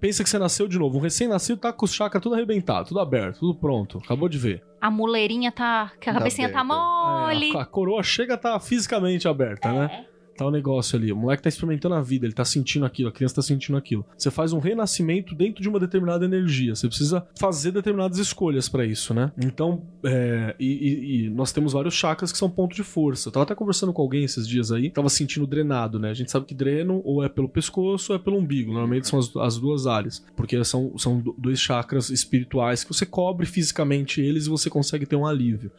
Pensa 0.00 0.24
que 0.24 0.28
você 0.28 0.36
nasceu 0.36 0.66
de 0.66 0.76
novo. 0.76 0.98
Um 0.98 1.00
recém-nascido 1.00 1.56
tá 1.60 1.72
com 1.72 1.84
o 1.86 1.88
chakra 1.88 2.20
tudo 2.20 2.34
arrebentado, 2.34 2.88
tudo 2.88 2.98
aberto, 2.98 3.38
tudo 3.38 3.54
pronto. 3.54 3.98
Acabou 4.04 4.28
de 4.28 4.36
ver. 4.36 4.64
A 4.80 4.90
muleirinha 4.90 5.52
tá. 5.52 5.92
que 6.00 6.10
A 6.10 6.12
Tá 6.12 6.18
cabecinha 6.18 6.50
tá 6.50 6.60
aberta. 6.60 6.74
mole. 6.74 7.52
É, 7.52 7.56
a, 7.56 7.62
a 7.62 7.64
coroa 7.64 8.02
chega 8.02 8.34
a 8.34 8.36
tá 8.36 8.58
fisicamente 8.58 9.28
aberta, 9.28 9.72
né? 9.72 10.06
Tá 10.40 10.46
o 10.46 10.50
negócio 10.50 10.96
ali. 10.98 11.12
O 11.12 11.16
moleque 11.16 11.42
tá 11.42 11.50
experimentando 11.50 11.94
a 11.96 12.00
vida, 12.00 12.24
ele 12.24 12.32
tá 12.32 12.46
sentindo 12.46 12.86
aquilo, 12.86 13.10
a 13.10 13.12
criança 13.12 13.34
tá 13.34 13.42
sentindo 13.42 13.76
aquilo. 13.76 14.06
Você 14.16 14.30
faz 14.30 14.54
um 14.54 14.58
renascimento 14.58 15.34
dentro 15.34 15.60
de 15.60 15.68
uma 15.68 15.78
determinada 15.78 16.24
energia. 16.24 16.74
Você 16.74 16.88
precisa 16.88 17.26
fazer 17.38 17.72
determinadas 17.72 18.16
escolhas 18.16 18.66
pra 18.66 18.86
isso, 18.86 19.12
né? 19.12 19.30
Então, 19.36 19.82
é, 20.02 20.56
e, 20.58 21.26
e- 21.26 21.28
nós 21.28 21.52
temos 21.52 21.74
vários 21.74 21.92
chakras 21.92 22.32
que 22.32 22.38
são 22.38 22.48
ponto 22.48 22.74
de 22.74 22.82
força. 22.82 23.28
Eu 23.28 23.32
tava 23.32 23.42
até 23.44 23.54
conversando 23.54 23.92
com 23.92 24.00
alguém 24.00 24.24
esses 24.24 24.48
dias 24.48 24.72
aí, 24.72 24.88
tava 24.88 25.10
sentindo 25.10 25.46
drenado, 25.46 25.98
né? 25.98 26.08
A 26.08 26.14
gente 26.14 26.30
sabe 26.30 26.46
que 26.46 26.54
dreno 26.54 27.02
ou 27.04 27.22
é 27.22 27.28
pelo 27.28 27.46
pescoço 27.46 28.12
ou 28.12 28.16
é 28.16 28.18
pelo 28.18 28.38
umbigo. 28.38 28.72
Normalmente 28.72 29.08
são 29.08 29.18
as, 29.18 29.36
as 29.36 29.58
duas 29.58 29.86
áreas. 29.86 30.24
Porque 30.34 30.64
são, 30.64 30.96
são 30.96 31.20
do- 31.20 31.34
dois 31.36 31.60
chakras 31.60 32.08
espirituais 32.08 32.82
que 32.82 32.94
você 32.94 33.04
cobre 33.04 33.44
fisicamente 33.44 34.22
eles 34.22 34.46
e 34.46 34.48
você 34.48 34.70
consegue 34.70 35.04
ter 35.04 35.16
um 35.16 35.26
alívio. 35.26 35.70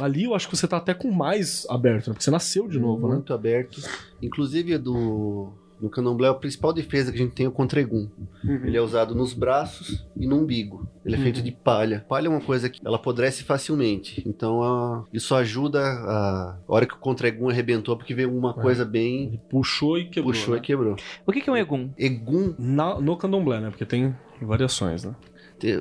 Ali 0.00 0.24
eu 0.24 0.34
acho 0.34 0.48
que 0.48 0.56
você 0.56 0.66
tá 0.68 0.76
até 0.76 0.94
com 0.94 1.10
mais 1.10 1.66
aberto, 1.68 2.08
né? 2.08 2.12
Porque 2.14 2.24
você 2.24 2.30
nasceu 2.30 2.68
de 2.68 2.78
novo, 2.78 3.08
né? 3.08 3.14
muito 3.14 3.32
aberto. 3.34 3.80
Inclusive 4.22 4.76
do 4.78 5.52
no 5.80 5.88
candomblé 5.88 6.26
a 6.28 6.34
principal 6.34 6.72
defesa 6.72 7.12
que 7.12 7.18
a 7.18 7.22
gente 7.22 7.34
tem 7.36 7.46
é 7.46 7.48
o 7.48 7.52
contra-egum. 7.52 8.08
Ele 8.44 8.76
é 8.76 8.80
usado 8.80 9.14
nos 9.14 9.32
braços 9.32 10.04
e 10.16 10.26
no 10.26 10.38
umbigo. 10.40 10.88
Ele 11.04 11.14
é 11.14 11.18
feito 11.18 11.40
de 11.40 11.52
palha. 11.52 12.04
Palha 12.08 12.26
é 12.26 12.28
uma 12.28 12.40
coisa 12.40 12.68
que 12.68 12.80
ela 12.84 12.96
apodrece 12.96 13.44
facilmente. 13.44 14.20
Então 14.26 14.60
a- 14.60 15.04
isso 15.12 15.36
ajuda 15.36 15.80
a, 15.80 16.58
a 16.68 16.72
hora 16.72 16.84
que 16.84 16.94
o 16.94 16.98
contra-egum 16.98 17.48
arrebentou 17.48 17.96
porque 17.96 18.12
veio 18.12 18.36
uma 18.36 18.52
coisa 18.54 18.84
bem 18.84 19.28
Ele 19.28 19.40
puxou 19.48 19.96
e 19.96 20.06
quebrou. 20.06 20.32
puxou 20.32 20.54
né? 20.54 20.58
e 20.58 20.62
quebrou. 20.64 20.96
O 21.24 21.30
que, 21.30 21.40
que 21.40 21.48
é 21.48 21.52
um 21.52 21.56
egum? 21.56 21.90
Egum, 21.96 22.54
Na- 22.58 23.00
no 23.00 23.16
candomblé, 23.16 23.60
né? 23.60 23.70
Porque 23.70 23.86
tem 23.86 24.16
variações, 24.42 25.04
né? 25.04 25.14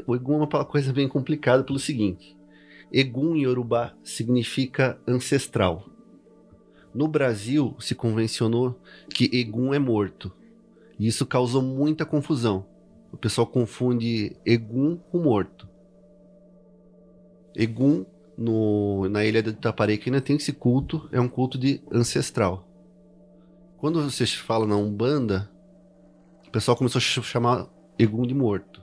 o 0.06 0.16
egum 0.16 0.36
é 0.36 0.38
uma 0.46 0.66
coisa 0.66 0.94
bem 0.94 1.08
complicada 1.08 1.64
pelo 1.64 1.80
seguinte. 1.80 2.37
Egum 2.92 3.36
em 3.36 3.44
Yorubá 3.44 3.94
significa 4.04 5.00
ancestral. 5.08 5.86
No 6.94 7.08
Brasil 7.08 7.76
se 7.80 7.94
convencionou 7.94 8.80
que 9.10 9.30
Egum 9.34 9.74
é 9.74 9.80
morto. 9.80 10.32
E 10.98 11.06
isso 11.08 11.26
causou 11.26 11.62
muita 11.62 12.06
confusão. 12.06 12.66
O 13.12 13.18
pessoal 13.18 13.46
confunde 13.46 14.36
Egum 14.46 14.98
com 15.12 15.20
morto. 15.20 15.68
Egum, 17.56 18.06
no- 18.38 19.08
na 19.10 19.26
ilha 19.26 19.42
de 19.42 19.50
Itaparei, 19.50 19.98
que 19.98 20.10
ainda 20.10 20.22
tem 20.22 20.36
esse 20.36 20.54
culto, 20.54 21.08
é 21.12 21.20
um 21.20 21.28
culto 21.30 21.58
de 21.58 21.82
ancestral. 21.92 22.68
Quando 23.78 24.02
você 24.02 24.26
fala 24.26 24.66
na 24.66 24.76
Umbanda, 24.76 25.50
o 26.48 26.52
pessoal 26.52 26.78
começou 26.78 27.00
a 27.00 27.02
ch- 27.02 27.22
chamar 27.24 27.68
Egum 27.98 28.26
de 28.26 28.34
morto. 28.34 28.77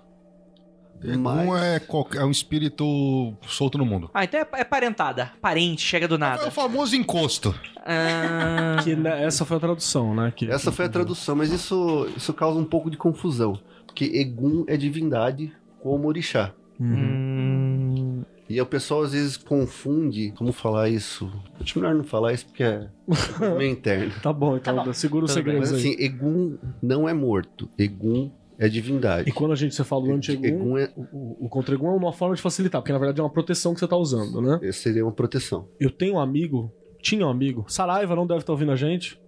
Egum 1.04 1.18
Mas- 1.22 1.62
é, 1.62 1.78
qualquer- 1.80 2.22
é 2.22 2.24
um 2.24 2.30
espírito 2.30 3.34
solto 3.46 3.76
no 3.76 3.84
mundo. 3.84 4.10
Ah, 4.14 4.24
então 4.24 4.40
é, 4.40 4.46
é 4.54 4.64
parentada. 4.64 5.32
Parente, 5.40 5.82
chega 5.82 6.08
do 6.08 6.14
É 6.14 6.16
o 6.16 6.20
nada. 6.20 6.50
famoso 6.50 6.96
encosto. 6.96 7.54
Ah, 7.84 8.76
Que 8.82 8.96
né, 8.96 9.24
essa 9.24 9.44
foi 9.44 9.58
a 9.58 9.60
tradução, 9.60 10.14
né? 10.14 10.32
Que, 10.34 10.50
Essa 10.50 10.72
foi 10.72 10.86
a 10.86 10.88
tradução, 10.88 11.36
mas 11.36 11.50
isso, 11.52 12.08
isso 12.16 12.32
causa 12.32 12.58
um 12.58 12.64
pouco 12.64 12.90
de 12.90 12.96
confusão. 12.96 13.58
Porque 13.86 14.04
Egum 14.06 14.64
é 14.66 14.76
divindade 14.76 15.52
como 15.82 16.08
orixá. 16.08 16.52
Uhum. 16.80 16.88
hum, 16.96 18.22
E 18.48 18.60
o 18.60 18.66
pessoal 18.66 19.02
às 19.02 19.12
vezes 19.12 19.36
confunde. 19.36 20.32
Como 20.36 20.52
falar 20.52 20.88
isso? 20.88 21.30
Acho 21.60 21.78
melhor 21.78 21.94
não 21.94 22.04
falar 22.04 22.32
isso 22.32 22.46
porque 22.46 22.62
é 22.62 22.88
meio 23.56 23.70
interno. 23.70 24.12
Tá 24.22 24.32
bom, 24.32 24.56
então 24.56 24.76
Tá 24.76 24.84
bom. 24.84 24.92
segura 24.92 25.26
bem. 25.26 25.34
segredos 25.34 25.70
Mas 25.70 25.72
aí. 25.84 25.92
assim, 25.92 26.02
Egum 26.02 26.56
não 26.82 27.08
é 27.08 27.12
morto. 27.14 27.68
Egum 27.78 28.30
é 28.58 28.68
divindade. 28.68 29.28
E 29.28 29.32
quando 29.32 29.52
a 29.52 29.56
gente 29.56 29.74
você 29.74 29.84
fala 29.84 30.04
do 30.04 30.12
anti-egum, 30.12 30.46
Egum 30.46 30.78
é, 30.78 30.92
o, 30.96 31.02
o, 31.02 31.46
o 31.46 31.48
contra-egum 31.48 31.88
é 31.88 31.96
uma 31.96 32.12
forma 32.12 32.34
de 32.34 32.42
facilitar, 32.42 32.80
porque 32.80 32.92
na 32.92 32.98
verdade 32.98 33.20
é 33.20 33.22
uma 33.22 33.30
proteção 33.30 33.74
que 33.74 33.80
você 33.80 33.88
tá 33.88 33.96
usando, 33.96 34.40
né? 34.40 34.72
seria 34.72 35.04
uma 35.04 35.12
proteção. 35.12 35.68
Eu 35.80 35.90
tenho 35.90 36.14
um 36.14 36.20
amigo, 36.20 36.72
tinha 37.00 37.26
um 37.26 37.30
amigo, 37.30 37.64
Saraiva 37.68 38.14
não 38.16 38.26
deve 38.26 38.40
estar 38.40 38.52
ouvindo 38.52 38.72
a 38.72 38.76
gente. 38.76 39.20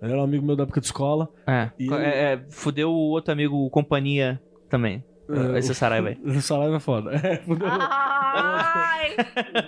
Ele 0.00 0.10
era 0.12 0.20
um 0.20 0.24
amigo 0.24 0.44
meu 0.44 0.56
da 0.56 0.64
época 0.64 0.80
de 0.80 0.86
escola. 0.86 1.28
é, 1.46 1.70
E 1.78 1.84
ele- 1.86 1.94
é, 1.94 2.32
é, 2.32 2.44
Fudeu 2.50 2.90
o 2.90 3.10
outro 3.10 3.32
amigo, 3.32 3.56
o 3.56 3.70
companhia 3.70 4.40
também. 4.68 5.04
É, 5.32 5.58
Esse 5.58 5.70
é 5.70 5.74
Saraiva 5.74 6.08
aí. 6.08 6.18
O 6.24 6.40
Saraiva 6.40 6.76
é 6.76 6.80
foda. 6.80 7.10
É, 7.14 7.36
fudeu. 7.38 7.66
Ai! 7.68 9.10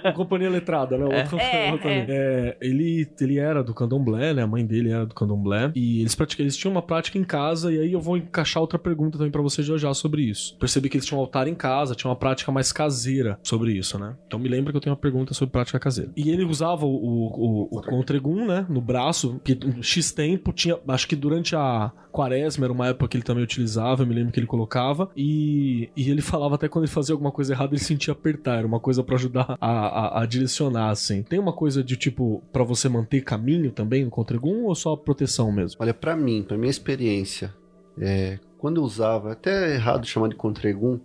O 0.11 0.12
companhia 0.15 0.49
letrada, 0.51 0.97
né? 0.99 1.05
O 1.05 1.15
outro- 1.15 1.39
É, 1.39 1.73
outro 1.73 1.89
é. 1.89 1.97
amigo. 1.99 2.12
É, 2.12 2.57
ele, 2.61 3.09
ele 3.21 3.39
era 3.39 3.62
do 3.62 3.73
candomblé, 3.75 4.33
né? 4.35 4.43
A 4.43 4.47
mãe 4.47 4.65
dele 4.65 4.91
era 4.91 5.05
do 5.07 5.15
candomblé. 5.15 5.71
E 5.75 6.01
eles, 6.01 6.15
pratica- 6.15 6.43
eles 6.43 6.57
tinham 6.57 6.73
uma 6.73 6.83
prática 6.83 7.19
em 7.19 7.25
casa. 7.25 7.73
E 7.73 7.79
aí 7.79 7.93
eu 7.93 8.01
vou 8.01 8.17
encaixar 8.17 8.61
outra 8.61 8.79
pergunta 8.79 9.17
também 9.19 9.31
pra 9.33 9.43
você 9.43 9.62
já 9.62 9.77
já 9.77 9.93
sobre 9.95 10.23
isso. 10.23 10.57
Percebi 10.59 10.89
que 10.89 10.97
eles 10.97 11.07
tinham 11.07 11.19
um 11.19 11.23
altar 11.23 11.49
em 11.49 11.55
casa, 11.55 11.95
tinha 11.95 12.09
uma 12.11 12.17
prática 12.17 12.51
mais 12.53 12.73
caseira 12.73 13.39
sobre 13.43 13.73
isso, 13.73 13.99
né? 13.99 14.15
Então 14.27 14.39
me 14.39 14.49
lembra 14.49 14.73
que 14.73 14.77
eu 14.77 14.81
tenho 14.81 14.95
uma 14.95 15.01
pergunta 15.01 15.35
sobre 15.35 15.53
prática 15.53 15.79
caseira. 15.79 16.11
E 16.17 16.31
ele 16.31 16.45
usava 16.45 16.85
o, 16.87 16.95
o, 16.95 17.69
o, 17.71 17.79
o 17.79 17.83
contregum, 17.83 18.47
né? 18.47 18.67
No 18.69 18.81
braço, 18.81 19.41
que 19.45 19.59
X 19.83 20.12
tempo 20.12 20.53
tinha. 20.53 20.77
Acho 20.89 21.09
que 21.09 21.17
durante 21.17 21.57
a 21.57 21.91
quaresma 22.12 22.65
era 22.67 22.73
uma 22.73 22.89
época 22.89 23.09
que 23.09 23.17
ele 23.17 23.25
também 23.25 23.43
utilizava. 23.43 24.03
Eu 24.03 24.07
me 24.07 24.15
lembro 24.15 24.33
que 24.33 24.39
ele 24.39 24.47
colocava. 24.47 25.11
E, 25.17 25.54
e 25.97 26.11
ele 26.11 26.23
falava 26.23 26.55
até 26.55 26.69
quando 26.69 26.85
ele 26.85 26.93
fazia 26.93 27.15
alguma 27.15 27.31
coisa 27.31 27.53
errada, 27.53 27.75
ele 27.75 27.83
sentia 27.83 28.13
apertar. 28.13 28.59
Era 28.59 28.67
uma 28.67 28.81
coisa 28.81 29.03
pra 29.03 29.17
ajudar 29.17 29.57
a, 29.61 29.71
a, 29.71 30.23
a 30.23 30.27
direcionar, 30.27 30.91
assim. 30.91 31.23
Tem 31.23 31.39
uma 31.39 31.53
coisa 31.53 31.83
de 31.83 31.97
tipo, 31.97 32.43
pra 32.53 32.65
você 32.65 32.89
manter 32.89 33.23
caminho 33.23 33.71
também 33.71 34.05
no 34.05 34.11
contregum 34.11 34.65
ou 34.65 34.75
só 34.75 34.97
proteção 34.97 35.51
mesmo? 35.53 35.79
Olha, 35.81 35.95
pra 35.95 36.17
mim, 36.17 36.43
pra 36.43 36.57
minha 36.57 36.71
experiência, 36.71 37.55
é, 37.99 38.39
quando 38.59 38.81
eu 38.81 38.85
usava, 38.85 39.33
até 39.33 39.75
errado 39.75 40.07
chamar 40.07 40.29
de 40.29 40.37
contregum, 40.37 40.99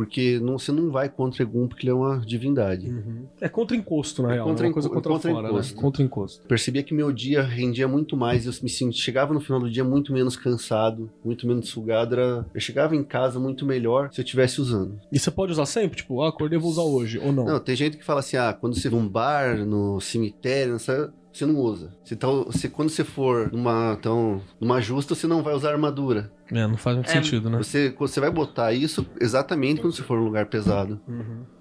porque 0.00 0.40
não, 0.40 0.58
você 0.58 0.72
não 0.72 0.90
vai 0.90 1.10
contra 1.10 1.42
Egum 1.42 1.68
porque 1.68 1.84
ele 1.84 1.90
é 1.90 1.94
uma 1.94 2.20
divindade. 2.20 2.90
É 3.38 3.50
contra 3.50 3.76
encosto, 3.76 4.22
na 4.22 4.30
É 4.30 4.34
real. 4.36 4.46
contra 4.46 4.64
é 4.64 4.68
uma 4.68 4.72
coisa 4.72 4.88
contra, 4.88 5.12
contra 5.12 5.30
fora, 5.30 5.48
encosto. 5.48 5.74
né? 5.76 5.82
Contra 5.82 6.02
encosto. 6.02 6.46
Percebia 6.46 6.82
que 6.82 6.94
meu 6.94 7.12
dia 7.12 7.42
rendia 7.42 7.86
muito 7.86 8.16
mais, 8.16 8.46
eu 8.46 8.52
me 8.62 8.70
sentia, 8.70 8.98
chegava 9.02 9.34
no 9.34 9.40
final 9.40 9.60
do 9.60 9.70
dia 9.70 9.84
muito 9.84 10.10
menos 10.10 10.38
cansado, 10.38 11.10
muito 11.22 11.46
menos 11.46 11.68
sugado, 11.68 12.14
era, 12.14 12.46
eu 12.54 12.60
chegava 12.62 12.96
em 12.96 13.04
casa 13.04 13.38
muito 13.38 13.66
melhor 13.66 14.08
se 14.10 14.22
eu 14.22 14.24
estivesse 14.24 14.58
usando. 14.58 14.98
E 15.12 15.18
você 15.18 15.30
pode 15.30 15.52
usar 15.52 15.66
sempre? 15.66 15.98
Tipo, 15.98 16.22
ah, 16.22 16.30
acordei, 16.30 16.58
vou 16.58 16.70
usar 16.70 16.80
hoje. 16.82 17.18
Ou 17.18 17.30
não? 17.30 17.44
Não, 17.44 17.60
tem 17.60 17.76
gente 17.76 17.98
que 17.98 18.04
fala 18.04 18.20
assim, 18.20 18.38
ah, 18.38 18.56
quando 18.58 18.74
você 18.74 18.88
vai 18.88 18.98
num 18.98 19.06
bar, 19.06 19.66
no 19.66 20.00
cemitério, 20.00 20.72
nessa, 20.72 21.12
você 21.32 21.46
não 21.46 21.56
usa. 21.56 21.94
Você 22.04 22.16
tá, 22.16 22.26
você, 22.28 22.68
quando 22.68 22.88
você 22.90 23.04
for 23.04 23.50
numa, 23.52 23.96
então, 23.98 24.40
numa 24.60 24.80
justa, 24.80 25.14
você 25.14 25.26
não 25.26 25.42
vai 25.42 25.54
usar 25.54 25.70
armadura. 25.72 26.32
É, 26.52 26.66
não 26.66 26.76
faz 26.76 26.96
muito 26.96 27.08
É, 27.08 27.12
sentido, 27.12 27.48
né? 27.48 27.58
Você, 27.58 27.94
você 27.98 28.18
vai 28.20 28.30
botar 28.30 28.72
isso 28.72 29.06
exatamente 29.20 29.80
quando 29.80 29.94
você 29.94 30.02
for 30.02 30.18
num 30.18 30.24
lugar 30.24 30.46
pesado. 30.46 31.00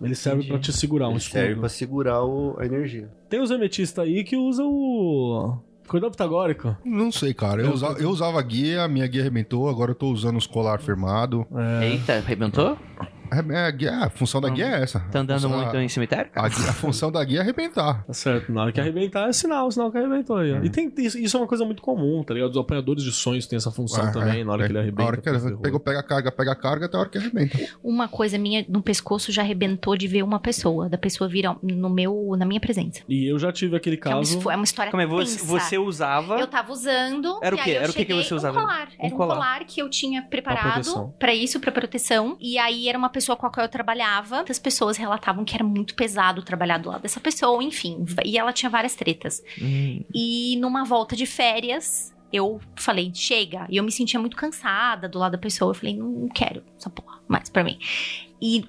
Ele 0.02 0.16
serve 0.16 0.48
pra 0.48 0.58
te 0.60 0.74
segurar 0.74 1.08
um 1.08 1.12
Ele 1.12 1.20
serve 1.20 1.48
escudo. 1.50 1.60
pra 1.62 1.70
segurar 1.70 2.24
o- 2.24 2.56
a 2.60 2.66
energia. 2.66 3.10
Tem 3.30 3.40
os 3.42 3.52
emetistas 3.52 4.04
aí 4.06 4.24
que 4.24 4.36
usam 4.36 4.68
o. 4.68 5.58
Cuidado 5.88 6.12
pitagórico. 6.12 6.76
Não 6.86 7.12
sei, 7.12 7.34
cara. 7.34 7.64
Eu, 7.64 7.74
usa- 7.74 7.96
eu 8.00 8.10
usava 8.12 8.40
guia, 8.44 8.88
minha 8.88 9.08
guia 9.08 9.22
arrebentou, 9.22 9.68
agora 9.68 9.90
eu 9.92 9.96
tô 9.96 10.12
usando 10.12 10.38
os 10.38 10.46
colar 10.46 10.80
firmado. 10.80 11.48
É. 11.82 11.90
Eita, 11.90 12.14
arrebentou? 12.14 12.78
É, 13.32 13.86
é, 13.86 13.90
a, 13.90 14.06
a 14.06 14.10
função 14.10 14.42
da 14.42 14.50
guia 14.50 14.66
é 14.66 14.82
essa. 14.84 15.00
Tá 15.12 15.20
andando 15.20 15.38
a 15.38 15.50
função, 15.50 15.62
muito 15.64 15.78
em 15.78 15.90
cemitério? 15.90 16.32
A, 16.36 16.46
a 16.46 16.50
função 16.74 17.12
da 17.12 17.24
guia 17.24 17.40
é 17.40 17.42
arrebentar. 17.42 18.04
Tá 18.06 18.14
certo. 18.14 18.52
Na 18.52 18.64
hora 18.64 18.72
que 18.72 18.80
arrebentar 18.80 19.28
é 19.30 19.34
sinal, 19.34 19.70
sinal 19.72 19.92
que 19.92 19.98
arrebentou 19.98 20.38
aí. 20.38 20.54
ó. 20.54 20.64
E 20.64 20.70
tem, 20.70 20.92
isso, 20.98 21.18
isso 21.18 21.38
é 21.38 21.40
uma 21.40 21.48
coisa 21.48 21.66
muito 21.66 21.82
comum, 21.82 22.24
tá 22.24 22.34
ligado? 22.34 22.52
Os 22.52 22.58
apanhadores 22.58 23.04
de 23.04 23.12
sonhos 23.12 23.46
têm 23.48 23.58
essa 23.58 23.72
função 23.72 24.06
Ah, 24.06 24.12
também, 24.12 24.42
é, 24.42 24.44
na 24.44 24.52
hora 24.54 24.64
é. 24.64 24.66
que 24.66 24.72
ele 24.72 24.80
arrebenta. 24.80 25.04
A 25.04 25.06
hora 25.06 25.18
que 25.18 25.30
ele 25.30 25.58
pegou, 25.58 25.80
pega 25.80 26.00
a 26.00 26.04
carga, 26.04 26.32
pega 26.32 26.52
a 26.52 26.56
carga 26.56 26.86
até 26.88 26.98
a 26.98 27.00
hora 27.02 27.10
que 27.10 27.18
arrebenta. 27.18 27.58
Uma 27.84 28.08
coisa 28.08 28.38
minha 28.38 28.66
no 28.68 28.82
pescoço 28.82 29.32
já 29.32 29.42
arrebentou 29.42 29.96
de 29.96 30.08
ver 30.08 30.24
uma 30.24 30.40
pessoa, 30.40 30.90
da 30.90 30.98
pessoa 30.98 31.30
vir 31.30 31.46
no 31.62 31.90
meu, 31.90 32.36
na 32.38 32.46
minha 32.46 32.60
presença. 32.60 33.02
E 33.08 33.32
eu 33.32 33.38
já 33.38 33.52
tive 33.52 33.76
aquele 33.76 33.98
Que 33.98 34.08
é, 34.08 34.12
um- 34.16 34.20
caso. 34.20 34.50
é 34.52 34.56
uma 34.56 34.64
história 34.64 34.92
Como 34.92 35.02
é, 35.02 35.06
você, 35.06 35.38
você 35.44 35.78
usava... 35.78 36.40
Eu 36.40 36.48
tava 36.48 36.72
usando. 36.72 37.40
Era 37.42 37.56
o 37.56 37.60
e 37.60 37.62
quê? 37.64 37.70
aí 37.72 37.76
eu 37.78 37.82
Era 37.84 37.92
o 37.92 37.94
que 37.94 38.06
que 38.06 38.14
você 38.14 38.34
usava? 38.34 38.58
Um 38.60 38.62
colar. 38.64 38.88
Era 38.98 39.04
Um 39.04 39.08
um 39.08 39.18
colar. 39.18 39.36
colar, 39.36 39.60
que 39.66 39.82
eu 39.82 39.90
tinha 39.90 40.22
preparado 40.24 41.14
pra 41.20 41.34
isso, 41.34 41.60
pra 41.60 41.72
proteção. 41.72 42.38
E 42.40 42.58
aí 42.58 42.88
era 42.90 42.98
uma 42.98 43.10
pessoa 43.10 43.19
com 43.36 43.46
a 43.46 43.50
qual 43.50 43.66
eu 43.66 43.70
trabalhava. 43.70 44.44
As 44.50 44.60
pessoas 44.60 44.98
relatavam 44.98 45.44
que 45.46 45.56
era 45.56 45.64
muito 45.64 45.96
pesado 45.96 46.42
trabalhar 46.42 46.78
do 46.78 46.90
lado 46.90 47.02
dessa 47.02 47.20
pessoa, 47.20 47.64
enfim. 47.64 48.06
E 48.26 48.38
ela 48.38 48.52
tinha 48.54 48.70
várias 48.70 48.96
tretas. 48.96 49.44
Hum, 49.62 50.04
E 50.14 50.58
numa 50.60 50.84
volta 50.86 51.16
de 51.16 51.26
férias, 51.26 52.14
eu 52.32 52.60
falei, 52.76 53.12
chega. 53.14 53.66
E 53.70 53.78
eu 53.78 53.84
me 53.84 53.92
sentia 53.92 54.20
muito 54.20 54.38
cansada 54.38 55.08
do 55.10 55.18
lado 55.20 55.34
da 55.34 55.38
pessoa. 55.38 55.72
Eu 55.72 55.76
falei, 55.76 55.96
não, 55.98 56.08
não 56.08 56.30
quero 56.30 56.64
essa 56.78 56.90
porra 56.90 57.20
mais 57.28 57.50
pra 57.50 57.64
mim. 57.64 57.78
E 58.42 58.64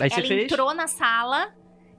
Aí 0.00 0.10
ela 0.10 0.20
entrou 0.44 0.74
na 0.74 0.86
sala. 0.86 1.52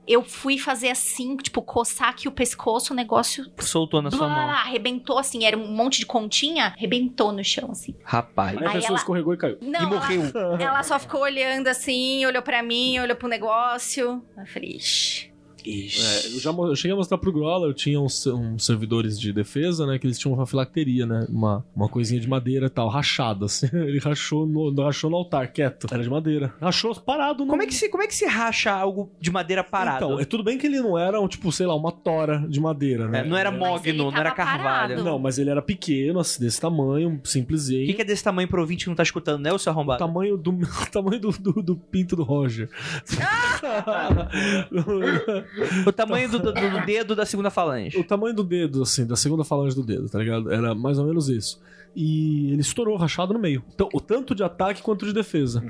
Eu 0.07 0.23
fui 0.23 0.57
fazer 0.57 0.89
assim, 0.89 1.35
tipo, 1.37 1.61
coçar 1.61 2.09
aqui 2.09 2.27
o 2.27 2.31
pescoço, 2.31 2.93
o 2.93 2.95
negócio 2.95 3.45
Soltou 3.59 4.01
na 4.01 4.11
sua 4.11 4.27
Blá, 4.27 4.35
mão. 4.35 4.49
arrebentou 4.51 5.17
assim, 5.17 5.43
era 5.45 5.57
um 5.57 5.67
monte 5.67 5.99
de 5.99 6.05
continha, 6.05 6.67
arrebentou 6.77 7.31
no 7.31 7.43
chão 7.43 7.69
assim. 7.71 7.95
Rapaz. 8.03 8.57
Aí 8.57 8.65
a 8.67 8.71
pessoa 8.71 8.87
ela- 8.89 8.97
escorregou 8.97 9.33
e 9.33 9.37
caiu. 9.37 9.57
Não, 9.61 9.81
E 9.81 9.85
morreu. 9.85 10.21
Ela, 10.35 10.63
ela 10.63 10.83
só 10.83 10.99
ficou 10.99 11.21
olhando 11.21 11.67
assim, 11.67 12.25
olhou 12.25 12.41
pra 12.43 12.61
mim, 12.61 12.99
olhou 12.99 13.15
pro 13.15 13.27
negócio. 13.27 14.23
Eu 14.37 14.45
falei, 14.45 14.71
"Ixi." 14.77 15.33
É, 15.67 16.27
eu 16.35 16.39
já 16.39 16.51
eu 16.51 16.75
cheguei 16.75 16.93
a 16.93 16.95
mostrar 16.95 17.17
pro 17.17 17.31
Grola, 17.31 17.67
eu 17.67 17.73
tinha 17.73 17.99
uns, 17.99 18.25
uns 18.27 18.65
servidores 18.65 19.19
de 19.19 19.33
defesa, 19.33 19.85
né? 19.85 19.97
Que 19.97 20.05
eles 20.07 20.19
tinham 20.19 20.35
uma 20.35 20.45
filacteria, 20.45 21.05
né? 21.05 21.25
Uma, 21.29 21.65
uma 21.75 21.89
coisinha 21.89 22.19
de 22.19 22.27
madeira 22.27 22.67
e 22.67 22.69
tal, 22.69 22.87
rachada, 22.87 23.45
assim. 23.45 23.67
Ele 23.73 23.99
rachou 23.99 24.45
no, 24.45 24.73
rachou 24.83 25.09
no 25.09 25.17
altar, 25.17 25.51
quieto. 25.51 25.87
Era 25.91 26.03
de 26.03 26.09
madeira. 26.09 26.53
Rachou 26.61 26.95
parado 26.95 27.43
no. 27.45 27.49
Como 27.49 27.63
é, 27.63 27.65
que 27.65 27.73
se, 27.73 27.89
como 27.89 28.03
é 28.03 28.07
que 28.07 28.15
se 28.15 28.25
racha 28.25 28.71
algo 28.71 29.11
de 29.19 29.31
madeira 29.31 29.63
parado? 29.63 30.05
Então, 30.05 30.19
é 30.19 30.25
tudo 30.25 30.43
bem 30.43 30.57
que 30.57 30.67
ele 30.67 30.79
não 30.79 30.97
era, 30.97 31.19
um, 31.19 31.27
tipo, 31.27 31.51
sei 31.51 31.65
lá, 31.65 31.75
uma 31.75 31.91
tora 31.91 32.45
de 32.47 32.59
madeira, 32.59 33.07
né? 33.07 33.19
É, 33.19 33.23
não 33.23 33.37
era 33.37 33.49
ele 33.49 33.57
mogno, 33.57 34.11
não 34.11 34.17
era 34.17 34.31
carvalho. 34.31 34.63
parado. 34.63 35.03
Não, 35.03 35.19
mas 35.19 35.37
ele 35.37 35.49
era 35.49 35.61
pequeno, 35.61 36.19
assim, 36.19 36.43
desse 36.43 36.59
tamanho, 36.59 37.19
O 37.23 37.27
simplesinho. 37.27 37.85
que, 37.87 37.93
que 37.93 38.01
é 38.01 38.05
desse 38.05 38.23
tamanho 38.23 38.47
pro 38.47 38.61
ouvinte 38.61 38.85
que 38.85 38.89
não 38.89 38.95
tá 38.95 39.03
escutando, 39.03 39.41
né, 39.41 39.51
o 39.51 39.59
seu 39.59 39.71
O 39.71 39.75
arrombado? 39.75 39.99
tamanho 39.99 40.37
do, 40.37 40.51
o 40.51 40.59
tamanho 40.91 41.19
do, 41.19 41.31
do, 41.31 41.61
do 41.61 41.75
pinto 41.75 42.15
do 42.15 42.23
Roger. 42.23 42.69
O 45.87 45.91
tamanho 45.91 46.29
do, 46.29 46.39
do- 46.39 46.53
do 46.53 46.85
dedo 46.85 47.15
da 47.15 47.25
segunda 47.25 47.49
falange. 47.49 47.97
o 47.97 48.03
tamanho 48.03 48.35
do 48.35 48.43
dedo, 48.43 48.81
assim, 48.83 49.05
da 49.05 49.15
segunda 49.15 49.43
falange 49.43 49.75
do 49.75 49.83
dedo, 49.83 50.09
tá 50.09 50.19
ligado? 50.19 50.51
Era 50.51 50.73
mais 50.75 50.97
ou 50.99 51.05
menos 51.05 51.29
isso. 51.29 51.61
E 51.95 52.51
ele 52.51 52.61
estourou 52.61 52.97
rachado 52.97 53.33
no 53.33 53.39
meio. 53.39 53.63
Então, 53.73 53.87
o 53.93 53.99
tanto 54.01 54.35
de 54.35 54.43
ataque 54.43 54.81
quanto 54.81 55.05
de 55.05 55.13
defesa. 55.13 55.63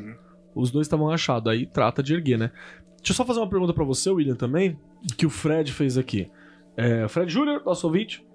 Os 0.56 0.72
dois 0.72 0.88
estavam 0.88 1.08
rachados. 1.08 1.52
Aí 1.52 1.66
trata 1.66 2.02
de 2.02 2.14
erguer, 2.14 2.38
né? 2.38 2.52
Deixa 2.98 3.12
eu 3.12 3.16
só 3.16 3.26
fazer 3.26 3.40
uma 3.40 3.50
pergunta 3.50 3.74
pra 3.74 3.84
você, 3.84 4.10
William, 4.10 4.36
também, 4.36 4.80
que 5.18 5.26
o 5.26 5.30
Fred 5.30 5.72
fez 5.72 5.98
aqui. 5.98 6.28
É, 6.76 7.08
Fred 7.08 7.32
Júnior, 7.32 7.62
nosso 7.66 7.86
ouvinte. 7.86 8.26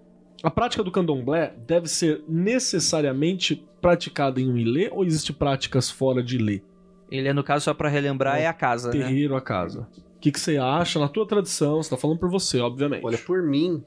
A 0.42 0.50
prática 0.50 0.82
do 0.84 0.90
candomblé 0.92 1.52
deve 1.66 1.88
ser 1.88 2.22
necessariamente 2.28 3.66
praticada 3.80 4.40
em 4.40 4.48
um 4.50 4.56
ilê 4.56 4.88
ou 4.92 5.04
existe 5.04 5.32
práticas 5.32 5.90
fora 5.90 6.22
de 6.22 6.36
ilê? 6.36 6.62
Ele 7.10 7.26
é, 7.28 7.32
no 7.32 7.42
caso, 7.42 7.64
só 7.64 7.74
pra 7.74 7.88
relembrar, 7.88 8.38
é 8.38 8.46
a 8.46 8.52
casa, 8.52 8.90
né? 8.92 8.98
Terreiro, 9.06 9.34
a 9.34 9.40
casa. 9.40 9.88
O 10.20 10.22
que, 10.22 10.30
que 10.30 10.38
você 10.38 10.58
acha 10.58 10.98
na 10.98 11.08
tua 11.08 11.26
tradição? 11.26 11.82
Você 11.82 11.88
tá 11.88 11.96
falando 11.96 12.18
por 12.18 12.28
você, 12.28 12.60
obviamente. 12.60 13.02
Olha, 13.06 13.16
por 13.16 13.42
mim, 13.42 13.82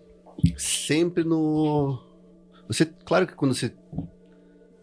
sempre 0.58 1.24
no. 1.24 2.00
Você, 2.68 2.88
claro 3.06 3.28
que 3.28 3.36
quando 3.36 3.54
você 3.54 3.72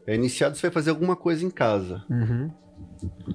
é 0.06 0.14
iniciado, 0.14 0.54
você 0.56 0.62
vai 0.68 0.70
fazer 0.70 0.90
alguma 0.90 1.16
coisa 1.16 1.44
em 1.44 1.50
casa. 1.50 2.04
Uhum. 2.08 2.52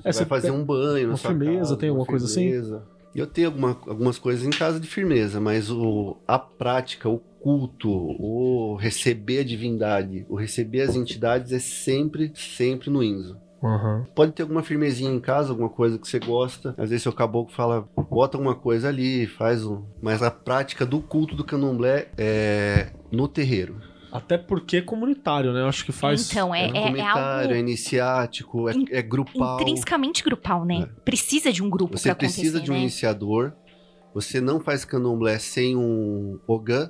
Você 0.01 0.20
vai 0.20 0.26
fazer 0.26 0.51
um 0.51 0.63
banho 0.63 1.07
na 1.09 1.13
uma 1.16 1.18
firmeza, 1.18 1.57
casa, 1.59 1.76
tem 1.78 1.89
uma 1.89 1.99
alguma 1.99 2.05
coisa 2.07 2.26
assim? 2.26 2.43
firmeza. 2.51 2.88
Eu 3.13 3.28
tenho 3.28 3.47
alguma- 3.47 3.78
algumas 3.86 4.18
coisas 4.18 4.45
em 4.45 4.49
casa 4.49 4.80
de 4.80 4.88
firmeza, 4.88 5.41
mas 5.41 5.70
o, 5.70 6.16
a 6.26 6.39
prática, 6.39 7.09
o 7.09 7.20
culto, 7.20 7.89
o 7.91 8.78
receber 8.78 9.39
a 9.39 9.43
divindade, 9.43 10.26
o 10.30 10.36
receber 10.38 10.82
as 10.84 10.95
entidades 10.95 11.51
é 11.51 11.59
sempre, 11.59 12.32
sempre 12.34 12.89
no 12.89 13.03
Inzo. 13.03 13.38
Uhum. 13.66 14.03
Pode 14.16 14.32
ter 14.34 14.43
alguma 14.43 14.61
firmezinha 14.61 15.11
em 15.11 15.20
casa, 15.20 15.49
alguma 15.49 15.70
coisa 15.70 15.97
que 15.97 16.07
você 16.07 16.20
gosta. 16.20 16.76
Às 16.78 16.89
vezes 16.89 17.01
seu 17.03 17.11
caboclo 17.11 17.51
fala, 17.53 17.88
bota 18.09 18.38
alguma 18.38 18.53
coisa 18.55 18.88
ali, 18.89 19.26
faz 19.26 19.66
um. 19.66 19.84
Mas 20.01 20.22
a 20.22 20.30
prática 20.30 20.86
do 20.86 20.99
culto 21.01 21.36
do 21.36 21.43
candomblé 21.43 22.09
é 22.18 22.91
no 23.11 23.28
terreiro. 23.28 23.82
Até 24.11 24.38
porque 24.38 24.78
é 24.78 24.82
comunitário, 24.82 25.51
né? 25.51 25.61
Eu 25.61 25.68
acho 25.68 25.84
que 25.84 25.91
faz. 25.91 26.30
Então, 26.32 26.53
é, 26.55 26.61
É, 26.61 26.63
é, 26.66 26.68
é 26.68 26.84
comentário, 26.88 27.49
é 27.51 27.57
algo 27.57 27.59
iniciático, 27.70 28.70
é, 28.70 28.74
in- 28.74 28.86
é 28.91 29.01
grupal. 29.01 29.59
intrinsecamente 29.59 30.24
grupal, 30.24 30.63
né? 30.63 30.88
Precisa 31.03 31.51
de 31.51 31.61
um 31.63 31.70
grupo 31.70 31.97
Você 31.97 32.09
pra 32.09 32.16
precisa 32.16 32.61
de 32.61 32.72
um 32.72 32.76
né? 32.76 32.82
iniciador. 32.82 33.53
Você 34.13 34.39
não 34.39 34.61
faz 34.61 34.86
candomblé 34.86 35.38
sem 35.39 35.76
um 35.76 36.39
Ogan, 36.47 36.89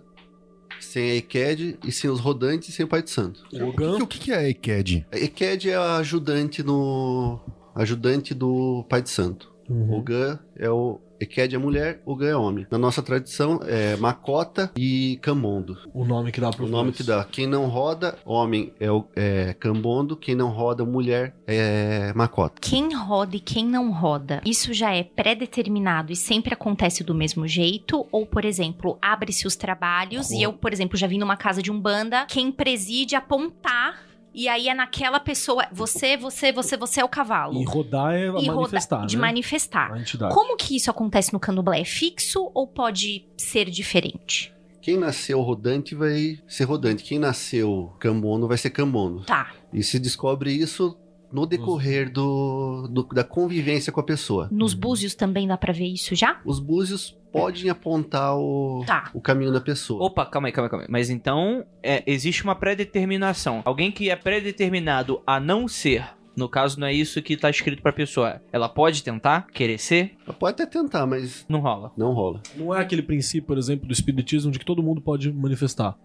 sem 0.79 1.11
a 1.11 1.15
EQED 1.15 1.79
e 1.83 1.91
sem 1.91 2.09
os 2.09 2.19
rodantes 2.19 2.69
e 2.69 2.71
sem 2.71 2.85
o 2.85 2.87
Pai 2.87 3.01
de 3.01 3.09
Santo. 3.09 3.43
O 3.51 3.69
O 3.69 3.73
que, 3.73 4.03
o 4.03 4.07
que 4.07 4.31
é 4.31 4.49
EQED? 4.49 5.05
A 5.11 5.17
EQED 5.17 5.69
é 5.69 5.75
a 5.75 5.97
ajudante 5.97 6.63
no 6.63 7.39
ajudante 7.73 8.33
do 8.33 8.85
Pai 8.89 9.01
de 9.01 9.09
Santo. 9.09 9.53
Uhum. 9.69 9.99
Ogan 9.99 10.39
é 10.55 10.69
o 10.69 10.99
EQED 11.19 11.55
é 11.55 11.57
mulher, 11.57 12.01
Ogan 12.05 12.29
é 12.29 12.35
homem. 12.35 12.67
Na 12.69 12.77
nossa 12.77 13.01
tradição 13.01 13.59
é 13.63 13.95
Macota 13.97 14.71
e 14.77 15.17
Camondo. 15.21 15.77
o 15.93 16.05
nome 16.05 16.31
que 16.31 16.41
dá 16.41 16.49
pro 16.49 16.65
O 16.65 16.69
nome 16.69 16.91
que 16.91 17.03
dá. 17.03 17.23
Quem 17.23 17.47
não 17.47 17.67
roda, 17.67 18.17
homem 18.25 18.73
é, 18.79 18.91
o, 18.91 19.05
é 19.15 19.53
Cambondo. 19.53 20.15
Quem 20.15 20.35
não 20.35 20.49
roda, 20.49 20.85
mulher 20.85 21.35
é 21.47 22.13
Macota. 22.13 22.55
Quem 22.61 22.93
roda 22.95 23.35
e 23.35 23.39
quem 23.39 23.65
não 23.65 23.91
roda, 23.91 24.41
isso 24.45 24.73
já 24.73 24.93
é 24.93 25.03
pré-determinado 25.03 26.11
e 26.11 26.15
sempre 26.15 26.53
acontece 26.53 27.03
do 27.03 27.15
mesmo 27.15 27.47
jeito? 27.47 28.05
Ou, 28.11 28.25
por 28.25 28.45
exemplo, 28.45 28.97
abre-se 29.01 29.47
os 29.47 29.55
trabalhos 29.55 30.31
e 30.31 30.41
eu, 30.41 30.53
por 30.53 30.73
exemplo, 30.73 30.97
já 30.97 31.07
vim 31.07 31.17
numa 31.17 31.37
casa 31.37 31.61
de 31.61 31.71
umbanda, 31.71 32.25
quem 32.27 32.51
preside 32.51 33.15
apontar 33.15 34.04
e 34.35 34.47
aí 34.49 34.67
é 34.67 34.73
naquela 34.73 35.19
pessoa, 35.19 35.65
você, 35.71 36.17
você, 36.17 36.51
você, 36.51 36.75
você 36.75 36.99
é 37.01 37.03
o 37.05 37.09
cavalo. 37.09 37.59
E 37.61 37.63
rodar 37.63 38.13
é 38.13 38.27
E 38.27 38.47
manifestar, 38.47 38.95
roda- 38.97 39.07
de 39.07 39.15
né? 39.15 39.21
manifestar. 39.21 39.93
A 39.93 39.99
entidade. 39.99 40.33
Como 40.33 40.57
que 40.57 40.75
isso 40.75 40.91
acontece 40.91 41.31
no 41.33 41.39
candomblé? 41.39 41.79
É 41.79 41.85
fixo 41.85 42.51
ou 42.53 42.67
pode 42.67 43.25
ser 43.37 43.69
diferente? 43.69 44.53
Quem 44.81 44.97
nasceu 44.97 45.41
rodante 45.41 45.95
vai 45.95 46.37
ser 46.47 46.65
rodante. 46.65 47.03
Quem 47.03 47.17
nasceu 47.17 47.93
cambono 47.99 48.47
vai 48.47 48.57
ser 48.57 48.69
cambono. 48.69 49.23
Tá. 49.23 49.51
E 49.73 49.81
se 49.81 49.97
descobre 49.97 50.51
isso 50.51 50.95
no 51.31 51.45
decorrer 51.45 52.11
do, 52.11 52.87
do- 52.87 53.03
da 53.13 53.23
convivência 53.23 53.91
com 53.91 53.99
a 53.99 54.03
pessoa. 54.03 54.47
Nos 54.51 54.73
búzios 54.75 55.15
também 55.15 55.47
dá 55.47 55.57
pra 55.57 55.73
ver 55.73 55.87
isso 55.87 56.13
já? 56.15 56.39
Os 56.45 56.59
búzios 56.59 57.17
podem 57.41 57.69
apontar 57.69 58.35
o, 58.37 58.83
Tá. 58.85 59.09
o 59.13 59.21
caminho 59.21 59.51
da 59.51 59.61
pessoa. 59.61 60.03
Opa, 60.05 60.25
calma 60.25 60.47
aí, 60.47 60.51
calma 60.51 60.67
aí, 60.67 60.69
calma 60.69 60.83
aí. 60.85 60.91
Mas 60.91 61.09
então, 61.09 61.65
é, 61.83 62.03
existe 62.07 62.43
uma 62.43 62.55
pré-determinação. 62.55 63.61
Alguém 63.65 63.91
que 63.91 64.09
é 64.09 64.15
pré-determinado 64.15 65.21
a 65.25 65.39
não 65.39 65.67
ser, 65.67 66.05
no 66.35 66.49
caso 66.49 66.79
não 66.79 66.87
é 66.87 66.93
isso 66.93 67.21
que 67.21 67.37
tá 67.37 67.49
escrito 67.49 67.81
pra 67.81 67.93
pessoa, 67.93 68.41
ela 68.51 68.67
pode 68.69 69.03
tentar, 69.03 69.47
querer 69.47 69.77
ser, 69.77 70.15
Ela 70.25 70.33
Pode 70.35 70.61
até 70.61 70.65
tentar, 70.65 71.05
mas 71.05 71.45
não 71.47 71.59
rola. 71.59 71.91
não 71.97 72.11
rola. 72.13 72.41
Não 72.55 72.73
é 72.75 72.81
aquele 72.81 73.01
princípio, 73.01 73.47
por 73.47 73.57
exemplo, 73.57 73.87
do 73.87 73.93
espiritismo 73.93 74.51
de 74.51 74.59
que 74.59 74.65
todo 74.65 74.83
mundo 74.83 75.01
pode 75.01 75.31
manifestar. 75.31 75.95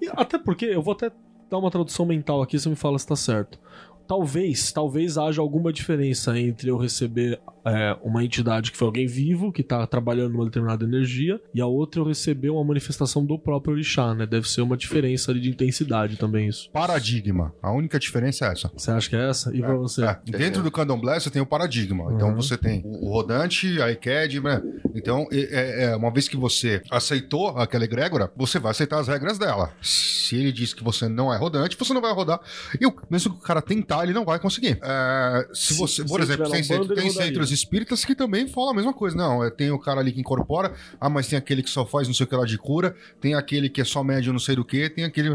E 0.00 0.08
até 0.12 0.38
porque, 0.38 0.66
eu 0.66 0.82
vou 0.82 0.92
até 0.92 1.10
dar 1.50 1.58
uma 1.58 1.70
tradução 1.70 2.06
mental 2.06 2.40
aqui, 2.42 2.58
você 2.58 2.68
me 2.68 2.76
fala 2.76 2.98
se 2.98 3.06
tá 3.06 3.16
certo. 3.16 3.58
Talvez, 4.06 4.72
talvez 4.72 5.16
haja 5.16 5.40
alguma 5.40 5.72
diferença 5.72 6.38
entre 6.38 6.68
eu 6.68 6.76
receber 6.76 7.40
é, 7.64 7.96
uma 8.02 8.24
entidade 8.24 8.70
que 8.72 8.76
foi 8.76 8.86
alguém 8.86 9.06
vivo, 9.06 9.52
que 9.52 9.62
tá 9.62 9.86
trabalhando 9.86 10.32
numa 10.32 10.44
determinada 10.44 10.84
energia, 10.84 11.40
e 11.54 11.60
a 11.60 11.66
outra 11.66 12.00
eu 12.00 12.04
receber 12.06 12.50
uma 12.50 12.64
manifestação 12.64 13.24
do 13.24 13.38
próprio 13.38 13.74
orixá, 13.74 14.14
né? 14.14 14.26
Deve 14.26 14.48
ser 14.48 14.60
uma 14.62 14.76
diferença 14.76 15.30
ali 15.30 15.40
de 15.40 15.50
intensidade 15.50 16.16
também 16.16 16.48
isso. 16.48 16.70
Paradigma. 16.72 17.52
A 17.62 17.72
única 17.72 17.98
diferença 17.98 18.46
é 18.46 18.52
essa. 18.52 18.70
Você 18.76 18.90
acha 18.90 19.08
que 19.08 19.16
é 19.16 19.28
essa? 19.28 19.54
E 19.54 19.60
pra 19.60 19.74
você? 19.74 20.04
É, 20.04 20.18
dentro 20.26 20.62
do 20.62 20.70
candomblé 20.70 21.18
você 21.18 21.30
tem 21.30 21.40
o 21.42 21.46
paradigma. 21.46 22.12
Então 22.14 22.28
Uhum. 22.30 22.36
você 22.36 22.56
tem 22.56 22.82
o, 22.84 23.08
rodante, 23.10 23.80
a 23.80 23.90
EQED, 23.90 24.40
né? 24.40 24.62
Então, 24.94 25.26
é, 25.32 25.84
é, 25.84 25.96
uma 25.96 26.10
vez 26.12 26.28
que 26.28 26.36
você 26.36 26.82
aceitou 26.90 27.48
aquela 27.48 27.84
egrégora, 27.84 28.30
você 28.36 28.58
vai 28.58 28.70
aceitar 28.72 28.98
as 29.00 29.08
regras 29.08 29.38
dela. 29.38 29.72
Se 29.80 30.36
ele 30.36 30.52
diz 30.52 30.72
que 30.74 30.82
você 30.84 31.08
não 31.08 31.32
é 31.32 31.36
rodante, 31.36 31.76
você 31.78 31.92
não 31.94 32.00
vai 32.00 32.12
rodar. 32.12 32.40
E 32.80 32.86
mesmo 33.10 33.32
que 33.34 33.38
o 33.38 33.42
cara 33.42 33.62
tentar, 33.62 34.04
ele 34.04 34.12
não 34.12 34.24
vai 34.24 34.38
conseguir. 34.38 34.78
É, 34.82 35.48
se 35.52 35.74
Se- 35.74 35.78
você, 35.80 36.02
se 36.02 36.08
por 36.08 36.20
ele 36.20 36.24
exemplo, 36.32 36.50
tem, 36.50 36.60
na 36.60 36.66
centro, 36.66 36.94
tem 36.94 37.10
centros 37.10 37.51
espíritas 37.52 38.04
que 38.04 38.14
também 38.14 38.48
falam 38.48 38.70
a 38.70 38.74
mesma 38.74 38.92
coisa. 38.92 39.16
Não, 39.16 39.44
é, 39.44 39.50
tem 39.50 39.70
o 39.70 39.78
cara 39.78 40.00
ali 40.00 40.10
que 40.12 40.20
incorpora, 40.20 40.72
ah, 41.00 41.08
mas 41.08 41.28
tem 41.28 41.38
aquele 41.38 41.62
que 41.62 41.70
só 41.70 41.84
faz 41.86 42.08
não 42.08 42.14
sei 42.14 42.24
o 42.24 42.28
que 42.28 42.34
lá 42.34 42.44
de 42.44 42.58
cura, 42.58 42.94
tem 43.20 43.34
aquele 43.34 43.68
que 43.68 43.80
é 43.80 43.84
só 43.84 44.02
médio 44.02 44.32
não 44.32 44.40
sei 44.40 44.56
do 44.56 44.64
que, 44.64 44.88
tem 44.88 45.04
aquele. 45.04 45.30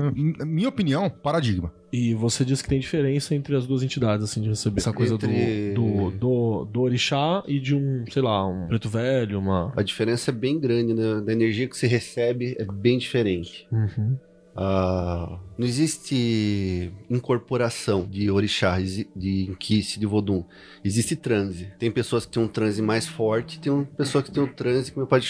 Minha 0.45 0.69
opinião, 0.69 1.09
paradigma. 1.09 1.71
E 1.91 2.13
você 2.13 2.43
disse 2.43 2.61
que 2.63 2.67
tem 2.69 2.79
diferença 2.79 3.33
entre 3.33 3.55
as 3.55 3.65
duas 3.65 3.81
entidades, 3.81 4.23
assim, 4.29 4.41
de 4.41 4.49
receber 4.49 4.79
essa 4.81 4.91
coisa 4.91 5.13
Entre- 5.15 5.73
do, 5.73 6.11
do, 6.11 6.11
do, 6.11 6.65
do 6.65 6.81
orixá 6.81 7.41
e 7.47 7.59
de 7.59 7.73
um, 7.73 8.03
sei 8.11 8.21
lá, 8.21 8.45
um 8.45 8.67
preto 8.67 8.89
velho, 8.89 9.39
uma. 9.39 9.71
A 9.75 9.81
diferença 9.81 10.31
é 10.31 10.33
bem 10.33 10.59
grande, 10.59 10.93
né? 10.93 11.21
Da 11.21 11.31
energia 11.31 11.67
que 11.67 11.77
você 11.77 11.87
recebe 11.87 12.55
é 12.59 12.65
bem 12.65 12.97
diferente. 12.97 13.65
Uhum. 13.71 14.17
Ah, 14.59 15.37
não 15.55 15.67
existe 15.67 16.91
incorporação 17.07 18.07
de 18.09 18.31
orixá, 18.31 18.79
de 18.79 19.45
inquice, 19.47 19.99
de 19.99 20.05
vodum. 20.07 20.43
Existe 20.83 21.15
transe. 21.15 21.71
Tem 21.77 21.91
pessoas 21.91 22.25
que 22.25 22.31
têm 22.31 22.41
um 22.41 22.47
transe 22.47 22.81
mais 22.81 23.07
forte, 23.07 23.59
tem 23.59 23.85
pessoas 23.95 24.23
que 24.23 24.31
têm 24.31 24.41
um 24.41 24.47
transe 24.47 24.91
que 24.91 24.97
meu 24.97 25.05
pai 25.05 25.19
de, 25.19 25.27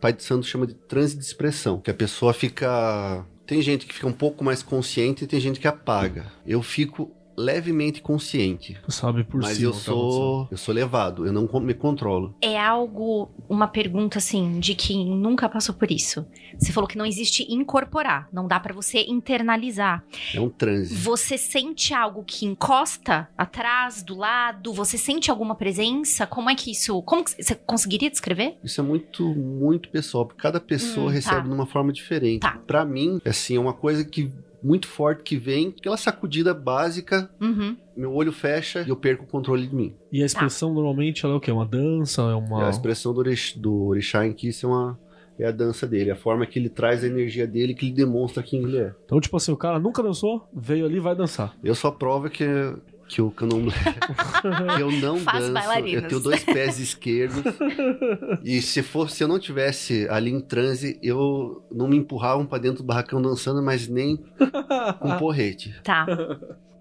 pai 0.00 0.12
de 0.12 0.22
santo 0.22 0.46
chama 0.46 0.68
de 0.68 0.74
transe 0.74 1.16
de 1.16 1.24
expressão. 1.24 1.80
Que 1.80 1.90
a 1.90 1.94
pessoa 1.94 2.32
fica... 2.32 3.26
Tem 3.44 3.60
gente 3.60 3.84
que 3.86 3.94
fica 3.94 4.06
um 4.06 4.12
pouco 4.12 4.44
mais 4.44 4.62
consciente 4.62 5.24
e 5.24 5.26
tem 5.26 5.40
gente 5.40 5.58
que 5.58 5.66
apaga. 5.66 6.26
Eu 6.46 6.62
fico 6.62 7.10
levemente 7.40 8.00
consciente. 8.02 8.76
Sabe 8.88 9.24
por 9.24 9.40
mas 9.40 9.56
cima 9.56 9.66
eu 9.66 9.70
o 9.70 9.72
que 9.72 9.78
tá 9.78 9.84
sou, 9.84 10.48
eu 10.50 10.56
sou 10.56 10.74
levado, 10.74 11.26
eu 11.26 11.32
não 11.32 11.48
me 11.60 11.74
controlo. 11.74 12.34
É 12.40 12.58
algo, 12.58 13.30
uma 13.48 13.66
pergunta 13.68 14.18
assim, 14.18 14.58
de 14.60 14.74
quem 14.74 15.06
nunca 15.06 15.48
passou 15.48 15.74
por 15.74 15.90
isso. 15.90 16.26
Você 16.58 16.72
falou 16.72 16.86
que 16.88 16.98
não 16.98 17.06
existe 17.06 17.46
incorporar, 17.52 18.28
não 18.32 18.46
dá 18.46 18.60
pra 18.60 18.74
você 18.74 19.04
internalizar. 19.08 20.04
É 20.34 20.40
um 20.40 20.48
transe. 20.48 20.94
Você 20.94 21.38
sente 21.38 21.94
algo 21.94 22.22
que 22.24 22.44
encosta 22.46 23.28
atrás, 23.36 24.02
do 24.02 24.16
lado? 24.16 24.72
Você 24.72 24.98
sente 24.98 25.30
alguma 25.30 25.54
presença? 25.54 26.26
Como 26.26 26.50
é 26.50 26.54
que 26.54 26.70
isso. 26.70 27.00
Como 27.02 27.24
que 27.24 27.42
você 27.42 27.54
conseguiria 27.54 28.10
descrever? 28.10 28.56
Isso 28.62 28.80
é 28.80 28.84
muito, 28.84 29.24
muito 29.34 29.88
pessoal, 29.88 30.26
porque 30.26 30.40
cada 30.42 30.60
pessoa 30.60 31.06
Hum, 31.06 31.10
recebe 31.10 31.36
tá. 31.36 31.48
de 31.48 31.50
uma 31.54 31.66
forma 31.66 31.92
diferente. 31.92 32.40
Tá. 32.40 32.58
Pra 32.66 32.84
mim, 32.84 33.20
assim, 33.24 33.56
é 33.56 33.60
uma 33.60 33.72
coisa 33.72 34.04
que 34.04 34.30
muito 34.62 34.86
forte 34.86 35.22
que 35.22 35.36
vem, 35.36 35.74
aquela 35.78 35.96
sacudida 35.96 36.52
básica, 36.52 37.30
Uhum. 37.40 37.76
meu 37.96 38.12
olho 38.14 38.32
fecha 38.32 38.82
e 38.82 38.88
eu 38.88 38.96
perco 38.96 39.24
o 39.24 39.26
controle 39.26 39.66
de 39.66 39.74
mim. 39.74 39.94
E 40.12 40.22
a 40.22 40.26
expressão 40.26 40.72
normalmente 40.74 41.24
ela 41.24 41.34
é 41.34 41.36
o 41.36 41.40
quê? 41.40 41.50
Uma 41.50 41.66
dança? 41.66 42.22
É 42.22 42.34
uma. 42.34 42.66
A 42.66 42.70
expressão 42.70 43.12
do, 43.14 43.18
orix, 43.20 43.54
do 43.56 43.84
orixá 43.86 44.26
em 44.26 44.32
que 44.32 44.48
isso 44.48 44.66
é 44.66 44.68
uma 44.68 44.98
é 45.38 45.46
a 45.46 45.50
dança 45.50 45.86
dele, 45.86 46.10
a 46.10 46.16
forma 46.16 46.44
que 46.44 46.58
ele 46.58 46.68
traz 46.68 47.02
a 47.02 47.06
energia 47.06 47.46
dele, 47.46 47.72
que 47.74 47.86
ele 47.86 47.94
demonstra 47.94 48.42
quem 48.42 48.62
ele 48.62 48.76
é. 48.76 48.94
Então, 49.06 49.18
tipo 49.18 49.34
assim, 49.38 49.50
o 49.50 49.56
cara 49.56 49.78
nunca 49.78 50.02
dançou, 50.02 50.46
veio 50.54 50.84
ali 50.84 50.96
e 50.96 51.00
vai 51.00 51.16
dançar. 51.16 51.56
Eu 51.64 51.74
só 51.74 51.90
provo 51.90 52.28
que 52.28 52.44
que 53.10 53.20
o 53.20 53.30
candomblé 53.30 53.74
que 54.76 54.80
eu 54.82 54.90
não 54.92 55.18
Faz 55.24 55.38
danço, 55.40 55.52
bailarinas. 55.52 56.02
eu 56.04 56.08
tenho 56.08 56.20
dois 56.20 56.44
pés 56.44 56.78
esquerdos 56.78 57.42
e 58.44 58.62
se 58.62 58.82
fosse 58.82 59.16
se 59.16 59.24
eu 59.24 59.28
não 59.28 59.38
tivesse 59.38 60.06
ali 60.08 60.30
em 60.30 60.40
transe, 60.40 60.98
eu 61.02 61.66
não 61.72 61.88
me 61.88 61.96
empurravam 61.96 62.46
pra 62.46 62.58
dentro 62.58 62.84
do 62.84 62.86
barracão 62.86 63.20
dançando, 63.20 63.60
mas 63.62 63.88
nem 63.88 64.16
com 65.00 65.16
porrete. 65.18 65.74
Tá. 65.82 66.06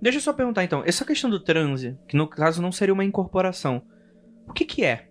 Deixa 0.01 0.17
eu 0.19 0.21
só 0.21 0.31
perguntar 0.31 0.63
então, 0.63 0.83
essa 0.85 1.03
questão 1.03 1.29
do 1.29 1.39
transe, 1.39 1.97
que 2.07 2.15
no 2.15 2.27
caso 2.27 2.61
não 2.61 2.71
seria 2.71 2.93
uma 2.93 3.03
incorporação, 3.03 3.81
o 4.47 4.53
que 4.53 4.65
que 4.65 4.83
é? 4.85 5.07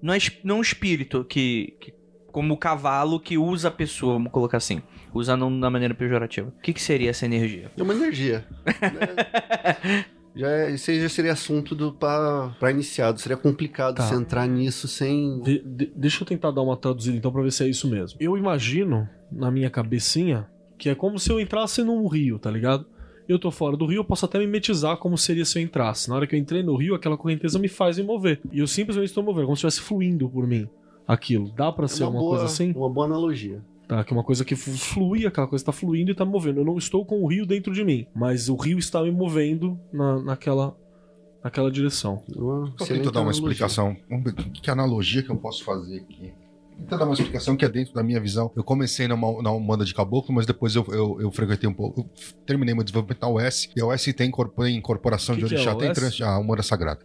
Não 0.00 0.14
é 0.14 0.18
não 0.44 0.56
é 0.56 0.58
um 0.58 0.62
espírito 0.62 1.24
que, 1.24 1.76
que- 1.80 1.92
como 2.30 2.52
o 2.54 2.56
cavalo 2.56 3.18
que 3.18 3.36
usa 3.38 3.68
a 3.68 3.70
pessoa, 3.70 4.12
vamos 4.12 4.30
colocar 4.30 4.58
assim, 4.58 4.80
usa 5.14 5.36
não 5.36 5.48
na 5.50 5.70
maneira 5.70 5.94
pejorativa. 5.94 6.48
O 6.56 6.60
que 6.60 6.72
que 6.74 6.82
seria 6.82 7.08
essa 7.10 7.24
energia? 7.24 7.70
É 7.76 7.82
uma 7.82 7.94
energia. 7.94 8.46
né? 8.64 10.04
Já 10.36 10.48
é- 10.50 10.70
isso 10.72 10.90
aí 10.90 11.00
já 11.00 11.08
seria 11.08 11.32
assunto 11.32 11.74
do 11.74 11.92
para 11.92 12.70
iniciado. 12.70 13.18
Seria 13.20 13.36
complicado 13.36 13.96
Tá. 13.96 14.02
você 14.06 14.14
entrar 14.14 14.46
nisso 14.46 14.86
sem. 14.86 15.40
De- 15.40 15.62
de- 15.64 15.92
deixa 15.96 16.22
eu 16.22 16.26
tentar 16.26 16.50
dar 16.50 16.60
uma 16.62 16.76
traduzida 16.76 17.16
então 17.16 17.32
pra 17.32 17.42
ver 17.42 17.50
se 17.52 17.64
é 17.64 17.68
isso 17.68 17.88
mesmo. 17.88 18.18
Eu 18.20 18.36
imagino, 18.36 19.08
na 19.32 19.50
minha 19.50 19.70
cabecinha, 19.70 20.46
que 20.78 20.88
é 20.90 20.94
como 20.94 21.18
se 21.18 21.30
eu 21.30 21.40
entrasse 21.40 21.82
num 21.82 22.06
rio, 22.06 22.38
tá 22.38 22.50
ligado? 22.50 22.84
Eu 23.28 23.38
tô 23.40 23.50
fora 23.50 23.76
do 23.76 23.86
rio, 23.86 24.00
eu 24.00 24.04
posso 24.04 24.24
até 24.24 24.38
mimetizar 24.38 24.98
como 24.98 25.18
seria 25.18 25.44
se 25.44 25.58
eu 25.58 25.62
entrasse. 25.62 26.08
Na 26.08 26.14
hora 26.16 26.26
que 26.26 26.36
eu 26.36 26.38
entrei 26.38 26.62
no 26.62 26.76
rio, 26.76 26.94
aquela 26.94 27.16
correnteza 27.16 27.58
me 27.58 27.66
faz 27.66 27.96
me 27.98 28.04
mover. 28.04 28.40
E 28.52 28.60
eu 28.60 28.66
simplesmente 28.68 29.08
estou 29.08 29.24
movendo, 29.24 29.46
como 29.46 29.56
se 29.56 29.66
estivesse 29.66 29.80
fluindo 29.88 30.28
por 30.28 30.46
mim. 30.46 30.68
Aquilo. 31.08 31.50
Dá 31.56 31.72
pra 31.72 31.88
ser 31.88 32.02
É 32.02 32.06
uma, 32.06 32.12
uma, 32.14 32.20
boa, 32.20 32.30
coisa 32.36 32.44
assim? 32.44 32.72
uma 32.76 32.88
boa 32.90 33.06
analogia. 33.06 33.60
Tá, 33.88 34.02
que 34.02 34.12
é 34.12 34.16
uma 34.16 34.24
coisa 34.24 34.44
que 34.44 34.56
flui, 34.56 35.26
aquela 35.26 35.46
coisa 35.46 35.64
tá 35.64 35.70
fluindo 35.72 36.10
e 36.10 36.14
tá 36.14 36.24
me 36.24 36.32
movendo. 36.32 36.60
Eu 36.60 36.64
não 36.64 36.76
estou 36.76 37.04
com 37.06 37.22
o 37.22 37.26
rio 37.26 37.46
dentro 37.46 37.72
de 37.72 37.84
mim, 37.84 38.06
mas 38.14 38.48
o 38.48 38.56
rio 38.56 38.78
está 38.78 39.00
me 39.02 39.12
movendo 39.12 39.78
na, 39.92 40.20
naquela, 40.20 40.76
naquela 41.44 41.70
direção. 41.70 42.24
Eu 42.28 42.72
tento 42.84 43.12
dar 43.12 43.20
uma 43.20 43.30
analogia. 43.30 43.30
explicação. 43.52 43.96
Que, 44.34 44.60
que 44.62 44.70
analogia 44.70 45.22
que 45.22 45.30
eu 45.30 45.36
posso 45.36 45.62
fazer 45.64 45.98
aqui. 46.00 46.32
Tento 46.78 46.98
dar 46.98 47.04
uma 47.04 47.14
explicação 47.14 47.56
que 47.56 47.64
é 47.64 47.68
dentro 47.68 47.94
da 47.94 48.02
minha 48.02 48.20
visão. 48.20 48.50
Eu 48.56 48.64
comecei 48.64 49.06
numa, 49.08 49.40
na 49.40 49.50
Umbanda 49.52 49.84
de 49.84 49.94
Caboclo, 49.94 50.34
mas 50.34 50.44
depois 50.44 50.74
eu, 50.74 50.84
eu, 50.88 51.20
eu 51.20 51.30
frequentei 51.30 51.66
um 51.70 51.72
pouco. 51.72 52.00
Eu 52.00 52.10
terminei 52.44 52.74
meu 52.74 52.82
desenvolvimento 52.84 53.22
na 53.22 53.28
US. 53.30 53.68
E 53.74 53.80
a 53.80 53.86
US 53.86 54.04
tem, 54.14 54.30
corpo- 54.32 54.62
tem 54.64 54.76
incorporação 54.76 55.36
Que 55.36 55.42
de 55.42 55.48
que 55.48 55.54
é 55.54 55.56
orixá, 55.58 55.72
a 55.72 55.76
tem 55.76 55.92
trans, 55.92 56.20
a 56.20 56.38
Umbanda 56.40 56.62
Sagrada. 56.62 57.00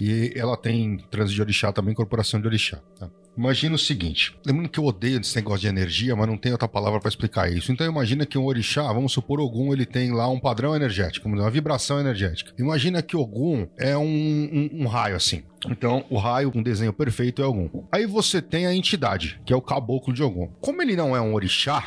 E 0.00 0.32
ela 0.34 0.56
tem 0.56 0.96
transe 1.10 1.34
de 1.34 1.40
orixá 1.42 1.70
também, 1.72 1.92
incorporação 1.92 2.40
de 2.40 2.46
orixá. 2.48 2.80
tá? 2.98 3.08
Imagina 3.36 3.74
o 3.74 3.78
seguinte, 3.78 4.36
lembrando 4.44 4.68
que 4.68 4.78
eu 4.78 4.84
odeio 4.84 5.18
esse 5.18 5.34
negócio 5.34 5.60
de 5.62 5.66
energia, 5.66 6.14
mas 6.14 6.26
não 6.28 6.36
tem 6.36 6.52
outra 6.52 6.68
palavra 6.68 7.00
pra 7.00 7.08
explicar 7.08 7.50
isso. 7.50 7.72
Então 7.72 7.86
imagina 7.86 8.26
que 8.26 8.36
um 8.36 8.44
orixá, 8.44 8.82
vamos 8.92 9.10
supor 9.12 9.40
Ogum, 9.40 9.72
ele 9.72 9.86
tem 9.86 10.12
lá 10.12 10.28
um 10.28 10.38
padrão 10.38 10.76
energético, 10.76 11.26
uma 11.28 11.50
vibração 11.50 11.98
energética. 11.98 12.52
Imagina 12.58 13.00
que 13.00 13.16
Ogum 13.16 13.66
é 13.78 13.96
um, 13.96 14.04
um- 14.04 14.70
um 14.82 14.86
raio 14.86 15.16
assim. 15.16 15.44
Então, 15.66 16.04
o 16.10 16.18
raio, 16.18 16.52
um 16.54 16.62
desenho 16.62 16.92
perfeito 16.92 17.40
é 17.40 17.46
Ogum. 17.46 17.86
Aí 17.90 18.04
você 18.04 18.42
tem 18.42 18.66
a 18.66 18.74
entidade, 18.74 19.40
que 19.46 19.52
é 19.52 19.56
o 19.56 19.62
caboclo 19.62 20.12
de 20.12 20.22
Ogum. 20.22 20.48
Como 20.60 20.82
ele 20.82 20.94
não 20.94 21.16
é 21.16 21.20
um 21.20 21.32
orixá, 21.32 21.82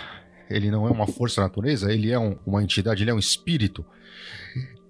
ele 0.50 0.72
não 0.72 0.88
é 0.88 0.90
uma 0.90 1.06
força 1.06 1.42
natureza, 1.42 1.94
ele 1.94 2.12
é 2.12 2.18
um- 2.18 2.38
uma 2.44 2.64
entidade, 2.64 3.04
ele 3.04 3.12
é 3.12 3.14
um 3.14 3.20
espírito, 3.20 3.86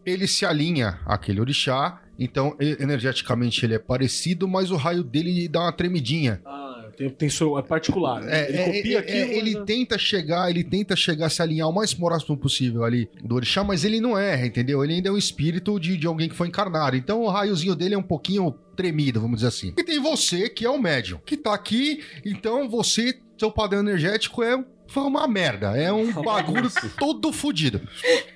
ele 0.05 0.25
se 0.27 0.45
alinha 0.45 0.99
àquele 1.05 1.41
orixá, 1.41 2.01
então 2.17 2.55
energeticamente 2.59 3.65
ele 3.65 3.75
é 3.75 3.79
parecido, 3.79 4.47
mas 4.47 4.71
o 4.71 4.75
raio 4.75 5.03
dele 5.03 5.47
dá 5.47 5.61
uma 5.61 5.71
tremidinha. 5.71 6.41
Ah, 6.45 6.87
tem, 6.95 7.09
tem 7.09 7.29
seu, 7.29 7.57
é 7.57 7.61
particular. 7.61 8.27
É, 8.27 8.49
ele 8.49 8.57
é, 8.57 8.65
copia 8.65 8.97
é, 8.97 8.99
aquilo. 8.99 9.17
é, 9.17 9.37
ele 9.37 9.57
é- 9.57 9.63
tenta 9.63 9.97
chegar, 9.97 10.49
ele 10.49 10.63
tenta 10.63 10.95
chegar, 10.95 11.29
se 11.29 11.41
alinhar 11.41 11.69
o 11.69 11.73
mais 11.73 11.93
próximo 11.93 12.37
possível 12.37 12.83
ali 12.83 13.09
do 13.23 13.35
orixá, 13.35 13.63
mas 13.63 13.83
ele 13.83 13.99
não 13.99 14.17
é, 14.17 14.45
entendeu? 14.45 14.83
Ele 14.83 14.93
ainda 14.93 15.09
é 15.09 15.11
um 15.11 15.17
espírito 15.17 15.79
de, 15.79 15.97
de 15.97 16.07
alguém 16.07 16.29
que 16.29 16.35
foi 16.35 16.47
encarnado. 16.47 16.95
Então 16.95 17.21
o 17.23 17.29
raiozinho 17.29 17.75
dele 17.75 17.95
é 17.95 17.97
um 17.97 18.03
pouquinho 18.03 18.51
tremido, 18.75 19.19
vamos 19.21 19.37
dizer 19.37 19.47
assim. 19.47 19.73
E 19.77 19.83
tem 19.83 19.99
você, 19.99 20.49
que 20.49 20.65
é 20.65 20.69
o 20.69 20.81
médium, 20.81 21.19
que 21.25 21.37
tá 21.37 21.53
aqui, 21.53 22.03
então 22.25 22.69
você, 22.69 23.17
seu 23.37 23.51
padrão 23.51 23.79
energético 23.81 24.43
é 24.43 24.63
foi 24.87 25.03
uma 25.03 25.27
merda, 25.27 25.75
é 25.75 25.91
um 25.91 26.11
bagulho 26.23 26.69
todo 26.97 27.33
fodido. 27.33 27.81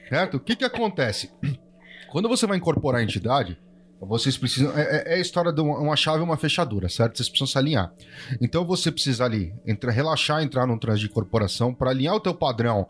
Certo? 0.10 0.38
O 0.38 0.40
que 0.40 0.56
que 0.56 0.66
acontece? 0.66 1.30
Quando 2.12 2.28
você 2.28 2.48
vai 2.48 2.58
incorporar 2.58 3.02
a 3.02 3.04
entidade, 3.04 3.58
vocês 4.08 4.38
precisam. 4.38 4.72
É, 4.78 4.82
é- 4.82 5.14
é 5.14 5.16
a 5.16 5.20
história 5.20 5.52
de 5.52 5.62
uma, 5.62 5.78
uma 5.80 5.96
chave 5.96 6.20
e 6.20 6.24
uma 6.24 6.38
fechadura, 6.38 6.88
certo? 6.90 7.18
Vocês 7.18 7.28
precisam 7.30 7.48
se 7.48 7.58
alinhar. 7.58 7.94
Então 8.42 8.66
você 8.66 8.92
precisa 8.92 9.26
ali 9.26 9.54
entrar, 9.66 9.92
relaxar, 9.92 10.42
entrar 10.42 10.66
num 10.66 10.78
transe 10.78 11.02
de 11.02 11.10
corporação 11.10 11.74
para 11.74 11.90
alinhar 11.92 12.16
o 12.16 12.20
teu 12.20 12.34
padrão 12.34 12.88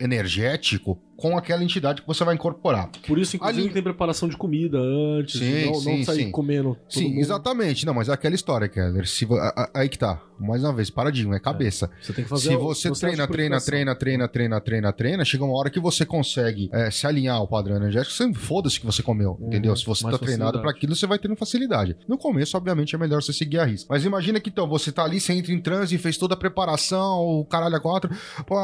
energético 0.00 0.98
com 1.22 1.38
aquela 1.38 1.62
entidade 1.62 2.02
que 2.02 2.08
você 2.08 2.24
vai 2.24 2.34
incorporar. 2.34 2.90
Por 3.06 3.16
isso, 3.16 3.36
inclusive, 3.36 3.62
Ali- 3.66 3.72
tem 3.72 3.80
preparação 3.82 4.28
de 4.28 4.36
comida 4.36 4.76
antes. 4.76 5.38
Sim, 5.38 5.66
não, 5.66 5.74
sim, 5.76 5.98
não 5.98 6.04
sair 6.04 6.24
sim. 6.24 6.30
comendo. 6.32 6.76
Sim, 6.88 7.10
mundo. 7.10 7.20
exatamente. 7.20 7.86
Não, 7.86 7.94
mas 7.94 8.08
é 8.08 8.12
aquela 8.12 8.34
história, 8.34 8.68
Keller. 8.68 9.06
Se, 9.06 9.24
a- 9.30 9.54
a- 9.56 9.70
aí 9.80 9.88
que 9.88 9.96
tá. 9.96 10.20
Mais 10.40 10.64
uma 10.64 10.72
vez, 10.72 10.90
paradigma, 10.90 11.36
é 11.36 11.38
cabeça. 11.38 11.88
Você 12.02 12.12
tem 12.12 12.24
que 12.24 12.28
fazer 12.30 12.48
Se 12.50 12.56
você 12.56 12.90
treina, 12.90 13.28
treina, 13.28 13.60
treina, 13.60 13.94
treina, 13.94 14.26
treina, 14.28 14.60
treina, 14.60 14.92
treina, 14.92 15.24
chega 15.24 15.44
uma 15.44 15.56
hora 15.56 15.70
que 15.70 15.78
você 15.78 16.04
consegue 16.04 16.68
é, 16.72 16.90
se 16.90 17.06
alinhar 17.06 17.36
ao 17.36 17.46
padrão 17.46 17.76
energético, 17.76 18.12
você 18.12 18.34
foda-se 18.34 18.80
que 18.80 18.84
você 18.86 19.04
comeu, 19.04 19.36
Uhum, 19.40 19.46
entendeu? 19.46 19.76
Se 19.76 19.86
você 19.86 20.02
tá 20.02 20.18
treinado 20.18 20.58
facilidade. 20.58 20.62
pra 20.62 20.70
aquilo, 20.72 20.96
você 20.96 21.06
vai 21.06 21.20
tendo 21.20 21.36
facilidade. 21.36 21.96
No 22.08 22.18
começo, 22.18 22.56
obviamente, 22.56 22.92
é 22.96 22.98
melhor 22.98 23.22
você 23.22 23.32
seguir 23.32 23.60
a 23.60 23.64
risca. 23.64 23.86
Mas 23.88 24.04
imagina 24.04 24.40
que 24.40 24.50
então, 24.50 24.66
você 24.68 24.90
tá 24.90 25.04
ali, 25.04 25.20
você 25.20 25.32
entra 25.32 25.52
em 25.52 25.60
transe, 25.60 25.96
fez 25.96 26.16
toda 26.16 26.34
a 26.34 26.36
preparação, 26.36 27.20
o 27.20 27.44
caralho 27.44 27.76
a 27.76 27.80
quatro, 27.80 28.10
pô, 28.44 28.56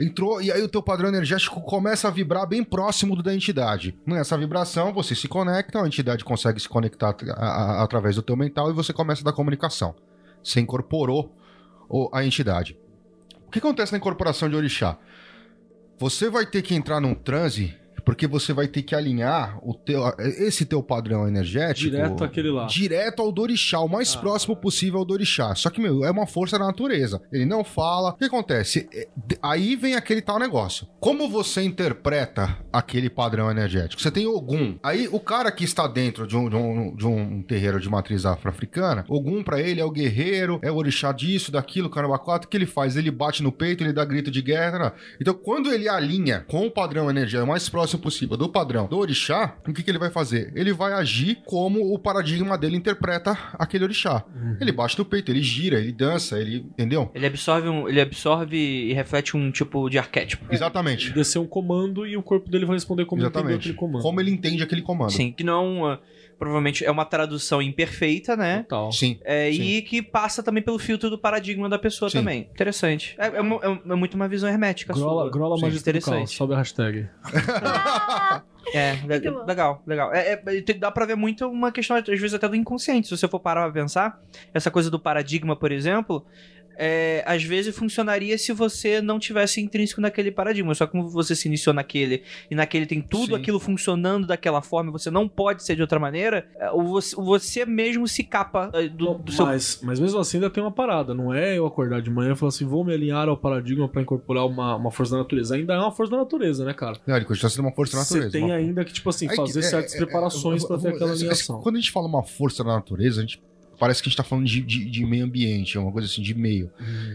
entrou, 0.00 0.42
e 0.42 0.50
aí 0.50 0.62
o 0.62 0.68
teu 0.68 0.82
padrão 0.82 1.08
energético 1.10 1.51
começa 1.60 2.08
a 2.08 2.10
vibrar 2.10 2.46
bem 2.46 2.64
próximo 2.64 3.20
da 3.22 3.34
entidade. 3.34 3.96
Nessa 4.06 4.36
vibração, 4.38 4.92
você 4.92 5.14
se 5.14 5.28
conecta, 5.28 5.82
a 5.82 5.86
entidade 5.86 6.24
consegue 6.24 6.58
se 6.60 6.68
conectar 6.68 7.14
a- 7.36 7.44
a- 7.44 7.82
através 7.82 8.16
do 8.16 8.22
teu 8.22 8.36
mental 8.36 8.70
e 8.70 8.72
você 8.72 8.92
começa 8.92 9.20
a 9.20 9.24
dar 9.24 9.32
comunicação. 9.32 9.94
Você 10.42 10.60
incorporou 10.60 11.34
a 12.12 12.24
entidade. 12.24 12.76
O 13.46 13.50
que 13.50 13.58
acontece 13.58 13.92
na 13.92 13.98
incorporação 13.98 14.48
de 14.48 14.56
orixá? 14.56 14.96
Você 15.98 16.30
vai 16.30 16.46
ter 16.46 16.62
que 16.62 16.74
entrar 16.74 17.00
num 17.00 17.14
transe 17.14 17.76
porque 18.04 18.26
você 18.26 18.52
vai 18.52 18.66
ter 18.68 18.82
que 18.82 18.94
alinhar 18.94 19.58
o 19.62 19.74
teu, 19.74 20.02
esse 20.18 20.64
teu 20.64 20.82
padrão 20.82 21.26
energético 21.28 21.90
Direto 21.90 22.24
aquele 22.24 22.50
lá. 22.50 22.66
direto 22.66 23.20
ao 23.22 23.30
Dorixá, 23.32 23.80
o 23.80 23.88
mais 23.88 24.14
Ah. 24.16 24.18
próximo 24.20 24.56
possível 24.56 24.98
ao 25.00 25.04
Dorixá. 25.04 25.54
Só 25.54 25.70
que, 25.70 25.80
meu, 25.80 26.04
é 26.04 26.10
uma 26.10 26.26
força 26.26 26.58
da 26.58 26.66
natureza. 26.66 27.20
Ele 27.32 27.44
não 27.44 27.62
fala. 27.64 28.10
O 28.10 28.16
que 28.16 28.24
acontece? 28.24 28.88
É, 28.92 29.08
Aí 29.42 29.76
vem 29.76 29.94
aquele 29.94 30.20
tal 30.22 30.38
negócio. 30.38 30.86
Como 31.00 31.28
você 31.28 31.62
interpreta 31.62 32.56
aquele 32.72 33.10
padrão 33.10 33.50
energético? 33.50 34.00
Você 34.00 34.10
tem 34.10 34.26
Ogum. 34.26 34.78
Aí 34.82 35.08
o 35.10 35.18
cara 35.20 35.50
que 35.50 35.64
está 35.64 35.86
dentro 35.86 36.26
de 36.26 36.36
um, 36.36 36.48
de 36.48 36.56
um, 36.56 36.94
de 36.96 37.06
um 37.06 37.42
terreiro 37.42 37.80
de 37.80 37.88
matriz 37.88 38.24
afro-africana, 38.24 39.04
Ogum 39.08 39.42
pra 39.42 39.60
ele 39.60 39.80
é 39.80 39.84
o 39.84 39.90
guerreiro, 39.90 40.58
é 40.62 40.70
o 40.70 40.76
orixá 40.76 41.12
disso, 41.12 41.50
daquilo, 41.52 41.90
caramba, 41.90 42.18
quatro. 42.18 42.46
O 42.46 42.50
que 42.50 42.56
ele 42.56 42.66
faz? 42.66 42.96
Ele 42.96 43.10
bate 43.10 43.42
no 43.42 43.50
peito, 43.52 43.82
ele 43.82 43.92
dá 43.92 44.04
grito 44.04 44.30
de 44.30 44.40
guerra. 44.42 44.78
né? 44.78 44.92
Então, 45.20 45.34
quando 45.34 45.72
ele 45.72 45.88
alinha 45.88 46.44
com 46.48 46.66
o 46.66 46.70
padrão 46.70 47.10
energético 47.10 47.44
o 47.44 47.48
mais 47.48 47.68
próximo 47.68 47.91
possível 47.98 48.36
do 48.36 48.48
padrão 48.48 48.86
do 48.86 48.98
orixá, 48.98 49.56
o 49.66 49.72
que, 49.72 49.82
que 49.82 49.90
ele 49.90 49.98
vai 49.98 50.10
fazer? 50.10 50.52
Ele 50.54 50.72
vai 50.72 50.92
agir 50.92 51.38
como 51.44 51.92
o 51.94 51.98
paradigma 51.98 52.56
dele 52.58 52.76
interpreta 52.76 53.36
aquele 53.54 53.84
orixá. 53.84 54.24
Ele 54.60 54.72
bate 54.72 54.98
no 54.98 55.04
peito, 55.04 55.30
ele 55.30 55.42
gira, 55.42 55.78
ele 55.78 55.92
dança, 55.92 56.38
ele. 56.38 56.66
Entendeu? 56.72 57.10
Ele 57.14 57.26
absorve, 57.26 57.68
um, 57.68 57.88
ele 57.88 58.00
absorve 58.00 58.56
e 58.56 58.92
reflete 58.92 59.36
um 59.36 59.50
tipo 59.50 59.88
de 59.88 59.98
arquétipo. 59.98 60.44
Exatamente. 60.52 61.10
Descer 61.10 61.38
um 61.38 61.46
comando 61.46 62.06
e 62.06 62.16
o 62.16 62.22
corpo 62.22 62.48
dele 62.50 62.64
vai 62.64 62.76
responder 62.76 63.04
como 63.04 63.20
ele 63.22 63.28
entendeu 63.28 63.40
Exatamente. 63.42 63.60
aquele 63.68 63.74
comando. 63.78 64.02
Como 64.02 64.20
ele 64.20 64.30
entende 64.30 64.62
aquele 64.62 64.82
comando. 64.82 65.12
Sim, 65.12 65.32
que 65.32 65.44
não 65.44 65.54
é 65.54 65.58
uma- 65.68 66.00
provavelmente 66.42 66.84
é 66.84 66.90
uma 66.90 67.04
tradução 67.04 67.62
imperfeita, 67.62 68.36
né? 68.36 68.62
Total. 68.64 68.90
Sim. 68.92 69.18
É, 69.24 69.50
Sim. 69.52 69.62
e 69.62 69.82
que 69.82 70.02
passa 70.02 70.42
também 70.42 70.62
pelo 70.62 70.78
filtro 70.78 71.08
do 71.08 71.16
paradigma 71.18 71.68
da 71.68 71.78
pessoa 71.78 72.10
Sim. 72.10 72.18
também. 72.18 72.48
Interessante. 72.52 73.14
É, 73.18 73.26
é 73.26 73.30
é- 73.30 73.80
é 73.92 73.94
muito 73.94 74.14
uma 74.14 74.26
visão 74.28 74.48
hermética 74.50 74.92
Grola, 74.92 75.22
sua. 75.22 75.30
grola 75.30 75.56
Sim, 75.56 75.62
caos. 75.62 75.76
interessante. 75.76 76.30
Sobe 76.34 76.54
a 76.54 76.56
hashtag. 76.58 77.08
É, 78.74 78.92
le- 78.92 79.20
Muito 79.20 79.32
bom. 79.32 79.44
legal, 79.44 79.82
legal. 79.86 80.14
É, 80.14 80.32
é, 80.32 80.72
dá 80.74 80.90
pra 80.90 81.04
ver 81.04 81.16
muito 81.16 81.46
uma 81.46 81.70
questão, 81.72 81.96
às 81.96 82.04
vezes, 82.06 82.32
até 82.32 82.48
do 82.48 82.56
inconsciente. 82.56 83.08
Se 83.08 83.16
você 83.16 83.28
for 83.28 83.40
parar 83.40 83.64
pra 83.64 83.82
pensar, 83.82 84.18
essa 84.54 84.70
coisa 84.70 84.88
do 84.90 84.98
paradigma, 84.98 85.54
por 85.56 85.70
exemplo, 85.72 86.24
é, 86.76 87.22
às 87.26 87.42
vezes 87.42 87.74
funcionaria 87.76 88.36
se 88.38 88.52
você 88.52 89.00
não 89.00 89.18
tivesse 89.18 89.60
intrínseco 89.60 90.00
naquele 90.00 90.30
paradigma. 90.30 90.74
Só 90.74 90.86
que 90.86 90.92
como 90.92 91.08
você 91.08 91.34
se 91.34 91.48
iniciou 91.48 91.74
naquele 91.74 92.22
e 92.50 92.54
naquele 92.54 92.86
tem 92.86 93.00
tudo 93.00 93.34
Sim. 93.34 93.34
aquilo 93.34 93.58
funcionando 93.60 94.26
daquela 94.26 94.62
forma 94.62 94.90
você 94.90 95.10
não 95.10 95.28
pode 95.28 95.64
ser 95.64 95.76
de 95.76 95.82
outra 95.82 95.98
maneira, 95.98 96.46
é, 96.58 96.70
o 96.70 96.82
você, 96.84 97.16
você 97.16 97.64
mesmo 97.66 98.06
se 98.06 98.22
capa 98.24 98.70
é, 98.72 98.88
do, 98.88 99.14
do 99.14 99.32
seu. 99.32 99.46
Mas, 99.46 99.80
mas 99.82 99.98
mesmo 100.00 100.18
assim 100.18 100.36
ainda 100.38 100.50
tem 100.50 100.62
uma 100.62 100.72
parada. 100.72 101.14
Não 101.14 101.32
é 101.32 101.56
eu 101.58 101.66
acordar 101.66 102.00
de 102.00 102.10
manhã 102.10 102.32
e 102.32 102.36
falar 102.36 102.48
assim, 102.50 102.64
vou 102.64 102.84
me 102.84 102.92
alinhar 102.92 103.28
ao 103.28 103.36
paradigma 103.36 103.88
pra 103.88 104.02
incorporar 104.02 104.46
uma, 104.46 104.76
uma 104.76 104.90
força 104.90 105.12
da 105.12 105.18
natureza. 105.18 105.54
Ainda 105.56 105.74
é 105.74 105.78
uma 105.78 105.92
força 105.92 106.12
da 106.12 106.18
natureza, 106.18 106.64
né, 106.64 106.74
cara? 106.74 106.98
Não, 107.06 107.16
ele 107.16 107.24
continua 107.24 107.50
sendo 107.50 107.64
uma 107.66 107.72
força 107.72 107.96
da 107.96 108.04
Você 108.04 108.14
natureza. 108.14 108.32
tem 108.32 108.44
uma- 108.44 108.54
ainda 108.54 108.84
que, 108.84 108.92
tipo 108.92 109.08
assim, 109.08 109.28
que- 109.28 109.36
fazer 109.36 109.60
é, 109.60 109.62
certas 109.62 109.94
é, 109.94 109.96
é, 109.96 109.98
preparações 109.98 110.64
é, 110.64 110.66
pra 110.66 110.78
ter 110.78 110.88
é, 110.88 110.90
aquela 110.90 111.10
é, 111.10 111.14
é, 111.14 111.16
alinhação. 111.16 111.60
Quando 111.60 111.76
a 111.76 111.80
gente 111.80 111.90
fala 111.90 112.06
uma 112.06 112.22
força 112.22 112.62
da 112.64 112.72
natureza, 112.74 113.20
a 113.20 113.22
gente 113.22 113.42
parece 113.82 114.00
que 114.00 114.08
a 114.08 114.10
gente 114.10 114.16
tá 114.16 114.22
falando 114.22 114.46
de, 114.46 114.60
de- 114.60 114.88
de 114.88 115.04
meio 115.04 115.24
ambiente, 115.24 115.76
é 115.76 115.80
uma 115.80 115.90
coisa 115.90 116.06
assim, 116.06 116.22
de 116.22 116.34
meio. 116.36 116.70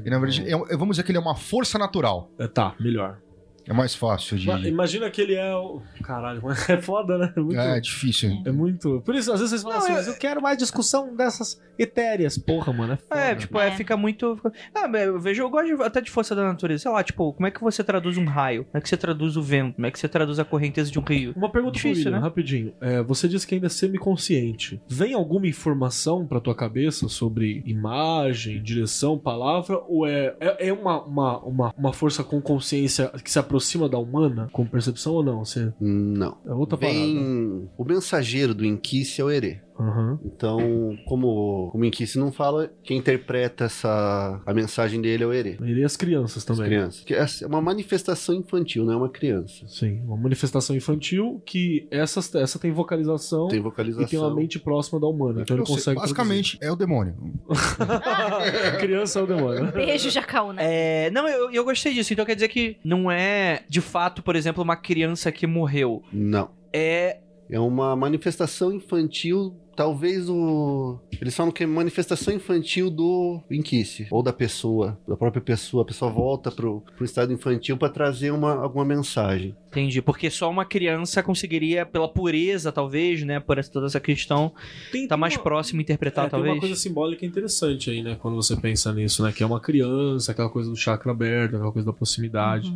E 0.05 0.09
na 0.09 0.19
verdade, 0.19 0.43
é- 0.45 0.75
vamos 0.75 0.97
dizer 0.97 1.03
que 1.03 1.11
ele 1.11 1.17
é 1.17 1.21
uma 1.21 1.33
força 1.35 1.79
natural. 1.79 2.29
É, 2.37 2.45
tá, 2.45 2.75
melhor. 2.77 3.19
É 3.67 3.73
mais 3.73 3.93
fácil 3.93 4.37
de. 4.37 4.49
Imagina 4.67 5.09
que 5.09 5.21
ele 5.21 5.35
é 5.35 5.53
o. 5.55 5.81
Caralho, 6.03 6.41
é 6.69 6.77
foda, 6.81 7.17
né? 7.17 7.33
É 7.35 7.39
muito. 7.39 7.59
É 7.59 7.77
É, 7.77 7.79
difícil. 7.81 8.29
muito. 8.53 9.01
Por 9.05 9.13
isso, 9.15 9.31
às 9.31 9.39
vezes 9.39 9.49
vocês 9.49 9.63
falam 9.63 9.77
Não, 9.77 9.83
assim, 9.83 9.91
eu- 9.93 9.97
mas 9.97 10.07
eu 10.07 10.15
quero 10.17 10.41
mais 10.41 10.57
discussão 10.57 11.15
dessas 11.15 11.61
etéreas. 11.77 12.37
Porra, 12.37 12.71
mano, 12.73 12.93
é 12.93 12.97
foda. 12.97 13.21
É, 13.21 13.35
tipo, 13.35 13.59
é, 13.59 13.67
É. 13.67 13.71
fica 13.71 13.95
muito. 13.97 14.39
Ah, 14.73 14.87
mas 14.87 15.01
eu 15.07 15.19
vejo, 15.19 15.43
eu 15.43 15.49
gosto 15.49 15.75
de- 15.75 15.83
até 15.83 15.99
de 16.01 16.09
força 16.09 16.33
da 16.35 16.43
natureza. 16.43 16.83
Sei 16.83 16.91
lá, 16.91 17.03
tipo, 17.03 17.33
como 17.33 17.45
é 17.47 17.51
que 17.51 17.61
você 17.61 17.83
traduz 17.83 18.17
um 18.17 18.25
raio? 18.25 18.63
Como 18.65 18.77
é 18.77 18.81
que 18.81 18.87
você 18.89 18.97
traduz 18.97 19.35
o 19.37 19.41
vento? 19.43 19.75
Como 19.75 19.85
é 19.85 19.91
que 19.91 19.99
você 19.99 20.07
traduz 20.07 20.39
a 20.39 20.45
correnteza 20.45 20.89
de 20.89 20.97
um 20.97 21.03
rio? 21.03 21.33
Uma 21.35 21.51
pergunta 21.51 21.73
Difícil, 21.75 22.05
William, 22.05 22.17
né? 22.17 22.19
rapidinho. 22.23 22.73
É, 22.81 23.03
você 23.03 23.27
disse 23.27 23.45
que 23.45 23.55
ainda 23.55 23.67
é 23.67 23.69
semiconsciente. 23.69 24.81
Vem 24.87 25.13
alguma 25.13 25.45
informação 25.47 26.25
pra 26.25 26.39
tua 26.39 26.55
cabeça 26.55 27.07
sobre 27.09 27.61
imagem, 27.65 28.61
direção, 28.63 29.17
palavra? 29.17 29.79
Ou 29.87 30.07
é, 30.07 30.35
é, 30.39 30.69
é 30.69 30.73
uma, 30.73 31.03
uma, 31.03 31.39
uma, 31.43 31.73
uma 31.77 31.93
força 31.93 32.23
com 32.23 32.41
consciência 32.41 33.09
que 33.23 33.29
se 33.29 33.37
aproxima 33.37 33.56
da 33.89 33.97
humana? 33.97 34.49
Com 34.51 34.65
percepção 34.65 35.13
ou 35.13 35.23
não? 35.23 35.43
Você, 35.45 35.71
Não. 35.79 36.37
é 36.45 36.53
outra 36.53 36.77
parada. 36.77 36.97
Vem 36.97 37.69
o 37.77 37.83
mensageiro 37.83 38.53
do 38.53 38.65
Inquice 38.65 39.21
é 39.21 39.23
o 39.23 39.29
Herê. 39.29 39.59
Aham. 39.79 40.19
Então, 40.25 40.97
como, 41.05 41.69
como 41.71 41.83
o 41.83 41.85
Inquice 41.85 42.17
não 42.17 42.31
fala, 42.31 42.71
quem 42.83 42.97
interpreta 42.97 43.65
essa, 43.65 44.41
a 44.45 44.53
mensagem 44.53 45.01
dele 45.01 45.23
é 45.23 45.27
o 45.27 45.33
Herê. 45.33 45.57
Ele 45.61 45.81
e 45.81 45.83
as 45.83 45.95
crianças 45.95 46.37
As 46.37 46.43
também. 46.45 46.65
crianças. 46.65 47.01
Que 47.03 47.13
É 47.13 47.25
uma 47.47 47.61
manifestação 47.61 48.35
infantil, 48.35 48.83
não 48.85 48.93
é 48.93 48.97
uma 48.97 49.09
criança. 49.09 49.67
Sim, 49.67 50.01
uma 50.01 50.17
manifestação 50.17 50.75
infantil 50.75 51.41
que 51.45 51.87
essa, 51.91 52.19
essa 52.39 52.57
tem 52.59 52.71
vocalização 52.71 53.47
Tem 53.47 53.59
e 53.59 53.61
vocalização. 53.61 54.07
tem 54.07 54.19
uma 54.19 54.33
mente 54.33 54.59
próxima 54.59 54.99
da 54.99 55.07
humana. 55.07 55.41
Então 55.41 55.55
ele 55.57 55.65
sei, 55.65 55.75
consegue. 55.75 55.99
basicamente, 55.99 56.57
é 56.61 56.71
o 56.71 56.75
demônio. 56.75 57.15
criança 58.79 59.19
é 59.19 59.23
o 59.23 59.27
demônio. 59.27 59.71
Beijo, 59.73 60.09
Jacaúna. 60.09 60.61
É, 60.61 61.09
não, 61.11 61.27
eu, 61.27 61.51
eu 61.51 61.63
gostei 61.63 61.93
disso. 61.93 62.13
Então 62.13 62.25
quer 62.25 62.35
dizer 62.35 62.47
que 62.47 62.77
não 62.83 63.11
é, 63.11 63.63
de 63.69 63.81
fato, 63.81 64.21
por 64.23 64.35
exemplo, 64.35 64.63
uma 64.63 64.75
criança 64.75 65.31
que 65.31 65.45
morreu. 65.47 66.01
Não. 66.11 66.49
É. 66.73 67.19
É 67.49 67.59
uma 67.59 67.95
manifestação 67.95 68.73
infantil 68.73 69.55
talvez 69.77 70.27
o. 70.27 70.99
Eles 71.21 71.33
falam 71.35 71.51
que 71.51 71.63
é 71.63 71.65
manifestação 71.67 72.33
infantil 72.33 72.89
do 72.89 73.39
Inquice, 73.49 74.07
ou 74.11 74.21
da 74.21 74.33
pessoa, 74.33 74.99
da 75.07 75.15
própria 75.15 75.41
pessoa. 75.41 75.83
A 75.83 75.85
pessoa 75.85 76.11
volta 76.11 76.51
pro, 76.51 76.81
pro 76.95 77.05
estado 77.05 77.31
infantil 77.31 77.77
para 77.77 77.87
trazer 77.89 78.31
uma, 78.31 78.55
alguma 78.55 78.83
mensagem. 78.83 79.55
Entendi. 79.69 80.01
Porque 80.01 80.29
só 80.29 80.49
uma 80.49 80.65
criança 80.65 81.21
conseguiria, 81.21 81.85
pela 81.85 82.07
pureza, 82.09 82.71
talvez, 82.71 83.23
né? 83.23 83.39
Por 83.39 83.57
essa- 83.59 83.71
toda 83.71 83.85
essa 83.85 83.99
questão, 83.99 84.51
Tem, 84.91 85.07
tá 85.07 85.15
tem 85.15 85.21
mais 85.21 85.35
uma- 85.35 85.43
próximo 85.43 85.79
a 85.79 85.83
interpretar, 85.83 86.25
É, 86.25 86.27
tem 86.27 86.31
talvez. 86.31 86.53
uma 86.55 86.59
coisa 86.59 86.75
simbólica 86.75 87.25
interessante 87.25 87.89
aí, 87.91 88.01
né? 88.01 88.17
Quando 88.19 88.35
você 88.35 88.55
pensa 88.55 88.91
nisso, 88.91 89.21
né? 89.23 89.31
Que 89.31 89.43
é 89.43 89.45
uma 89.45 89.59
criança, 89.61 90.31
aquela 90.31 90.49
coisa 90.49 90.69
do 90.69 90.75
chakra 90.75 91.11
aberto, 91.11 91.55
aquela 91.55 91.71
coisa 91.71 91.85
da 91.85 91.93
proximidade. 91.93 92.75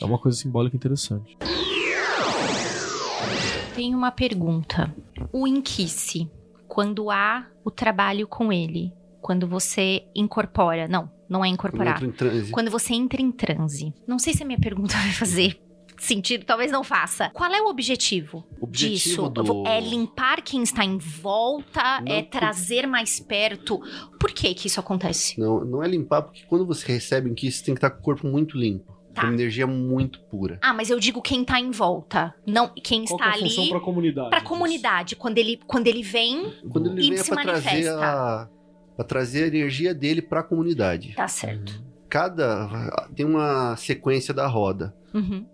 É 0.00 0.04
uma 0.06 0.18
coisa 0.18 0.38
simbólica 0.38 0.74
interessante. 0.74 1.36
Tem 3.74 3.94
uma 3.94 4.10
pergunta. 4.10 4.94
O 5.32 5.46
Inquice, 5.46 6.30
quando 6.68 7.10
há 7.10 7.46
o 7.64 7.70
trabalho 7.70 8.26
com 8.26 8.52
ele, 8.52 8.92
quando 9.20 9.46
você 9.46 10.04
incorpora, 10.14 10.88
não, 10.88 11.10
não 11.28 11.44
é 11.44 11.48
Quando 11.48 11.54
incorporar. 11.54 11.94
entra 12.02 12.06
em 12.06 12.12
transe. 12.12 12.50
Quando 12.52 12.70
você 12.70 12.94
entra 12.94 13.20
em 13.22 13.30
transe. 13.32 13.94
Não 14.06 14.18
sei 14.18 14.34
se 14.34 14.42
a 14.42 14.46
minha 14.46 14.58
pergunta 14.58 14.94
vai 14.98 15.12
fazer 15.12 15.60
sentido, 15.98 16.44
talvez 16.46 16.72
não 16.72 16.82
faça. 16.82 17.28
Qual 17.30 17.52
é 17.52 17.60
o 17.60 17.66
objetivo, 17.68 18.42
O 18.58 18.64
objetivo 18.64 19.28
disso? 19.28 19.44
do- 19.44 19.66
É 19.66 19.78
limpar 19.80 20.40
quem 20.42 20.62
está 20.62 20.82
em 20.84 20.96
volta? 20.96 22.00
Não 22.00 22.12
é 22.12 22.22
trazer 22.22 22.86
mais 22.86 23.20
perto? 23.20 23.78
Por 24.18 24.30
que 24.32 24.54
que 24.54 24.66
isso 24.66 24.80
acontece? 24.80 25.38
Não, 25.38 25.62
não 25.62 25.82
é 25.82 25.88
limpar, 25.88 26.22
porque 26.22 26.42
quando 26.48 26.64
você 26.66 26.90
recebe 26.90 27.30
em 27.30 27.34
que 27.34 27.50
você 27.52 27.62
tem 27.62 27.74
que 27.74 27.78
estar 27.78 27.90
com 27.90 27.98
o 28.00 28.02
corpo 28.02 28.26
muito 28.26 28.56
limpo. 28.56 28.98
Tá. 29.20 29.26
Uma 29.26 29.34
energia 29.34 29.66
muito 29.66 30.20
pura. 30.22 30.58
Ah, 30.62 30.72
mas 30.72 30.88
eu 30.90 30.98
digo 30.98 31.20
quem 31.20 31.44
tá 31.44 31.58
em 31.60 31.70
volta, 31.70 32.34
não 32.46 32.68
quem 32.68 33.04
Qual 33.04 33.18
que 33.18 33.24
está 33.24 33.36
é 33.36 33.38
a 33.38 33.42
função 33.42 33.62
ali 33.62 33.70
pra 33.70 33.80
comunidade? 33.80 34.28
pra 34.30 34.38
disso? 34.38 34.48
comunidade. 34.48 35.16
Quando 35.16 35.38
ele, 35.38 35.60
quando 35.66 35.86
ele 35.86 36.02
vem, 36.02 36.52
Quando 36.70 36.90
ele 36.92 37.00
E 37.06 37.10
vem 37.10 37.18
é 37.18 37.22
se 37.22 37.30
pra 37.30 37.42
trazer 37.42 37.66
manifesta. 37.70 38.04
a. 38.04 38.48
Pra 38.96 39.04
trazer 39.04 39.44
a 39.44 39.46
energia 39.46 39.94
dele 39.94 40.20
pra 40.20 40.42
comunidade. 40.42 41.14
tá 41.14 41.26
certo. 41.28 41.82
Cada. 42.08 43.08
Tem 43.14 43.24
uma 43.24 43.76
sequência 43.76 44.34
da 44.34 44.46
roda. 44.46 44.94
Uhum. 45.14 45.46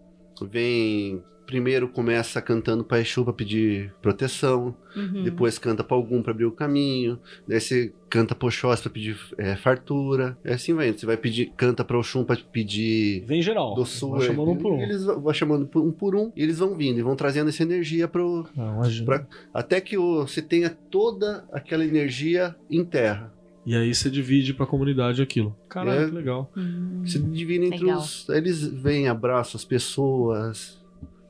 Vem. 0.43 1.23
Primeiro 1.47 1.89
começa 1.89 2.43
cantando 2.43 2.83
pra 2.83 3.01
Exu 3.01 3.23
pra 3.23 3.33
pedir 3.33 3.95
proteção. 4.03 4.75
Uhum. 4.97 5.23
Depois 5.23 5.59
canta 5.59 5.85
pra 5.85 5.97
algum 5.97 6.21
pra 6.21 6.33
abrir 6.33 6.45
o 6.45 6.51
caminho. 6.51 7.19
Daí 7.47 7.61
você 7.61 7.93
canta 8.11 8.35
pro 8.35 8.49
Oxóssi 8.49 8.83
pra 8.83 8.91
pedir 8.91 9.17
é, 9.39 9.55
fartura. 9.55 10.37
É 10.43 10.55
assim 10.55 10.75
vai. 10.75 10.93
Você 10.93 11.07
vai 11.07 11.17
pedir. 11.17 11.53
Canta 11.57 11.85
pra 11.85 11.97
Oxum 11.99 12.25
pra 12.25 12.37
pedir 12.53 13.25
Vem 13.27 13.41
geral. 13.41 13.75
doçura. 13.77 14.19
Vai 14.19 14.27
chamando 14.27 14.51
um 14.51 14.57
por 14.57 14.73
um. 14.73 14.79
E 14.81 14.83
Eles 14.83 15.05
vão 15.05 15.33
chamando 15.33 15.67
por 15.67 15.83
um 15.85 15.93
por 15.93 16.17
um. 16.17 16.33
E 16.35 16.43
eles 16.43 16.59
vão 16.59 16.75
vindo. 16.75 16.99
E 16.99 17.03
vão 17.03 17.15
trazendo 17.15 17.49
essa 17.49 17.63
energia 17.63 18.09
pro. 18.09 18.47
Não, 18.57 18.75
imagina. 18.77 19.07
Pra- 19.07 19.27
Até 19.55 19.81
que 19.81 19.97
você 19.97 20.43
tenha 20.43 20.71
toda 20.71 21.45
aquela 21.53 21.85
energia 21.85 22.57
em 22.69 22.85
terra. 22.85 23.33
E 23.65 23.75
aí 23.77 23.95
você 23.95 24.09
divide 24.11 24.55
pra 24.55 24.65
comunidade 24.67 25.21
aquilo. 25.23 25.55
Caralho, 25.69 26.03
É. 26.03 26.07
que 26.09 26.15
legal. 26.15 26.51
Hum. 26.57 27.03
Se 27.05 27.19
divide 27.21 27.67
entre 27.67 27.85
Legal. 27.85 27.99
os. 27.99 28.29
Eles 28.29 28.65
vêm, 28.67 29.09
abraçam 29.09 29.59
as 29.59 29.65
pessoas. 29.65 30.85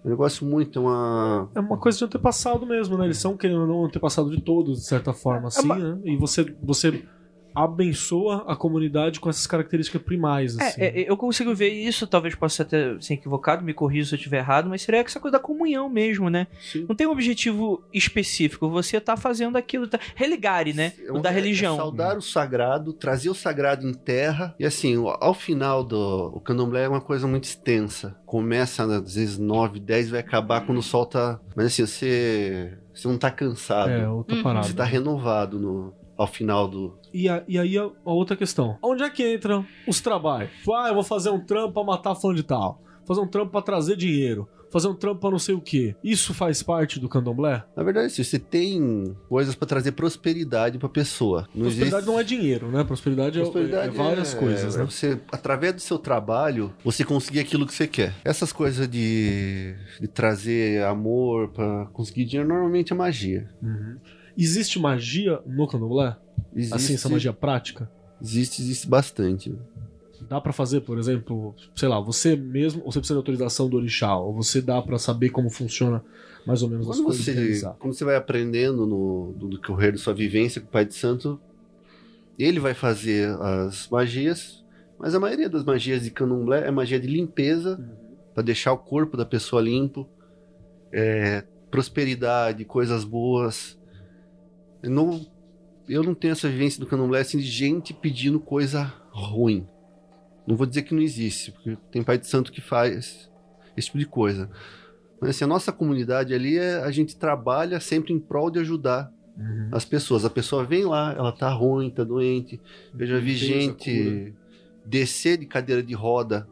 É 0.06 0.08
um 0.08 0.10
negócio 0.12 0.46
muito. 0.46 0.80
Uma. 0.80 1.50
É 1.52 1.58
uma 1.58 1.76
coisa 1.76 1.98
de 1.98 2.04
antepassado 2.04 2.64
mesmo, 2.64 2.96
né? 2.96 3.06
Eles 3.06 3.18
são, 3.18 3.36
querendo 3.36 3.62
ou 3.62 3.66
não, 3.66 3.84
antepassado 3.86 4.30
de 4.30 4.40
todos, 4.40 4.78
de 4.78 4.86
certa 4.86 5.12
forma, 5.12 5.48
assim, 5.48 5.64
uma- 5.64 5.74
né? 5.76 5.98
E 6.04 6.16
você, 6.16 6.44
você 6.62 7.04
abençoa 7.56 8.44
a 8.46 8.54
comunidade 8.54 9.18
com 9.18 9.30
essas 9.30 9.46
características 9.46 10.02
primais, 10.02 10.58
assim. 10.58 10.80
É, 10.82 11.00
é, 11.00 11.10
eu 11.10 11.16
consigo 11.16 11.54
ver 11.54 11.70
isso, 11.70 12.06
talvez 12.06 12.34
possa 12.34 12.62
até 12.62 13.00
ser 13.00 13.14
equivocado, 13.14 13.64
me 13.64 13.72
corrija 13.72 14.08
se 14.10 14.14
eu 14.14 14.18
estiver 14.18 14.38
errado, 14.38 14.68
mas 14.68 14.82
seria 14.82 15.00
essa 15.00 15.18
coisa 15.18 15.38
da 15.38 15.42
comunhão 15.42 15.88
mesmo, 15.88 16.28
né? 16.28 16.46
Sim. 16.60 16.84
Não 16.88 16.94
tem 16.94 17.06
um 17.06 17.10
objetivo 17.12 17.82
específico, 17.92 18.68
você 18.68 19.00
tá 19.00 19.16
fazendo 19.16 19.56
aquilo, 19.56 19.88
tá... 19.88 19.98
religare, 20.14 20.72
né? 20.72 20.92
É 21.06 21.10
o 21.10 21.16
um- 21.16 21.22
da 21.22 21.30
é- 21.30 21.32
religião. 21.32 21.74
é 21.74 21.78
saudar 21.78 22.16
o 22.18 22.22
sagrado, 22.22 22.92
trazer 22.92 23.30
o 23.30 23.34
sagrado 23.34 23.86
em 23.88 23.94
terra. 23.94 24.54
E 24.58 24.64
assim, 24.66 24.94
ao 25.20 25.34
final 25.34 25.82
do. 25.82 26.30
O 26.34 26.40
candomblé 26.40 26.84
é 26.84 26.88
uma 26.88 27.00
coisa 27.00 27.26
muito 27.26 27.44
extensa. 27.44 28.16
Começa 28.26 28.84
às 28.84 29.14
vezes 29.14 29.38
9, 29.38 29.80
10, 29.80 30.10
vai 30.10 30.20
acabar 30.20 30.66
quando 30.66 30.82
solta. 30.82 31.40
Mas 31.54 31.66
assim, 31.66 31.86
você. 31.86 32.76
Você 32.94 33.08
não 33.08 33.18
tá 33.18 33.30
cansado. 33.30 33.90
É, 33.90 34.08
outra 34.08 34.36
Uhum. 34.36 34.42
parada. 34.42 34.66
Você 34.66 34.72
tá 34.74 34.84
renovado 34.84 35.58
no, 35.58 35.94
ao 36.16 36.26
final 36.26 36.66
do. 36.68 36.98
E, 37.16 37.28
a- 37.28 37.42
e 37.48 37.58
aí 37.58 37.78
a, 37.78 37.84
a 37.84 38.12
outra 38.12 38.36
questão. 38.36 38.76
Onde 38.82 39.02
é 39.02 39.08
que 39.10 39.34
entram 39.34 39.64
os 39.88 40.00
trabalhos? 40.00 40.50
Ah, 40.70 40.88
eu 40.88 40.94
vou 40.94 41.02
fazer 41.04 41.30
um 41.30 41.40
trampo 41.40 41.72
pra 41.74 41.84
matar 41.84 42.14
fulano 42.14 42.36
de 42.36 42.42
tal. 42.42 42.82
Fazer 43.06 43.20
um 43.20 43.26
trampo 43.26 43.52
pra 43.52 43.62
trazer 43.62 43.96
dinheiro. 43.96 44.48
Fazer 44.70 44.88
um 44.88 44.94
trampo 44.94 45.20
pra 45.20 45.30
não 45.30 45.38
sei 45.38 45.54
o 45.54 45.60
quê. 45.60 45.94
Isso 46.02 46.34
faz 46.34 46.60
parte 46.62 46.98
do 46.98 47.08
candomblé? 47.08 47.62
Na 47.76 47.84
verdade, 47.84 48.08
assim, 48.08 48.22
você 48.24 48.36
tem 48.38 49.16
coisas 49.28 49.54
pra 49.54 49.66
trazer 49.66 49.92
prosperidade 49.92 50.76
pra 50.76 50.88
pessoa. 50.88 51.48
Não 51.54 51.62
Prosperidade 51.62 51.94
existe... 52.02 52.06
não 52.12 52.20
é 52.20 52.24
dinheiro, 52.24 52.68
né? 52.70 52.82
Prosperidade, 52.84 53.38
é- 53.38 53.42
Prosperidade 53.42 53.88
é, 53.88 53.90
várias 53.96 54.34
é- 54.34 54.38
coisas, 54.38 54.74
é 54.74 54.78
né? 54.80 54.84
Você, 54.84 55.20
através 55.30 55.72
do 55.74 55.80
seu 55.80 55.98
trabalho, 55.98 56.74
você 56.84 57.04
conseguir 57.04 57.38
aquilo 57.40 57.64
que 57.64 57.72
você 57.72 57.86
quer. 57.86 58.12
Essas 58.24 58.52
coisas 58.52 58.88
de, 58.88 59.74
de 60.00 60.08
trazer 60.08 60.82
amor 60.84 61.48
pra 61.52 61.86
conseguir 61.92 62.24
dinheiro, 62.24 62.48
normalmente 62.48 62.92
é 62.92 62.96
magia. 62.96 63.48
Uhum. 63.62 63.96
Existe 64.36 64.78
magia 64.80 65.40
no 65.46 65.66
candomblé? 65.68 66.16
Existe, 66.54 66.74
Assim, 66.74 66.94
essa 66.94 67.08
magia 67.08 67.32
prática? 67.32 67.90
existe, 68.20 68.62
existe 68.62 68.88
bastante. 68.88 69.54
Dá 70.28 70.40
pra 70.40 70.52
fazer, 70.52 70.80
por 70.80 70.98
exemplo, 70.98 71.54
sei 71.74 71.88
lá, 71.88 72.00
você 72.00 72.34
mesmo, 72.34 72.82
ou 72.84 72.90
você 72.90 72.98
precisa 72.98 73.14
de 73.14 73.18
autorização 73.18 73.68
do 73.68 73.76
orixá, 73.76 74.16
ou 74.16 74.32
você 74.34 74.60
dá 74.62 74.80
pra 74.80 74.98
saber 74.98 75.28
como 75.30 75.50
funciona 75.50 76.02
mais 76.46 76.62
ou 76.62 76.70
menos 76.70 76.88
as 76.88 76.96
Quando 76.96 77.04
coisas 77.06 77.20
e 77.22 77.24
você, 77.24 77.32
realizar. 77.32 77.76
quando 77.78 77.92
você 77.94 78.04
vai 78.04 78.16
aprendendo 78.16 78.86
no, 78.86 79.34
do 79.36 79.48
do 79.48 79.56
decorrer 79.58 79.92
da 79.92 79.98
sua 79.98 80.14
vivência 80.14 80.60
com 80.60 80.68
o 80.68 80.70
Pai 80.70 80.84
de 80.86 80.94
Santo, 80.94 81.38
ele 82.38 82.58
vai 82.58 82.72
fazer 82.74 83.28
as 83.40 83.88
magias, 83.88 84.64
mas 84.98 85.14
a 85.14 85.20
maioria 85.20 85.48
das 85.50 85.64
magias 85.64 86.02
de 86.02 86.10
candomblé 86.10 86.66
é 86.66 86.70
magia 86.70 86.98
de 86.98 87.06
limpeza, 87.06 87.78
pra 88.34 88.42
deixar 88.42 88.72
o 88.72 88.78
corpo 88.78 89.16
da 89.16 89.24
pessoa 89.26 89.60
limpo, 89.62 90.08
é, 90.92 91.44
prosperidade, 91.70 92.64
coisas 92.64 93.04
boas. 93.04 93.78
Não, 94.82 95.20
eu 95.88 96.02
não 96.02 96.14
tenho 96.14 96.32
essa 96.32 96.48
vivência 96.48 96.80
do 96.80 96.86
candomblé 96.86 97.20
assim, 97.20 97.38
de 97.38 97.44
gente 97.44 97.92
pedindo 97.94 98.38
coisa 98.40 98.92
ruim. 99.10 99.66
Não 100.46 100.56
vou 100.56 100.66
dizer 100.66 100.82
que 100.82 100.94
não 100.94 101.02
existe, 101.02 101.52
porque 101.52 101.76
tem 101.90 102.02
Pai 102.02 102.18
de 102.18 102.26
Santo 102.26 102.52
que 102.52 102.60
faz 102.60 103.28
esse 103.76 103.86
tipo 103.86 103.98
de 103.98 104.06
coisa. 104.06 104.50
Mas 105.20 105.30
assim, 105.30 105.44
a 105.44 105.48
nossa 105.48 105.72
comunidade 105.72 106.32
ali, 106.34 106.56
é, 106.58 106.76
a 106.82 106.90
gente 106.90 107.16
trabalha 107.16 107.80
sempre 107.80 108.12
em 108.12 108.18
prol 108.18 108.50
de 108.50 108.58
ajudar 108.60 109.12
Uhum. 109.38 109.68
as 109.70 109.84
pessoas. 109.84 110.24
A 110.24 110.30
pessoa 110.30 110.64
vem 110.64 110.84
lá, 110.86 111.12
ela 111.12 111.30
tá 111.30 111.50
ruim, 111.50 111.90
tá 111.90 112.02
doente. 112.02 112.58
Eu 112.98 113.06
já 113.06 113.18
vi 113.18 113.34
gente 113.36 114.34
descer 114.84 115.36
de 115.36 115.44
cadeira 115.44 115.82
de 115.82 115.92
roda 115.92 116.48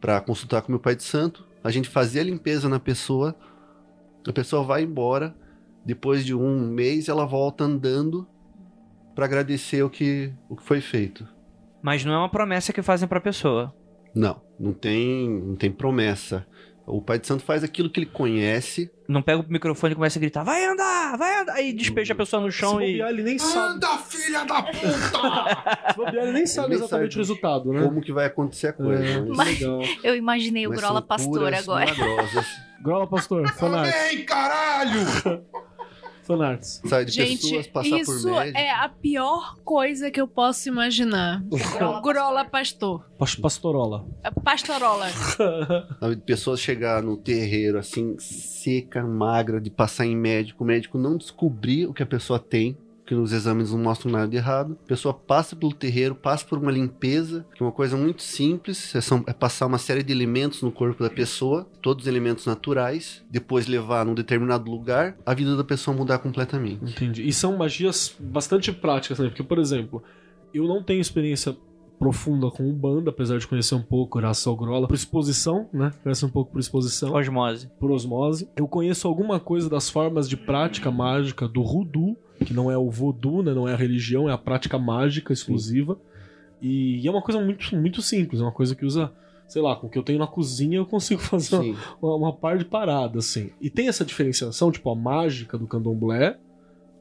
para 0.00 0.20
consultar 0.20 0.62
com 0.62 0.72
meu 0.72 0.80
pai 0.80 0.96
de 0.96 1.04
santo. 1.04 1.46
A 1.62 1.70
gente 1.70 1.88
fazia 1.88 2.20
a 2.20 2.24
limpeza 2.24 2.68
na 2.68 2.80
pessoa. 2.80 3.36
A 4.26 4.32
pessoa 4.32 4.64
vai 4.64 4.82
embora. 4.82 5.36
Depois 5.86 6.24
de 6.24 6.34
um 6.34 6.66
mês, 6.66 7.08
ela 7.08 7.24
volta 7.24 7.62
andando 7.62 8.26
para 9.14 9.24
agradecer 9.26 9.82
o 9.82 9.90
que, 9.90 10.32
o 10.48 10.56
que 10.56 10.62
foi 10.62 10.80
feito. 10.80 11.26
Mas 11.82 12.04
não 12.04 12.12
é 12.14 12.18
uma 12.18 12.28
promessa 12.28 12.72
que 12.72 12.82
fazem 12.82 13.06
pra 13.08 13.20
pessoa. 13.20 13.74
Não, 14.14 14.40
não 14.58 14.72
tem, 14.72 15.28
não 15.28 15.56
tem 15.56 15.70
promessa. 15.70 16.46
O 16.86 17.00
pai 17.00 17.18
de 17.18 17.26
santo 17.26 17.42
faz 17.42 17.64
aquilo 17.64 17.88
que 17.88 18.00
ele 18.00 18.06
conhece. 18.06 18.90
Não 19.08 19.22
pega 19.22 19.40
o 19.40 19.46
microfone 19.48 19.92
e 19.92 19.96
começa 19.96 20.18
a 20.18 20.20
gritar, 20.20 20.44
vai 20.44 20.64
andar, 20.66 21.16
vai 21.16 21.40
andar, 21.40 21.60
e 21.62 21.72
despeja 21.72 22.12
a 22.12 22.16
pessoa 22.16 22.42
no 22.42 22.52
Se 22.52 22.58
chão 22.58 22.80
e... 22.80 22.92
bobear, 22.92 23.08
ele 23.10 23.22
nem 23.22 23.38
sabe. 23.38 23.74
Anda, 23.76 23.98
filha 23.98 24.44
da 24.44 24.62
puta! 24.62 24.82
Se 25.92 25.96
bobear, 25.96 26.24
ele 26.24 26.32
nem 26.32 26.46
sabe 26.46 26.68
nem 26.68 26.78
exatamente 26.78 27.12
sabe 27.12 27.14
o 27.14 27.18
resultado, 27.18 27.72
né? 27.72 27.82
Como 27.82 28.02
que 28.02 28.12
vai 28.12 28.26
acontecer 28.26 28.68
a 28.68 28.72
coisa. 28.74 29.02
É, 29.02 29.20
mas- 29.22 29.36
Mas- 29.36 29.60
legal. 29.60 29.80
Eu 30.02 30.14
imaginei 30.14 30.66
o 30.66 30.70
mas 30.70 30.78
Grola 30.80 31.00
Pastor 31.00 31.54
agora. 31.54 31.86
milagrosas. 31.90 32.46
Grola 32.82 33.06
Pastor, 33.06 33.48
fanarts. 33.54 33.94
Amém, 33.94 34.24
caralho! 34.26 35.00
Fanarts. 36.24 36.80
Sai 36.86 37.04
de 37.04 37.12
Gente, 37.12 37.42
pessoas, 37.42 37.66
passar 37.66 37.98
isso 38.00 38.22
por 38.22 38.32
médico. 38.32 38.58
é 38.58 38.70
a 38.70 38.88
pior 38.88 39.56
coisa 39.64 40.10
que 40.10 40.20
eu 40.20 40.26
posso 40.26 40.68
imaginar. 40.68 41.42
Grola 42.02 42.44
pastor. 42.44 43.04
Pas- 43.18 43.34
Pastorola. 43.34 44.06
Pastorola. 44.42 45.08
Sabe, 46.00 46.16
de 46.16 46.22
pessoas 46.22 46.60
chegar 46.60 47.02
no 47.02 47.16
terreiro 47.16 47.78
assim, 47.78 48.16
seca, 48.18 49.02
magra, 49.04 49.60
de 49.60 49.70
passar 49.70 50.06
em 50.06 50.16
médico, 50.16 50.64
o 50.64 50.66
médico 50.66 50.98
não 50.98 51.16
descobrir 51.16 51.86
o 51.86 51.92
que 51.94 52.02
a 52.02 52.06
pessoa 52.06 52.38
tem, 52.38 52.76
que 53.06 53.14
nos 53.14 53.32
exames 53.32 53.70
não 53.70 53.78
mostram 53.78 54.10
nada 54.10 54.26
de 54.26 54.36
errado. 54.36 54.78
A 54.84 54.86
pessoa 54.88 55.12
passa 55.12 55.54
pelo 55.54 55.74
terreiro, 55.74 56.14
passa 56.14 56.44
por 56.46 56.58
uma 56.58 56.70
limpeza, 56.72 57.44
que 57.54 57.62
é 57.62 57.66
uma 57.66 57.72
coisa 57.72 57.96
muito 57.96 58.22
simples, 58.22 58.94
é, 58.94 59.00
são- 59.00 59.22
é 59.26 59.32
passar 59.32 59.66
uma 59.66 59.76
série 59.78 60.02
de 60.02 60.10
elementos 60.12 60.62
no 60.62 60.72
corpo 60.72 61.02
da 61.02 61.10
pessoa, 61.10 61.66
todos 61.82 62.06
elementos 62.06 62.46
naturais, 62.46 63.22
depois 63.30 63.66
levar 63.66 64.06
num 64.06 64.14
determinado 64.14 64.70
lugar, 64.70 65.16
a 65.26 65.34
vida 65.34 65.54
da 65.56 65.64
pessoa 65.64 65.94
mudar 65.96 66.18
completamente. 66.18 66.92
Entendi. 66.92 67.26
E 67.28 67.32
são 67.32 67.56
magias 67.56 68.14
bastante 68.18 68.72
práticas 68.72 69.18
também, 69.18 69.30
porque, 69.30 69.42
por 69.42 69.58
exemplo, 69.58 70.02
eu 70.54 70.66
não 70.66 70.82
tenho 70.82 71.00
experiência 71.00 71.54
profunda 71.98 72.50
com 72.50 72.68
o 72.68 72.72
banda, 72.72 73.10
apesar 73.10 73.38
de 73.38 73.46
conhecer 73.46 73.74
um 73.74 73.82
pouco, 73.82 74.18
graças 74.18 74.46
ao 74.46 74.56
Grola, 74.56 74.86
por 74.88 74.94
exposição, 74.94 75.68
né? 75.72 75.92
Conhece 76.02 76.24
um 76.26 76.28
pouco 76.28 76.52
por 76.52 76.58
exposição, 76.58 77.12
Osmose. 77.14 77.68
por 77.78 77.90
osmose. 77.90 78.48
Eu 78.56 78.66
conheço 78.66 79.06
alguma 79.06 79.38
coisa 79.38 79.70
das 79.70 79.88
formas 79.88 80.28
de 80.28 80.36
prática 80.36 80.90
mágica 80.90 81.46
do 81.46 81.62
Rudu, 81.62 82.16
que 82.44 82.54
não 82.54 82.70
é 82.70 82.76
o 82.76 82.90
voodoo, 82.90 83.42
né? 83.42 83.52
Não 83.54 83.68
é 83.68 83.72
a 83.72 83.76
religião, 83.76 84.28
é 84.28 84.32
a 84.32 84.38
prática 84.38 84.78
mágica 84.78 85.32
exclusiva. 85.32 85.98
E, 86.60 87.00
e 87.00 87.06
é 87.06 87.10
uma 87.10 87.22
coisa 87.22 87.40
muito, 87.40 87.76
muito 87.76 88.00
simples, 88.00 88.40
é 88.40 88.44
uma 88.44 88.52
coisa 88.52 88.74
que 88.74 88.86
usa, 88.86 89.12
sei 89.46 89.60
lá, 89.60 89.76
com 89.76 89.86
o 89.86 89.90
que 89.90 89.98
eu 89.98 90.02
tenho 90.02 90.18
na 90.18 90.26
cozinha 90.26 90.78
eu 90.78 90.86
consigo 90.86 91.20
fazer 91.22 91.56
uma, 91.56 91.76
uma, 92.00 92.16
uma 92.16 92.32
par 92.32 92.56
de 92.56 92.64
paradas, 92.64 93.26
assim. 93.26 93.50
E 93.60 93.68
tem 93.68 93.88
essa 93.88 94.04
diferenciação, 94.04 94.72
tipo, 94.72 94.90
a 94.90 94.94
mágica 94.94 95.58
do 95.58 95.66
candomblé 95.66 96.38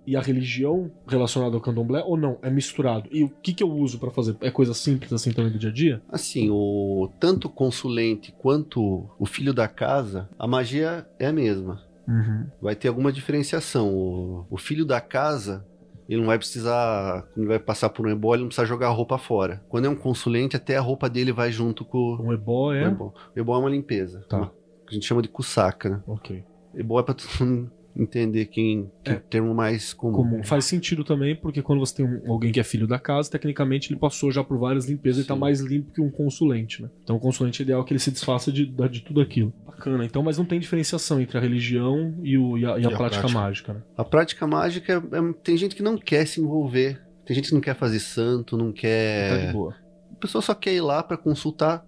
e 0.05 0.17
a 0.17 0.21
religião 0.21 0.91
relacionada 1.07 1.55
ao 1.55 1.61
candomblé, 1.61 2.03
ou 2.05 2.17
não? 2.17 2.37
É 2.41 2.49
misturado. 2.49 3.07
E 3.11 3.23
o 3.23 3.29
que, 3.29 3.53
que 3.53 3.63
eu 3.63 3.71
uso 3.71 3.99
pra 3.99 4.11
fazer? 4.11 4.35
É 4.41 4.51
coisa 4.51 4.73
simples 4.73 5.13
assim 5.13 5.31
também 5.31 5.51
do 5.51 5.57
dia 5.57 5.69
a 5.69 5.73
dia? 5.73 6.01
Assim, 6.09 6.49
o 6.49 7.09
tanto 7.19 7.47
o 7.47 7.51
consulente 7.51 8.33
quanto 8.37 9.09
o 9.17 9.25
filho 9.25 9.53
da 9.53 9.67
casa, 9.67 10.29
a 10.37 10.45
magia 10.45 11.07
é 11.17 11.27
a 11.27 11.33
mesma. 11.33 11.81
Uhum. 12.07 12.47
Vai 12.61 12.75
ter 12.75 12.87
alguma 12.87 13.11
diferenciação. 13.11 13.93
O, 13.93 14.45
o 14.49 14.57
filho 14.57 14.85
da 14.85 14.99
casa, 14.99 15.65
ele 16.09 16.19
não 16.19 16.27
vai 16.27 16.37
precisar, 16.37 17.23
quando 17.33 17.37
ele 17.39 17.47
vai 17.47 17.59
passar 17.59 17.89
por 17.89 18.05
um 18.05 18.09
ebó, 18.09 18.33
ele 18.33 18.43
não 18.43 18.49
precisa 18.49 18.67
jogar 18.67 18.87
a 18.87 18.91
roupa 18.91 19.17
fora. 19.17 19.63
Quando 19.69 19.85
é 19.85 19.89
um 19.89 19.95
consulente, 19.95 20.55
até 20.55 20.75
a 20.77 20.81
roupa 20.81 21.09
dele 21.09 21.31
vai 21.31 21.51
junto 21.51 21.85
com 21.85 22.17
Um 22.21 22.33
ebó 22.33 22.69
o 22.69 22.73
é. 22.73 22.83
ebó. 22.85 23.13
O 23.35 23.39
ebó 23.39 23.55
é 23.55 23.59
uma 23.59 23.69
limpeza. 23.69 24.25
Tá. 24.29 24.37
Uma- 24.37 24.47
que 24.85 24.89
a 24.89 24.93
gente 24.93 25.05
chama 25.05 25.21
de 25.21 25.29
cusaca, 25.29 25.89
né? 25.89 26.03
Ok. 26.05 26.43
Ebó 26.75 26.99
é 26.99 27.03
pra 27.03 27.13
todo 27.13 27.29
mundo 27.45 27.71
entender 27.95 28.45
quem, 28.45 28.89
que 29.03 29.11
é 29.11 29.13
É. 29.13 29.15
termo 29.17 29.53
mais 29.53 29.93
comum. 29.93 30.13
Comum. 30.13 30.43
Faz 30.43 30.65
sentido 30.65 31.03
também, 31.03 31.35
porque 31.35 31.61
quando 31.61 31.79
você 31.79 31.95
tem 31.97 32.05
um- 32.05 32.31
alguém 32.31 32.51
que 32.51 32.59
é 32.59 32.63
filho 32.63 32.87
da 32.87 32.97
casa, 32.97 33.29
tecnicamente 33.29 33.91
ele 33.91 33.99
passou 33.99 34.31
já 34.31 34.43
por 34.43 34.57
várias 34.57 34.85
limpezas 34.87 35.23
e 35.23 35.27
tá 35.27 35.33
Sim. 35.35 35.39
mais 35.39 35.59
limpo 35.59 35.91
que 35.91 36.01
um 36.01 36.09
consulente, 36.09 36.81
né? 36.81 36.89
Então 37.03 37.15
o 37.15 37.19
consulente 37.19 37.61
é 37.61 37.63
ideal 37.63 37.83
que 37.83 37.93
ele 37.93 37.99
se 37.99 38.09
desfaça 38.11 38.51
de, 38.51 38.65
de 38.65 39.01
tudo 39.01 39.21
aquilo. 39.21 39.53
Bacana. 39.65 40.05
Então, 40.05 40.23
mas 40.23 40.37
não 40.37 40.45
tem 40.45 40.59
diferenciação 40.59 41.19
entre 41.21 41.37
a 41.37 41.41
religião 41.41 42.15
e, 42.23 42.37
o, 42.37 42.57
e, 42.57 42.65
a, 42.65 42.69
e 42.69 42.71
a 42.71 42.79
E 42.79 42.85
a 42.85 42.89
prática, 42.97 43.21
prática. 43.21 43.27
mágica, 43.39 43.73
né? 43.73 43.81
A 43.97 44.03
prática 44.03 44.47
mágica, 44.47 44.93
é- 44.93 45.17
é- 45.17 45.33
tem 45.43 45.55
gente 45.57 45.75
que 45.75 45.83
não 45.83 45.97
quer 45.97 46.25
se 46.25 46.41
envolver. 46.41 46.99
Tem 47.25 47.35
gente 47.35 47.49
que 47.49 47.53
não 47.53 47.61
quer 47.61 47.75
fazer 47.75 47.99
santo, 47.99 48.57
não 48.57 48.71
Tá 48.71 48.79
quer... 48.81 49.47
de 49.47 49.53
boa. 49.53 49.75
A 50.11 50.15
pessoa 50.15 50.41
só 50.41 50.53
quer 50.55 50.73
ir 50.73 50.81
lá 50.81 51.03
pra 51.03 51.15
consultar, 51.17 51.85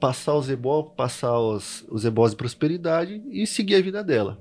passar 0.00 0.34
os 0.34 0.50
ebó, 0.50 0.82
passar 0.82 1.38
os, 1.38 1.84
os 1.88 2.04
ebós 2.04 2.32
de 2.32 2.36
prosperidade 2.36 3.22
e 3.30 3.46
seguir 3.46 3.76
a 3.76 3.80
vida 3.80 4.02
dela. 4.02 4.38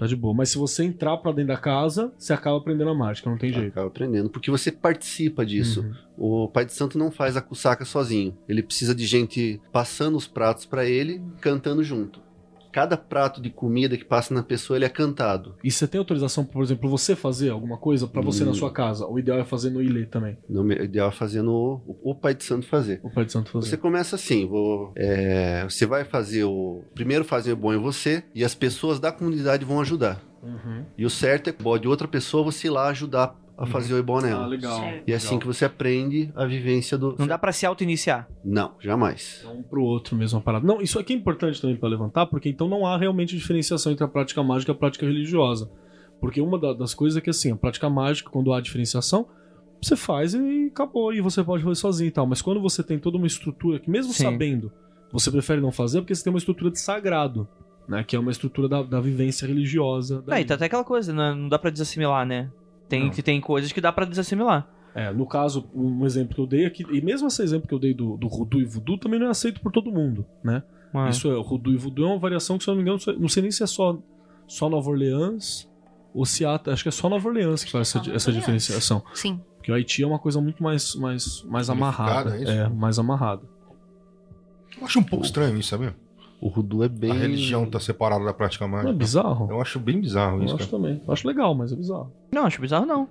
Tá 0.00 0.06
de 0.06 0.16
boa. 0.16 0.32
Mas 0.32 0.48
se 0.48 0.56
você 0.56 0.82
entrar 0.82 1.18
pra 1.18 1.30
dentro 1.30 1.48
da 1.48 1.58
casa, 1.58 2.10
você 2.16 2.32
acaba 2.32 2.56
aprendendo 2.56 2.88
a 2.88 2.94
mágica, 2.94 3.28
não 3.28 3.36
tem 3.36 3.52
jeito. 3.52 3.68
Acaba 3.68 3.88
aprendendo, 3.88 4.30
porque 4.30 4.50
você 4.50 4.72
participa 4.72 5.44
disso. 5.44 5.82
Uhum. 6.16 6.44
O 6.44 6.48
pai 6.48 6.64
de 6.64 6.72
santo 6.72 6.96
não 6.96 7.10
faz 7.10 7.36
a 7.36 7.42
cusaca 7.42 7.84
sozinho. 7.84 8.34
Ele 8.48 8.62
precisa 8.62 8.94
de 8.94 9.04
gente 9.04 9.60
passando 9.70 10.16
os 10.16 10.26
pratos 10.26 10.64
pra 10.64 10.86
ele, 10.86 11.20
cantando 11.42 11.84
junto. 11.84 12.18
Cada 12.72 12.96
prato 12.96 13.40
de 13.40 13.50
comida 13.50 13.96
que 13.96 14.04
passa 14.04 14.32
na 14.32 14.42
pessoa, 14.42 14.76
ele 14.76 14.84
é 14.84 14.88
cantado. 14.88 15.54
E 15.64 15.70
você 15.70 15.86
tem 15.88 15.98
autorização, 15.98 16.44
por 16.44 16.62
exemplo, 16.62 16.88
você 16.88 17.16
fazer 17.16 17.50
alguma 17.50 17.76
coisa 17.76 18.06
pra 18.06 18.22
você 18.22 18.44
na 18.44 18.50
Hum. 18.50 18.54
sua 18.54 18.70
casa? 18.72 19.06
O 19.06 19.18
ideal 19.18 19.38
é 19.38 19.44
fazer 19.44 19.70
no 19.70 19.82
Ilê 19.82 20.06
também. 20.06 20.36
No 20.48 20.62
me- 20.64 20.76
ideal 20.76 21.08
é 21.08 21.12
fazendo 21.12 21.50
o, 21.52 22.10
o 22.10 22.14
pai 22.14 22.34
de 22.34 22.44
santo 22.44 22.66
fazer. 22.66 23.00
O 23.02 23.10
Pai 23.10 23.24
de 23.24 23.32
Santo 23.32 23.50
fazer. 23.50 23.68
Você 23.68 23.76
começa 23.76 24.16
assim, 24.16 24.46
vou, 24.46 24.92
é, 24.96 25.64
você 25.64 25.86
vai 25.86 26.04
fazer 26.04 26.44
o... 26.44 26.82
Primeiro 26.94 27.24
fazer 27.24 27.52
o 27.52 27.56
bom 27.56 27.72
em 27.74 27.78
você, 27.78 28.22
e 28.34 28.44
as 28.44 28.54
pessoas 28.54 29.00
da 29.00 29.10
comunidade 29.10 29.64
vão 29.64 29.80
ajudar. 29.80 30.22
Uhum. 30.42 30.84
E 30.96 31.04
o 31.04 31.10
certo 31.10 31.50
é, 31.50 31.52
bom, 31.52 31.76
de 31.78 31.86
outra 31.86 32.08
pessoa, 32.08 32.42
você 32.42 32.68
ir 32.68 32.70
lá 32.70 32.88
ajudar 32.88 33.36
a 33.60 33.66
fazer 33.66 33.92
o 33.92 33.98
ebó 33.98 34.18
Ah, 34.24 34.46
legal. 34.46 34.80
E 35.06 35.12
é 35.12 35.16
assim 35.16 35.38
que 35.38 35.46
você 35.46 35.66
aprende 35.66 36.32
a 36.34 36.46
vivência 36.46 36.96
do... 36.96 37.14
Não 37.18 37.26
dá 37.26 37.36
pra 37.38 37.52
se 37.52 37.66
auto-iniciar. 37.66 38.26
Não, 38.42 38.72
jamais. 38.80 39.42
É 39.44 39.48
um 39.48 39.62
pro 39.62 39.82
outro 39.82 40.16
mesmo 40.16 40.38
a 40.38 40.42
parada. 40.42 40.66
Não, 40.66 40.80
isso 40.80 40.98
aqui 40.98 41.12
é 41.12 41.16
importante 41.16 41.60
também 41.60 41.76
pra 41.76 41.88
levantar, 41.88 42.24
porque 42.26 42.48
então 42.48 42.66
não 42.68 42.86
há 42.86 42.96
realmente 42.96 43.36
diferenciação 43.36 43.92
entre 43.92 44.02
a 44.02 44.08
prática 44.08 44.42
mágica 44.42 44.72
e 44.72 44.74
a 44.74 44.78
prática 44.78 45.04
religiosa. 45.04 45.70
Porque 46.20 46.40
uma 46.40 46.58
da- 46.58 46.72
das 46.72 46.94
coisas 46.94 47.16
é 47.18 47.20
que 47.20 47.28
assim, 47.30 47.52
a 47.52 47.56
prática 47.56 47.88
mágica, 47.90 48.30
quando 48.30 48.52
há 48.52 48.60
diferenciação, 48.60 49.26
você 49.82 49.94
faz 49.96 50.34
e 50.34 50.66
acabou, 50.72 51.12
e 51.12 51.20
você 51.20 51.44
pode 51.44 51.62
fazer 51.62 51.74
sozinho 51.76 52.08
e 52.08 52.12
tal. 52.12 52.26
Mas 52.26 52.40
quando 52.42 52.60
você 52.60 52.82
tem 52.82 52.98
toda 52.98 53.16
uma 53.18 53.26
estrutura 53.26 53.78
que, 53.78 53.90
mesmo 53.90 54.12
Sim. 54.12 54.24
sabendo, 54.24 54.72
você 55.12 55.30
prefere 55.30 55.60
não 55.60 55.72
fazer, 55.72 56.00
porque 56.00 56.14
você 56.14 56.22
tem 56.24 56.32
uma 56.32 56.38
estrutura 56.38 56.70
de 56.70 56.78
sagrado, 56.80 57.48
né? 57.88 58.04
Que 58.04 58.16
é 58.16 58.18
uma 58.18 58.30
estrutura 58.30 58.68
da, 58.68 58.82
da 58.82 59.00
vivência 59.00 59.46
religiosa. 59.46 60.22
da 60.22 60.32
Não, 60.34 60.40
e 60.40 60.44
tá 60.44 60.54
até 60.54 60.66
aquela 60.66 60.84
coisa, 60.84 61.12
né? 61.12 61.34
não 61.34 61.48
dá 61.48 61.58
pra 61.58 61.70
desassimilar, 61.70 62.26
né? 62.26 62.50
Tem, 62.90 63.04
Não. 63.04 63.10
que 63.10 63.22
tem 63.22 63.40
coisas 63.40 63.70
que 63.72 63.80
dá 63.80 63.90
pra 63.92 64.04
desassimilar. 64.04 64.68
É, 64.94 65.12
no 65.12 65.24
caso, 65.24 65.70
um 65.72 66.04
exemplo 66.04 66.34
que 66.34 66.40
eu 66.40 66.46
dei 66.46 66.66
aqui, 66.66 66.84
e 66.90 67.00
mesmo 67.00 67.28
esse 67.28 67.40
exemplo 67.40 67.68
que 67.68 67.72
eu 67.72 67.78
dei 67.78 67.94
do, 67.94 68.16
do 68.16 68.26
Rudu 68.26 68.60
e 68.60 68.64
Voodoo 68.64 68.98
também 68.98 69.20
não 69.20 69.28
é 69.28 69.30
aceito 69.30 69.60
por 69.60 69.70
todo 69.70 69.92
mundo, 69.92 70.26
né? 70.42 70.64
Ah. 70.92 71.08
Isso 71.08 71.30
é, 71.30 71.36
o 71.36 71.40
Rudu 71.40 71.72
e 71.72 71.76
Voodoo 71.76 72.06
é 72.06 72.08
uma 72.08 72.18
variação 72.18 72.58
que, 72.58 72.64
se 72.64 72.70
eu 72.70 72.74
não 72.74 72.82
me 72.82 72.90
engano, 72.90 73.00
não 73.20 73.28
sei 73.28 73.42
nem 73.42 73.52
se 73.52 73.62
é 73.62 73.66
só, 73.68 73.96
só 74.48 74.68
Nova 74.68 74.90
Orleans 74.90 75.70
ou 76.12 76.26
se 76.26 76.44
há, 76.44 76.60
acho 76.66 76.82
que 76.82 76.88
é 76.88 76.92
só 76.92 77.08
Nova 77.08 77.28
Orleans 77.28 77.62
que 77.62 77.70
faz 77.70 77.94
essa, 77.94 78.10
essa 78.10 78.32
diferenciação. 78.32 79.00
Sim. 79.14 79.40
Porque 79.56 79.70
o 79.70 79.74
Haiti 79.76 80.02
é 80.02 80.06
uma 80.06 80.18
coisa 80.18 80.40
muito 80.40 80.60
mais, 80.60 80.96
mais, 80.96 81.44
mais 81.44 81.70
amarrada. 81.70 82.36
é 82.36 82.42
isso? 82.42 82.50
É, 82.50 82.68
mais 82.68 82.98
amarrada. 82.98 83.42
Eu 84.76 84.84
acho 84.84 84.98
um 84.98 85.04
pouco 85.04 85.24
estranho 85.24 85.56
isso, 85.56 85.68
sabe? 85.68 85.94
O 86.40 86.48
Rudu 86.48 86.82
é 86.82 86.88
bem... 86.88 87.10
A 87.10 87.14
religião 87.14 87.66
tá 87.66 87.78
separada 87.78 88.24
da 88.24 88.32
prática 88.32 88.66
Não 88.66 88.74
é 88.74 88.76
mágica. 88.82 88.92
bizarro? 88.98 89.48
Eu 89.50 89.60
acho 89.60 89.78
bem 89.78 90.00
bizarro 90.00 90.38
Eu 90.38 90.44
isso, 90.44 90.54
acho 90.56 90.68
cara. 90.70 90.82
também. 90.82 91.02
Eu 91.06 91.12
acho 91.12 91.28
legal, 91.28 91.54
mas 91.54 91.72
é 91.72 91.76
bizarro. 91.76 92.12
Não, 92.32 92.46
acho 92.46 92.60
bizarro 92.60 92.86
não. 92.86 93.08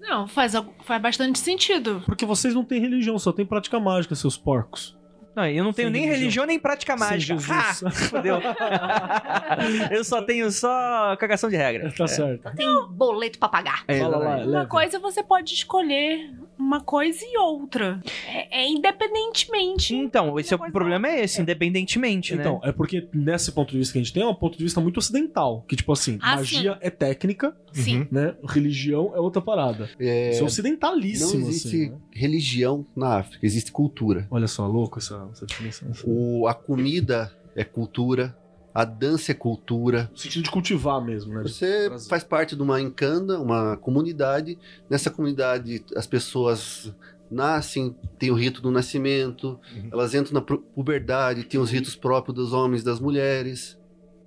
Não, 0.00 0.26
faz, 0.28 0.52
faz 0.84 1.02
bastante 1.02 1.38
sentido. 1.38 2.02
Porque 2.06 2.24
vocês 2.24 2.54
não 2.54 2.64
têm 2.64 2.80
religião, 2.80 3.18
só 3.18 3.32
tem 3.32 3.44
prática 3.44 3.78
mágica, 3.80 4.14
seus 4.14 4.36
porcos. 4.36 4.96
Não, 5.34 5.46
eu 5.46 5.62
não 5.64 5.72
tenho 5.72 5.86
Sem 5.88 5.92
nem 5.92 6.02
religião. 6.02 6.20
religião 6.20 6.46
nem 6.46 6.58
prática 6.58 6.96
Sem 6.98 7.08
mágica. 7.08 7.38
Jesus. 7.38 7.82
Ah, 7.84 7.90
fodeu. 7.90 8.38
eu 9.90 10.04
só 10.04 10.22
tenho 10.22 10.50
só 10.50 11.16
cagação 11.16 11.48
de 11.48 11.56
regra. 11.56 11.92
Tá 11.96 12.06
certo. 12.06 12.50
Tem 12.56 12.68
um 12.68 12.88
boleto 12.88 13.38
pra 13.38 13.48
pagar. 13.48 13.84
É, 13.86 13.98
Fala 14.00 14.16
lá. 14.18 14.36
Uma 14.38 14.44
leve. 14.58 14.66
coisa 14.66 14.98
você 14.98 15.22
pode 15.22 15.54
escolher 15.54 16.30
uma 16.58 16.80
coisa 16.80 17.18
e 17.22 17.38
outra. 17.38 18.00
É, 18.28 18.62
é 18.62 18.68
independentemente. 18.68 19.94
Então, 19.94 20.38
esse 20.38 20.52
é 20.52 20.56
o 20.56 20.70
problema 20.70 21.08
é 21.08 21.22
esse, 21.24 21.40
independentemente, 21.40 22.34
né? 22.34 22.40
Então, 22.42 22.60
é 22.62 22.72
porque 22.72 23.08
nesse 23.12 23.52
ponto 23.52 23.70
de 23.72 23.78
vista 23.78 23.92
que 23.92 23.98
a 23.98 24.02
gente 24.02 24.12
tem, 24.12 24.22
é 24.22 24.26
um 24.26 24.34
ponto 24.34 24.56
de 24.58 24.64
vista 24.64 24.80
muito 24.80 24.98
ocidental. 24.98 25.64
Que, 25.68 25.76
tipo 25.76 25.92
assim, 25.92 26.18
Ah, 26.20 26.36
magia 26.36 26.76
é 26.80 26.90
técnica, 26.90 27.56
Sim. 27.72 28.06
né? 28.10 28.34
Religião 28.46 29.12
é 29.14 29.20
outra 29.20 29.40
parada. 29.40 29.88
É, 29.98 30.30
Isso 30.30 30.38
é 30.38 30.40
não 30.40 30.46
ocidentalíssimo, 30.46 31.48
existe 31.48 31.68
assim. 31.68 31.90
né? 31.90 31.96
religião 32.12 32.84
na 32.94 33.18
África, 33.18 33.44
existe 33.46 33.72
cultura. 33.72 34.26
Olha 34.30 34.46
só, 34.46 34.66
louco 34.66 34.98
essa, 34.98 35.19
essa 35.32 35.46
definição. 35.46 35.88
O, 36.04 36.46
a 36.46 36.54
comida 36.54 37.32
é 37.56 37.64
cultura, 37.64 38.36
a 38.74 38.84
dança 38.84 39.32
é 39.32 39.34
cultura. 39.34 40.08
No 40.12 40.16
sentido 40.18 40.44
de 40.44 40.50
cultivar 40.50 41.00
mesmo, 41.04 41.34
né? 41.34 41.42
Você 41.42 41.90
faz 42.08 42.22
parte 42.24 42.54
de 42.54 42.62
uma 42.62 42.80
encanda, 42.80 43.40
uma 43.40 43.76
comunidade. 43.76 44.56
Nessa 44.88 45.10
comunidade, 45.10 45.84
as 45.96 46.06
pessoas 46.06 46.92
nascem, 47.30 47.94
tem 48.18 48.30
o 48.30 48.34
rito 48.34 48.60
do 48.60 48.70
nascimento, 48.70 49.58
Uhum. 49.76 49.88
elas 49.92 50.14
entram 50.14 50.34
na 50.34 50.40
pu- 50.40 50.58
puberdade, 50.74 51.44
tem 51.44 51.60
os 51.60 51.70
ritos 51.70 51.94
próprios 51.94 52.34
dos 52.34 52.52
homens 52.52 52.82
e 52.82 52.84
das 52.84 52.98
mulheres. 53.00 53.78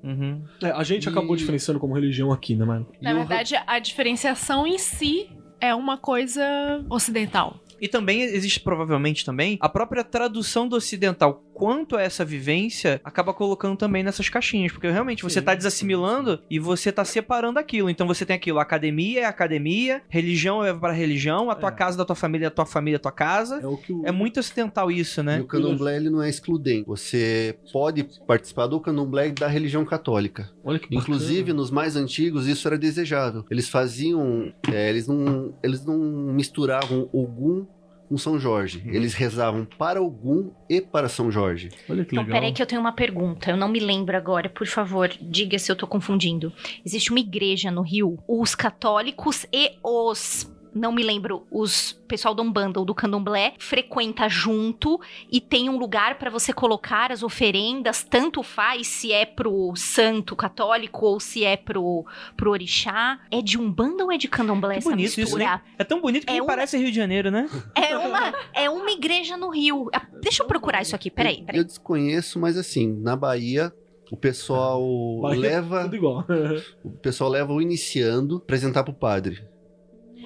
Uhum. 0.03 0.43
É, 0.61 0.71
a 0.71 0.83
gente 0.83 1.05
E- 1.05 1.09
acabou 1.09 1.35
diferenciando 1.35 1.79
como 1.79 1.93
religião 1.93 2.31
aqui, 2.31 2.55
né, 2.55 2.65
mano? 2.65 2.87
Na 3.01 3.11
E 3.11 3.13
o 3.13 3.17
verdade, 3.17 3.55
a 3.65 3.79
diferenciação 3.79 4.65
em 4.67 4.77
si 4.77 5.29
é 5.61 5.73
uma 5.73 5.97
coisa 5.97 6.43
ocidental. 6.89 7.57
E 7.83 7.87
também 7.89 8.21
existe 8.21 8.61
provavelmente 8.61 9.25
também 9.25 9.57
a 9.59 9.67
própria 9.67 10.05
tradução 10.05 10.69
do 10.69 10.77
ocidental 10.77 11.43
quanto 11.53 11.95
a 11.95 12.01
essa 12.01 12.25
vivência 12.25 12.99
acaba 13.03 13.33
colocando 13.33 13.77
também 13.77 14.03
nessas 14.03 14.29
caixinhas, 14.29 14.71
porque 14.71 14.89
realmente 14.89 15.23
você 15.23 15.39
Sim. 15.39 15.45
tá 15.45 15.55
desassimilando 15.55 16.39
e 16.49 16.59
você 16.59 16.91
tá 16.91 17.05
separando 17.05 17.59
aquilo. 17.59 17.89
Então 17.89 18.07
você 18.07 18.25
tem 18.25 18.35
aquilo, 18.35 18.59
academia 18.59 19.21
é 19.21 19.25
academia, 19.25 20.01
religião 20.09 20.63
é 20.63 20.73
para 20.73 20.91
religião, 20.93 21.49
a 21.49 21.55
tua 21.55 21.69
É. 21.69 21.71
casa 21.71 21.97
da 21.97 22.05
tua 22.05 22.15
família 22.15 22.45
é 22.45 22.47
a 22.47 22.51
tua 22.51 22.65
família, 22.65 22.95
é 22.95 22.97
a 22.97 23.01
tua 23.01 23.11
casa. 23.11 23.59
É 23.61 23.67
o 23.67 23.77
que 23.77 23.93
o... 23.93 24.05
É 24.05 24.11
muito 24.11 24.39
ocidental 24.39 24.89
isso, 24.91 25.21
E 25.21 25.23
né? 25.23 25.39
o 25.41 25.45
candomblé 25.45 25.95
ele 25.97 26.09
não 26.09 26.21
é 26.21 26.29
excludente. 26.29 26.85
Você 26.87 27.57
pode 27.71 28.03
participar 28.27 28.67
do 28.67 28.79
candomblé 28.79 29.29
da 29.31 29.47
religião 29.47 29.85
católica. 29.85 30.49
Olha 30.63 30.79
que 30.79 30.85
bacana. 30.85 31.01
Inclusive, 31.01 31.53
nos 31.53 31.69
mais 31.71 31.95
antigos, 31.95 32.47
isso 32.47 32.67
era 32.67 32.77
desejável. 32.77 33.45
Eles 33.49 33.69
faziam. 33.69 34.53
é, 34.71 34.89
eles, 34.89 35.07
não, 35.07 35.53
eles 35.63 35.85
não 35.85 35.97
misturavam 36.33 37.09
Ogum 37.11 37.65
com 38.13 38.17
São 38.19 38.39
Jorge. 38.39 38.83
Eles 38.85 39.15
rezavam 39.15 39.65
para 39.65 39.99
Ogum 39.99 40.51
e 40.69 40.79
para 40.79 41.09
São 41.09 41.31
Jorge. 41.31 41.69
Olha 41.89 42.05
que 42.05 42.13
Então, 42.13 42.23
legal. 42.23 42.39
peraí 42.39 42.53
que 42.53 42.61
eu 42.61 42.65
tenho 42.67 42.79
uma 42.79 42.91
pergunta. 42.91 43.49
Eu 43.49 43.57
não 43.57 43.67
me 43.67 43.79
lembro 43.79 44.15
agora, 44.15 44.47
por 44.47 44.67
favor, 44.67 45.09
diga 45.19 45.57
se 45.57 45.71
eu 45.71 45.75
tô 45.75 45.87
confundindo. 45.87 46.53
Existe 46.85 47.09
uma 47.09 47.19
igreja 47.19 47.71
no 47.71 47.81
Rio. 47.81 48.19
Os 48.27 48.53
católicos 48.53 49.47
e 49.51 49.71
os 49.83 50.47
não 50.73 50.91
me 50.91 51.03
lembro, 51.03 51.45
os 51.51 51.93
pessoal 52.07 52.35
do 52.35 52.43
Umbanda 52.43 52.79
ou 52.79 52.85
do 52.85 52.93
Candomblé 52.93 53.53
frequenta 53.57 54.29
junto 54.29 54.99
e 55.31 55.41
tem 55.41 55.69
um 55.69 55.77
lugar 55.77 56.17
pra 56.19 56.29
você 56.29 56.53
colocar 56.53 57.11
as 57.11 57.23
oferendas, 57.23 58.03
tanto 58.03 58.43
faz 58.43 58.85
se 58.87 59.11
é 59.11 59.25
pro 59.25 59.73
santo 59.75 60.35
católico 60.35 61.05
ou 61.05 61.19
se 61.19 61.43
é 61.43 61.57
pro, 61.57 62.05
pro 62.37 62.51
orixá. 62.51 63.19
É 63.31 63.41
de 63.41 63.57
Umbanda 63.59 64.03
ou 64.03 64.11
é 64.11 64.17
de 64.17 64.27
Candomblé 64.27 64.73
Que 64.73 64.79
essa 64.79 64.89
bonito 64.91 65.07
isso, 65.07 65.19
mistura? 65.21 65.43
né? 65.45 65.61
É 65.77 65.83
tão 65.83 65.99
bonito 66.01 66.25
que 66.25 66.31
É 66.31 66.35
me 66.35 66.41
uma- 66.41 66.47
parece 66.47 66.77
Rio 66.77 66.89
de 66.91 66.95
Janeiro, 66.97 67.31
né? 67.31 67.49
É 67.75 67.97
uma, 67.97 68.33
é 68.53 68.69
uma 68.69 68.91
igreja 68.91 69.35
no 69.37 69.49
Rio. 69.49 69.89
Ah, 69.93 70.05
Deixa 70.21 70.43
eu 70.43 70.47
procurar 70.47 70.81
isso 70.81 70.95
aqui, 70.95 71.09
peraí, 71.09 71.39
Eu 71.39 71.45
peraí. 71.45 71.63
desconheço, 71.63 72.39
mas 72.39 72.57
assim, 72.57 72.93
na 73.01 73.15
Bahia, 73.15 73.73
o 74.11 74.15
pessoal 74.17 74.81
Bahia, 75.21 75.39
leva. 75.39 75.83
Tudo 75.83 75.95
igual. 75.95 76.25
O 76.83 76.91
pessoal 76.91 77.29
leva 77.29 77.51
o 77.51 77.61
iniciando 77.61 78.37
apresentar 78.37 78.83
pro 78.83 78.93
padre. 78.93 79.43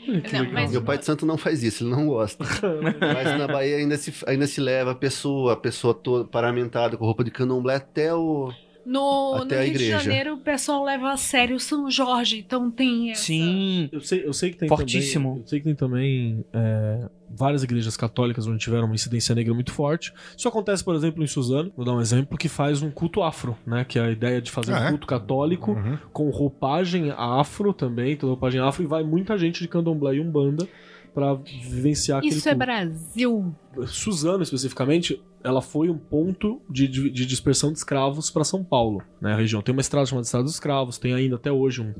Não, 0.07 0.51
mas- 0.53 0.71
Meu 0.71 0.81
pai 0.81 0.97
de 0.97 1.05
santo 1.05 1.25
não 1.25 1.37
faz 1.37 1.63
isso, 1.63 1.83
ele 1.83 1.91
não 1.91 2.07
gosta. 2.07 2.43
Mas 2.99 3.37
na 3.37 3.47
Bahia 3.47 3.77
ainda 3.77 3.97
se, 3.97 4.13
ainda 4.25 4.47
se 4.47 4.61
leva 4.61 4.91
a 4.91 4.95
pessoa, 4.95 5.53
a 5.53 5.55
pessoa 5.55 5.93
toda 5.93 6.25
paramentada 6.25 6.95
com 6.97 7.05
roupa 7.05 7.23
de 7.23 7.31
candomblé 7.31 7.75
até 7.75 8.13
o. 8.13 8.51
No, 8.87 9.33
Até 9.35 9.55
no 9.55 9.61
a 9.61 9.63
Rio 9.65 9.73
igreja. 9.73 9.97
de 9.97 10.03
Janeiro, 10.05 10.33
o 10.35 10.37
pessoal 10.37 10.83
leva 10.85 11.11
a 11.11 11.17
sério 11.17 11.57
o 11.57 11.59
São 11.59 11.91
Jorge, 11.91 12.37
então 12.39 12.71
tem 12.71 13.11
essa... 13.11 13.23
Sim. 13.23 13.89
Eu 13.91 13.99
sei, 13.99 14.25
eu 14.25 14.31
sei 14.31 14.51
que 14.51 14.57
tem 14.57 14.69
Fortíssimo. 14.69 15.29
também. 15.29 15.41
Eu 15.41 15.47
sei 15.47 15.59
que 15.59 15.65
tem 15.65 15.75
também 15.75 16.45
é, 16.53 17.09
várias 17.29 17.63
igrejas 17.63 17.97
católicas 17.97 18.47
onde 18.47 18.59
tiveram 18.59 18.85
uma 18.85 18.95
incidência 18.95 19.35
negra 19.35 19.53
muito 19.53 19.73
forte. 19.73 20.13
Isso 20.37 20.47
acontece, 20.47 20.83
por 20.85 20.95
exemplo, 20.95 21.21
em 21.21 21.27
Suzano, 21.27 21.69
vou 21.75 21.85
dar 21.85 21.93
um 21.93 21.99
exemplo, 21.99 22.37
que 22.37 22.47
faz 22.47 22.81
um 22.81 22.89
culto 22.89 23.21
afro, 23.21 23.57
né? 23.65 23.83
Que 23.83 23.99
é 23.99 24.03
a 24.03 24.09
ideia 24.11 24.41
de 24.41 24.49
fazer 24.49 24.71
Ah, 24.73 24.79
um 24.79 24.83
é? 24.85 24.89
culto 24.91 25.05
católico 25.05 25.71
Uhum. 25.73 25.97
com 26.13 26.29
roupagem 26.29 27.11
afro 27.17 27.73
também, 27.73 28.15
toda 28.15 28.31
roupagem 28.31 28.61
afro, 28.61 28.83
e 28.83 28.85
vai 28.87 29.03
muita 29.03 29.37
gente 29.37 29.59
de 29.61 29.67
candomblé 29.67 30.15
e 30.15 30.21
umbanda 30.21 30.65
pra 31.13 31.33
vivenciar 31.33 32.19
aquele 32.19 32.33
Isso 32.35 32.47
é 32.47 32.51
culto. 32.53 32.65
Brasil. 32.65 33.55
Suzano, 33.87 34.43
especificamente, 34.43 35.21
ela 35.47 35.61
foi 35.61 35.89
um 35.89 35.97
ponto 35.97 36.61
de, 36.69 36.87
de- 36.87 37.09
de 37.09 37.25
dispersão 37.25 37.71
de 37.71 37.77
escravos 37.77 38.29
para 38.29 38.43
São 38.43 38.63
Paulo, 38.63 39.01
né? 39.21 39.33
A 39.33 39.37
região. 39.37 39.61
Tem 39.61 39.73
uma 39.73 39.81
estrada 39.81 40.05
chamada 40.05 40.25
Estrada 40.25 40.43
dos 40.43 40.53
Escravos, 40.53 40.97
tem 40.97 41.13
ainda 41.13 41.35
até 41.35 41.51
hoje 41.51 41.81
um- 41.81 41.93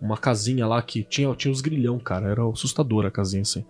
uma 0.00 0.16
casinha 0.16 0.66
lá 0.66 0.80
que 0.82 1.02
tinha, 1.04 1.32
tinha 1.34 1.52
os 1.52 1.60
grilhão, 1.60 1.98
cara. 1.98 2.28
Era 2.28 2.46
assustadora 2.48 3.08
a 3.08 3.10
casinha 3.10 3.42
assim. 3.42 3.64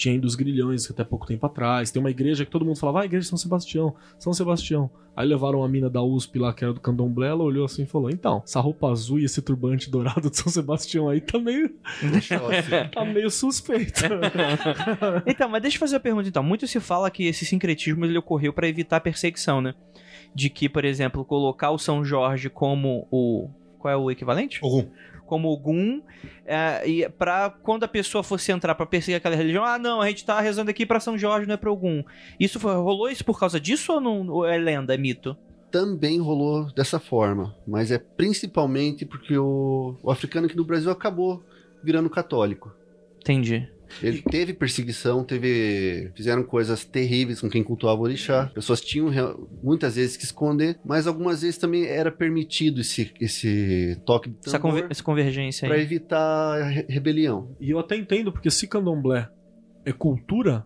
Tinha 0.00 0.14
ainda 0.14 0.26
os 0.26 0.34
grilhões 0.34 0.90
até 0.90 1.04
pouco 1.04 1.26
tempo 1.26 1.44
atrás. 1.44 1.90
Tem 1.90 2.00
uma 2.00 2.10
igreja 2.10 2.46
que 2.46 2.50
todo 2.50 2.64
mundo 2.64 2.78
falava, 2.78 3.02
ah, 3.02 3.04
igreja 3.04 3.24
de 3.24 3.28
São 3.28 3.36
Sebastião, 3.36 3.94
São 4.18 4.32
Sebastião. 4.32 4.90
Aí 5.14 5.28
levaram 5.28 5.62
a 5.62 5.68
mina 5.68 5.90
da 5.90 6.02
USP 6.02 6.38
lá, 6.38 6.54
que 6.54 6.64
era 6.64 6.72
do 6.72 6.80
candomblé, 6.80 7.28
ela 7.28 7.44
olhou 7.44 7.66
assim 7.66 7.82
e 7.82 7.86
falou: 7.86 8.08
Então, 8.08 8.40
essa 8.42 8.60
roupa 8.60 8.90
azul 8.90 9.18
e 9.18 9.26
esse 9.26 9.42
turbante 9.42 9.90
dourado 9.90 10.30
de 10.30 10.38
São 10.38 10.50
Sebastião 10.50 11.10
aí 11.10 11.20
tá 11.20 11.38
meio, 11.38 11.68
tá 12.94 13.04
meio 13.04 13.30
suspeito. 13.30 14.04
Então, 15.26 15.50
mas 15.50 15.60
deixa 15.60 15.76
eu 15.76 15.80
fazer 15.80 15.96
a 15.96 16.00
pergunta 16.00 16.28
então. 16.28 16.42
Muito 16.42 16.66
se 16.66 16.80
fala 16.80 17.10
que 17.10 17.26
esse 17.26 17.44
sincretismo 17.44 18.06
ele 18.06 18.16
ocorreu 18.16 18.54
para 18.54 18.68
evitar 18.68 18.96
a 18.96 19.00
perseguição, 19.00 19.60
né? 19.60 19.74
De 20.34 20.48
que, 20.48 20.66
por 20.66 20.84
exemplo, 20.84 21.24
colocar 21.26 21.70
o 21.70 21.78
São 21.78 22.02
Jorge 22.02 22.48
como 22.48 23.06
o. 23.10 23.50
Qual 23.78 23.92
é 23.92 23.96
o 23.96 24.10
equivalente? 24.10 24.60
Ogum. 24.62 24.88
Como 25.30 25.48
Ogum, 25.48 26.02
é, 26.44 26.82
e 26.84 27.08
para 27.08 27.50
quando 27.50 27.84
a 27.84 27.88
pessoa 27.88 28.24
fosse 28.24 28.50
entrar 28.50 28.74
pra 28.74 28.84
perseguir 28.84 29.14
aquela 29.14 29.36
religião, 29.36 29.64
ah, 29.64 29.78
não, 29.78 30.00
a 30.00 30.08
gente 30.08 30.24
tá 30.24 30.40
rezando 30.40 30.72
aqui 30.72 30.84
pra 30.84 30.98
São 30.98 31.16
Jorge, 31.16 31.46
não 31.46 31.54
é 31.54 31.56
pra 31.56 31.70
Ogum. 31.70 32.02
Isso 32.40 32.58
foi, 32.58 32.74
rolou 32.74 33.08
isso 33.08 33.24
por 33.24 33.38
causa 33.38 33.60
disso 33.60 33.92
ou 33.92 34.00
não 34.00 34.28
ou 34.28 34.44
é 34.44 34.58
lenda, 34.58 34.92
é 34.92 34.96
mito? 34.96 35.36
Também 35.70 36.18
rolou 36.18 36.64
dessa 36.72 36.98
forma, 36.98 37.54
mas 37.64 37.92
é 37.92 37.98
principalmente 37.98 39.06
porque 39.06 39.38
o, 39.38 39.96
o 40.02 40.10
africano 40.10 40.46
aqui 40.46 40.56
no 40.56 40.64
Brasil 40.64 40.90
acabou 40.90 41.44
virando 41.80 42.10
católico. 42.10 42.72
Entendi. 43.20 43.70
Ele 44.02 44.22
teve 44.22 44.52
perseguição, 44.54 45.24
teve. 45.24 46.10
Fizeram 46.14 46.42
coisas 46.42 46.84
terríveis 46.84 47.40
com 47.40 47.48
quem 47.48 47.62
cultuava 47.62 48.00
o 48.00 48.04
orixá. 48.04 48.46
Pessoas 48.54 48.80
tinham 48.80 49.10
muitas 49.62 49.96
vezes 49.96 50.16
que 50.16 50.24
esconder, 50.24 50.78
mas 50.84 51.06
algumas 51.06 51.42
vezes 51.42 51.58
também 51.58 51.84
era 51.86 52.10
permitido 52.10 52.80
esse, 52.80 53.12
esse 53.20 54.00
toque 54.06 54.30
de 54.30 54.36
Essa, 54.46 54.58
tambor 54.58 54.70
conver- 54.72 54.90
essa 54.90 55.02
convergência 55.02 55.66
para 55.68 55.76
aí. 55.76 55.82
evitar 55.82 56.18
a 56.60 56.64
re- 56.68 56.86
rebelião. 56.88 57.54
E 57.60 57.70
eu 57.70 57.78
até 57.78 57.96
entendo, 57.96 58.32
porque 58.32 58.50
se 58.50 58.66
candomblé 58.66 59.28
é 59.84 59.92
cultura, 59.92 60.64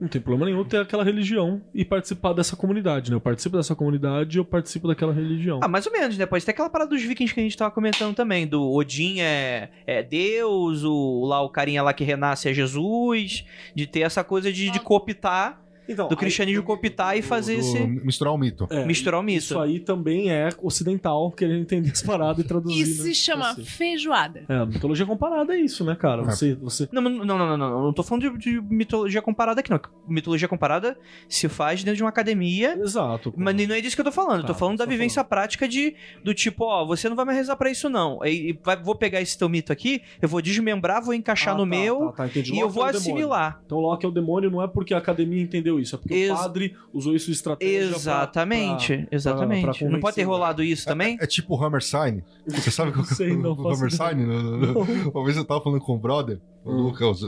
não 0.00 0.08
tem 0.08 0.20
problema 0.20 0.46
nenhum 0.46 0.64
ter 0.64 0.78
aquela 0.78 1.04
religião 1.04 1.60
e 1.74 1.84
participar 1.84 2.32
dessa 2.32 2.56
comunidade, 2.56 3.10
né? 3.10 3.16
Eu 3.16 3.20
participo 3.20 3.56
dessa 3.58 3.74
comunidade 3.74 4.38
e 4.38 4.40
eu 4.40 4.44
participo 4.44 4.88
daquela 4.88 5.12
religião. 5.12 5.60
Ah, 5.62 5.68
mais 5.68 5.86
ou 5.86 5.92
menos, 5.92 6.16
né? 6.16 6.24
Pode 6.24 6.44
ter 6.44 6.52
aquela 6.52 6.70
parada 6.70 6.90
dos 6.90 7.02
vikings 7.02 7.34
que 7.34 7.40
a 7.40 7.42
gente 7.42 7.56
tava 7.56 7.70
comentando 7.70 8.14
também, 8.14 8.46
do 8.46 8.72
Odin 8.72 9.20
é, 9.20 9.68
é 9.86 10.02
Deus, 10.02 10.82
o 10.84 11.26
lá 11.26 11.42
o 11.42 11.50
carinha 11.50 11.82
lá 11.82 11.92
que 11.92 12.02
renasce 12.02 12.48
é 12.48 12.54
Jesus, 12.54 13.44
de 13.74 13.86
ter 13.86 14.00
essa 14.00 14.24
coisa 14.24 14.50
de, 14.50 14.70
de 14.70 14.80
cooptar, 14.80 15.60
Então, 15.90 16.08
do 16.08 16.16
cristianismo 16.16 16.62
cooptar 16.62 17.16
e 17.16 17.22
fazer 17.22 17.54
Do- 17.54 17.60
esse... 17.60 17.78
Misturar 17.80 18.32
o 18.32 18.38
mito. 18.38 18.66
é, 18.70 18.84
misturar 18.84 19.20
o 19.20 19.22
mito. 19.22 19.38
Isso 19.38 19.58
aí 19.58 19.78
também 19.80 20.30
é 20.30 20.48
ocidental, 20.62 21.30
querendo 21.32 21.60
entender 21.60 21.90
as 21.90 22.02
paradas 22.02 22.44
e 22.44 22.48
traduzir. 22.48 22.80
Isso 22.80 23.02
né? 23.02 23.08
se 23.08 23.14
chama 23.14 23.50
Assim. 23.50 23.64
feijoada. 23.64 24.44
É, 24.48 24.64
mitologia 24.66 25.04
comparada 25.06 25.54
é 25.54 25.60
isso, 25.60 25.84
né, 25.84 25.94
cara? 25.94 26.22
É. 26.22 26.24
Você, 26.26 26.54
você... 26.54 26.88
Não, 26.92 27.02
não, 27.02 27.10
não, 27.10 27.38
não, 27.38 27.56
não, 27.56 27.82
não, 27.84 27.92
tô 27.92 28.02
falando 28.02 28.30
de, 28.32 28.38
de 28.38 28.60
mitologia 28.60 29.20
comparada 29.20 29.60
aqui, 29.60 29.70
não. 29.70 29.80
Mitologia 30.08 30.46
comparada 30.48 30.96
se 31.28 31.48
faz 31.48 31.82
dentro 31.82 31.96
de 31.96 32.02
uma 32.02 32.08
academia, 32.10 32.78
Exato. 32.80 33.32
mas 33.36 33.54
não 33.68 33.74
é 33.74 33.80
disso 33.80 33.96
que 33.96 34.00
eu 34.00 34.04
tô 34.04 34.12
falando. 34.12 34.40
Eu 34.40 34.46
tô 34.46 34.52
Tá, 34.52 34.58
falando 34.58 34.78
da 34.78 34.84
só 34.84 34.90
vivência 34.90 35.24
prática 35.24 35.66
de 35.68 35.94
do 36.24 36.34
tipo, 36.34 36.64
ó, 36.64 36.84
você 36.84 37.08
não 37.08 37.16
vai 37.16 37.24
mais 37.24 37.38
rezar 37.38 37.56
pra 37.56 37.70
isso, 37.70 37.88
não. 37.88 38.22
Aí 38.22 38.58
vai- 38.64 38.76
vou 38.80 38.94
pegar 38.94 39.20
esse 39.20 39.38
teu 39.38 39.48
mito 39.48 39.72
aqui, 39.72 40.02
eu 40.20 40.28
vou 40.28 40.42
desmembrar, 40.42 41.02
vou 41.02 41.14
encaixar 41.14 41.54
Ah, 41.54 41.56
no 41.56 41.62
tá, 41.64 41.66
meu 41.70 41.98
tá, 42.08 42.12
tá, 42.12 42.26
entendi. 42.26 42.52
e 42.54 42.58
eu 42.58 42.66
Loki 42.66 42.74
vou 42.74 42.86
é 42.86 42.90
o 42.90 42.92
demônio. 42.92 43.12
assimilar. 43.14 43.60
Então 43.64 43.78
Loki 43.78 44.04
é 44.04 44.08
o 44.08 44.12
demônio 44.12 44.50
não 44.50 44.62
é 44.62 44.68
porque 44.68 44.92
a 44.92 44.98
academia 44.98 45.40
entendeu 45.42 45.79
isso, 45.80 45.94
é 45.96 45.98
porque 45.98 46.14
Ex- 46.14 46.30
o 46.30 46.34
padre 46.42 46.76
usou 46.92 47.14
isso 47.14 47.26
de 47.26 47.32
estratégia 47.32 47.88
pra- 47.88 47.96
Exatamente, 47.96 48.96
pra- 48.98 49.08
exatamente. 49.16 49.78
pra 49.78 49.88
não 49.90 50.00
pode 50.00 50.16
ter 50.16 50.22
rolado 50.22 50.62
isso 50.62 50.84
também? 50.84 51.16
É 51.20 51.26
tipo 51.26 51.56
o 51.56 51.64
Hammer 51.64 51.82
Sign. 51.82 52.22
Você 52.46 52.70
sabe 52.70 52.92
qual 52.92 53.04
que 53.04 53.14
Sei, 53.14 53.32
é 53.32 53.36
não 53.36 53.52
o 53.52 53.56
faço 53.56 53.68
Hammer 53.84 53.92
ideia. 53.94 54.10
Sign? 54.10 54.26
No, 54.26 54.42
no, 54.42 54.58
no- 54.84 55.10
Uma 55.10 55.24
vez 55.24 55.36
eu 55.36 55.44
tava 55.44 55.60
falando 55.62 55.80
com 55.80 55.94
o 55.94 55.98
brother, 55.98 56.40
o 56.64 56.70
Hum. 56.70 56.82
Lucas, 56.82 57.22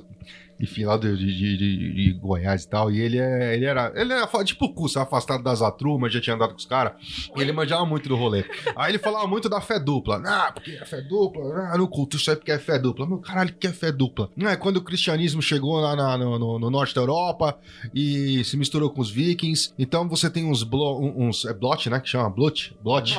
enfim, 0.61 0.85
lá 0.85 0.97
de, 0.97 1.17
de, 1.17 1.27
de- 1.57 1.93
de- 1.95 2.13
Goiás 2.15 2.65
e 2.65 2.69
tal, 2.69 2.91
e 2.91 3.01
ele, 3.01 3.19
é, 3.19 3.55
ele 3.55 3.65
era. 3.65 3.93
Ele 3.95 4.13
era 4.13 4.27
tipo 4.45 4.67
o 4.67 4.73
curso, 4.75 4.99
afastado 5.01 5.43
das 5.43 5.61
atrumas, 5.63 6.13
já 6.13 6.21
tinha 6.21 6.35
andado 6.37 6.51
com 6.51 6.57
os 6.59 6.67
caras, 6.67 6.93
e 7.37 7.41
ele 7.41 7.53
manjava 7.53 7.85
muito 7.87 8.09
do 8.09 8.17
rolê. 8.17 8.45
Aí 8.77 8.93
ele 8.93 8.99
falava 8.99 9.27
muito 9.27 9.49
da 9.49 9.61
fé 9.61 9.79
dupla. 9.81 10.23
Ah, 10.25 10.53
porque 10.53 10.73
é 10.73 10.85
fé 10.85 11.01
dupla, 11.01 11.43
ah, 11.73 11.77
no 11.79 11.89
culto, 11.89 12.17
isso 12.17 12.31
é 12.31 12.37
porque 12.37 12.53
é 12.53 12.59
fé 12.59 12.79
dupla. 12.79 13.07
Meu 13.07 13.19
caralho, 13.19 13.53
que 13.55 13.67
é 13.67 13.73
fé 13.73 13.91
dupla? 13.91 14.31
Não 14.37 14.49
é 14.49 14.57
quando 14.57 14.77
o 14.77 14.83
cristianismo 14.83 15.41
chegou 15.43 15.81
lá 15.81 15.97
na- 15.97 16.17
no, 16.19 16.39
no- 16.39 16.59
no 16.59 16.71
norte 16.71 16.95
da 16.95 17.01
Europa 17.01 17.59
e 17.95 18.43
se 18.45 18.57
misturou 18.57 18.91
com 18.91 19.01
os 19.01 19.11
vikings. 19.11 19.73
Então 19.79 20.09
você 20.09 20.31
tem 20.31 20.45
uns, 20.45 20.63
blo, 20.63 20.99
uns 21.17 21.45
é 21.45 21.53
blot, 21.53 21.89
né? 21.91 22.01
Que 22.01 22.09
chama 22.09 22.29
blot, 22.31 22.75
blot, 22.83 23.15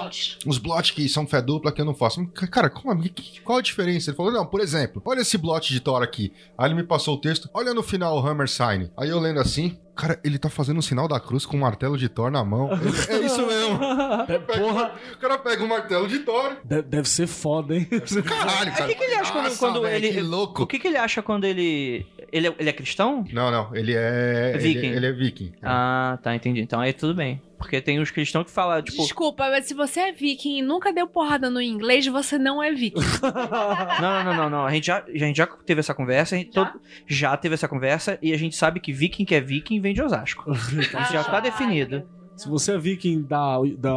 uns 0.45 0.57
blot 0.57 0.93
que 0.93 1.07
são 1.09 1.27
fé 1.27 1.41
dupla 1.41 1.71
que 1.71 1.81
eu 1.81 1.85
não 1.85 1.93
faço. 1.95 2.25
Cara, 2.27 2.69
como, 2.69 3.03
qual 3.43 3.57
a 3.57 3.61
diferença? 3.61 4.09
Ele 4.09 4.17
falou, 4.17 4.31
não, 4.31 4.45
por 4.45 4.61
exemplo, 4.61 5.01
olha 5.05 5.21
esse 5.21 5.37
blot 5.37 5.71
de 5.73 5.79
Thor 5.79 6.01
aqui. 6.01 6.31
Aí 6.57 6.67
ele 6.67 6.75
me 6.75 6.83
passou 6.83 7.15
o 7.15 7.17
texto, 7.23 7.49
olha 7.53 7.73
no 7.73 7.81
final 7.81 8.17
o 8.17 8.27
Hammer 8.27 8.49
Sign. 8.49 8.91
Aí 8.97 9.09
eu 9.09 9.17
lendo 9.17 9.39
assim, 9.39 9.79
cara, 9.95 10.19
ele 10.25 10.37
tá 10.37 10.49
fazendo 10.49 10.79
o 10.79 10.83
sinal 10.83 11.07
da 11.07 11.21
cruz 11.21 11.45
com 11.45 11.55
o 11.55 11.59
martelo 11.59 11.97
de 11.97 12.09
Thor 12.09 12.29
na 12.29 12.43
mão. 12.43 12.69
é 13.07 13.17
isso 13.19 13.37
mesmo. 13.47 13.52
É, 14.27 14.39
porra, 14.39 14.91
O 15.13 15.17
cara 15.17 15.37
pega 15.37 15.63
o 15.63 15.67
martelo 15.67 16.07
de 16.07 16.19
Thor. 16.19 16.57
deve, 16.63 16.81
deve 16.83 17.09
ser 17.09 17.27
foda, 17.27 17.75
hein? 17.75 17.85
Caralho, 17.85 18.71
cara. 18.71 18.85
O 18.85 18.87
que, 18.87 18.95
que 18.95 19.03
ele 19.03 19.15
acha 19.15 19.31
quando, 19.31 19.43
Nossa, 19.45 19.57
quando 19.59 19.81
velho, 19.81 20.05
ele. 20.05 20.13
Que 20.13 20.21
louco. 20.21 20.63
O 20.63 20.67
que, 20.67 20.79
que 20.79 20.87
ele 20.87 20.97
acha 20.97 21.21
quando 21.21 21.43
ele. 21.45 22.05
Ele 22.31 22.47
é, 22.47 22.55
ele 22.57 22.69
é 22.69 22.73
cristão? 22.73 23.23
Não, 23.31 23.51
não, 23.51 23.75
ele 23.75 23.93
é. 23.93 24.53
É 24.55 24.57
viking. 24.57 24.87
Ele, 24.87 24.95
ele 24.97 25.05
é 25.05 25.11
viking. 25.11 25.53
Ah, 25.61 26.17
tá, 26.23 26.35
entendi. 26.35 26.61
Então 26.61 26.79
aí 26.79 26.91
tudo 26.93 27.13
bem. 27.13 27.41
Porque 27.57 27.79
tem 27.79 27.99
os 27.99 28.11
cristãos 28.11 28.45
que 28.45 28.51
falam, 28.51 28.81
tipo. 28.81 29.01
Desculpa, 29.01 29.49
mas 29.49 29.65
se 29.65 29.73
você 29.73 29.99
é 30.01 30.11
viking 30.11 30.57
e 30.57 30.61
nunca 30.61 30.91
deu 30.91 31.07
porrada 31.07 31.49
no 31.49 31.61
inglês, 31.61 32.05
você 32.07 32.37
não 32.37 32.61
é 32.61 32.71
viking. 32.73 32.99
Não, 34.01 34.23
não, 34.23 34.33
não, 34.35 34.49
não. 34.49 34.65
A 34.65 34.71
gente 34.71 34.87
já, 34.87 34.97
a 35.07 35.17
gente 35.17 35.37
já 35.37 35.47
teve 35.47 35.79
essa 35.79 35.93
conversa. 35.93 36.35
a 36.35 36.37
gente 36.39 36.51
todo- 36.51 36.71
já 37.07 37.37
teve 37.37 37.53
essa 37.55 37.67
conversa 37.67 38.17
e 38.21 38.33
a 38.33 38.37
gente 38.37 38.55
sabe 38.55 38.79
que 38.79 38.91
viking 38.91 39.23
que 39.25 39.35
é 39.35 39.39
viking 39.41 39.79
vem 39.79 39.93
de 39.93 40.01
Osasco. 40.01 40.43
Então 40.73 40.99
isso 41.03 41.13
já 41.13 41.23
tá 41.23 41.39
definido. 41.39 42.03
Se 42.35 42.49
você 42.49 42.73
é 42.73 42.77
viking 42.77 43.21
da, 43.21 43.57
da 43.77 43.91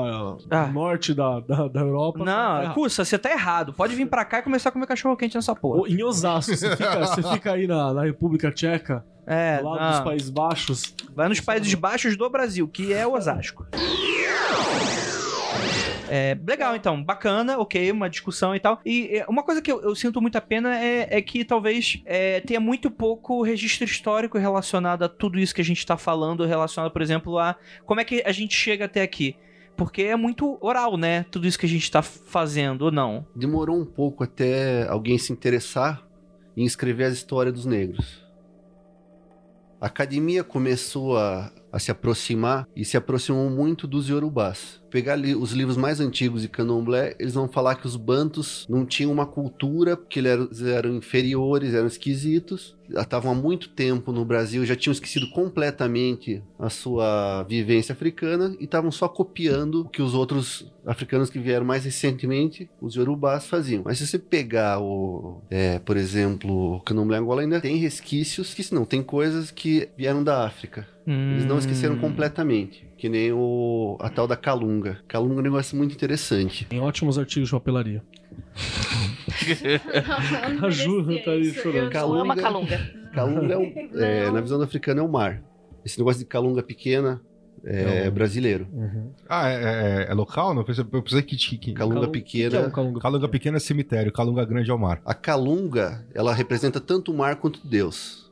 Ah. 0.50 0.66
norte 0.66 1.14
da, 1.14 1.40
da, 1.40 1.68
da 1.68 1.80
Europa. 1.80 2.18
tá 2.18 2.24
Não, 2.24 2.62
errado. 2.62 2.74
Cussa, 2.74 3.04
você 3.04 3.18
tá 3.18 3.30
errado. 3.30 3.72
Pode 3.72 3.94
vir 3.94 4.06
pra 4.06 4.24
cá 4.24 4.38
e 4.40 4.42
começar 4.42 4.68
a 4.68 4.72
comer 4.72 4.86
cachorro 4.86 5.16
quente 5.16 5.34
nessa 5.34 5.54
porra. 5.54 5.88
Em 5.88 6.02
Osasco, 6.02 6.54
você 6.54 6.70
fica, 6.76 6.98
você 7.06 7.22
fica 7.22 7.52
aí 7.52 7.66
na, 7.66 7.94
na 7.94 8.02
República 8.04 8.50
Tcheca, 8.52 9.04
É, 9.26 9.60
lado 9.62 9.80
não. 9.80 9.90
dos 9.90 10.00
Países 10.00 10.30
Baixos. 10.30 10.94
Vai 11.14 11.28
nos 11.28 11.40
Países 11.40 11.72
Baixos 11.74 12.16
do 12.16 12.28
Brasil, 12.28 12.68
que 12.68 12.92
é 12.92 13.06
Osasco. 13.06 13.66
É, 16.08 16.38
legal, 16.46 16.76
então, 16.76 17.02
bacana, 17.02 17.58
ok, 17.58 17.90
uma 17.90 18.08
discussão 18.08 18.54
e 18.54 18.60
tal. 18.60 18.80
E 18.84 19.18
é, 19.18 19.26
uma 19.28 19.42
coisa 19.42 19.60
que 19.60 19.70
eu, 19.70 19.80
eu 19.82 19.94
sinto 19.94 20.20
muita 20.20 20.40
pena 20.40 20.78
é, 20.78 21.18
é 21.18 21.22
que 21.22 21.44
talvez 21.44 22.00
é, 22.04 22.40
tenha 22.40 22.60
muito 22.60 22.90
pouco 22.90 23.42
registro 23.42 23.84
histórico 23.84 24.38
relacionado 24.38 25.04
a 25.04 25.08
tudo 25.08 25.38
isso 25.38 25.54
que 25.54 25.60
a 25.60 25.64
gente 25.64 25.84
tá 25.84 25.96
falando, 25.96 26.44
relacionado, 26.44 26.92
por 26.92 27.02
exemplo, 27.02 27.38
a 27.38 27.56
como 27.84 28.00
é 28.00 28.04
que 28.04 28.22
a 28.24 28.32
gente 28.32 28.54
chega 28.54 28.84
até 28.84 29.02
aqui. 29.02 29.36
Porque 29.76 30.02
é 30.02 30.16
muito 30.16 30.56
oral, 30.60 30.96
né? 30.96 31.26
Tudo 31.30 31.46
isso 31.46 31.58
que 31.58 31.66
a 31.66 31.68
gente 31.68 31.90
tá 31.90 32.00
fazendo, 32.00 32.82
ou 32.82 32.90
não. 32.90 33.26
Demorou 33.34 33.78
um 33.78 33.84
pouco 33.84 34.24
até 34.24 34.88
alguém 34.88 35.18
se 35.18 35.32
interessar 35.32 36.02
em 36.56 36.64
escrever 36.64 37.04
as 37.04 37.14
histórias 37.14 37.54
dos 37.54 37.66
negros. 37.66 38.24
A 39.78 39.86
academia 39.86 40.42
começou 40.42 41.18
a, 41.18 41.52
a 41.76 41.78
se 41.78 41.90
aproximar 41.90 42.66
e 42.74 42.86
se 42.86 42.96
aproximou 42.96 43.50
muito 43.50 43.86
dos 43.86 44.08
yorubás. 44.08 44.80
Pegar 44.90 45.12
ali 45.12 45.34
os 45.34 45.52
livros 45.52 45.76
mais 45.76 46.00
antigos 46.00 46.40
de 46.40 46.48
candomblé, 46.48 47.14
eles 47.20 47.34
vão 47.34 47.46
falar 47.46 47.74
que 47.74 47.86
os 47.86 47.96
bantos 47.96 48.66
não 48.66 48.86
tinham 48.86 49.12
uma 49.12 49.26
cultura, 49.26 49.94
porque 49.94 50.18
eles 50.18 50.30
eram, 50.30 50.44
eles 50.44 50.62
eram 50.62 50.94
inferiores, 50.94 51.74
eram 51.74 51.86
esquisitos. 51.86 52.75
Estavam 52.90 53.32
há 53.32 53.34
muito 53.34 53.68
tempo 53.70 54.12
no 54.12 54.24
Brasil, 54.24 54.64
já 54.64 54.76
tinham 54.76 54.92
esquecido 54.92 55.28
completamente 55.30 56.42
a 56.58 56.70
sua 56.70 57.42
vivência 57.44 57.92
africana 57.92 58.54
e 58.60 58.64
estavam 58.64 58.90
só 58.90 59.08
copiando 59.08 59.82
o 59.82 59.88
que 59.88 60.02
os 60.02 60.14
outros 60.14 60.70
africanos 60.84 61.28
que 61.30 61.38
vieram 61.38 61.66
mais 61.66 61.84
recentemente, 61.84 62.68
os 62.80 62.94
yorubás, 62.94 63.46
faziam. 63.46 63.82
Mas 63.84 63.98
se 63.98 64.06
você 64.06 64.18
pegar 64.18 64.80
o, 64.80 65.42
é, 65.50 65.78
por 65.80 65.96
exemplo, 65.96 66.76
o 66.76 66.80
candomblé 66.80 67.18
Angola 67.18 67.42
ainda 67.42 67.60
tem 67.60 67.76
resquícios, 67.76 68.54
que 68.54 68.74
não, 68.74 68.84
tem 68.84 69.02
coisas 69.02 69.50
que 69.50 69.88
vieram 69.96 70.22
da 70.22 70.44
África. 70.46 70.86
Eles 71.06 71.46
não 71.46 71.58
esqueceram 71.58 71.94
Hum. 71.94 71.98
completamente. 71.98 72.85
Que 72.96 73.08
nem 73.10 73.30
o, 73.32 73.96
a 74.00 74.08
tal 74.08 74.26
da 74.26 74.36
Calunga. 74.36 74.98
Calunga 75.06 75.34
é 75.36 75.40
um 75.40 75.42
negócio 75.42 75.76
muito 75.76 75.94
interessante. 75.94 76.64
Tem 76.64 76.80
ótimos 76.80 77.18
artigos 77.18 77.48
de 77.48 77.54
papelaria. 77.54 78.02
A 80.62 80.70
Ju 80.70 81.04
tá 81.24 81.32
aí 81.32 81.52
chorando. 81.52 81.90
Calunga, 81.90 82.20
Ama 82.22 82.36
calunga. 82.36 82.90
Calunga 83.12 83.54
é, 83.54 83.58
um- 83.58 83.72
é, 84.00 84.30
na 84.30 84.40
visão 84.40 84.58
do 84.58 84.64
africano 84.64 85.00
é 85.00 85.02
o 85.02 85.08
mar. 85.08 85.42
Esse 85.84 85.98
negócio 85.98 86.20
de 86.20 86.26
Calunga 86.26 86.62
pequena 86.62 87.20
é, 87.64 88.04
É 88.04 88.08
o- 88.08 88.12
brasileiro. 88.12 88.66
Uhum. 88.72 89.10
Ah, 89.28 89.48
é, 89.50 89.54
é- 89.54 90.06
é 90.10 90.14
local? 90.14 90.54
Não, 90.54 90.62
eu 90.62 90.66
pensei, 90.66 90.84
eu 90.90 91.02
pensei 91.02 91.22
que 91.22 91.36
tinha. 91.36 91.74
Calunga 91.74 91.94
Calunga- 91.96 92.12
pequena. 92.12 92.50
que 92.50 92.56
é 92.56 92.60
um 92.60 92.70
calunga? 92.70 93.00
Calunga 93.00 93.28
pequena 93.28 93.56
é 93.56 93.60
cemitério, 93.60 94.12
Calunga 94.12 94.44
grande 94.44 94.70
é 94.70 94.74
o 94.74 94.78
mar. 94.78 95.00
A 95.04 95.14
Calunga, 95.14 96.04
ela 96.14 96.32
representa 96.32 96.80
tanto 96.80 97.12
o 97.12 97.16
mar 97.16 97.36
quanto 97.36 97.66
Deus. 97.66 98.25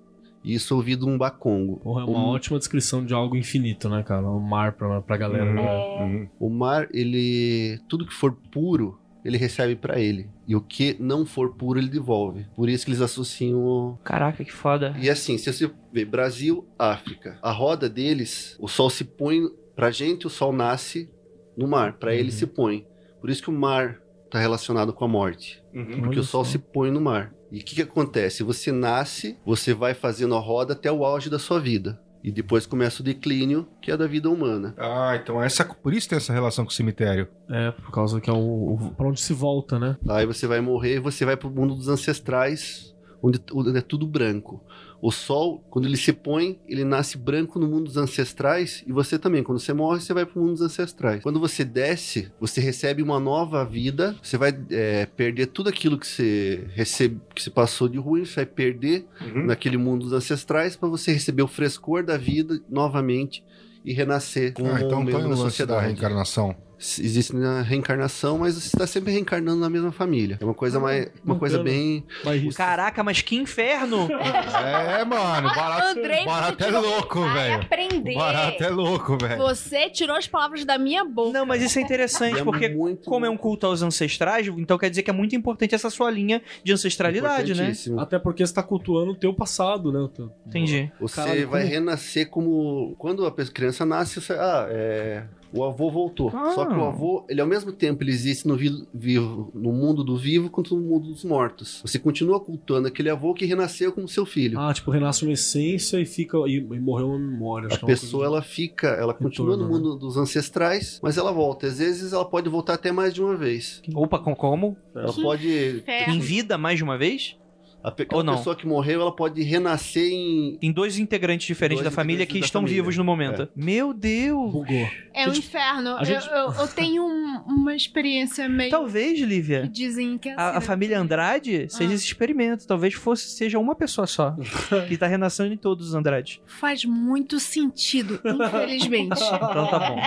E 0.44 0.54
isso 0.54 0.74
ouvido 0.76 1.06
um 1.08 1.16
bacongo. 1.16 1.78
Porra, 1.78 2.02
é 2.02 2.04
uma 2.04 2.18
o, 2.26 2.28
ótima 2.28 2.58
descrição 2.58 3.04
de 3.04 3.14
algo 3.14 3.34
infinito, 3.36 3.88
né, 3.88 4.02
cara? 4.02 4.26
O 4.28 4.38
mar 4.38 4.72
pra, 4.72 5.00
pra 5.00 5.16
galera. 5.16 5.46
Uhum. 5.46 5.54
né? 5.54 6.04
Uhum. 6.04 6.28
o 6.38 6.50
mar, 6.50 6.86
ele. 6.92 7.78
Tudo 7.88 8.06
que 8.06 8.12
for 8.12 8.32
puro, 8.52 8.98
ele 9.24 9.38
recebe 9.38 9.74
pra 9.74 9.98
ele. 9.98 10.28
E 10.46 10.54
o 10.54 10.60
que 10.60 10.96
não 11.00 11.24
for 11.24 11.54
puro, 11.54 11.78
ele 11.78 11.88
devolve. 11.88 12.44
Por 12.54 12.68
isso 12.68 12.84
que 12.84 12.90
eles 12.90 13.00
associam 13.00 13.58
o, 13.64 13.98
Caraca, 14.04 14.44
que 14.44 14.52
foda. 14.52 14.94
E 15.00 15.08
assim, 15.08 15.38
se 15.38 15.50
você 15.50 15.70
vê 15.90 16.04
Brasil, 16.04 16.68
África, 16.78 17.38
a 17.40 17.50
roda 17.50 17.88
deles, 17.88 18.56
o 18.60 18.68
sol 18.68 18.90
se 18.90 19.04
põe. 19.04 19.40
Pra 19.74 19.90
gente, 19.90 20.26
o 20.26 20.30
sol 20.30 20.52
nasce 20.52 21.10
no 21.56 21.66
mar, 21.66 21.94
pra 21.94 22.14
ele 22.14 22.30
Uhum. 22.30 22.36
se 22.36 22.46
põe. 22.46 22.86
Por 23.20 23.30
isso 23.30 23.42
que 23.42 23.48
o 23.50 23.52
mar 23.52 23.98
tá 24.30 24.38
relacionado 24.38 24.92
com 24.92 25.04
a 25.04 25.08
morte. 25.08 25.60
Porque 25.72 26.00
Olha 26.08 26.20
o 26.20 26.22
sol 26.24 26.44
só. 26.44 26.50
se 26.52 26.58
põe 26.58 26.90
no 26.90 27.00
mar. 27.00 27.32
E 27.54 27.60
o 27.60 27.64
que, 27.64 27.76
que 27.76 27.82
acontece? 27.82 28.42
Você 28.42 28.72
nasce, 28.72 29.38
você 29.46 29.72
vai 29.72 29.94
fazendo 29.94 30.34
a 30.34 30.40
roda 30.40 30.72
até 30.72 30.90
o 30.90 31.04
auge 31.04 31.30
da 31.30 31.38
sua 31.38 31.60
vida. 31.60 32.00
E 32.20 32.32
depois 32.32 32.66
começa 32.66 33.00
o 33.00 33.04
declínio, 33.04 33.68
que 33.80 33.92
é 33.92 33.96
da 33.96 34.08
vida 34.08 34.28
humana. 34.28 34.74
Ah, 34.76 35.16
então 35.22 35.40
essa, 35.40 35.64
por 35.64 35.94
isso 35.94 36.08
tem 36.08 36.16
essa 36.16 36.32
relação 36.32 36.64
com 36.64 36.72
o 36.72 36.74
cemitério. 36.74 37.28
É, 37.48 37.70
por 37.70 37.92
causa 37.92 38.20
que 38.20 38.28
é 38.28 38.32
o, 38.32 38.72
o 38.74 38.94
pra 38.96 39.06
onde 39.06 39.20
se 39.20 39.32
volta, 39.32 39.78
né? 39.78 39.96
Aí 40.08 40.26
você 40.26 40.48
vai 40.48 40.60
morrer 40.60 40.96
e 40.96 40.98
você 40.98 41.24
vai 41.24 41.36
pro 41.36 41.48
mundo 41.48 41.76
dos 41.76 41.86
ancestrais, 41.86 42.92
onde, 43.22 43.40
onde 43.52 43.78
é 43.78 43.82
tudo 43.82 44.04
branco. 44.04 44.60
O 45.04 45.10
sol, 45.10 45.62
quando 45.68 45.84
ele 45.84 45.98
se 45.98 46.14
põe, 46.14 46.58
ele 46.66 46.82
nasce 46.82 47.18
branco 47.18 47.58
no 47.58 47.68
mundo 47.68 47.84
dos 47.84 47.98
ancestrais 47.98 48.82
e 48.86 48.90
você 48.90 49.18
também. 49.18 49.42
Quando 49.42 49.58
você 49.58 49.74
morre, 49.74 50.00
você 50.00 50.14
vai 50.14 50.24
pro 50.24 50.40
mundo 50.40 50.52
dos 50.52 50.62
ancestrais. 50.62 51.22
Quando 51.22 51.38
você 51.38 51.62
desce, 51.62 52.32
você 52.40 52.58
recebe 52.58 53.02
uma 53.02 53.20
nova 53.20 53.66
vida. 53.66 54.16
Você 54.22 54.38
vai 54.38 54.58
é, 54.70 55.04
perder 55.04 55.48
tudo 55.48 55.68
aquilo 55.68 55.98
que 55.98 56.06
você 56.06 56.66
recebe, 56.72 57.20
que 57.34 57.42
você 57.42 57.50
passou 57.50 57.86
de 57.86 57.98
ruim. 57.98 58.24
Você 58.24 58.36
vai 58.36 58.46
perder 58.46 59.06
naquele 59.44 59.76
mundo 59.76 60.04
dos 60.04 60.14
ancestrais 60.14 60.74
para 60.74 60.88
você 60.88 61.12
receber 61.12 61.42
o 61.42 61.48
frescor 61.48 62.02
da 62.02 62.16
vida 62.16 62.58
novamente 62.66 63.44
e 63.84 63.92
renascer 63.92 64.54
como 64.54 64.70
Ah, 64.70 64.80
então 64.80 65.02
um 65.02 65.04
tem 65.04 65.12
membro 65.12 65.26
o 65.26 65.30
da 65.32 65.36
sociedade 65.36 65.84
reencarnação. 65.84 66.56
Existe 66.98 67.34
na 67.34 67.62
reencarnação, 67.62 68.38
mas 68.38 68.54
você 68.54 68.66
está 68.68 68.86
sempre 68.86 69.12
reencarnando 69.12 69.60
na 69.60 69.70
mesma 69.70 69.90
família. 69.92 70.38
É 70.40 70.44
uma 70.44 70.54
coisa 70.54 70.78
mais, 70.80 71.08
uma 71.24 71.36
coisa 71.38 71.62
bem 71.62 72.04
risco. 72.24 72.54
Caraca, 72.56 73.02
mas 73.02 73.20
que 73.22 73.36
inferno! 73.36 74.08
É, 74.10 75.04
mano, 75.04 75.48
barato, 75.54 75.98
Andrei, 75.98 76.24
barato 76.24 76.56
você 76.58 76.62
é 76.62 76.66
tirou- 76.66 76.82
louco, 76.82 77.20
velho. 77.32 77.54
aprender. 77.62 78.14
Barato 78.14 78.62
é 78.64 78.68
louco, 78.68 79.18
velho. 79.18 79.36
Você 79.38 79.90
tirou 79.90 80.16
as 80.16 80.26
palavras 80.26 80.64
da 80.64 80.78
minha 80.78 81.04
boca. 81.04 81.32
Não, 81.32 81.46
mas 81.46 81.62
isso 81.62 81.78
é 81.78 81.82
interessante, 81.82 82.40
é 82.40 82.44
porque 82.44 82.68
muito 82.68 83.08
como 83.08 83.24
é 83.26 83.30
um 83.30 83.36
culto 83.36 83.66
aos 83.66 83.82
ancestrais, 83.82 84.46
então 84.48 84.76
quer 84.78 84.90
dizer 84.90 85.02
que 85.02 85.10
é 85.10 85.14
muito 85.14 85.34
importante 85.34 85.74
essa 85.74 85.90
sua 85.90 86.10
linha 86.10 86.42
de 86.62 86.72
ancestralidade, 86.72 87.54
né? 87.54 87.72
Até 87.98 88.18
porque 88.18 88.46
você 88.46 88.52
tá 88.54 88.62
cultuando 88.62 89.12
o 89.12 89.16
teu 89.16 89.32
passado, 89.34 89.92
né? 89.92 90.08
Teu- 90.14 90.30
Entendi. 90.46 90.90
Você 91.00 91.16
Caralho, 91.16 91.48
vai 91.48 91.62
como- 91.62 91.72
renascer 91.72 92.28
como 92.28 92.94
quando 92.98 93.26
a 93.26 93.32
criança 93.32 93.84
nasce, 93.84 94.20
você, 94.20 94.32
ah, 94.34 94.66
é, 94.70 95.24
o 95.56 95.64
avô 95.64 95.90
voltou. 95.90 96.30
Ah. 96.34 96.50
Só 96.54 96.66
que 96.66 96.74
o 96.74 96.82
avô, 96.84 97.24
ele 97.28 97.40
ao 97.40 97.46
mesmo 97.46 97.72
tempo 97.72 98.02
ele 98.02 98.10
existe 98.10 98.46
no 98.48 98.56
vi- 98.56 98.86
vivo, 98.92 99.50
no 99.54 99.72
mundo 99.72 100.02
do 100.04 100.16
vivo 100.16 100.50
quanto 100.50 100.74
no 100.76 100.82
mundo 100.82 101.08
dos 101.08 101.24
mortos. 101.24 101.80
Você 101.84 101.98
continua 101.98 102.40
cultuando 102.40 102.88
aquele 102.88 103.10
avô 103.10 103.32
que 103.34 103.44
renasceu 103.44 103.92
como 103.92 104.08
seu 104.08 104.26
filho. 104.26 104.58
Ah, 104.58 104.72
tipo, 104.72 104.90
renasce 104.90 105.24
uma 105.24 105.32
essência 105.32 105.98
e 106.00 106.04
fica. 106.06 106.36
E, 106.46 106.56
e 106.56 106.80
morreu 106.80 107.08
uma 107.08 107.18
memória. 107.18 107.66
acho 107.68 107.76
A 107.76 107.78
que 107.80 107.84
é 107.84 107.88
pessoa, 107.88 108.24
ela 108.24 108.42
fica, 108.42 108.88
ela 108.88 109.14
continua 109.14 109.56
no 109.56 109.64
né? 109.64 109.68
mundo 109.72 109.96
dos 109.96 110.16
ancestrais, 110.16 110.98
mas 111.02 111.16
ela 111.16 111.32
volta. 111.32 111.66
Às 111.66 111.78
vezes 111.78 112.12
ela 112.12 112.24
pode 112.24 112.48
voltar 112.48 112.74
até 112.74 112.90
mais 112.92 113.12
de 113.14 113.22
uma 113.22 113.36
vez. 113.36 113.82
Opa, 113.94 114.18
com- 114.18 114.34
como? 114.34 114.76
Ela 114.94 115.12
Que 115.12 115.22
pode 115.22 115.84
Em 116.08 116.18
vida 116.18 116.58
mais 116.58 116.78
de 116.78 116.84
uma 116.84 116.98
vez? 116.98 117.36
A 117.84 117.90
pe- 117.90 118.08
Ou 118.12 118.24
não? 118.24 118.36
pessoa 118.38 118.56
que 118.56 118.66
morreu, 118.66 119.02
ela 119.02 119.14
pode 119.14 119.42
renascer 119.42 120.10
em. 120.10 120.56
Tem 120.58 120.72
dois 120.72 120.98
integrantes 120.98 121.46
diferentes 121.46 121.82
Dois 121.82 121.92
da 121.92 121.94
família 121.94 122.22
integrantes 122.22 122.32
que 122.34 122.40
da 122.40 122.46
estão 122.46 122.62
família. 122.62 122.82
vivos 122.82 122.96
no 122.96 123.04
momento. 123.04 123.46
Meu 123.54 123.92
Deus! 123.92 124.50
Bugou. 124.52 124.88
É 125.12 125.28
um 125.28 125.34
Gente, 125.34 125.40
inferno. 125.46 126.02
gente- 126.04 126.26
Eu, 126.28 126.34
eu- 126.34 126.52
eu 126.60 126.68
tenho 126.68 127.04
um- 127.04 127.42
uma 127.46 127.74
experiência 127.76 128.48
meio. 128.48 128.70
Talvez, 128.70 129.18
que 129.18 129.26
Lívia, 129.26 129.68
dizem 129.70 130.16
que 130.16 130.30
é 130.30 130.32
assim, 130.32 130.40
a, 130.42 130.50
a 130.50 130.54
né? 130.54 130.60
família 130.62 130.98
Andrade 130.98 131.66
seja 131.68 131.90
Ah. 131.90 131.94
esse 131.94 132.04
experimento. 132.06 132.66
Talvez 132.66 132.94
fosse 132.94 133.28
seja 133.28 133.58
uma 133.58 133.74
pessoa 133.74 134.06
só 134.06 134.34
que 134.88 134.96
tá 134.96 135.06
renascendo 135.06 135.52
em 135.52 135.56
todos 135.58 135.88
os 135.88 135.94
Andrades. 135.94 136.40
Faz 136.46 136.84
muito 136.86 137.38
sentido, 137.38 138.18
infelizmente. 138.24 139.20
Então 139.44 139.66
tá 139.68 139.78
bom. 139.90 140.00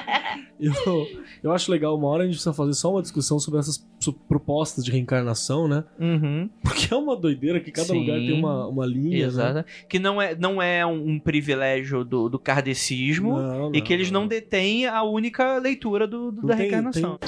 Eu, 0.60 1.08
eu 1.44 1.52
acho 1.52 1.72
legal, 1.72 1.96
uma 1.96 2.08
hora 2.08 2.24
a 2.24 2.26
gente 2.26 2.34
precisa 2.36 2.54
fazer 2.54 2.74
só 2.74 2.92
uma 2.92 3.02
discussão 3.02 3.40
sobre 3.40 3.60
essas 3.60 3.78
propostas 4.28 4.84
de 4.84 4.92
reencarnação, 4.92 5.68
né? 5.68 5.84
Uhum. 6.00 6.50
Porque 6.64 6.92
é 6.92 6.98
uma 6.98 7.16
doideira 7.16 7.60
que 7.60 7.67
cada 7.72 7.88
Sim. 7.88 8.00
lugar 8.02 8.18
tem 8.20 8.34
uma, 8.34 8.68
uma 8.68 8.86
linha. 8.86 9.20
Né? 9.20 9.26
Exato. 9.26 9.66
Que 9.90 10.00
não 10.00 10.22
é, 10.22 10.36
não 10.36 10.62
é 10.62 10.86
um, 10.86 11.12
um 11.12 11.20
privilégio 11.20 12.04
do, 12.04 12.30
do 12.30 12.40
kardecismo 12.40 13.38
Não, 13.40 13.72
e 13.74 13.82
que 13.82 13.94
eles 13.94 14.10
não 14.12 14.28
detêm 14.28 14.86
a 14.86 15.04
única 15.04 15.58
leitura 15.58 16.08
do, 16.08 16.32
do- 16.32 16.42
Não 16.42 16.48
da 16.48 16.56
tem- 16.56 16.64
reencarnação. 16.70 17.20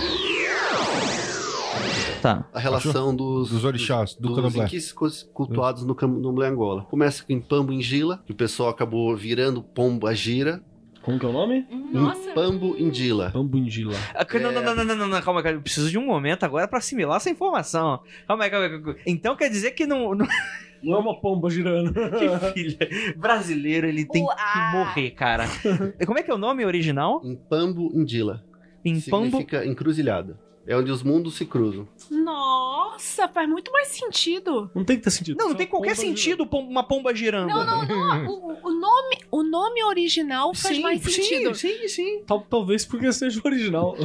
Tá. 2.21 2.45
A 2.53 2.59
relação 2.59 3.15
dos, 3.15 3.49
Dos 3.49 3.63
orixás, 3.63 4.13
do 4.13 4.35
dos 4.35 4.55
inquis 4.55 4.91
cultuados 5.33 5.85
no 5.85 5.95
candomblé 5.95 6.49
Angola. 6.49 6.83
Começa 6.89 7.23
em 7.29 7.39
Pambo 7.39 7.71
Indila, 7.71 8.21
que 8.25 8.33
o 8.33 8.35
pessoal 8.35 8.69
acabou 8.69 9.15
virando 9.15 9.63
Pomba 9.63 10.13
Gira. 10.13 10.61
Como 11.09 11.19
que 11.19 11.25
é 11.25 11.29
o 11.29 11.33
nome? 11.33 11.65
Nossa. 11.91 12.33
Pambo 12.33 12.75
Indila. 12.77 13.31
Pambundila. 13.31 13.95
Ah, 14.13 14.23
Não, 14.39 14.51
não, 14.51 14.61
não, 14.61 14.75
não, 14.75 14.85
não, 14.85 14.95
não, 14.95 15.07
não, 15.07 15.21
calma, 15.23 15.41
cara. 15.41 15.55
Eu 15.55 15.61
preciso 15.61 15.89
de 15.89 15.97
um 15.97 16.05
momento 16.05 16.43
agora 16.43 16.67
pra 16.67 16.77
assimilar 16.77 17.17
essa 17.17 17.31
informação. 17.31 18.03
Calma 18.27 18.43
aí, 18.43 18.49
calma 18.51 18.65
aí. 18.67 18.71
calma 18.71 18.91
aí. 18.91 19.01
Então 19.07 19.35
quer 19.35 19.49
dizer 19.49 19.71
que 19.71 19.87
não. 19.87 20.13
não... 20.13 20.27
Não 20.81 20.95
é 20.95 20.99
uma 20.99 21.19
pomba 21.19 21.49
girando. 21.49 21.91
Que 22.53 22.53
filha. 22.53 22.77
Brasileiro, 23.17 23.85
ele 23.85 24.05
tem 24.05 24.25
que 24.25 24.71
morrer, 24.71 25.11
cara. 25.11 25.43
Como 26.07 26.17
é 26.17 26.23
que 26.23 26.31
é 26.31 26.33
o 26.33 26.37
nome 26.37 26.63
original? 26.63 27.19
Em 27.21 27.35
Pambo 27.35 27.91
Indila. 27.93 28.45
Em 28.85 29.01
Pambo. 29.01 29.25
Significa 29.25 29.65
encruzilhada. 29.65 30.39
É 30.69 30.75
onde 30.77 30.91
os 30.91 31.01
mundos 31.01 31.33
se 31.33 31.45
cruzam. 31.47 31.87
Nossa, 32.11 33.27
faz 33.27 33.49
muito 33.49 33.71
mais 33.71 33.87
sentido. 33.87 34.69
Não 34.75 34.83
tem 34.85 34.97
que 34.97 35.03
ter 35.03 35.09
sentido. 35.09 35.37
Não, 35.37 35.49
não 35.49 35.55
tem 35.55 35.65
qualquer 35.65 35.95
pomba 35.95 36.07
sentido 36.07 36.45
pom- 36.45 36.61
uma 36.67 36.83
pomba 36.83 37.13
girando. 37.15 37.49
Não, 37.49 37.65
não, 37.65 37.85
não. 37.87 38.27
O, 38.27 38.67
o 38.67 38.71
nome, 38.71 39.17
o 39.31 39.41
nome 39.43 39.83
original 39.83 40.53
faz 40.53 40.75
Sim, 40.75 40.83
mais 40.83 41.01
sentido. 41.01 41.55
sim, 41.55 41.69
sim, 41.79 41.87
sim. 41.87 42.03
girando. 42.05 42.25
Tal- 42.27 42.45
talvez 42.47 42.85
porque 42.85 43.11
seja 43.11 43.41
o 43.43 43.47
original. 43.47 43.95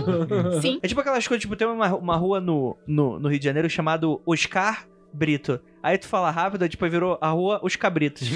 Sim. 0.62 0.78
É 0.82 0.88
tipo 0.88 1.00
aquelas 1.00 1.28
coisas, 1.28 1.42
tipo, 1.42 1.54
tem 1.54 1.68
uma, 1.68 1.94
uma 1.94 2.16
rua 2.16 2.40
no, 2.40 2.76
no, 2.86 3.18
no 3.18 3.28
Rio 3.28 3.38
de 3.38 3.44
Janeiro 3.44 3.68
chamado 3.68 4.22
Oscar 4.24 4.86
Brito. 5.14 5.60
Aí 5.80 5.96
tu 5.96 6.08
fala 6.08 6.30
rápido, 6.30 6.62
aí 6.62 6.68
depois 6.68 6.90
virou 6.90 7.16
a 7.20 7.28
rua 7.30 7.60
Os 7.62 7.76
Cabritos. 7.76 8.28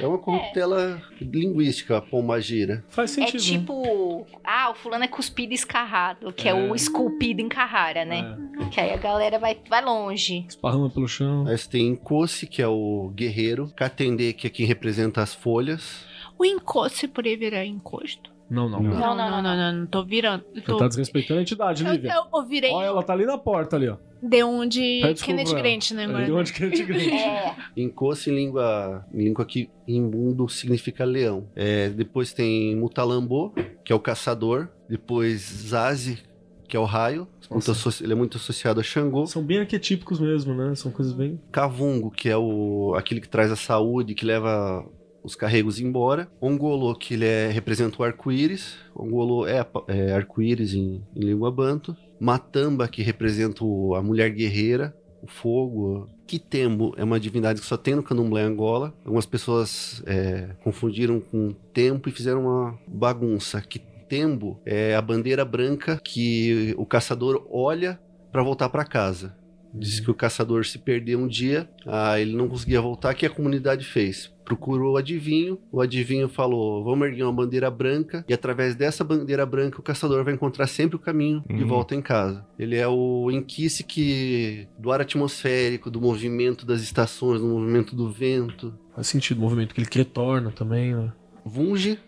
É 0.00 0.06
uma 0.06 0.18
corruptela 0.18 1.00
linguística, 1.20 1.96
a 1.96 2.02
pomba 2.02 2.40
gira. 2.40 2.84
Faz 2.88 3.16
É 3.16 3.26
sentido. 3.26 3.40
né? 3.52 3.58
tipo, 3.60 4.26
ah, 4.44 4.70
o 4.70 4.74
fulano 4.74 5.04
é 5.04 5.08
cuspido 5.08 5.52
e 5.52 5.54
escarrado, 5.54 6.32
que 6.32 6.48
é, 6.48 6.52
o 6.54 6.74
esculpido 6.74 7.40
em 7.40 7.48
Carrara, 7.48 8.04
né? 8.04 8.36
É. 8.60 8.64
Que 8.68 8.80
aí 8.80 8.92
a 8.92 8.96
galera 8.96 9.38
vai, 9.38 9.56
vai 9.68 9.82
longe. 9.82 10.44
Esparrama 10.48 10.90
pelo 10.90 11.08
chão. 11.08 11.46
Aí 11.46 11.56
você 11.56 11.68
tem 11.68 11.92
Nkosi, 11.92 12.46
que 12.46 12.60
é 12.60 12.68
o 12.68 13.10
guerreiro. 13.14 13.72
Katende, 13.74 14.32
que 14.34 14.46
é 14.46 14.50
quem 14.50 14.66
representa 14.66 15.22
as 15.22 15.34
folhas. 15.34 16.04
O 16.38 16.44
encosto 16.44 17.08
poderia 17.08 17.38
virar 17.38 17.64
encosto. 17.64 18.30
Não, 18.50 18.68
não. 18.68 18.80
Não, 18.80 18.90
não. 18.90 18.98
não, 18.98 19.30
não, 19.30 19.42
não, 19.42 19.56
não, 19.56 19.72
não 19.80 19.86
tô 19.86 20.04
virando. 20.04 20.44
Eu 20.54 20.62
Você 20.62 20.66
tô... 20.66 20.76
tá 20.78 20.88
desrespeitando 20.88 21.40
a 21.40 21.42
entidade, 21.42 21.84
Lívia. 21.84 22.14
eu, 22.14 22.38
eu 22.38 22.46
virei 22.46 22.72
Olha, 22.72 22.86
ela 22.86 23.02
tá 23.02 23.12
ali 23.12 23.26
na 23.26 23.36
porta 23.36 23.76
ali, 23.76 23.88
ó. 23.88 23.96
de 24.22 24.42
onde 24.42 25.00
Kenneth. 25.22 25.54
Grant, 25.54 25.90
né? 25.92 26.04
Agora. 26.04 26.24
de 26.24 26.32
onde 26.32 26.52
gente 26.52 26.84
grita. 26.84 27.14
É. 27.14 27.56
Encosto 27.76 28.30
em 28.30 28.34
língua, 28.34 29.06
em 29.12 29.24
língua 29.24 29.44
que 29.44 29.70
em 29.86 30.00
mundo 30.00 30.48
significa 30.48 31.04
leão. 31.04 31.46
É, 31.54 31.90
depois 31.90 32.32
tem 32.32 32.74
Mutalambô, 32.74 33.52
que 33.84 33.92
é 33.92 33.96
o 33.96 34.00
caçador. 34.00 34.68
Depois 34.88 35.42
Zazi, 35.68 36.18
que 36.66 36.76
é 36.76 36.80
o 36.80 36.84
raio. 36.84 37.28
Nossa. 37.50 38.04
ele 38.04 38.12
é 38.12 38.16
muito 38.16 38.36
associado 38.36 38.80
a 38.80 38.82
Xangô. 38.82 39.26
São 39.26 39.42
bem 39.42 39.58
arquetípicos 39.58 40.20
mesmo, 40.20 40.54
né? 40.54 40.74
São 40.74 40.90
coisas 40.90 41.12
bem. 41.14 41.40
Cavungo, 41.50 42.10
que 42.10 42.28
é 42.28 42.36
o 42.36 42.94
aquele 42.96 43.20
que 43.20 43.28
traz 43.28 43.50
a 43.50 43.56
saúde, 43.56 44.14
que 44.14 44.24
leva 44.24 44.86
os 45.22 45.34
carregos 45.34 45.80
embora. 45.80 46.28
Ongolo, 46.40 46.94
que 46.94 47.14
ele 47.14 47.26
é, 47.26 47.48
representa 47.48 48.00
o 48.00 48.04
arco-íris. 48.04 48.76
Ongolo 48.94 49.46
é, 49.46 49.66
é 49.88 50.12
arco-íris 50.12 50.74
em, 50.74 51.02
em 51.14 51.20
língua 51.20 51.50
banto. 51.50 51.96
Matamba, 52.20 52.88
que 52.88 53.02
representa 53.02 53.64
o- 53.64 53.94
a 53.94 54.02
mulher 54.02 54.30
guerreira, 54.30 54.94
o 55.22 55.26
fogo. 55.26 56.08
Kitembo 56.26 56.94
é 56.96 57.04
uma 57.04 57.18
divindade 57.18 57.60
que 57.60 57.66
só 57.66 57.76
tem 57.76 57.94
no 57.94 58.02
candomblé 58.02 58.42
Angola. 58.42 58.94
Algumas 59.04 59.24
pessoas 59.26 60.02
é, 60.06 60.50
confundiram 60.62 61.20
com 61.20 61.52
tempo 61.72 62.08
e 62.08 62.12
fizeram 62.12 62.42
uma 62.42 62.78
bagunça. 62.86 63.60
Kitembo 63.62 64.60
é 64.64 64.94
a 64.94 65.02
bandeira 65.02 65.44
branca 65.44 66.00
que 66.02 66.74
o 66.76 66.84
caçador 66.86 67.46
olha 67.50 67.98
para 68.30 68.42
voltar 68.42 68.68
para 68.68 68.84
casa. 68.84 69.36
Diz 69.72 70.00
que 70.00 70.10
o 70.10 70.14
caçador 70.14 70.64
se 70.64 70.78
perdeu 70.78 71.18
um 71.18 71.28
dia, 71.28 71.68
ah, 71.86 72.18
ele 72.18 72.34
não 72.34 72.48
conseguia 72.48 72.80
voltar, 72.80 73.14
que 73.14 73.26
a 73.26 73.30
comunidade 73.30 73.84
fez? 73.84 74.32
Procurou 74.48 74.94
o 74.94 74.96
adivinho, 74.96 75.58
o 75.70 75.80
adivinho 75.80 76.28
falou: 76.28 76.82
vamos 76.82 77.06
erguer 77.06 77.22
uma 77.24 77.32
bandeira 77.32 77.70
branca, 77.70 78.24
e 78.28 78.32
através 78.32 78.74
dessa 78.74 79.04
bandeira 79.04 79.44
branca 79.44 79.78
o 79.78 79.82
caçador 79.82 80.24
vai 80.24 80.34
encontrar 80.34 80.66
sempre 80.66 80.96
o 80.96 80.98
caminho 80.98 81.44
de 81.48 81.62
Uhum. 81.62 81.68
volta 81.68 81.94
em 81.94 82.00
casa. 82.02 82.46
Ele 82.58 82.76
é 82.76 82.88
o 82.88 83.30
enquisse 83.30 83.84
que 83.84 84.66
do 84.78 84.90
ar 84.90 85.00
atmosférico, 85.00 85.90
do 85.90 86.00
movimento 86.00 86.64
das 86.66 86.80
estações, 86.82 87.40
do 87.40 87.46
movimento 87.46 87.94
do 87.94 88.08
vento. 88.10 88.72
Faz 88.94 89.06
sentido 89.06 89.38
o 89.38 89.42
movimento 89.42 89.74
que 89.74 89.80
ele 89.80 89.88
retorna 89.92 90.50
também, 90.50 90.94
né? 90.94 91.12
Vunge, 91.44 91.98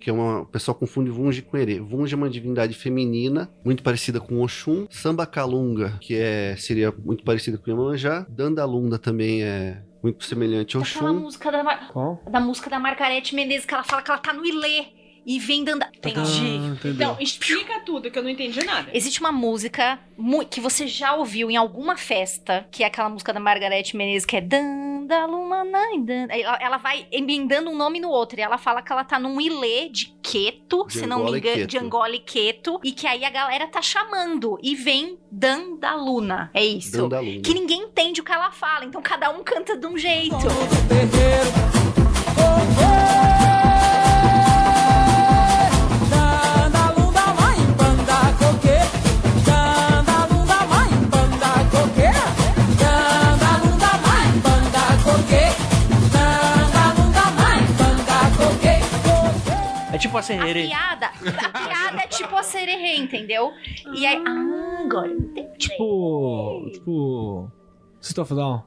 que 0.00 0.08
é 0.10 0.12
uma. 0.12 0.42
O 0.42 0.46
pessoal 0.46 0.74
confunde 0.74 1.10
Vunge 1.10 1.42
com 1.42 1.56
Ere. 1.56 1.80
Vunge 1.80 2.14
é 2.14 2.16
uma 2.16 2.30
divindade 2.30 2.72
feminina, 2.74 3.50
muito 3.64 3.82
parecida 3.82 4.20
com 4.20 4.40
Oxum. 4.42 4.86
Samba 4.90 5.26
Kalunga, 5.26 5.98
que 6.00 6.14
é, 6.14 6.54
seria 6.56 6.94
muito 7.04 7.24
parecida 7.24 7.58
com 7.58 7.70
Iemanjá. 7.70 8.24
Dandalunda 8.28 8.98
também 8.98 9.42
é 9.42 9.82
muito 10.02 10.24
semelhante 10.24 10.76
ao 10.76 10.82
Aquela 10.82 11.12
música 11.12 11.50
da, 11.50 11.62
Mar- 11.64 11.88
Qual? 11.92 12.22
da 12.28 12.40
música 12.40 12.70
da 12.70 12.78
Margarete 12.78 13.34
Menezes, 13.34 13.64
que 13.66 13.74
ela 13.74 13.84
fala 13.84 14.02
que 14.02 14.10
ela 14.10 14.20
tá 14.20 14.32
no 14.32 14.44
Ilê 14.44 14.86
e 15.28 15.38
vem 15.38 15.62
dando. 15.62 15.84
Entendi. 15.94 16.78
Ah. 16.82 16.88
Então, 16.88 17.16
explica 17.20 17.80
tudo, 17.80 18.10
que 18.10 18.18
eu 18.18 18.22
não 18.22 18.30
entendi 18.30 18.64
nada. 18.64 18.90
Existe 18.94 19.20
uma 19.20 19.30
música 19.30 20.00
que 20.50 20.58
você 20.58 20.86
já 20.86 21.14
ouviu 21.14 21.50
em 21.50 21.56
alguma 21.56 21.98
festa, 21.98 22.66
que 22.70 22.82
é 22.82 22.86
aquela 22.86 23.10
música 23.10 23.30
da 23.30 23.38
Margarete 23.38 23.94
Menezes, 23.94 24.24
que 24.24 24.38
é 24.38 24.40
Dandalumanai, 24.40 25.98
dan... 25.98 26.28
ela, 26.30 26.58
ela 26.60 26.76
vai 26.78 27.06
emendando 27.12 27.68
um 27.68 27.76
nome 27.76 28.00
no 28.00 28.08
outro, 28.08 28.40
e 28.40 28.42
ela 28.42 28.56
fala 28.56 28.80
que 28.80 28.90
ela 28.90 29.04
tá 29.04 29.18
num 29.18 29.38
ilê 29.38 29.90
de 29.90 30.16
Queto, 30.22 30.86
se 30.88 31.06
não 31.06 31.24
me 31.24 31.32
e 31.32 31.38
engano, 31.38 31.66
de 31.66 31.76
Angola 31.76 32.16
e 32.16 32.20
Queto, 32.20 32.80
e 32.82 32.90
que 32.90 33.06
aí 33.06 33.22
a 33.22 33.30
galera 33.30 33.66
tá 33.66 33.82
chamando, 33.82 34.58
e 34.62 34.74
vem 34.74 35.18
Dandaluna, 35.30 36.50
é 36.54 36.64
isso. 36.64 36.92
Dandalunda. 37.02 37.42
Que 37.42 37.52
ninguém 37.52 37.82
entende 37.82 38.22
o 38.22 38.24
que 38.24 38.32
ela 38.32 38.50
fala, 38.50 38.86
então 38.86 39.02
cada 39.02 39.30
um 39.30 39.44
canta 39.44 39.76
de 39.76 39.86
um 39.86 39.98
jeito. 39.98 40.36
É 43.24 43.27
tipo 60.08 60.16
a 60.16 60.20
A 60.20 60.22
sererê. 60.22 60.66
piada, 60.66 61.06
a 61.06 61.58
piada 61.58 62.02
é 62.02 62.06
tipo 62.06 62.36
a 62.36 62.42
sererê, 62.42 62.96
entendeu? 62.96 63.52
E 63.94 64.06
aí, 64.06 64.22
ah, 64.26 64.82
agora 64.84 65.08
eu 65.08 65.18
entendi. 65.18 65.58
Tipo. 65.58 66.70
Tipo. 66.72 67.50
System 68.00 68.22
of 68.22 68.32
a 68.32 68.36
Down. 68.36 68.62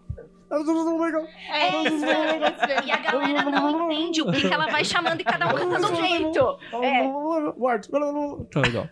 É 1.49 1.84
isso. 1.88 2.05
E 2.85 2.91
a 2.91 2.97
galera 2.97 3.43
não 3.49 3.89
entende 3.89 4.22
o 4.22 4.30
que, 4.31 4.45
ela 4.47 4.68
vai 4.68 4.84
chamando 4.84 5.22
e 5.22 5.23
cada 5.23 5.47
um 5.47 5.53
canta 5.57 5.91
um 5.91 5.95
jeito. 5.95 6.57
É. 6.84 7.09
Tá 8.51 8.59
legal. 8.59 8.89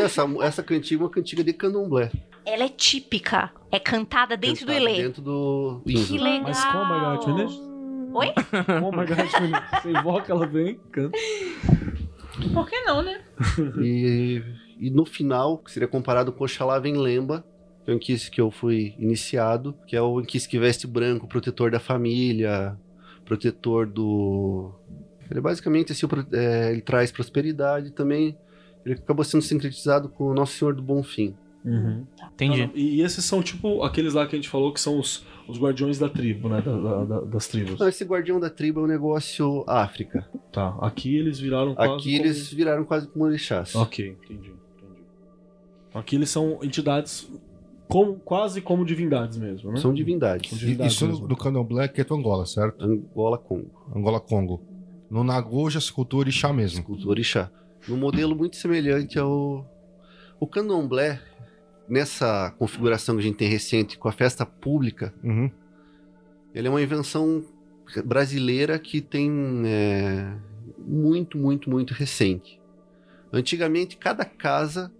Essa, 0.00 0.22
essa 0.42 0.62
cantiga 0.62 1.02
é 1.02 1.04
uma 1.04 1.10
cantiga 1.10 1.42
de 1.42 1.52
candomblé. 1.52 2.10
Ela 2.46 2.64
é 2.64 2.68
típica. 2.68 3.50
É 3.72 3.80
cantada 3.80 4.36
dentro 4.36 4.64
do 4.64 4.72
cantada 4.72 4.90
Ilê. 4.90 5.02
Dentro 5.02 5.22
do 5.22 5.82
Que 5.84 6.18
legal. 6.18 6.42
Mas 6.42 6.64
como 6.64 6.78
a 6.78 7.18
Menezes? 7.26 7.69
Oi? 8.12 8.32
A 8.68 8.90
Margarete 8.92 9.40
Menezes? 9.40 9.68
Você 9.82 9.90
invoca, 9.90 10.32
ela 10.32 10.46
vem, 10.46 10.80
canta. 10.90 11.16
Por 12.52 12.68
que 12.68 12.80
não, 12.82 13.02
né? 13.02 13.20
E, 13.82 14.42
e 14.78 14.90
no 14.90 15.04
final, 15.04 15.58
que 15.58 15.70
seria 15.70 15.88
comparado 15.88 16.32
com 16.32 16.44
Oxalá 16.44 16.78
Vem 16.78 16.96
Lemba, 16.96 17.44
que 17.84 17.90
é 17.90 17.94
o 17.94 17.96
Enquisse 17.96 18.30
que 18.30 18.40
eu 18.40 18.50
fui 18.50 18.94
iniciado, 18.98 19.74
que 19.86 19.96
é 19.96 20.02
o 20.02 20.20
Enquisse 20.20 20.48
que 20.48 20.58
veste 20.58 20.86
branco, 20.86 21.26
protetor 21.26 21.70
da 21.70 21.80
família, 21.80 22.76
protetor 23.24 23.86
do... 23.86 24.72
Ele 25.30 25.40
basicamente, 25.40 25.92
assim, 25.92 26.06
é, 26.32 26.72
ele 26.72 26.80
traz 26.80 27.12
prosperidade 27.12 27.92
também. 27.92 28.36
Ele 28.84 28.94
acabou 28.94 29.24
sendo 29.24 29.42
sincretizado 29.42 30.08
com 30.08 30.24
o 30.24 30.34
Nosso 30.34 30.58
Senhor 30.58 30.74
do 30.74 30.82
Bom 30.82 31.02
Fim. 31.04 31.36
Entendi. 32.32 32.70
E 32.74 33.02
esses 33.02 33.24
são, 33.24 33.42
tipo, 33.42 33.82
aqueles 33.84 34.14
lá 34.14 34.26
que 34.26 34.34
a 34.34 34.38
gente 34.38 34.48
falou 34.48 34.72
que 34.72 34.80
são 34.80 34.98
os, 34.98 35.24
os 35.50 35.58
guardiões 35.60 35.98
da 35.98 36.08
tribo, 36.08 36.48
né? 36.48 36.60
Da- 36.62 36.76
da- 36.78 37.04
da- 37.04 37.20
das 37.22 37.48
tribos. 37.48 37.72
Então, 37.74 37.88
esse 37.88 38.04
guardião 38.04 38.38
da 38.40 38.48
tribo 38.50 38.80
é 38.80 38.82
um 38.84 38.86
negócio 38.86 39.64
África. 39.66 40.28
Tá. 40.52 40.76
Aqui 40.80 41.16
eles 41.16 41.38
viraram 41.38 41.74
quase. 41.74 41.94
Aqui 41.94 42.14
eles 42.16 42.52
viraram 42.52 42.84
quase 42.84 43.06
como 43.08 43.24
orixás. 43.24 43.72
Como... 43.72 43.84
Ok, 43.84 44.16
entendi, 44.24 44.48
entendi. 44.50 45.00
Aqui 45.94 46.16
eles 46.16 46.30
são 46.30 46.58
entidades 46.62 47.28
como, 47.88 48.14
quase 48.20 48.60
como 48.60 48.84
divindades 48.84 49.36
mesmo, 49.38 49.72
né? 49.72 49.80
São 49.80 49.92
divindades. 49.92 50.48
São 50.50 50.56
E- 50.58 50.60
divindades 50.60 50.92
Isso 50.94 51.06
mesmo. 51.06 51.26
do 51.26 51.36
candomblé 51.36 51.88
que 51.88 52.00
é 52.00 52.04
do 52.04 52.14
Angola, 52.14 52.46
certo? 52.46 52.84
Angola, 52.84 53.36
Congo. 53.38 53.70
Angola, 53.94 54.20
Congo. 54.20 54.62
No 55.10 55.24
Nagô 55.24 55.68
já 55.68 55.80
se 55.80 55.92
cultua 55.92 56.20
orixá 56.20 56.52
mesmo. 56.52 56.84
Cultura 56.84 57.10
orixá. 57.10 57.50
Num 57.88 57.96
modelo 57.96 58.36
muito 58.36 58.56
semelhante 58.56 59.18
ao. 59.18 59.66
O 60.38 60.46
candomblé, 60.46 61.20
nessa 61.90 62.54
configuração 62.58 63.16
que 63.16 63.20
a 63.20 63.24
gente 63.24 63.36
tem 63.36 63.48
recente 63.48 63.98
com 63.98 64.08
a 64.08 64.12
festa 64.12 64.46
pública, 64.46 65.12
Uhum. 65.22 65.50
ele 66.54 66.68
é 66.68 66.70
uma 66.70 66.80
invenção 66.82 67.44
brasileira 68.04 68.78
que 68.78 69.00
tem 69.00 69.30
é, 69.66 70.32
muito, 70.78 71.36
muito, 71.36 71.68
muito 71.68 71.92
recente. 71.92 72.60
Antigamente, 73.32 73.96
cada 73.96 74.24
casa 74.24 74.90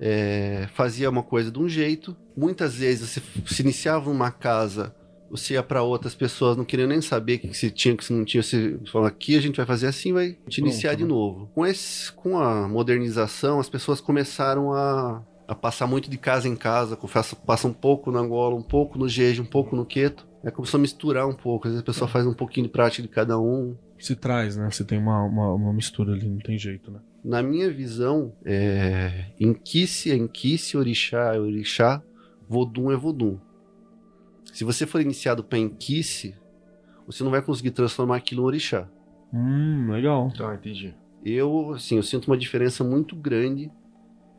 é, 0.00 0.68
fazia 0.74 1.08
uma 1.08 1.22
coisa 1.22 1.50
de 1.50 1.58
um 1.58 1.68
jeito. 1.68 2.16
Muitas 2.36 2.74
vezes 2.74 3.08
você 3.10 3.22
se 3.46 3.62
iniciava 3.62 4.10
numa 4.10 4.30
casa, 4.30 4.94
você 5.30 5.54
ia 5.54 5.62
para 5.62 5.82
outras 5.82 6.14
pessoas, 6.14 6.56
não 6.56 6.64
queriam 6.64 6.88
nem 6.88 7.00
saber 7.00 7.36
o 7.36 7.38
que 7.40 7.54
se 7.54 7.70
tinha, 7.70 7.94
o 7.94 7.96
que 7.96 8.04
se 8.04 8.12
não 8.12 8.24
tinha. 8.24 8.42
Você 8.42 8.78
falava, 8.90 9.08
aqui 9.08 9.36
a 9.36 9.40
gente 9.40 9.56
vai 9.56 9.66
fazer 9.66 9.86
assim, 9.88 10.12
vai 10.12 10.36
te 10.48 10.60
iniciar 10.60 10.90
Pronto, 10.90 10.98
de 10.98 11.04
né? 11.04 11.08
novo. 11.10 11.50
Com, 11.54 11.66
esse, 11.66 12.12
com 12.12 12.38
a 12.38 12.68
modernização, 12.68 13.58
as 13.58 13.68
pessoas 13.68 14.00
começaram 14.00 14.72
a, 14.72 15.22
a 15.48 15.54
passar 15.54 15.86
muito 15.86 16.10
de 16.10 16.18
casa 16.18 16.48
em 16.48 16.56
casa, 16.56 16.96
confessa- 16.96 17.36
passa 17.36 17.68
um 17.68 17.72
pouco 17.72 18.10
na 18.10 18.20
Angola, 18.20 18.54
um 18.54 18.62
pouco 18.62 18.98
no 18.98 19.08
Jeje, 19.08 19.40
um 19.40 19.46
pouco 19.46 19.76
no 19.76 19.84
Queto. 19.86 20.26
É, 20.44 20.50
começou 20.50 20.78
a 20.78 20.80
misturar 20.80 21.26
um 21.28 21.34
pouco. 21.34 21.66
Às 21.66 21.72
vezes 21.72 21.82
a 21.82 21.86
pessoa 21.86 22.08
faz 22.08 22.26
um 22.26 22.34
pouquinho 22.34 22.66
de 22.66 22.72
prática 22.72 23.02
de 23.02 23.08
cada 23.08 23.38
um. 23.38 23.76
Se 23.98 24.14
traz, 24.14 24.56
né? 24.56 24.70
Você 24.70 24.84
tem 24.84 24.98
uma, 24.98 25.22
uma, 25.22 25.52
uma 25.54 25.72
mistura 25.72 26.12
ali, 26.12 26.28
não 26.28 26.38
tem 26.38 26.58
jeito, 26.58 26.90
né? 26.90 27.00
Na 27.24 27.42
minha 27.42 27.70
visão, 27.70 28.32
é... 28.44 29.26
Inquice 29.40 30.10
é 30.12 30.14
Inquice, 30.14 30.76
Orixá 30.76 31.34
é 31.34 31.40
Orixá, 31.40 32.00
Vodum 32.48 32.92
é 32.92 32.96
Vodum. 32.96 33.38
Se 34.52 34.62
você 34.64 34.86
for 34.86 35.00
iniciado 35.00 35.42
para 35.42 35.58
Inquice, 35.58 36.34
você 37.06 37.24
não 37.24 37.30
vai 37.30 37.42
conseguir 37.42 37.72
transformar 37.72 38.16
aquilo 38.16 38.42
em 38.42 38.46
Orixá. 38.46 38.88
Hum, 39.32 39.90
legal. 39.90 40.32
Tá, 40.36 40.54
entendi. 40.54 40.94
Eu, 41.24 41.72
assim, 41.72 41.96
eu 41.96 42.02
sinto 42.02 42.26
uma 42.28 42.36
diferença 42.36 42.84
muito 42.84 43.16
grande. 43.16 43.70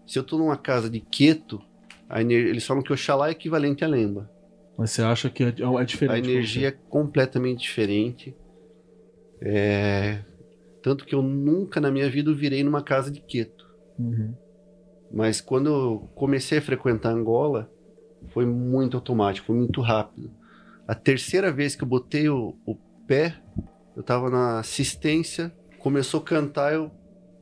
Se 0.07 0.17
eu 0.17 0.23
tô 0.23 0.37
numa 0.37 0.57
casa 0.57 0.89
de 0.89 1.01
Queto, 1.01 1.61
a 2.09 2.21
ener... 2.21 2.47
eles 2.47 2.65
falam 2.65 2.81
que 2.81 2.93
Oxalá 2.93 3.27
é 3.27 3.31
equivalente 3.31 3.83
a 3.83 3.87
Lemba. 3.87 4.31
Mas 4.77 4.91
você 4.91 5.01
acha 5.01 5.29
que 5.29 5.43
é, 5.43 5.47
é 5.47 5.83
diferente? 5.83 6.15
A 6.15 6.17
energia 6.31 6.67
é 6.69 6.71
completamente 6.71 7.61
diferente. 7.61 8.35
É... 9.41 10.19
Tanto 10.81 11.05
que 11.05 11.13
eu 11.13 11.21
nunca 11.21 11.81
na 11.81 11.91
minha 11.91 12.09
vida 12.09 12.33
virei 12.33 12.63
numa 12.63 12.81
casa 12.81 13.11
de 13.11 13.19
Queto. 13.19 13.67
Uhum. 13.99 14.33
Mas 15.11 15.41
quando 15.41 15.67
eu 15.67 16.09
comecei 16.15 16.59
a 16.59 16.61
frequentar 16.61 17.11
Angola, 17.11 17.69
foi 18.29 18.45
muito 18.45 18.95
automático, 18.95 19.47
foi 19.47 19.55
muito 19.55 19.81
rápido. 19.81 20.31
A 20.87 20.95
terceira 20.95 21.51
vez 21.51 21.75
que 21.75 21.83
eu 21.83 21.87
botei 21.87 22.29
o, 22.29 22.55
o 22.65 22.75
pé, 23.05 23.35
eu 23.95 24.03
tava 24.03 24.29
na 24.29 24.59
assistência, 24.59 25.51
começou 25.79 26.19
a 26.21 26.23
cantar, 26.23 26.73
eu 26.73 26.91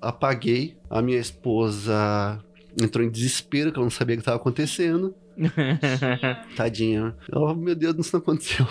apaguei. 0.02 0.78
A 0.90 1.02
minha 1.02 1.20
esposa 1.20 2.44
entrou 2.82 3.06
em 3.06 3.10
desespero, 3.10 3.72
que 3.72 3.78
ela 3.78 3.86
não 3.86 3.92
sabia 3.92 4.16
o 4.16 4.18
que 4.18 4.22
estava 4.22 4.38
acontecendo. 4.38 5.14
Tadinha. 6.56 7.16
Oh, 7.32 7.54
meu 7.54 7.76
Deus, 7.76 7.96
isso 7.98 8.16
não 8.16 8.22
aconteceu. 8.22 8.66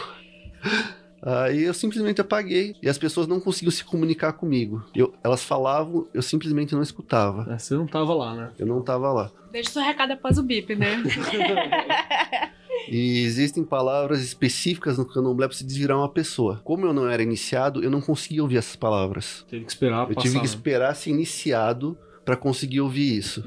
Aí 1.22 1.62
eu 1.64 1.72
simplesmente 1.72 2.20
apaguei 2.20 2.76
e 2.82 2.89
as 2.89 2.98
pessoas 2.98 3.26
não 3.26 3.40
conseguiam 3.40 3.70
se 3.70 3.82
comunicar 3.85 4.35
comigo. 4.35 4.85
Eu, 4.94 5.14
elas 5.24 5.43
falavam, 5.43 6.06
eu 6.12 6.20
simplesmente 6.20 6.74
não 6.74 6.82
escutava. 6.82 7.51
É, 7.52 7.59
você 7.59 7.74
não 7.74 7.86
tava 7.86 8.12
lá, 8.14 8.35
né? 8.35 8.51
Eu 8.59 8.66
não 8.66 8.82
tava 8.82 9.10
lá. 9.10 9.31
Deixa 9.51 9.70
seu 9.70 9.82
recado 9.82 10.12
após 10.12 10.36
o 10.39 10.43
bip, 10.43 10.74
né? 10.74 11.02
E 12.86 13.20
existem 13.24 13.64
palavras 13.64 14.20
específicas 14.22 14.98
no 14.98 15.06
candomblé 15.06 15.47
pra 15.48 15.56
se 15.56 15.64
desvirar 15.64 15.97
uma 15.97 16.09
pessoa. 16.09 16.60
Como 16.62 16.85
eu 16.85 16.93
não 16.93 17.09
era 17.09 17.22
iniciado, 17.22 17.82
eu 17.82 17.90
não 17.90 18.01
conseguia 18.01 18.43
ouvir 18.43 18.59
essas 18.59 18.76
palavras. 18.76 19.43
Teve 19.48 19.64
que 19.64 19.70
esperar 19.70 20.02
Eu 20.02 20.09
passar. 20.09 20.20
tive 20.20 20.35
que 20.35 20.40
né? 20.40 20.44
esperar 20.44 20.94
ser 20.94 21.09
iniciado 21.10 21.97
pra 22.24 22.36
conseguir 22.36 22.80
ouvir 22.80 23.16
isso. 23.16 23.44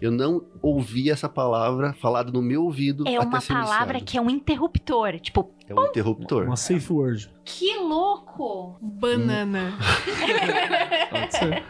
Eu 0.00 0.10
não 0.10 0.42
ouvi 0.62 1.10
essa 1.10 1.28
palavra 1.28 1.92
falada 1.92 2.32
no 2.32 2.40
meu 2.40 2.64
ouvido 2.64 3.06
É 3.06 3.16
até 3.16 3.26
uma 3.26 3.40
ser 3.40 3.52
palavra 3.52 3.98
iniciado. 3.98 4.04
que 4.04 4.16
é 4.16 4.20
um 4.22 4.30
interruptor. 4.30 5.20
Tipo, 5.20 5.50
É 5.68 5.74
um 5.74 5.84
interruptor. 5.86 6.44
Uma 6.46 6.56
safe 6.56 6.90
word. 6.90 7.30
que 7.44 7.76
louco! 7.76 8.78
Banana. 8.80 9.74
Pode 11.10 11.34
ser. 11.36 11.62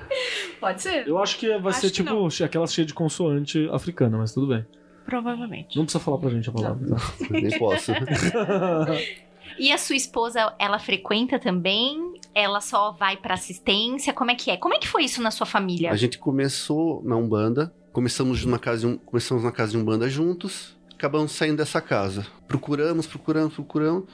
Pode 0.60 0.82
ser. 0.82 1.08
Eu 1.08 1.18
acho 1.18 1.38
que 1.38 1.48
vai 1.58 1.72
Acho 1.72 1.80
ser 1.80 1.90
tipo 1.90 2.28
aquela 2.44 2.66
cheia 2.68 2.86
de 2.86 2.94
consoante 2.94 3.68
africana, 3.72 4.16
mas 4.18 4.32
tudo 4.32 4.46
bem. 4.46 4.64
Provavelmente. 5.04 5.76
Não 5.76 5.84
precisa 5.84 6.02
falar 6.04 6.18
pra 6.18 6.30
gente 6.30 6.48
a 6.48 6.52
palavra. 6.52 6.88
tá? 6.88 6.96
Nem 7.30 7.58
posso. 7.58 7.90
E 9.60 9.70
a 9.70 9.76
sua 9.76 9.94
esposa, 9.94 10.54
ela 10.58 10.78
frequenta 10.78 11.38
também? 11.38 12.14
Ela 12.34 12.62
só 12.62 12.92
vai 12.92 13.18
pra 13.18 13.34
assistência? 13.34 14.10
Como 14.10 14.30
é 14.30 14.34
que 14.34 14.50
é? 14.50 14.56
Como 14.56 14.74
é 14.74 14.78
que 14.78 14.88
foi 14.88 15.04
isso 15.04 15.20
na 15.20 15.30
sua 15.30 15.44
família? 15.44 15.92
A 15.92 15.96
gente 15.96 16.18
começou 16.18 17.02
na 17.04 17.14
Umbanda, 17.14 17.70
começamos 17.92 18.42
numa 18.42 18.58
casa 18.58 18.88
um, 18.88 18.96
começamos 18.96 19.44
na 19.44 19.52
casa 19.52 19.72
de 19.72 19.76
Umbanda 19.76 20.08
juntos, 20.08 20.74
acabamos 20.94 21.32
saindo 21.32 21.58
dessa 21.58 21.78
casa. 21.78 22.26
Procuramos, 22.48 23.06
procuramos, 23.06 23.52
procuramos. 23.52 24.04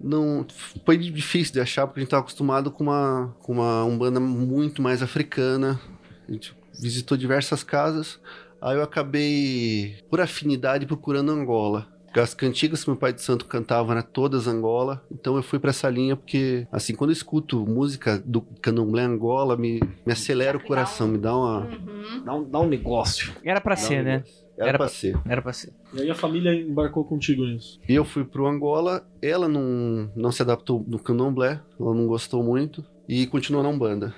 Não 0.00 0.46
foi 0.86 0.96
difícil 0.96 1.52
de 1.52 1.60
achar 1.60 1.84
porque 1.88 1.98
a 1.98 2.02
gente 2.02 2.06
estava 2.06 2.22
acostumado 2.22 2.70
com 2.70 2.84
uma 2.84 3.34
com 3.40 3.54
uma 3.54 3.84
Umbanda 3.84 4.20
muito 4.20 4.80
mais 4.80 5.02
africana. 5.02 5.80
A 6.28 6.30
gente 6.30 6.54
visitou 6.80 7.18
diversas 7.18 7.64
casas. 7.64 8.20
Aí 8.60 8.76
eu 8.76 8.82
acabei 8.84 9.96
por 10.08 10.20
afinidade 10.20 10.86
procurando 10.86 11.32
Angola. 11.32 11.91
As 12.14 12.34
cantigas 12.34 12.84
que 12.84 12.90
meu 12.90 12.96
pai 12.98 13.12
de 13.12 13.22
santo 13.22 13.46
cantava 13.46 13.92
eram 13.92 14.02
todas 14.02 14.46
Angola, 14.46 15.02
então 15.10 15.36
eu 15.36 15.42
fui 15.42 15.58
pra 15.58 15.70
essa 15.70 15.88
linha 15.88 16.14
porque, 16.16 16.66
assim, 16.70 16.94
quando 16.94 17.10
eu 17.10 17.14
escuto 17.14 17.64
música 17.66 18.22
do 18.24 18.42
candomblé 18.60 19.02
Angola, 19.02 19.56
me, 19.56 19.80
me 20.04 20.12
acelera 20.12 20.56
o 20.58 20.62
coração, 20.62 21.08
me 21.08 21.18
dá 21.18 21.34
uma. 21.36 21.60
Uhum. 21.66 22.24
Dá 22.24 22.34
um, 22.34 22.44
dá 22.50 22.60
um 22.60 22.68
negócio. 22.68 23.32
Era 23.44 23.60
pra 23.60 23.74
dá 23.74 23.80
um 23.80 23.84
ser, 23.84 24.04
né? 24.04 24.24
Era, 24.58 24.68
Era 24.68 24.78
pra 24.78 24.86
pra- 24.86 24.88
ser. 24.94 25.18
Era 25.26 25.42
pra 25.42 25.52
ser. 25.52 25.72
E 25.94 26.02
aí 26.02 26.10
a 26.10 26.14
família 26.14 26.52
embarcou 26.54 27.04
contigo 27.04 27.42
nisso. 27.44 27.80
E 27.88 27.94
eu 27.94 28.04
fui 28.04 28.24
pro 28.24 28.46
Angola, 28.46 29.06
ela 29.22 29.48
não, 29.48 30.10
não 30.14 30.30
se 30.30 30.42
adaptou 30.42 30.84
no 30.86 30.98
candomblé, 30.98 31.60
ela 31.80 31.94
não 31.94 32.06
gostou 32.06 32.42
muito 32.42 32.84
e 33.08 33.26
continuou 33.26 33.62
na 33.62 33.70
Umbanda. 33.70 34.14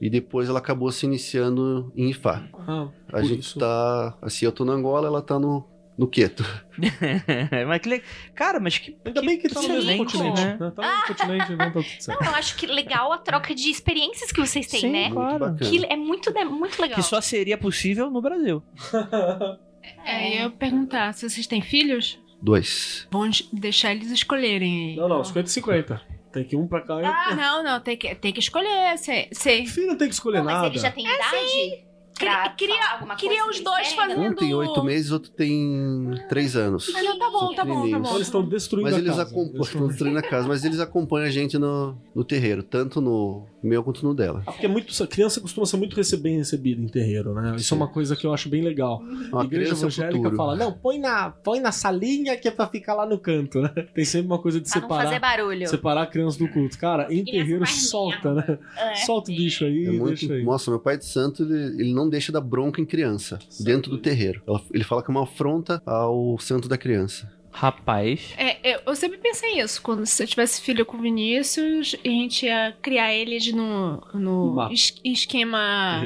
E 0.00 0.10
depois 0.10 0.48
ela 0.48 0.58
acabou 0.58 0.92
se 0.92 1.06
iniciando 1.06 1.90
em 1.96 2.10
Ifá. 2.10 2.44
Ah, 2.68 2.88
A 3.12 3.22
gente 3.22 3.40
isso. 3.40 3.58
tá. 3.58 4.14
Assim, 4.20 4.44
eu 4.44 4.52
tô 4.52 4.64
na 4.64 4.72
Angola, 4.74 5.06
ela 5.06 5.22
tá 5.22 5.38
no, 5.38 5.64
no 5.96 6.08
Queto. 6.08 6.44
mas 7.68 7.80
que 7.80 7.88
le... 7.88 8.02
Cara, 8.34 8.58
mas 8.58 8.78
que. 8.78 8.96
Ainda 9.04 9.20
bem 9.20 9.38
que 9.38 9.48
tá 9.48 9.62
no 9.62 9.68
mesmo 9.68 9.80
excelente, 9.80 9.98
continente. 9.98 10.40
né? 10.40 10.56
né? 10.60 10.72
Tá 10.74 10.82
no 10.82 10.88
mesmo 10.88 11.06
continente, 11.06 11.52
então 11.52 11.66
tá 11.66 11.72
tudo 11.72 12.02
certo. 12.02 12.20
Não, 12.20 12.30
eu 12.30 12.36
acho 12.36 12.56
que 12.56 12.66
legal 12.66 13.12
a 13.12 13.18
troca 13.18 13.54
de 13.54 13.70
experiências 13.70 14.32
que 14.32 14.40
vocês 14.40 14.66
têm, 14.66 14.80
Sim, 14.80 14.90
né? 14.90 15.10
claro. 15.10 15.54
Que 15.56 15.84
é 15.86 15.96
muito, 15.96 16.30
é 16.36 16.44
muito 16.44 16.80
legal. 16.80 16.96
Que 16.96 17.02
só 17.02 17.20
seria 17.20 17.56
possível 17.56 18.10
no 18.10 18.20
Brasil. 18.20 18.62
É, 20.02 20.42
eu 20.44 20.50
perguntar, 20.50 21.12
se 21.12 21.28
vocês 21.28 21.46
têm 21.46 21.60
filhos, 21.60 22.18
Dois. 22.40 23.06
vamos 23.10 23.48
deixar 23.52 23.92
eles 23.92 24.10
escolherem 24.10 24.90
aí. 24.90 24.96
Não, 24.96 25.08
não, 25.08 25.22
50 25.22 25.46
e 25.46 25.52
50. 25.52 26.02
Tem 26.32 26.44
que 26.44 26.56
ir 26.56 26.58
um 26.58 26.66
pra 26.66 26.80
cá 26.80 27.00
e 27.00 27.04
Ah, 27.04 27.34
não, 27.34 27.62
não, 27.62 27.80
tem 27.80 27.96
que, 27.96 28.14
tem 28.14 28.32
que 28.32 28.40
escolher. 28.40 28.96
Se, 28.98 29.28
se... 29.30 29.66
Filho 29.66 29.88
não 29.88 29.96
tem 29.96 30.08
que 30.08 30.14
escolher 30.14 30.38
Não, 30.38 30.46
mas 30.46 30.54
nada. 30.54 30.66
ele 30.68 30.78
já 30.78 30.90
tem 30.90 31.04
idade? 31.04 31.84
Pra 32.18 32.48
Queria- 32.50 32.98
queria 33.18 33.44
coisa 33.44 33.50
os 33.50 33.60
dois 33.60 33.88
querem? 33.92 33.96
fazendo- 34.16 34.22
Um 34.30 34.34
tem 34.34 34.54
oito 34.54 34.82
meses, 34.84 35.10
outro 35.10 35.30
tem 35.30 36.10
três 36.28 36.56
anos. 36.56 36.92
Ah, 36.94 37.02
não, 37.02 37.18
tá 37.18 37.30
bom, 37.30 37.38
tá 37.38 37.38
bom, 37.40 37.54
tá 37.54 37.62
pequenininhos. 37.64 37.88
Então 37.98 38.02
bom. 38.02 38.14
eles 38.16 38.26
estão 38.26 38.42
destruindo 38.44 38.84
Mas 38.90 38.94
a 38.94 38.98
eles 38.98 39.10
casa. 39.10 39.22
acompanham, 39.22 39.54
Eles 39.54 39.66
estão 39.66 39.80
tão- 39.80 39.88
destruindo 39.88 40.18
a 40.18 40.22
casa, 40.22 40.48
mas 40.48 40.64
eles 40.64 40.80
acompanham 40.80 41.26
a 41.26 41.30
gente 41.30 41.58
no, 41.58 41.96
no 42.14 42.24
terreiro, 42.24 42.62
tanto 42.62 43.00
no 43.00 43.44
meu 43.66 43.82
quanto 43.82 44.04
no 44.04 44.14
dela. 44.14 44.42
Ah, 44.46 44.52
Porque 44.52 44.66
é 44.66 44.68
muito, 44.68 45.02
a 45.02 45.06
criança 45.06 45.40
costuma 45.40 45.66
ser 45.66 45.76
muito 45.76 45.96
bem 46.18 46.36
recebida 46.36 46.80
em 46.80 46.86
terreiro, 46.88 47.34
né? 47.34 47.54
Isso 47.56 47.68
Sim. 47.70 47.74
é 47.74 47.76
uma 47.78 47.88
coisa 47.88 48.14
que 48.16 48.26
eu 48.26 48.32
acho 48.32 48.48
bem 48.48 48.62
legal. 48.62 49.02
A 49.32 49.44
igreja 49.44 49.72
é 49.72 49.74
o 49.74 49.78
evangélica 49.78 50.16
futuro. 50.16 50.36
fala, 50.36 50.56
não, 50.56 50.72
põe 50.72 50.98
na, 50.98 51.30
põe 51.30 51.60
na 51.60 51.72
salinha 51.72 52.36
que 52.36 52.48
é 52.48 52.50
pra 52.50 52.66
ficar 52.66 52.94
lá 52.94 53.06
no 53.06 53.18
canto, 53.18 53.60
né? 53.60 53.70
Tem 53.94 54.04
sempre 54.04 54.26
uma 54.26 54.38
coisa 54.38 54.60
de 54.60 54.68
Pra 54.70 54.80
não 54.80 54.88
fazer 54.88 55.14
separar, 55.14 55.36
barulho. 55.38 55.68
separar 55.68 56.02
a 56.02 56.06
criança 56.06 56.38
do 56.38 56.48
culto. 56.48 56.78
Cara, 56.78 57.12
em 57.12 57.24
terreiro 57.24 57.66
solta, 57.66 58.34
né? 58.34 58.58
É. 58.76 58.94
Solta 58.96 59.30
o 59.30 59.34
bicho 59.34 59.64
aí 59.64 59.86
É 59.86 59.90
muito, 59.90 60.18
deixa 60.20 60.32
aí. 60.34 60.44
nossa, 60.44 60.70
meu 60.70 60.80
pai 60.80 60.98
de 60.98 61.04
santo, 61.04 61.42
ele, 61.42 61.82
ele 61.82 61.94
não 61.94 62.08
deixa 62.08 62.30
dar 62.32 62.40
bronca 62.40 62.80
em 62.80 62.84
criança, 62.86 63.38
dentro 63.60 63.90
do 63.90 63.98
terreiro. 63.98 64.42
Ele 64.72 64.84
fala 64.84 65.02
que 65.02 65.10
é 65.10 65.12
uma 65.12 65.22
afronta 65.24 65.80
ao 65.86 66.38
santo 66.38 66.68
da 66.68 66.76
criança. 66.76 67.30
Rapaz. 67.56 68.34
É, 68.36 68.74
eu, 68.74 68.80
eu 68.86 68.96
sempre 68.96 69.16
pensei 69.18 69.60
isso. 69.60 69.80
Quando 69.80 70.04
se 70.04 70.20
eu 70.22 70.26
tivesse 70.26 70.60
filho 70.60 70.84
com 70.84 70.96
o 70.96 71.00
Vinícius, 71.00 71.94
a 72.04 72.08
gente 72.08 72.46
ia 72.46 72.74
criar 72.82 73.14
eles 73.14 73.52
no, 73.52 74.02
no 74.12 74.68
es- 74.72 75.00
esquema. 75.04 76.02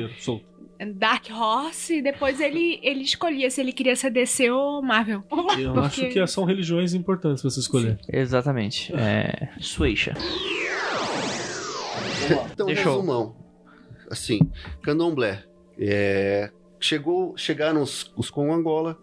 Dark 0.94 1.24
Horse 1.32 1.96
e 1.96 2.02
depois 2.02 2.38
ele, 2.40 2.78
ele 2.84 3.00
escolhia 3.02 3.50
se 3.50 3.60
ele 3.60 3.72
queria 3.72 3.96
ser 3.96 4.10
DC 4.10 4.48
ou 4.50 4.80
Marvel. 4.82 5.24
Eu 5.58 5.72
Porque- 5.74 5.80
acho 5.80 6.08
que 6.10 6.26
são 6.28 6.44
religiões 6.44 6.92
importantes 6.94 7.40
pra 7.42 7.50
você 7.50 7.60
escolher. 7.60 7.98
Exatamente. 8.12 8.94
É. 8.94 9.48
Sueixa. 9.58 10.14
Então, 12.52 12.66
Deixou. 12.66 12.94
resumão. 12.96 13.36
Assim, 14.10 14.38
candomblé. 14.82 15.44
É, 15.78 16.50
chegou, 16.80 17.36
chegaram 17.36 17.82
os, 17.82 18.12
os 18.16 18.30
Congo 18.30 18.52
Angola, 18.52 18.98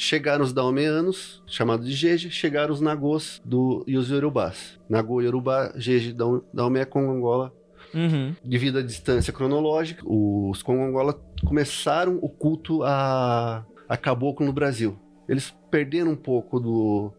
chegaram 0.00 0.42
os 0.42 0.50
daomeanos, 0.52 1.42
chamados 1.46 1.86
de 1.86 1.92
Jeje, 1.92 2.30
chegaram 2.30 2.72
os 2.72 2.80
Nagôs 2.80 3.38
do, 3.44 3.84
e 3.86 3.98
os 3.98 4.08
Yorubás. 4.10 4.78
Nagô, 4.88 5.20
Yorubá, 5.20 5.72
Jeje, 5.76 6.14
Daom- 6.14 6.40
Daomé, 6.54 6.86
Congo 6.86 7.12
Angola. 7.12 7.52
Uhum. 7.92 8.34
Devido 8.42 8.78
à 8.78 8.82
distância 8.82 9.30
cronológica, 9.30 10.02
os 10.06 10.62
Congo 10.62 10.84
Angola 10.84 11.20
começaram 11.44 12.18
o 12.22 12.30
culto 12.30 12.82
a, 12.82 13.62
a 13.86 13.96
caboclo 13.98 14.46
no 14.46 14.54
Brasil. 14.54 14.98
Eles 15.28 15.54
perderam 15.70 16.12
um 16.12 16.16
pouco 16.16 16.58
do, 16.58 17.12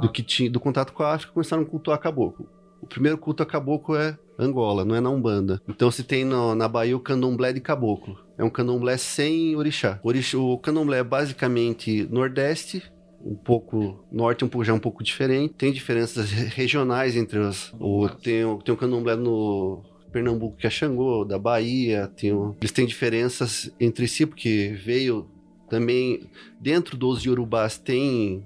do 0.00 0.10
que 0.10 0.22
tinha 0.22 0.50
do 0.50 0.58
contato 0.58 0.92
com 0.92 1.04
a 1.04 1.14
África 1.14 1.30
e 1.30 1.34
começaram 1.34 1.62
a 1.62 1.66
cultuar 1.66 2.00
caboclo. 2.00 2.48
O 2.82 2.86
primeiro 2.86 3.16
culto 3.16 3.44
a 3.44 3.46
caboclo 3.46 3.94
é 3.94 4.18
Angola, 4.38 4.84
não 4.84 4.94
é 4.94 5.00
na 5.00 5.10
Umbanda. 5.10 5.60
Então 5.68 5.90
se 5.90 6.02
tem 6.02 6.24
no- 6.24 6.54
na 6.54 6.66
Bahia 6.68 6.96
o 6.96 7.00
candomblé 7.00 7.52
de 7.52 7.60
caboclo. 7.60 8.18
É 8.36 8.42
um 8.44 8.50
candomblé 8.50 8.96
sem 8.96 9.54
orixá. 9.56 10.00
Orixá- 10.02 10.38
O 10.38 10.58
candomblé 10.58 10.98
é 10.98 11.04
basicamente 11.04 12.06
nordeste, 12.10 12.82
um 13.24 13.34
pouco 13.34 14.04
norte, 14.10 14.44
um 14.44 14.48
pouco 14.48 14.64
já 14.64 14.74
um 14.74 14.78
pouco 14.78 15.02
diferente. 15.04 15.54
Tem 15.54 15.72
diferenças 15.72 16.30
re- 16.30 16.46
regionais 16.46 17.16
entre 17.16 17.38
os. 17.38 17.72
O, 17.78 18.08
tem, 18.08 18.42
tem 18.64 18.74
o 18.74 18.76
candomblé 18.76 19.14
no 19.16 19.82
Pernambuco 20.12 20.56
que 20.56 20.66
é 20.66 20.70
Xangô, 20.70 21.24
da 21.24 21.38
Bahia. 21.38 22.10
Tem 22.16 22.32
o- 22.32 22.54
eles 22.60 22.72
têm 22.72 22.86
diferenças 22.86 23.70
entre 23.80 24.06
si 24.08 24.26
porque 24.26 24.76
veio 24.84 25.26
também 25.70 26.28
dentro 26.60 26.96
dos 26.96 27.22
Yorubás 27.24 27.78
tem 27.78 28.44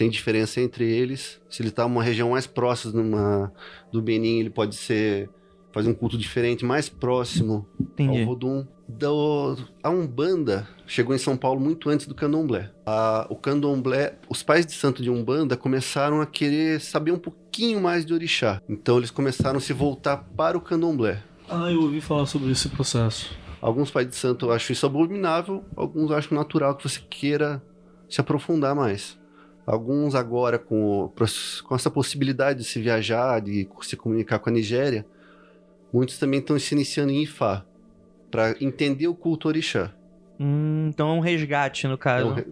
tem 0.00 0.08
diferença 0.08 0.62
entre 0.62 0.90
eles. 0.90 1.38
Se 1.50 1.60
ele 1.60 1.68
está 1.68 1.82
numa 1.86 2.02
região 2.02 2.30
mais 2.30 2.46
próxima 2.46 3.02
numa, 3.02 3.52
do 3.92 4.00
Benin, 4.00 4.38
ele 4.40 4.48
pode 4.48 4.74
ser 4.74 5.28
fazer 5.72 5.90
um 5.90 5.94
culto 5.94 6.16
diferente, 6.16 6.64
mais 6.64 6.88
próximo 6.88 7.66
Entendi. 7.78 8.20
ao 8.20 8.24
Vodum. 8.26 8.66
Do, 8.88 9.58
a 9.82 9.90
Umbanda 9.90 10.66
chegou 10.86 11.14
em 11.14 11.18
São 11.18 11.36
Paulo 11.36 11.60
muito 11.60 11.90
antes 11.90 12.06
do 12.06 12.14
Candomblé. 12.14 12.70
A- 12.86 13.26
o 13.28 13.36
Candomblé, 13.36 14.14
os 14.26 14.42
pais 14.42 14.64
de 14.64 14.72
santo 14.72 15.02
de 15.02 15.10
Umbanda 15.10 15.54
começaram 15.54 16.22
a 16.22 16.26
querer 16.26 16.80
saber 16.80 17.12
um 17.12 17.18
pouquinho 17.18 17.78
mais 17.78 18.06
de 18.06 18.14
orixá. 18.14 18.58
Então 18.66 18.96
eles 18.96 19.10
começaram 19.10 19.58
a 19.58 19.60
se 19.60 19.74
voltar 19.74 20.16
para 20.34 20.56
o 20.56 20.62
Candomblé. 20.62 21.22
Ah, 21.46 21.70
eu 21.70 21.82
ouvi 21.82 22.00
falar 22.00 22.24
sobre 22.24 22.50
esse 22.50 22.70
processo. 22.70 23.30
Alguns 23.60 23.90
pais 23.90 24.08
de 24.08 24.16
santo 24.16 24.50
acham 24.50 24.72
isso 24.72 24.86
abominável, 24.86 25.62
alguns 25.76 26.10
acham 26.10 26.38
natural 26.38 26.74
que 26.74 26.88
você 26.88 27.00
queira 27.10 27.62
se 28.08 28.18
aprofundar 28.18 28.74
mais. 28.74 29.19
Alguns 29.70 30.14
agora, 30.16 30.58
com, 30.58 31.04
o- 31.04 31.12
com 31.64 31.74
essa 31.74 31.90
possibilidade 31.90 32.58
de 32.60 32.64
se 32.64 32.80
viajar, 32.80 33.40
de 33.40 33.68
se 33.82 33.96
comunicar 33.96 34.38
com 34.40 34.50
a 34.50 34.52
Nigéria, 34.52 35.06
muitos 35.92 36.18
também 36.18 36.40
estão 36.40 36.58
se 36.58 36.74
iniciando 36.74 37.12
em 37.12 37.22
Ifá, 37.22 37.64
para 38.30 38.56
entender 38.60 39.06
o 39.06 39.14
culto 39.14 39.46
orixá. 39.48 39.92
Hum, 40.40 40.88
então 40.88 41.10
é 41.10 41.12
um 41.12 41.20
resgate, 41.20 41.86
no 41.86 41.94
É 41.94 41.96
caso. 41.96 42.26
um 42.28 42.32
re- 42.34 42.46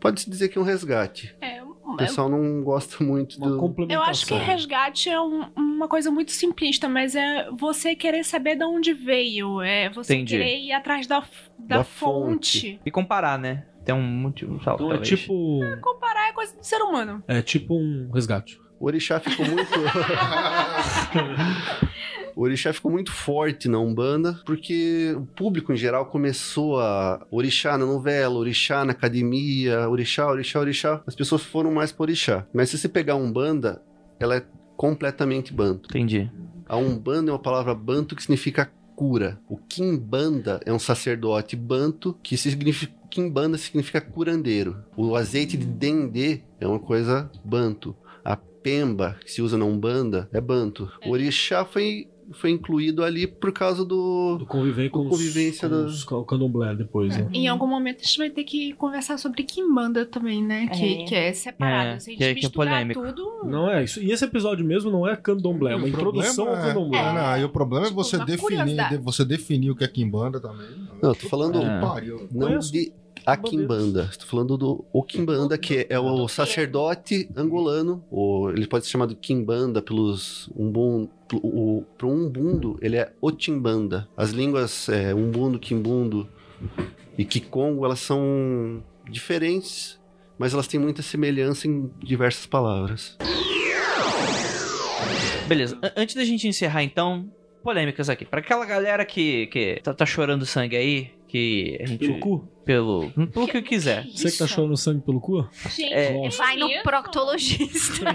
Pode-se 0.00 0.30
dizer 0.30 0.48
que 0.48 0.56
é 0.56 0.60
um 0.60 0.64
resgate. 0.64 1.34
É, 1.40 1.62
O 1.62 1.96
pessoal 1.96 2.28
não 2.28 2.62
gosta 2.62 3.04
muito 3.04 3.36
Uma 3.38 3.50
do... 3.50 3.86
eu 3.88 4.00
acho 4.02 4.26
que 4.26 4.34
resgate 4.34 5.08
é 5.10 5.20
um 5.20 5.44
uma 5.56 5.86
coisa 5.88 6.10
muito 6.10 6.30
simplista, 6.32 6.88
mas 6.88 7.14
é 7.14 7.50
você 7.50 7.94
querer 7.94 8.24
saber 8.24 8.56
de 8.56 8.64
onde 8.64 8.94
veio. 8.94 9.60
É 9.60 9.90
você 9.90 10.14
Entendi. 10.14 10.38
querer 10.38 10.58
ir 10.60 10.72
atrás 10.72 11.06
da, 11.06 11.20
da, 11.58 11.78
Da 11.78 11.84
fonte. 11.84 12.60
fonte. 12.70 12.80
E 12.86 12.90
comparar, 12.90 13.38
né? 13.38 13.66
Tem 13.84 13.94
um 13.94 14.02
motivo. 14.02 14.58
Então 14.60 14.92
é 14.92 14.98
tipo. 14.98 15.60
Comparar 15.80 16.28
é 16.28 16.32
coisa 16.32 16.56
do 16.56 16.64
ser 16.64 16.82
humano. 16.82 17.22
É 17.28 17.40
tipo 17.42 17.74
um 17.74 18.10
resgate. 18.12 18.60
O 18.78 18.86
orixá 18.86 19.20
ficou 19.20 19.46
muito. 19.46 19.70
o 22.34 22.42
orixá 22.42 22.72
ficou 22.72 22.90
muito 22.90 23.12
forte 23.12 23.68
na 23.68 23.78
Umbanda, 23.78 24.40
porque 24.44 25.14
o 25.16 25.26
público 25.26 25.72
em 25.72 25.76
geral 25.76 26.06
começou 26.06 26.80
a 26.80 27.24
orixá 27.30 27.78
na 27.78 27.86
novela, 27.86 28.34
orixá 28.34 28.84
na 28.84 28.92
academia, 28.92 29.88
orixá, 29.88 30.26
orixá, 30.26 30.60
orixá. 30.60 31.02
As 31.06 31.14
pessoas 31.14 31.42
foram 31.42 31.72
mais 31.72 31.92
por 31.92 32.04
orixá. 32.04 32.46
Mas 32.52 32.70
se 32.70 32.78
você 32.78 32.88
pegar 32.88 33.14
a 33.14 33.16
Umbanda, 33.16 33.82
ela 34.18 34.36
é 34.36 34.44
completamente 34.76 35.52
banto. 35.52 35.88
Entendi. 35.90 36.30
A 36.68 36.76
Umbanda 36.76 37.30
é 37.30 37.32
uma 37.32 37.38
palavra 37.38 37.74
banto 37.74 38.16
que 38.16 38.22
significa 38.22 38.70
cura. 38.94 39.40
O 39.48 39.56
Kimbanda 39.56 40.60
é 40.64 40.72
um 40.72 40.78
sacerdote 40.78 41.56
banto 41.56 42.18
que 42.22 42.36
significa 42.36 42.92
Kimbanda 43.14 43.56
significa 43.56 44.00
curandeiro. 44.00 44.82
O 44.96 45.14
azeite 45.14 45.56
de 45.56 45.64
dendê 45.64 46.40
é 46.58 46.66
uma 46.66 46.80
coisa 46.80 47.30
banto. 47.44 47.94
A 48.24 48.36
pemba 48.36 49.16
que 49.24 49.30
se 49.30 49.40
usa 49.40 49.56
na 49.56 49.64
Umbanda 49.64 50.28
é 50.32 50.40
banto. 50.40 50.90
O 51.06 51.10
orixá 51.10 51.64
foi 51.64 52.08
foi 52.32 52.50
incluído 52.50 53.02
ali 53.04 53.26
por 53.26 53.52
causa 53.52 53.84
do 53.84 54.36
Do 54.38 54.46
conviver 54.46 54.88
com, 54.90 55.04
Do 55.04 55.10
convivência 55.10 55.68
os, 55.68 56.02
com 56.04 56.16
da- 56.16 56.20
os 56.22 56.26
candomblé 56.26 56.74
depois, 56.74 57.16
né? 57.16 57.28
Em 57.32 57.48
algum 57.48 57.66
momento 57.66 58.00
a 58.00 58.04
gente 58.04 58.18
vai 58.18 58.30
ter 58.30 58.44
que 58.44 58.72
conversar 58.74 59.18
sobre 59.18 59.42
Kimbanda 59.42 60.04
também, 60.06 60.42
né? 60.42 60.66
Que, 60.68 61.02
É. 61.02 61.04
que 61.04 61.14
é 61.14 61.32
separado. 61.32 61.88
É, 61.96 61.98
Se 62.00 62.10
a 62.10 62.12
gente 62.12 62.18
que 62.18 62.24
é- 62.24 62.34
que 62.34 62.40
é 62.40 62.42
misturar 62.44 62.74
polêmico. 62.84 63.02
tudo. 63.02 63.48
Não 63.50 63.70
é 63.70 63.84
isso. 63.84 64.02
E 64.02 64.10
esse 64.10 64.24
episódio 64.24 64.64
mesmo 64.64 64.90
não 64.90 65.06
é 65.06 65.14
candomblé, 65.16 65.72
é 65.72 65.76
uma 65.76 65.88
introdução 65.88 66.48
ao 66.48 66.56
é- 66.56 66.62
candomblé. 66.62 66.98
é, 66.98 67.12
não, 67.12 67.38
e 67.38 67.44
o 67.44 67.48
problema 67.48 67.86
Tipo, 67.86 68.00
é 68.00 68.04
você 68.04 68.24
definir, 68.24 68.98
você 69.02 69.24
definir 69.24 69.70
o 69.70 69.76
que 69.76 69.84
é 69.84 69.88
Kimbanda 69.88 70.40
também. 70.40 70.66
Não, 71.02 71.10
eu 71.10 71.14
tô 71.14 71.28
falando- 71.28 71.60
Que 71.60 71.66
É. 71.66 71.80
pariu. 71.80 72.28
não 72.32 72.46
Conheço. 72.48 72.72
de 72.72 72.92
a 73.26 73.36
Kimbanda. 73.36 74.08
Estou 74.10 74.26
falando 74.26 74.56
do 74.56 74.84
o 74.92 75.02
Kimbanda, 75.02 75.56
que 75.56 75.86
é 75.88 75.98
o 75.98 76.28
sacerdote 76.28 77.28
angolano. 77.36 78.04
Ele 78.54 78.66
pode 78.66 78.84
ser 78.84 78.92
chamado 78.92 79.16
Kimbanda 79.16 79.80
pelos 79.80 80.50
umbun, 80.56 81.08
o, 81.32 81.84
pro 81.96 82.08
umbundo, 82.08 82.78
ele 82.80 82.96
é 82.96 83.12
Otimbanda. 83.20 84.08
As 84.16 84.30
línguas 84.30 84.88
é, 84.88 85.14
umbundo, 85.14 85.58
Kimbundo 85.58 86.28
e 87.16 87.24
Kikongo, 87.24 87.84
elas 87.84 88.00
são 88.00 88.82
diferentes, 89.10 90.00
mas 90.38 90.52
elas 90.52 90.66
têm 90.66 90.80
muita 90.80 91.02
semelhança 91.02 91.66
em 91.66 91.90
diversas 92.02 92.46
palavras. 92.46 93.16
Beleza. 95.46 95.78
Antes 95.96 96.14
da 96.14 96.24
gente 96.24 96.48
encerrar, 96.48 96.82
então, 96.82 97.30
polêmicas 97.62 98.08
aqui. 98.08 98.24
Pra 98.24 98.40
aquela 98.40 98.64
galera 98.64 99.04
que, 99.04 99.46
que 99.48 99.80
tá, 99.82 99.92
tá 99.92 100.06
chorando 100.06 100.46
sangue 100.46 100.76
aí, 100.76 101.10
que 101.34 101.78
a 101.82 101.86
gente. 101.86 101.98
Pelo 102.06 102.18
cu? 102.20 102.48
Pelo. 102.64 103.10
Pelo 103.10 103.46
que 103.48 103.60
quiser. 103.60 104.06
Você 104.06 104.30
que 104.30 104.38
tá 104.38 104.46
chorando 104.46 104.76
sangue 104.76 105.02
pelo 105.02 105.20
cu? 105.20 105.46
Gente, 105.68 105.92
É. 105.92 106.12
Nossa. 106.14 106.38
Vai 106.38 106.56
no 106.56 106.68
proctologista. 106.82 108.04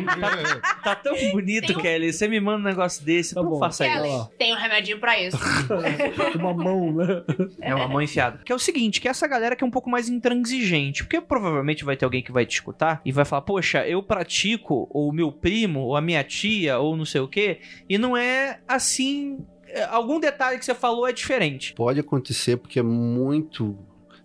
Tá 0.84 0.96
tão 0.96 1.14
bonito, 1.32 1.74
um- 1.78 1.82
Kelly. 1.82 2.12
Você 2.14 2.28
me 2.28 2.40
manda 2.40 2.60
um 2.60 2.64
negócio 2.64 3.04
desse. 3.06 3.36
Tá 3.36 3.44
não 3.44 3.50
bom. 3.52 3.60
faça 3.60 3.84
Kelly. 3.86 4.08
isso. 4.08 4.32
Tem 4.40 4.54
um 4.54 4.58
remedinho 4.58 5.00
pra 5.00 5.22
isso. 5.22 5.38
Uma 6.40 6.54
mão, 6.54 6.94
né? 6.94 7.24
É 7.62 7.76
uma 7.76 7.88
mão 7.88 8.02
enfiada. 8.02 8.40
Que 8.44 8.52
é 8.52 8.56
o 8.56 8.60
seguinte, 8.60 9.00
que 9.02 9.08
essa 9.08 9.28
galera 9.28 9.56
que 9.56 9.64
é 9.64 9.68
um 9.68 9.72
pouco 9.72 9.90
mais 9.90 10.08
intransigente. 10.10 11.04
Porque 11.04 11.20
provavelmente 11.22 11.84
vai 11.84 11.96
ter 11.98 12.06
alguém 12.06 12.24
que 12.24 12.32
vai 12.32 12.46
te 12.46 12.54
escutar 12.54 13.02
e 13.06 13.12
vai 13.12 13.26
falar, 13.26 13.42
poxa, 13.44 13.86
eu 13.88 14.02
pratico, 14.02 14.88
ou 14.92 15.12
meu 15.14 15.32
primo, 15.32 15.82
ou 15.82 15.96
a 15.96 16.02
minha 16.02 16.24
tia, 16.24 16.80
ou 16.80 16.96
não 16.96 17.06
sei 17.06 17.22
o 17.22 17.28
quê, 17.28 17.60
e 17.88 17.98
não 17.98 18.16
é 18.18 18.60
assim. 18.68 19.40
É, 19.72 19.84
Algum 19.86 20.20
detalhe 20.20 20.58
que 20.58 20.66
você 20.66 20.76
falou 20.76 21.08
é 21.08 21.12
diferente. 21.12 21.74
Pode 21.74 22.00
acontecer 22.00 22.58
porque 22.58 22.80
é 22.80 22.84
muito, 22.84 23.78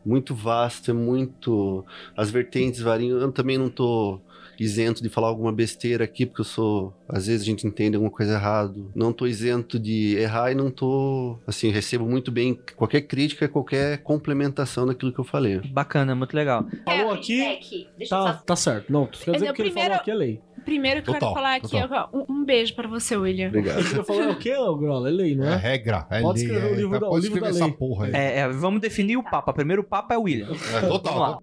muito 0.04 0.34
vasto, 0.34 0.90
é 0.90 0.94
muito. 0.94 1.84
As 2.16 2.30
vertentes 2.30 2.80
variam. 2.80 3.18
Eu 3.18 3.32
também 3.32 3.58
não 3.58 3.68
tô 3.68 4.20
isento 4.58 5.02
de 5.02 5.08
falar 5.08 5.28
alguma 5.28 5.52
besteira 5.52 6.04
aqui, 6.04 6.26
porque 6.26 6.40
eu 6.40 6.44
sou. 6.44 6.94
Às 7.08 7.26
vezes 7.26 7.42
a 7.42 7.44
gente 7.44 7.66
entende 7.66 7.96
alguma 7.96 8.10
coisa 8.12 8.34
errado. 8.34 8.90
Não 8.94 9.12
tô 9.12 9.26
isento 9.26 9.78
de 9.78 10.16
errar 10.16 10.50
e 10.52 10.54
não 10.54 10.70
tô. 10.70 11.38
Assim, 11.46 11.70
recebo 11.70 12.04
muito 12.06 12.30
bem 12.30 12.58
qualquer 12.76 13.02
crítica, 13.02 13.48
qualquer 13.48 13.98
complementação 13.98 14.86
daquilo 14.86 15.12
que 15.12 15.18
eu 15.20 15.24
falei. 15.24 15.60
Bacana, 15.70 16.14
muito 16.14 16.34
legal. 16.34 16.66
Falou 16.84 17.12
É, 17.12 17.14
aqui, 17.14 17.40
é 17.42 17.58
Deixa 17.98 18.14
eu 18.14 18.24
Tá, 18.24 18.32
só 18.34 18.42
tá 18.44 18.56
certo. 18.56 18.92
Não, 18.92 19.06
tu 19.06 19.18
quer 19.18 19.32
dizer 19.32 19.44
é 19.44 19.46
que 19.48 19.52
o 19.52 19.54
que 19.56 19.62
ele 19.62 19.70
primeiro- 19.70 19.88
falou 19.90 20.00
aqui 20.02 20.10
é 20.10 20.14
lei. 20.14 20.40
Primeiro 20.64 21.02
que 21.02 21.10
eu 21.10 21.14
Total, 21.14 21.28
quero 21.34 21.42
falar 21.42 21.54
aqui, 21.56 21.68
total. 21.78 22.10
um, 22.14 22.24
um 22.40 22.44
beijo 22.46 22.74
pra 22.74 22.88
você, 22.88 23.14
William. 23.14 23.48
Obrigado. 23.48 23.82
Você 23.82 24.02
falou 24.02 24.22
é 24.22 24.30
o 24.30 24.36
quê, 24.38 24.50
Grola? 24.54 25.10
É 25.10 25.12
lei, 25.12 25.36
não 25.36 25.46
É 25.46 25.52
é? 25.52 25.56
regra, 25.56 26.06
é 26.10 26.22
Pode 26.22 26.38
lei. 26.38 26.46
escrever 26.48 26.70
o 26.70 26.72
é, 26.72 26.76
livro 26.76 26.92
tá, 26.92 26.98
da- 27.00 27.10
o 27.10 27.18
livro 27.18 27.26
escrever 27.36 27.42
da 27.42 27.48
essa 27.50 27.64
lei. 27.66 27.74
porra 27.74 28.06
aí. 28.06 28.12
É, 28.14 28.38
é, 28.38 28.48
vamos 28.48 28.80
definir 28.80 29.18
o 29.18 29.22
Papa. 29.22 29.52
Primeiro 29.52 29.82
o 29.82 29.84
Papa 29.84 30.14
é 30.14 30.18
o 30.18 30.22
William. 30.22 30.48
É, 30.74 30.80
total. 30.88 31.12
Vamos 31.14 31.20
lá. 31.20 31.38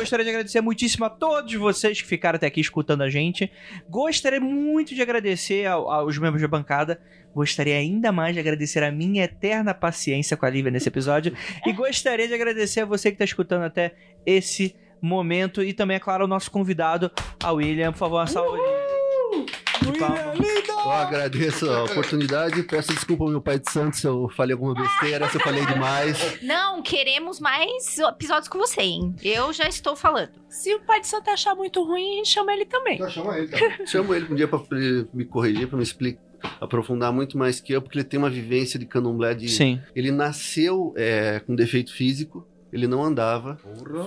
Gostaria 0.00 0.24
de 0.24 0.30
agradecer 0.30 0.60
muitíssimo 0.62 1.04
a 1.04 1.10
todos 1.10 1.52
vocês 1.54 2.00
que 2.00 2.08
ficaram 2.08 2.36
até 2.36 2.46
aqui 2.46 2.60
escutando 2.60 3.02
a 3.02 3.10
gente. 3.10 3.50
Gostaria 3.88 4.40
muito 4.40 4.94
de 4.94 5.02
agradecer 5.02 5.66
ao- 5.66 5.90
aos 5.90 6.16
membros 6.16 6.40
da 6.40 6.48
bancada. 6.48 6.98
Gostaria 7.34 7.76
ainda 7.76 8.10
mais 8.10 8.32
de 8.34 8.40
agradecer 8.40 8.82
a 8.82 8.90
minha 8.90 9.24
eterna 9.24 9.74
paciência 9.74 10.36
com 10.36 10.46
a 10.46 10.50
Lívia 10.50 10.70
nesse 10.70 10.88
episódio. 10.88 11.34
E 11.66 11.72
gostaria 11.72 12.26
de 12.26 12.32
agradecer 12.34 12.80
a 12.80 12.84
você 12.86 13.10
que 13.10 13.14
está 13.16 13.24
escutando 13.24 13.62
até 13.64 13.94
esse 14.24 14.74
momento. 15.02 15.62
E 15.62 15.72
também, 15.74 15.96
é 15.96 16.00
claro, 16.00 16.22
ao 16.22 16.28
nosso 16.28 16.50
convidado, 16.50 17.10
a 17.42 17.52
William. 17.52 17.92
Por 17.92 17.98
favor, 17.98 18.16
uma 18.16 18.26
salva 18.26 18.56
palmas. 19.98 20.38
Eu 20.68 20.90
agradeço 20.90 21.70
a 21.70 21.84
oportunidade. 21.84 22.62
Peço 22.62 22.92
desculpa 22.92 23.24
ao 23.24 23.30
meu 23.30 23.40
pai 23.40 23.58
de 23.58 23.70
santo 23.70 23.96
se 23.96 24.06
eu 24.06 24.28
falei 24.30 24.54
alguma 24.54 24.74
besteira, 24.74 25.28
se 25.28 25.36
eu 25.36 25.40
falei 25.40 25.64
demais. 25.66 26.42
Não, 26.42 26.82
queremos 26.82 27.38
mais 27.38 27.98
episódios 27.98 28.48
com 28.48 28.58
você, 28.58 28.80
hein? 28.80 29.14
Eu 29.22 29.52
já 29.52 29.68
estou 29.68 29.94
falando. 29.94 30.30
Se 30.48 30.74
o 30.74 30.80
pai 30.80 31.00
de 31.00 31.06
santo 31.06 31.28
achar 31.30 31.54
muito 31.54 31.82
ruim, 31.84 32.14
a 32.14 32.16
gente 32.16 32.28
chama 32.28 32.52
ele 32.52 32.64
também. 32.64 32.98
Já 32.98 33.08
chama 33.08 33.38
ele. 33.38 33.50
Chamo 33.86 34.14
ele 34.14 34.32
um 34.32 34.34
dia 34.34 34.48
pra 34.48 34.60
me 35.12 35.24
corrigir, 35.24 35.68
pra 35.68 35.76
me 35.76 35.82
explicar, 35.82 36.20
aprofundar 36.60 37.12
muito 37.12 37.36
mais 37.36 37.60
que 37.60 37.72
eu, 37.72 37.82
porque 37.82 37.98
ele 37.98 38.04
tem 38.04 38.18
uma 38.18 38.30
vivência 38.30 38.78
de 38.78 38.86
candomblé 38.86 39.34
de. 39.34 39.48
Sim. 39.48 39.80
Ele 39.94 40.10
nasceu 40.10 40.92
é, 40.96 41.40
com 41.40 41.54
defeito 41.54 41.92
físico, 41.92 42.46
ele 42.72 42.86
não 42.86 43.02
andava, 43.02 43.58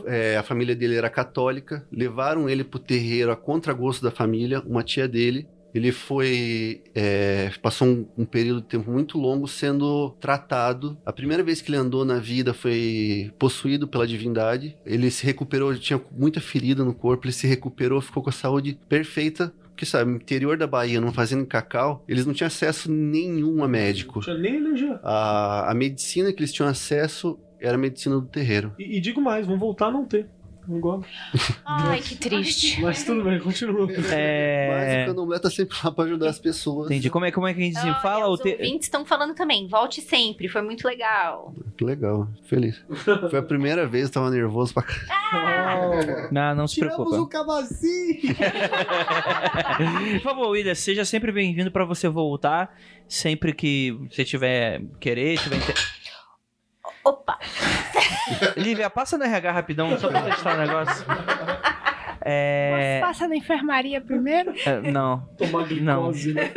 é, 0.06 0.38
a 0.38 0.44
família 0.44 0.76
dele 0.76 0.96
era 0.96 1.10
católica, 1.10 1.86
levaram 1.92 2.50
ele 2.50 2.64
pro 2.64 2.80
terreiro 2.80 3.32
a 3.32 3.36
contragosto 3.36 4.04
da 4.04 4.12
família, 4.12 4.62
uma 4.66 4.84
tia 4.84 5.08
dele. 5.08 5.48
Ele 5.74 5.92
foi. 5.92 6.84
é, 6.94 7.50
passou 7.60 7.88
um, 7.88 8.08
um 8.16 8.26
período 8.26 8.62
de 8.62 8.68
tempo 8.68 8.92
muito 8.92 9.18
longo 9.18 9.48
sendo 9.48 10.12
tratado. 10.22 10.96
A 11.04 11.12
primeira 11.12 11.42
vez 11.42 11.62
que 11.62 11.72
ele 11.72 11.78
andou 11.78 12.06
na 12.06 12.20
vida 12.20 12.54
foi 12.54 13.34
possuído 13.40 13.88
pela 13.88 14.06
divindade. 14.06 14.78
Ele 14.86 15.10
se 15.10 15.26
recuperou, 15.26 15.72
ele 15.72 15.80
tinha 15.80 16.00
muita 16.12 16.40
ferida 16.40 16.86
no 16.86 16.94
corpo, 16.94 17.26
ele 17.26 17.34
se 17.34 17.48
recuperou, 17.48 18.00
ficou 18.02 18.22
com 18.22 18.30
a 18.30 18.34
saúde 18.34 18.78
perfeita. 18.88 19.52
Porque, 19.70 19.88
sabe, 19.88 20.12
no 20.12 20.18
interior 20.18 20.56
da 20.56 20.68
Bahia, 20.68 21.02
numa 21.02 21.12
fazenda 21.12 21.42
em 21.42 21.48
cacau, 21.48 22.06
eles 22.08 22.28
não 22.28 22.34
tinham 22.34 22.46
acesso 22.46 22.92
nenhum 22.92 23.64
a 23.64 23.68
médico. 23.68 24.20
Não 24.20 24.22
tinha 24.22 24.38
nem 24.38 24.58
energia. 24.58 25.00
A, 25.02 25.72
a 25.72 25.74
medicina 25.74 26.32
que 26.32 26.40
eles 26.42 26.54
tinham 26.54 26.70
acesso 26.70 27.40
era 27.64 27.76
a 27.76 27.78
medicina 27.80 28.16
do 28.16 28.26
terreiro. 28.28 28.74
E, 28.78 28.98
e 28.98 29.00
digo 29.02 29.22
mais, 29.22 29.48
vão 29.48 29.58
voltar 29.58 29.88
a 29.88 29.92
não 29.92 30.06
ter. 30.06 30.28
Não 30.66 30.80
gosto. 30.80 31.06
Ai, 31.66 32.00
que 32.00 32.16
triste. 32.16 32.80
Mas 32.82 33.04
tudo 33.04 33.22
bem, 33.22 33.38
continua. 33.38 33.86
Mas 33.86 34.10
É. 34.14 35.04
o 35.04 35.08
candomblé 35.08 35.38
tá 35.38 35.50
sempre 35.50 35.76
lá 35.84 35.92
pra 35.92 36.06
ajudar 36.06 36.30
as 36.30 36.40
pessoas. 36.40 36.86
Entendi. 36.90 37.10
Como 37.10 37.26
é, 37.26 37.32
como 37.34 37.46
é 37.46 37.54
que 37.54 37.60
a 37.62 37.66
gente 37.66 37.80
Olha, 37.80 37.96
fala? 37.96 38.28
O 38.30 38.34
os 38.34 38.40
te... 38.40 38.52
ouvintes 38.54 38.86
estão 38.88 39.06
falando 39.06 39.36
também. 39.36 39.68
Volte 39.68 40.00
sempre, 40.00 40.48
foi 40.48 40.62
muito 40.62 40.88
legal. 40.88 41.54
Que 41.76 41.84
legal, 41.84 42.30
feliz. 42.48 42.82
Foi 43.30 43.40
a 43.40 43.44
primeira 43.44 43.86
vez, 43.86 44.06
eu 44.06 44.12
tava 44.14 44.30
nervoso 44.30 44.74
pra 44.74 44.84
caralho. 44.84 46.30
Não, 46.32 46.56
não 46.56 46.66
se 46.68 46.80
preocupa. 46.80 47.28
cavacinho! 47.28 48.22
Por 50.14 50.22
favor, 50.22 50.48
William, 50.52 50.76
seja 50.76 51.04
sempre 51.04 51.32
bem-vindo 51.34 51.72
pra 51.72 51.84
você 51.84 52.08
voltar. 52.08 52.74
Sempre 53.06 53.52
que 53.54 53.92
você 54.10 54.24
tiver 54.24 54.82
querer, 55.00 55.38
tiver 55.40 55.58
inter... 55.58 55.76
Opa! 57.06 57.38
Lívia, 58.56 58.90
passa 58.90 59.18
no 59.18 59.24
RH 59.26 59.52
rapidão, 59.52 59.98
só 60.00 60.08
pra 60.10 60.22
testar 60.22 60.56
o 60.56 60.58
negócio. 60.62 61.06
É... 62.26 63.00
Passa 63.02 63.28
na 63.28 63.36
enfermaria 63.36 64.00
primeiro. 64.00 64.54
é, 64.66 64.80
Não, 64.92 65.28
Tomar 65.38 65.68
glicose, 65.68 66.34
né? 66.34 66.52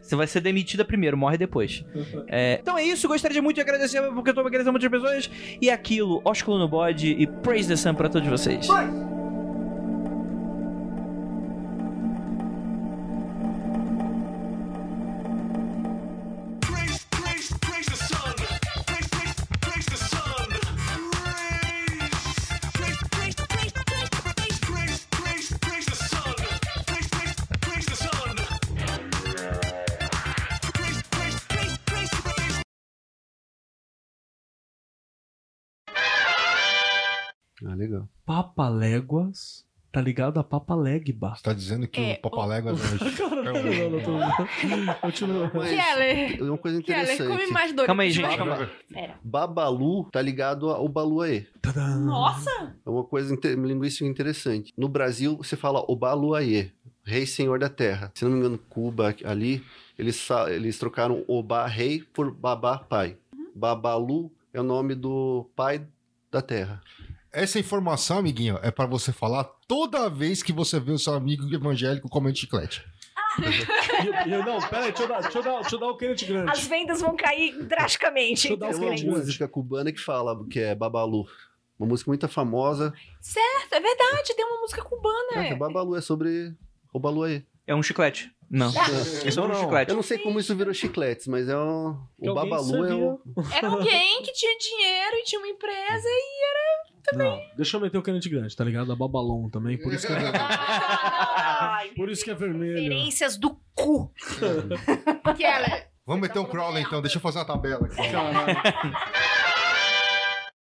você 0.00 0.16
vai 0.16 0.26
ser 0.26 0.40
demitida 0.40 0.84
primeiro, 0.84 1.16
morre 1.18 1.36
depois. 1.36 1.84
É, 2.28 2.58
Então 2.62 2.78
é 2.78 2.82
isso, 2.84 3.06
gostaria 3.06 3.42
muito 3.42 3.56
de 3.56 3.60
agradecer, 3.60 4.00
porque 4.14 4.30
eu 4.30 4.34
tô 4.34 4.40
agradecendo 4.40 4.72
muitas 4.72 4.90
pessoas. 4.90 5.30
E 5.60 5.68
aquilo, 5.70 6.22
ósculo 6.24 6.58
no 6.58 6.66
bode 6.68 7.08
e 7.10 7.26
praise 7.26 7.68
the 7.68 7.76
sun 7.76 7.94
pra 7.94 8.08
todos 8.08 8.26
vocês. 8.28 8.66
Praise, 8.66 8.90
legal. 37.74 38.08
Papaléguas 38.24 39.64
tá 39.92 40.00
ligado 40.02 40.38
a 40.38 40.44
Papalegba. 40.44 41.34
Você 41.36 41.42
tá 41.42 41.54
dizendo 41.54 41.88
que 41.88 41.98
É, 41.98 42.10
o 42.10 42.12
é 42.12 42.16
Cara, 43.16 43.42
não, 43.42 43.56
É 43.56 43.62
um- 43.62 43.90
não, 43.90 43.90
não, 43.90 44.00
tô... 44.02 44.94
Continua. 45.00 45.50
Mas 45.54 45.72
é 46.38 46.42
uma 46.42 46.58
coisa 46.58 46.82
Keller, 46.82 47.16
come 47.16 47.22
interessante. 47.32 47.52
mais 47.52 47.72
dois. 47.72 47.86
Calma 47.86 48.02
aí, 48.02 48.10
gente, 48.10 48.36
calma. 48.36 48.70
Pera. 48.92 49.14
Babalu 49.24 50.04
tá 50.10 50.20
ligado 50.20 50.68
ao 50.68 50.86
Baluaê. 50.86 51.46
Tadã. 51.62 51.96
Nossa! 51.96 52.76
É 52.84 52.90
uma 52.90 53.04
coisa 53.04 53.32
inte- 53.32 53.54
linguística 53.54 54.04
interessante. 54.06 54.70
No 54.76 54.86
Brasil, 54.88 55.38
você 55.38 55.56
fala 55.56 55.82
Obaluaê, 55.88 56.70
rei 57.02 57.24
senhor 57.24 57.58
da 57.58 57.70
terra. 57.70 58.12
Se 58.14 58.22
não 58.24 58.32
me 58.32 58.38
engano, 58.38 58.58
Cuba 58.68 59.14
ali, 59.24 59.64
eles, 59.98 60.16
sa- 60.16 60.52
eles 60.52 60.78
trocaram 60.78 61.24
Oba 61.26 61.66
rei 61.66 62.02
por 62.12 62.30
Babá 62.30 62.76
pai. 62.78 63.16
Babalu 63.54 64.30
é 64.52 64.60
o 64.60 64.64
nome 64.64 64.94
do 64.94 65.48
pai 65.56 65.86
da 66.30 66.42
terra. 66.42 66.82
Essa 67.32 67.58
informação, 67.58 68.18
amiguinho, 68.18 68.58
é 68.62 68.70
pra 68.70 68.86
você 68.86 69.12
falar 69.12 69.44
toda 69.68 70.08
vez 70.08 70.42
que 70.42 70.52
você 70.52 70.80
vê 70.80 70.92
o 70.92 70.98
seu 70.98 71.14
amigo 71.14 71.52
evangélico 71.54 72.08
comendo 72.08 72.38
chiclete. 72.38 72.82
E- 73.38 74.28
e- 74.30 74.36
não, 74.44 74.58
pera 74.62 74.84
aí, 74.86 74.92
deixa 74.92 75.02
eu 75.02 75.08
dar, 75.08 75.20
deixa 75.20 75.38
eu 75.38 75.42
dar, 75.42 75.60
deixa 75.60 75.76
eu 75.76 75.80
dar 75.80 75.88
o 75.88 75.96
Kenneth 75.96 76.24
Grant. 76.26 76.48
As 76.48 76.66
vendas 76.66 77.00
vão 77.02 77.14
cair 77.14 77.52
drasticamente. 77.64 78.48
Deixa 78.48 78.54
eu 78.54 78.56
dar 78.56 78.70
É 78.70 78.72
Grant. 78.78 79.02
música 79.04 79.46
cubana 79.46 79.92
que 79.92 80.00
fala 80.00 80.42
que 80.48 80.58
é 80.58 80.74
Babalu. 80.74 81.26
Uma 81.78 81.88
música 81.88 82.10
muito 82.10 82.26
famosa. 82.28 82.94
Certo, 83.20 83.72
é 83.74 83.80
verdade, 83.80 84.34
tem 84.34 84.44
uma 84.46 84.60
música 84.62 84.80
cubana. 84.82 85.46
É, 85.46 85.54
Babalu 85.54 85.96
é 85.96 86.00
sobre 86.00 86.54
Obaluaê. 86.94 87.42
É 87.66 87.74
um 87.74 87.82
chiclete. 87.82 88.32
Não. 88.48 88.70
Isso 89.26 89.38
é 89.40 89.42
um 89.42 89.48
Não, 89.48 89.54
não. 89.54 89.60
chiclete. 89.60 89.90
Eu 89.90 89.96
não 89.96 90.02
sei 90.02 90.16
como 90.18 90.38
isso 90.40 90.54
virou 90.56 90.72
chicletes, 90.72 91.26
mas 91.26 91.48
é 91.48 91.58
um... 91.58 91.98
Que 92.18 92.30
O 92.30 92.34
Babalu 92.34 92.86
é 92.86 92.94
o... 92.94 93.20
Era 93.52 93.68
alguém 93.68 94.22
que 94.22 94.32
tinha 94.32 94.56
dinheiro 94.56 95.16
e 95.16 95.24
tinha 95.24 95.38
uma 95.40 95.48
empresa 95.48 96.06
e 96.08 96.85
Não, 97.12 97.40
deixa 97.56 97.76
eu 97.76 97.80
meter 97.80 97.98
o 97.98 98.02
Kenneth 98.02 98.28
Grant, 98.28 98.54
tá 98.54 98.64
ligado? 98.64 98.90
A 98.92 98.96
Babalon 98.96 99.48
também, 99.48 99.78
por 99.78 99.92
isso 99.92 100.06
que 100.06 100.12
é 100.12 100.16
vermelho. 100.20 100.44
Ai, 100.48 101.88
Por 101.90 102.10
isso 102.10 102.24
que 102.24 102.30
é 102.30 102.34
vermelho. 102.34 102.74
Referências 102.82 103.36
do 103.36 103.58
cu. 103.74 104.12
Keller. 105.36 105.88
Vamos 106.06 106.22
meter 106.22 106.38
um 106.38 106.44
crawler 106.44 106.82
então, 106.82 107.00
deixa 107.00 107.18
eu 107.18 107.20
fazer 107.22 107.38
uma 107.38 107.44
tabela 107.46 107.86
aqui. 107.86 107.96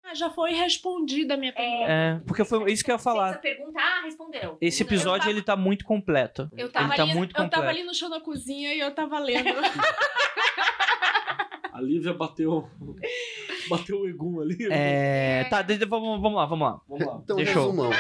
Ah, 0.04 0.14
já 0.14 0.30
foi 0.30 0.52
respondida 0.54 1.36
a 1.36 1.38
minha 1.38 1.54
pergunta. 1.54 1.86
É, 1.90 2.20
porque 2.28 2.44
foi 2.44 2.72
isso 2.72 2.84
que 2.84 2.92
eu 2.92 2.94
ia 2.94 2.98
Essa 2.98 3.04
falar. 3.04 3.40
pergunta, 3.40 3.80
ah, 3.80 4.02
respondeu. 4.04 4.58
Esse 4.60 4.84
episódio, 4.84 5.30
ele 5.30 5.42
tá 5.42 5.56
muito 5.56 5.86
completo. 5.86 6.50
Eu 6.58 6.70
tava, 6.70 6.88
ele 6.88 6.96
tá 6.98 7.04
ali, 7.04 7.14
muito 7.14 7.42
eu 7.42 7.50
tava 7.50 7.68
ali 7.68 7.84
no 7.84 7.94
chão 7.94 8.10
da 8.10 8.20
cozinha 8.20 8.74
e 8.74 8.80
eu 8.80 8.94
tava 8.94 9.20
lendo. 9.20 9.50
A 11.74 11.82
Lívia 11.82 12.14
bateu. 12.14 12.68
Bateu 13.70 14.02
o 14.02 14.08
Egum 14.10 14.42
ali. 14.42 14.58
É... 14.72 15.46
Tá, 15.50 15.62
de- 15.62 15.86
vamos, 15.86 16.20
vamos 16.20 16.36
lá, 16.36 16.46
vamos 16.48 16.68
lá. 16.68 16.82
Vamos 16.90 17.06
lá. 17.06 17.20
Então, 17.24 17.36
Deixa 17.36 17.52
eu- 17.60 17.66
resumão. 17.66 17.92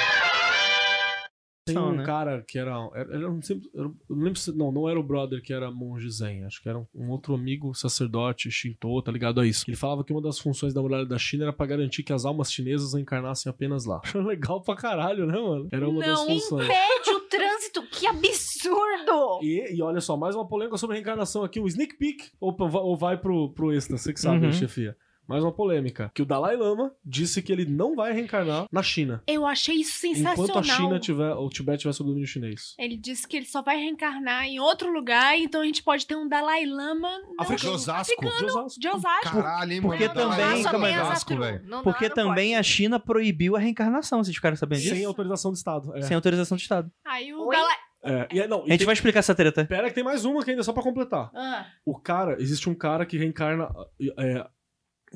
Tem 1.64 1.78
um 1.78 1.92
né? 1.96 2.04
cara 2.04 2.44
que 2.48 2.58
era. 2.58 2.72
Era, 2.96 3.16
era 3.16 3.32
um 3.32 3.40
sempre, 3.42 3.70
era- 3.76 3.84
eu 3.86 4.16
não 4.16 4.24
lembro 4.24 4.40
se. 4.40 4.52
Não, 4.52 4.72
não 4.72 4.90
era 4.90 5.00
o 5.00 5.04
brother 5.04 5.42
que 5.44 5.54
era 5.54 5.70
monge 5.70 6.10
zen. 6.10 6.44
Acho 6.44 6.62
que 6.62 6.68
era 6.68 6.80
um, 6.80 6.88
um 6.96 7.10
outro 7.12 7.36
amigo 7.36 7.74
sacerdote 7.76 8.50
Shinto, 8.50 9.02
tá 9.04 9.12
ligado 9.12 9.40
a 9.40 9.46
isso. 9.46 9.66
Ele 9.68 9.78
falava 9.78 10.04
que 10.04 10.12
uma 10.12 10.22
das 10.22 10.40
funções 10.40 10.74
da 10.74 10.82
muralha 10.82 11.06
da 11.06 11.20
China 11.20 11.44
era 11.44 11.54
pra 11.54 11.68
garantir 11.68 12.02
que 12.04 12.12
as 12.12 12.26
almas 12.26 12.52
chinesas 12.52 12.96
encarnassem 12.96 13.50
apenas 13.50 13.86
lá. 13.86 14.02
Legal 14.16 14.62
pra 14.64 14.76
caralho, 14.76 15.28
né, 15.28 15.38
mano? 15.40 15.68
Era 15.72 15.88
uma 15.88 16.00
das 16.00 16.20
Não, 16.20 16.26
funções. 16.28 16.66
Impede 16.66 17.10
o 17.16 17.20
trânsito, 17.30 17.84
que 17.92 18.08
absurdo! 18.08 19.40
E, 19.44 19.76
e 19.76 19.82
olha 19.82 20.02
só, 20.02 20.18
mais 20.18 20.36
uma 20.36 20.48
polêmica 20.48 20.78
sobre 20.78 20.96
reencarnação 20.96 21.44
aqui. 21.44 21.60
Um 21.60 21.68
sneak 21.68 21.96
peek 21.98 22.32
ou, 22.40 22.56
ou 22.60 22.98
vai 22.98 23.18
pro, 23.18 23.52
pro 23.54 23.72
extra, 23.74 23.98
você 23.98 24.14
que 24.14 24.20
sabe, 24.20 24.38
Uhum. 24.38 24.42
né, 24.48 24.52
chefia. 24.52 24.96
Mais 25.32 25.44
uma 25.44 25.52
polêmica. 25.52 26.12
Que 26.14 26.22
o 26.22 26.26
Dalai 26.26 26.56
Lama 26.56 26.94
disse 27.04 27.42
que 27.42 27.52
ele 27.52 27.66
não 27.66 27.96
vai 27.96 28.12
reencarnar 28.14 28.66
na 28.72 28.84
China. 28.84 29.24
Eu 29.28 29.46
achei 29.46 29.76
isso 29.76 30.00
sensacional. 30.00 30.34
Enquanto 30.34 30.58
a 30.60 30.64
China 30.64 31.00
tiver, 31.00 31.34
o 31.34 31.50
Tibete 31.50 31.80
tiver 31.82 31.94
sob 31.94 32.10
domínio 32.10 32.28
chinês. 32.28 32.76
Ele 32.78 32.98
disse 32.98 33.28
que 33.28 33.38
ele 33.38 33.46
só 33.46 33.62
vai 33.62 33.78
reencarnar 33.78 34.46
em 34.46 34.60
outro 34.60 34.92
lugar, 34.92 35.38
então 35.40 35.62
a 35.62 35.66
gente 35.66 35.82
pode 35.84 36.06
ter 36.06 36.16
um 36.16 36.28
Dalai 36.28 36.66
Lama 36.66 37.10
não 37.20 37.36
Africano. 37.40 37.70
De 37.72 37.76
Osasco. 37.76 38.22
De 38.22 38.46
Osasco. 38.46 38.80
de 38.80 38.88
Osasco. 38.90 39.24
Caralho, 39.24 39.72
hein, 39.74 39.82
Porque 39.82 40.10
também- 40.10 40.26
Lama 40.28 40.72
calma 40.72 40.88
aí, 40.88 40.94
é 40.94 40.98
Não, 40.98 41.40
velho. 41.40 41.84
Porque 41.84 42.08
não 42.10 42.16
também 42.16 42.50
pode. 42.52 42.60
a 42.60 42.64
China 42.64 43.00
proibiu 43.00 43.56
a 43.56 43.60
reencarnação, 43.60 44.24
vocês 44.24 44.36
ficaram 44.36 44.56
sabendo 44.56 44.82
disso? 44.82 44.96
Sem 44.96 45.06
autorização 45.06 45.52
do 45.52 45.56
Estado. 45.56 45.96
É. 45.96 46.02
Sem 46.02 46.16
autorização 46.16 46.58
do 46.58 46.62
Estado. 46.62 46.92
Aí 47.06 47.34
o 47.34 47.46
Oi? 47.48 47.56
Dalai... 47.56 47.76
É, 48.04 48.28
e 48.34 48.40
é- 48.40 48.48
não, 48.48 48.64
A 48.64 48.68
gente 48.68 48.80
tem- 48.80 48.86
vai 48.86 48.94
explicar 48.94 49.20
essa 49.20 49.36
treta. 49.36 49.64
Pera 49.64 49.88
que 49.88 49.94
tem 49.94 50.04
mais 50.04 50.26
uma 50.26 50.44
que 50.44 50.50
ainda, 50.50 50.64
só 50.64 50.74
pra 50.74 50.82
completar. 50.82 51.30
Ah, 51.36 51.68
O 51.86 51.98
cara, 52.00 52.42
existe 52.42 52.68
um 52.68 52.74
cara 52.74 53.06
que 53.06 53.16
reencarna 53.18 53.70
é, 54.18 54.48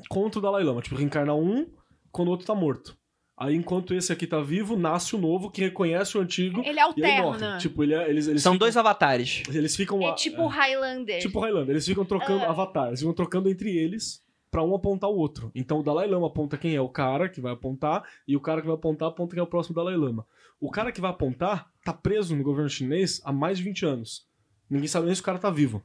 contra 0.08 0.38
o 0.38 0.42
Dalai 0.42 0.62
Lama. 0.64 0.82
Tipo, 0.82 0.96
reencarna 0.96 1.34
um 1.34 1.66
quando 2.10 2.28
o 2.28 2.30
outro 2.32 2.46
tá 2.46 2.54
morto. 2.54 2.96
Aí, 3.38 3.54
enquanto 3.54 3.92
esse 3.92 4.10
aqui 4.12 4.26
tá 4.26 4.40
vivo, 4.40 4.76
nasce 4.78 5.14
o 5.14 5.18
novo 5.18 5.50
que 5.50 5.60
reconhece 5.60 6.16
o 6.16 6.20
antigo 6.22 6.62
Ele 6.64 6.78
e 6.78 6.80
alterna. 6.80 7.58
Tipo, 7.58 7.82
ele 7.82 7.92
é- 7.94 8.08
eles, 8.08 8.26
eles 8.26 8.42
São 8.42 8.52
ficam, 8.54 8.64
dois 8.64 8.76
avatares. 8.78 9.42
Eles 9.52 9.76
ficam... 9.76 10.00
é 10.02 10.14
tipo 10.14 10.46
Highlander. 10.46 11.20
Tipo 11.20 11.40
Highlander, 11.40 11.70
eles 11.70 11.84
ficam 11.86 12.04
trocando 12.04 12.44
Ah. 12.44 12.48
avatar, 12.50 12.88
eles 12.88 13.00
ficam 13.00 13.12
trocando 13.12 13.50
entre 13.50 13.76
eles 13.76 14.24
pra 14.50 14.62
um 14.62 14.74
apontar 14.74 15.10
o 15.10 15.16
outro. 15.16 15.50
Então 15.54 15.80
o 15.80 15.82
Dalai 15.82 16.06
Lama 16.08 16.28
aponta 16.28 16.56
quem 16.56 16.74
é 16.74 16.80
o 16.80 16.88
cara 16.88 17.28
que 17.28 17.42
vai 17.42 17.52
apontar 17.52 18.02
e 18.26 18.34
o 18.34 18.40
cara 18.40 18.62
que 18.62 18.66
vai 18.68 18.76
apontar 18.76 19.08
aponta 19.08 19.34
quem 19.34 19.40
é 19.40 19.44
o 19.44 19.46
próximo 19.46 19.74
Dalai 19.76 19.96
Lama. 19.96 20.26
O 20.58 20.70
cara 20.70 20.90
que 20.90 21.00
vai 21.02 21.10
apontar 21.10 21.70
tá 21.84 21.92
preso 21.92 22.34
no 22.34 22.42
governo 22.42 22.70
chinês 22.70 23.20
há 23.22 23.32
mais 23.34 23.58
de 23.58 23.64
20 23.64 23.84
anos. 23.84 24.26
Ninguém 24.70 24.88
sabe 24.88 25.04
nem 25.04 25.14
se 25.14 25.20
o 25.20 25.24
cara 25.24 25.38
tá 25.38 25.50
vivo. 25.50 25.84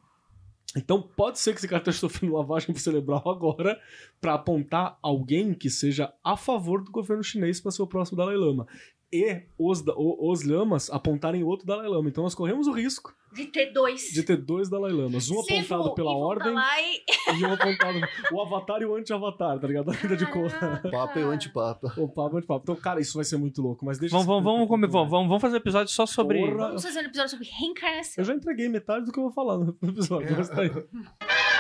Então 0.76 1.02
pode 1.02 1.38
ser 1.40 1.52
que 1.52 1.60
esse 1.60 1.68
cara 1.68 1.82
esteja 1.82 2.00
sofrendo 2.00 2.36
lavagem 2.36 2.74
cerebral 2.76 3.24
agora 3.28 3.80
pra 4.20 4.36
apontar 4.36 4.98
alguém 5.02 5.54
que 5.54 5.70
seja 5.70 6.14
a 6.24 6.38
favor 6.38 6.84
do 6.84 6.92
governo 6.92 7.24
chinês 7.24 7.60
para 7.60 7.72
ser 7.72 7.82
o 7.82 7.88
próximo 7.88 8.18
Dalai 8.18 8.38
Lama. 8.38 8.68
E 9.14 9.42
os, 9.58 9.84
os 9.98 10.44
lamas 10.44 10.90
apontarem 10.90 11.44
outro 11.44 11.68
Dalai 11.68 11.88
Lama. 11.88 12.08
Então 12.08 12.24
nós 12.24 12.34
corremos 12.34 12.66
o 12.68 12.72
risco 12.72 13.14
De 13.34 13.46
ter 13.46 13.74
dois. 13.74 14.04
de 14.14 14.24
ter 14.24 14.38
dois 14.38 14.70
Dalai 14.70 14.92
Lamas. 14.94 15.30
Um 15.30 15.40
apontado 15.42 15.94
pela 15.94 16.12
ordem 16.16 16.54
Dalai. 16.54 16.94
e 17.38 17.46
um 17.46 17.54
apontado. 17.54 18.00
O 18.32 18.42
Avatar 18.42 18.82
e 18.82 18.86
o 18.86 18.96
anti-Avatar, 18.96 19.60
tá 19.60 19.68
ligado? 19.68 19.90
A 19.90 19.94
vida 19.94 20.16
de 20.16 20.26
cor. 20.26 20.50
Papa 20.90 21.20
e 21.20 21.24
o 21.26 21.30
antipapa. 21.30 21.94
O 21.98 22.08
papo, 22.08 22.36
o 22.36 22.38
anti-papo. 22.38 22.64
Então, 22.64 22.76
cara, 22.76 23.02
isso 23.02 23.16
vai 23.16 23.26
ser 23.26 23.36
muito 23.38 23.62
louco. 23.62 23.86
Mas 23.86 24.00
deixa 24.00 24.14
Vamos, 24.16 24.28
vamos, 24.28 24.44
vamos, 24.44 24.68
comer. 24.68 24.88
vamos, 24.88 25.10
vamos, 25.12 25.28
vamos 25.28 25.42
fazer 25.42 25.56
um 25.56 25.58
episódio 25.58 25.94
só 25.94 26.06
sobre. 26.06 26.40
Porra. 26.40 26.68
Vamos 26.68 26.84
fazer 26.84 27.00
um 27.02 27.06
episódio 27.06 27.32
sobre 27.32 27.48
reencarnação. 27.50 28.14
Eu 28.18 28.24
já 28.24 28.34
entreguei 28.34 28.70
metade 28.70 29.06
do 29.06 29.12
que 29.12 29.20
eu 29.20 29.24
vou 29.24 29.32
falar 29.34 29.58
no 29.58 29.76
episódio, 29.84 30.36
mas 30.38 30.48
tá 30.48 30.62
aí. 30.62 30.72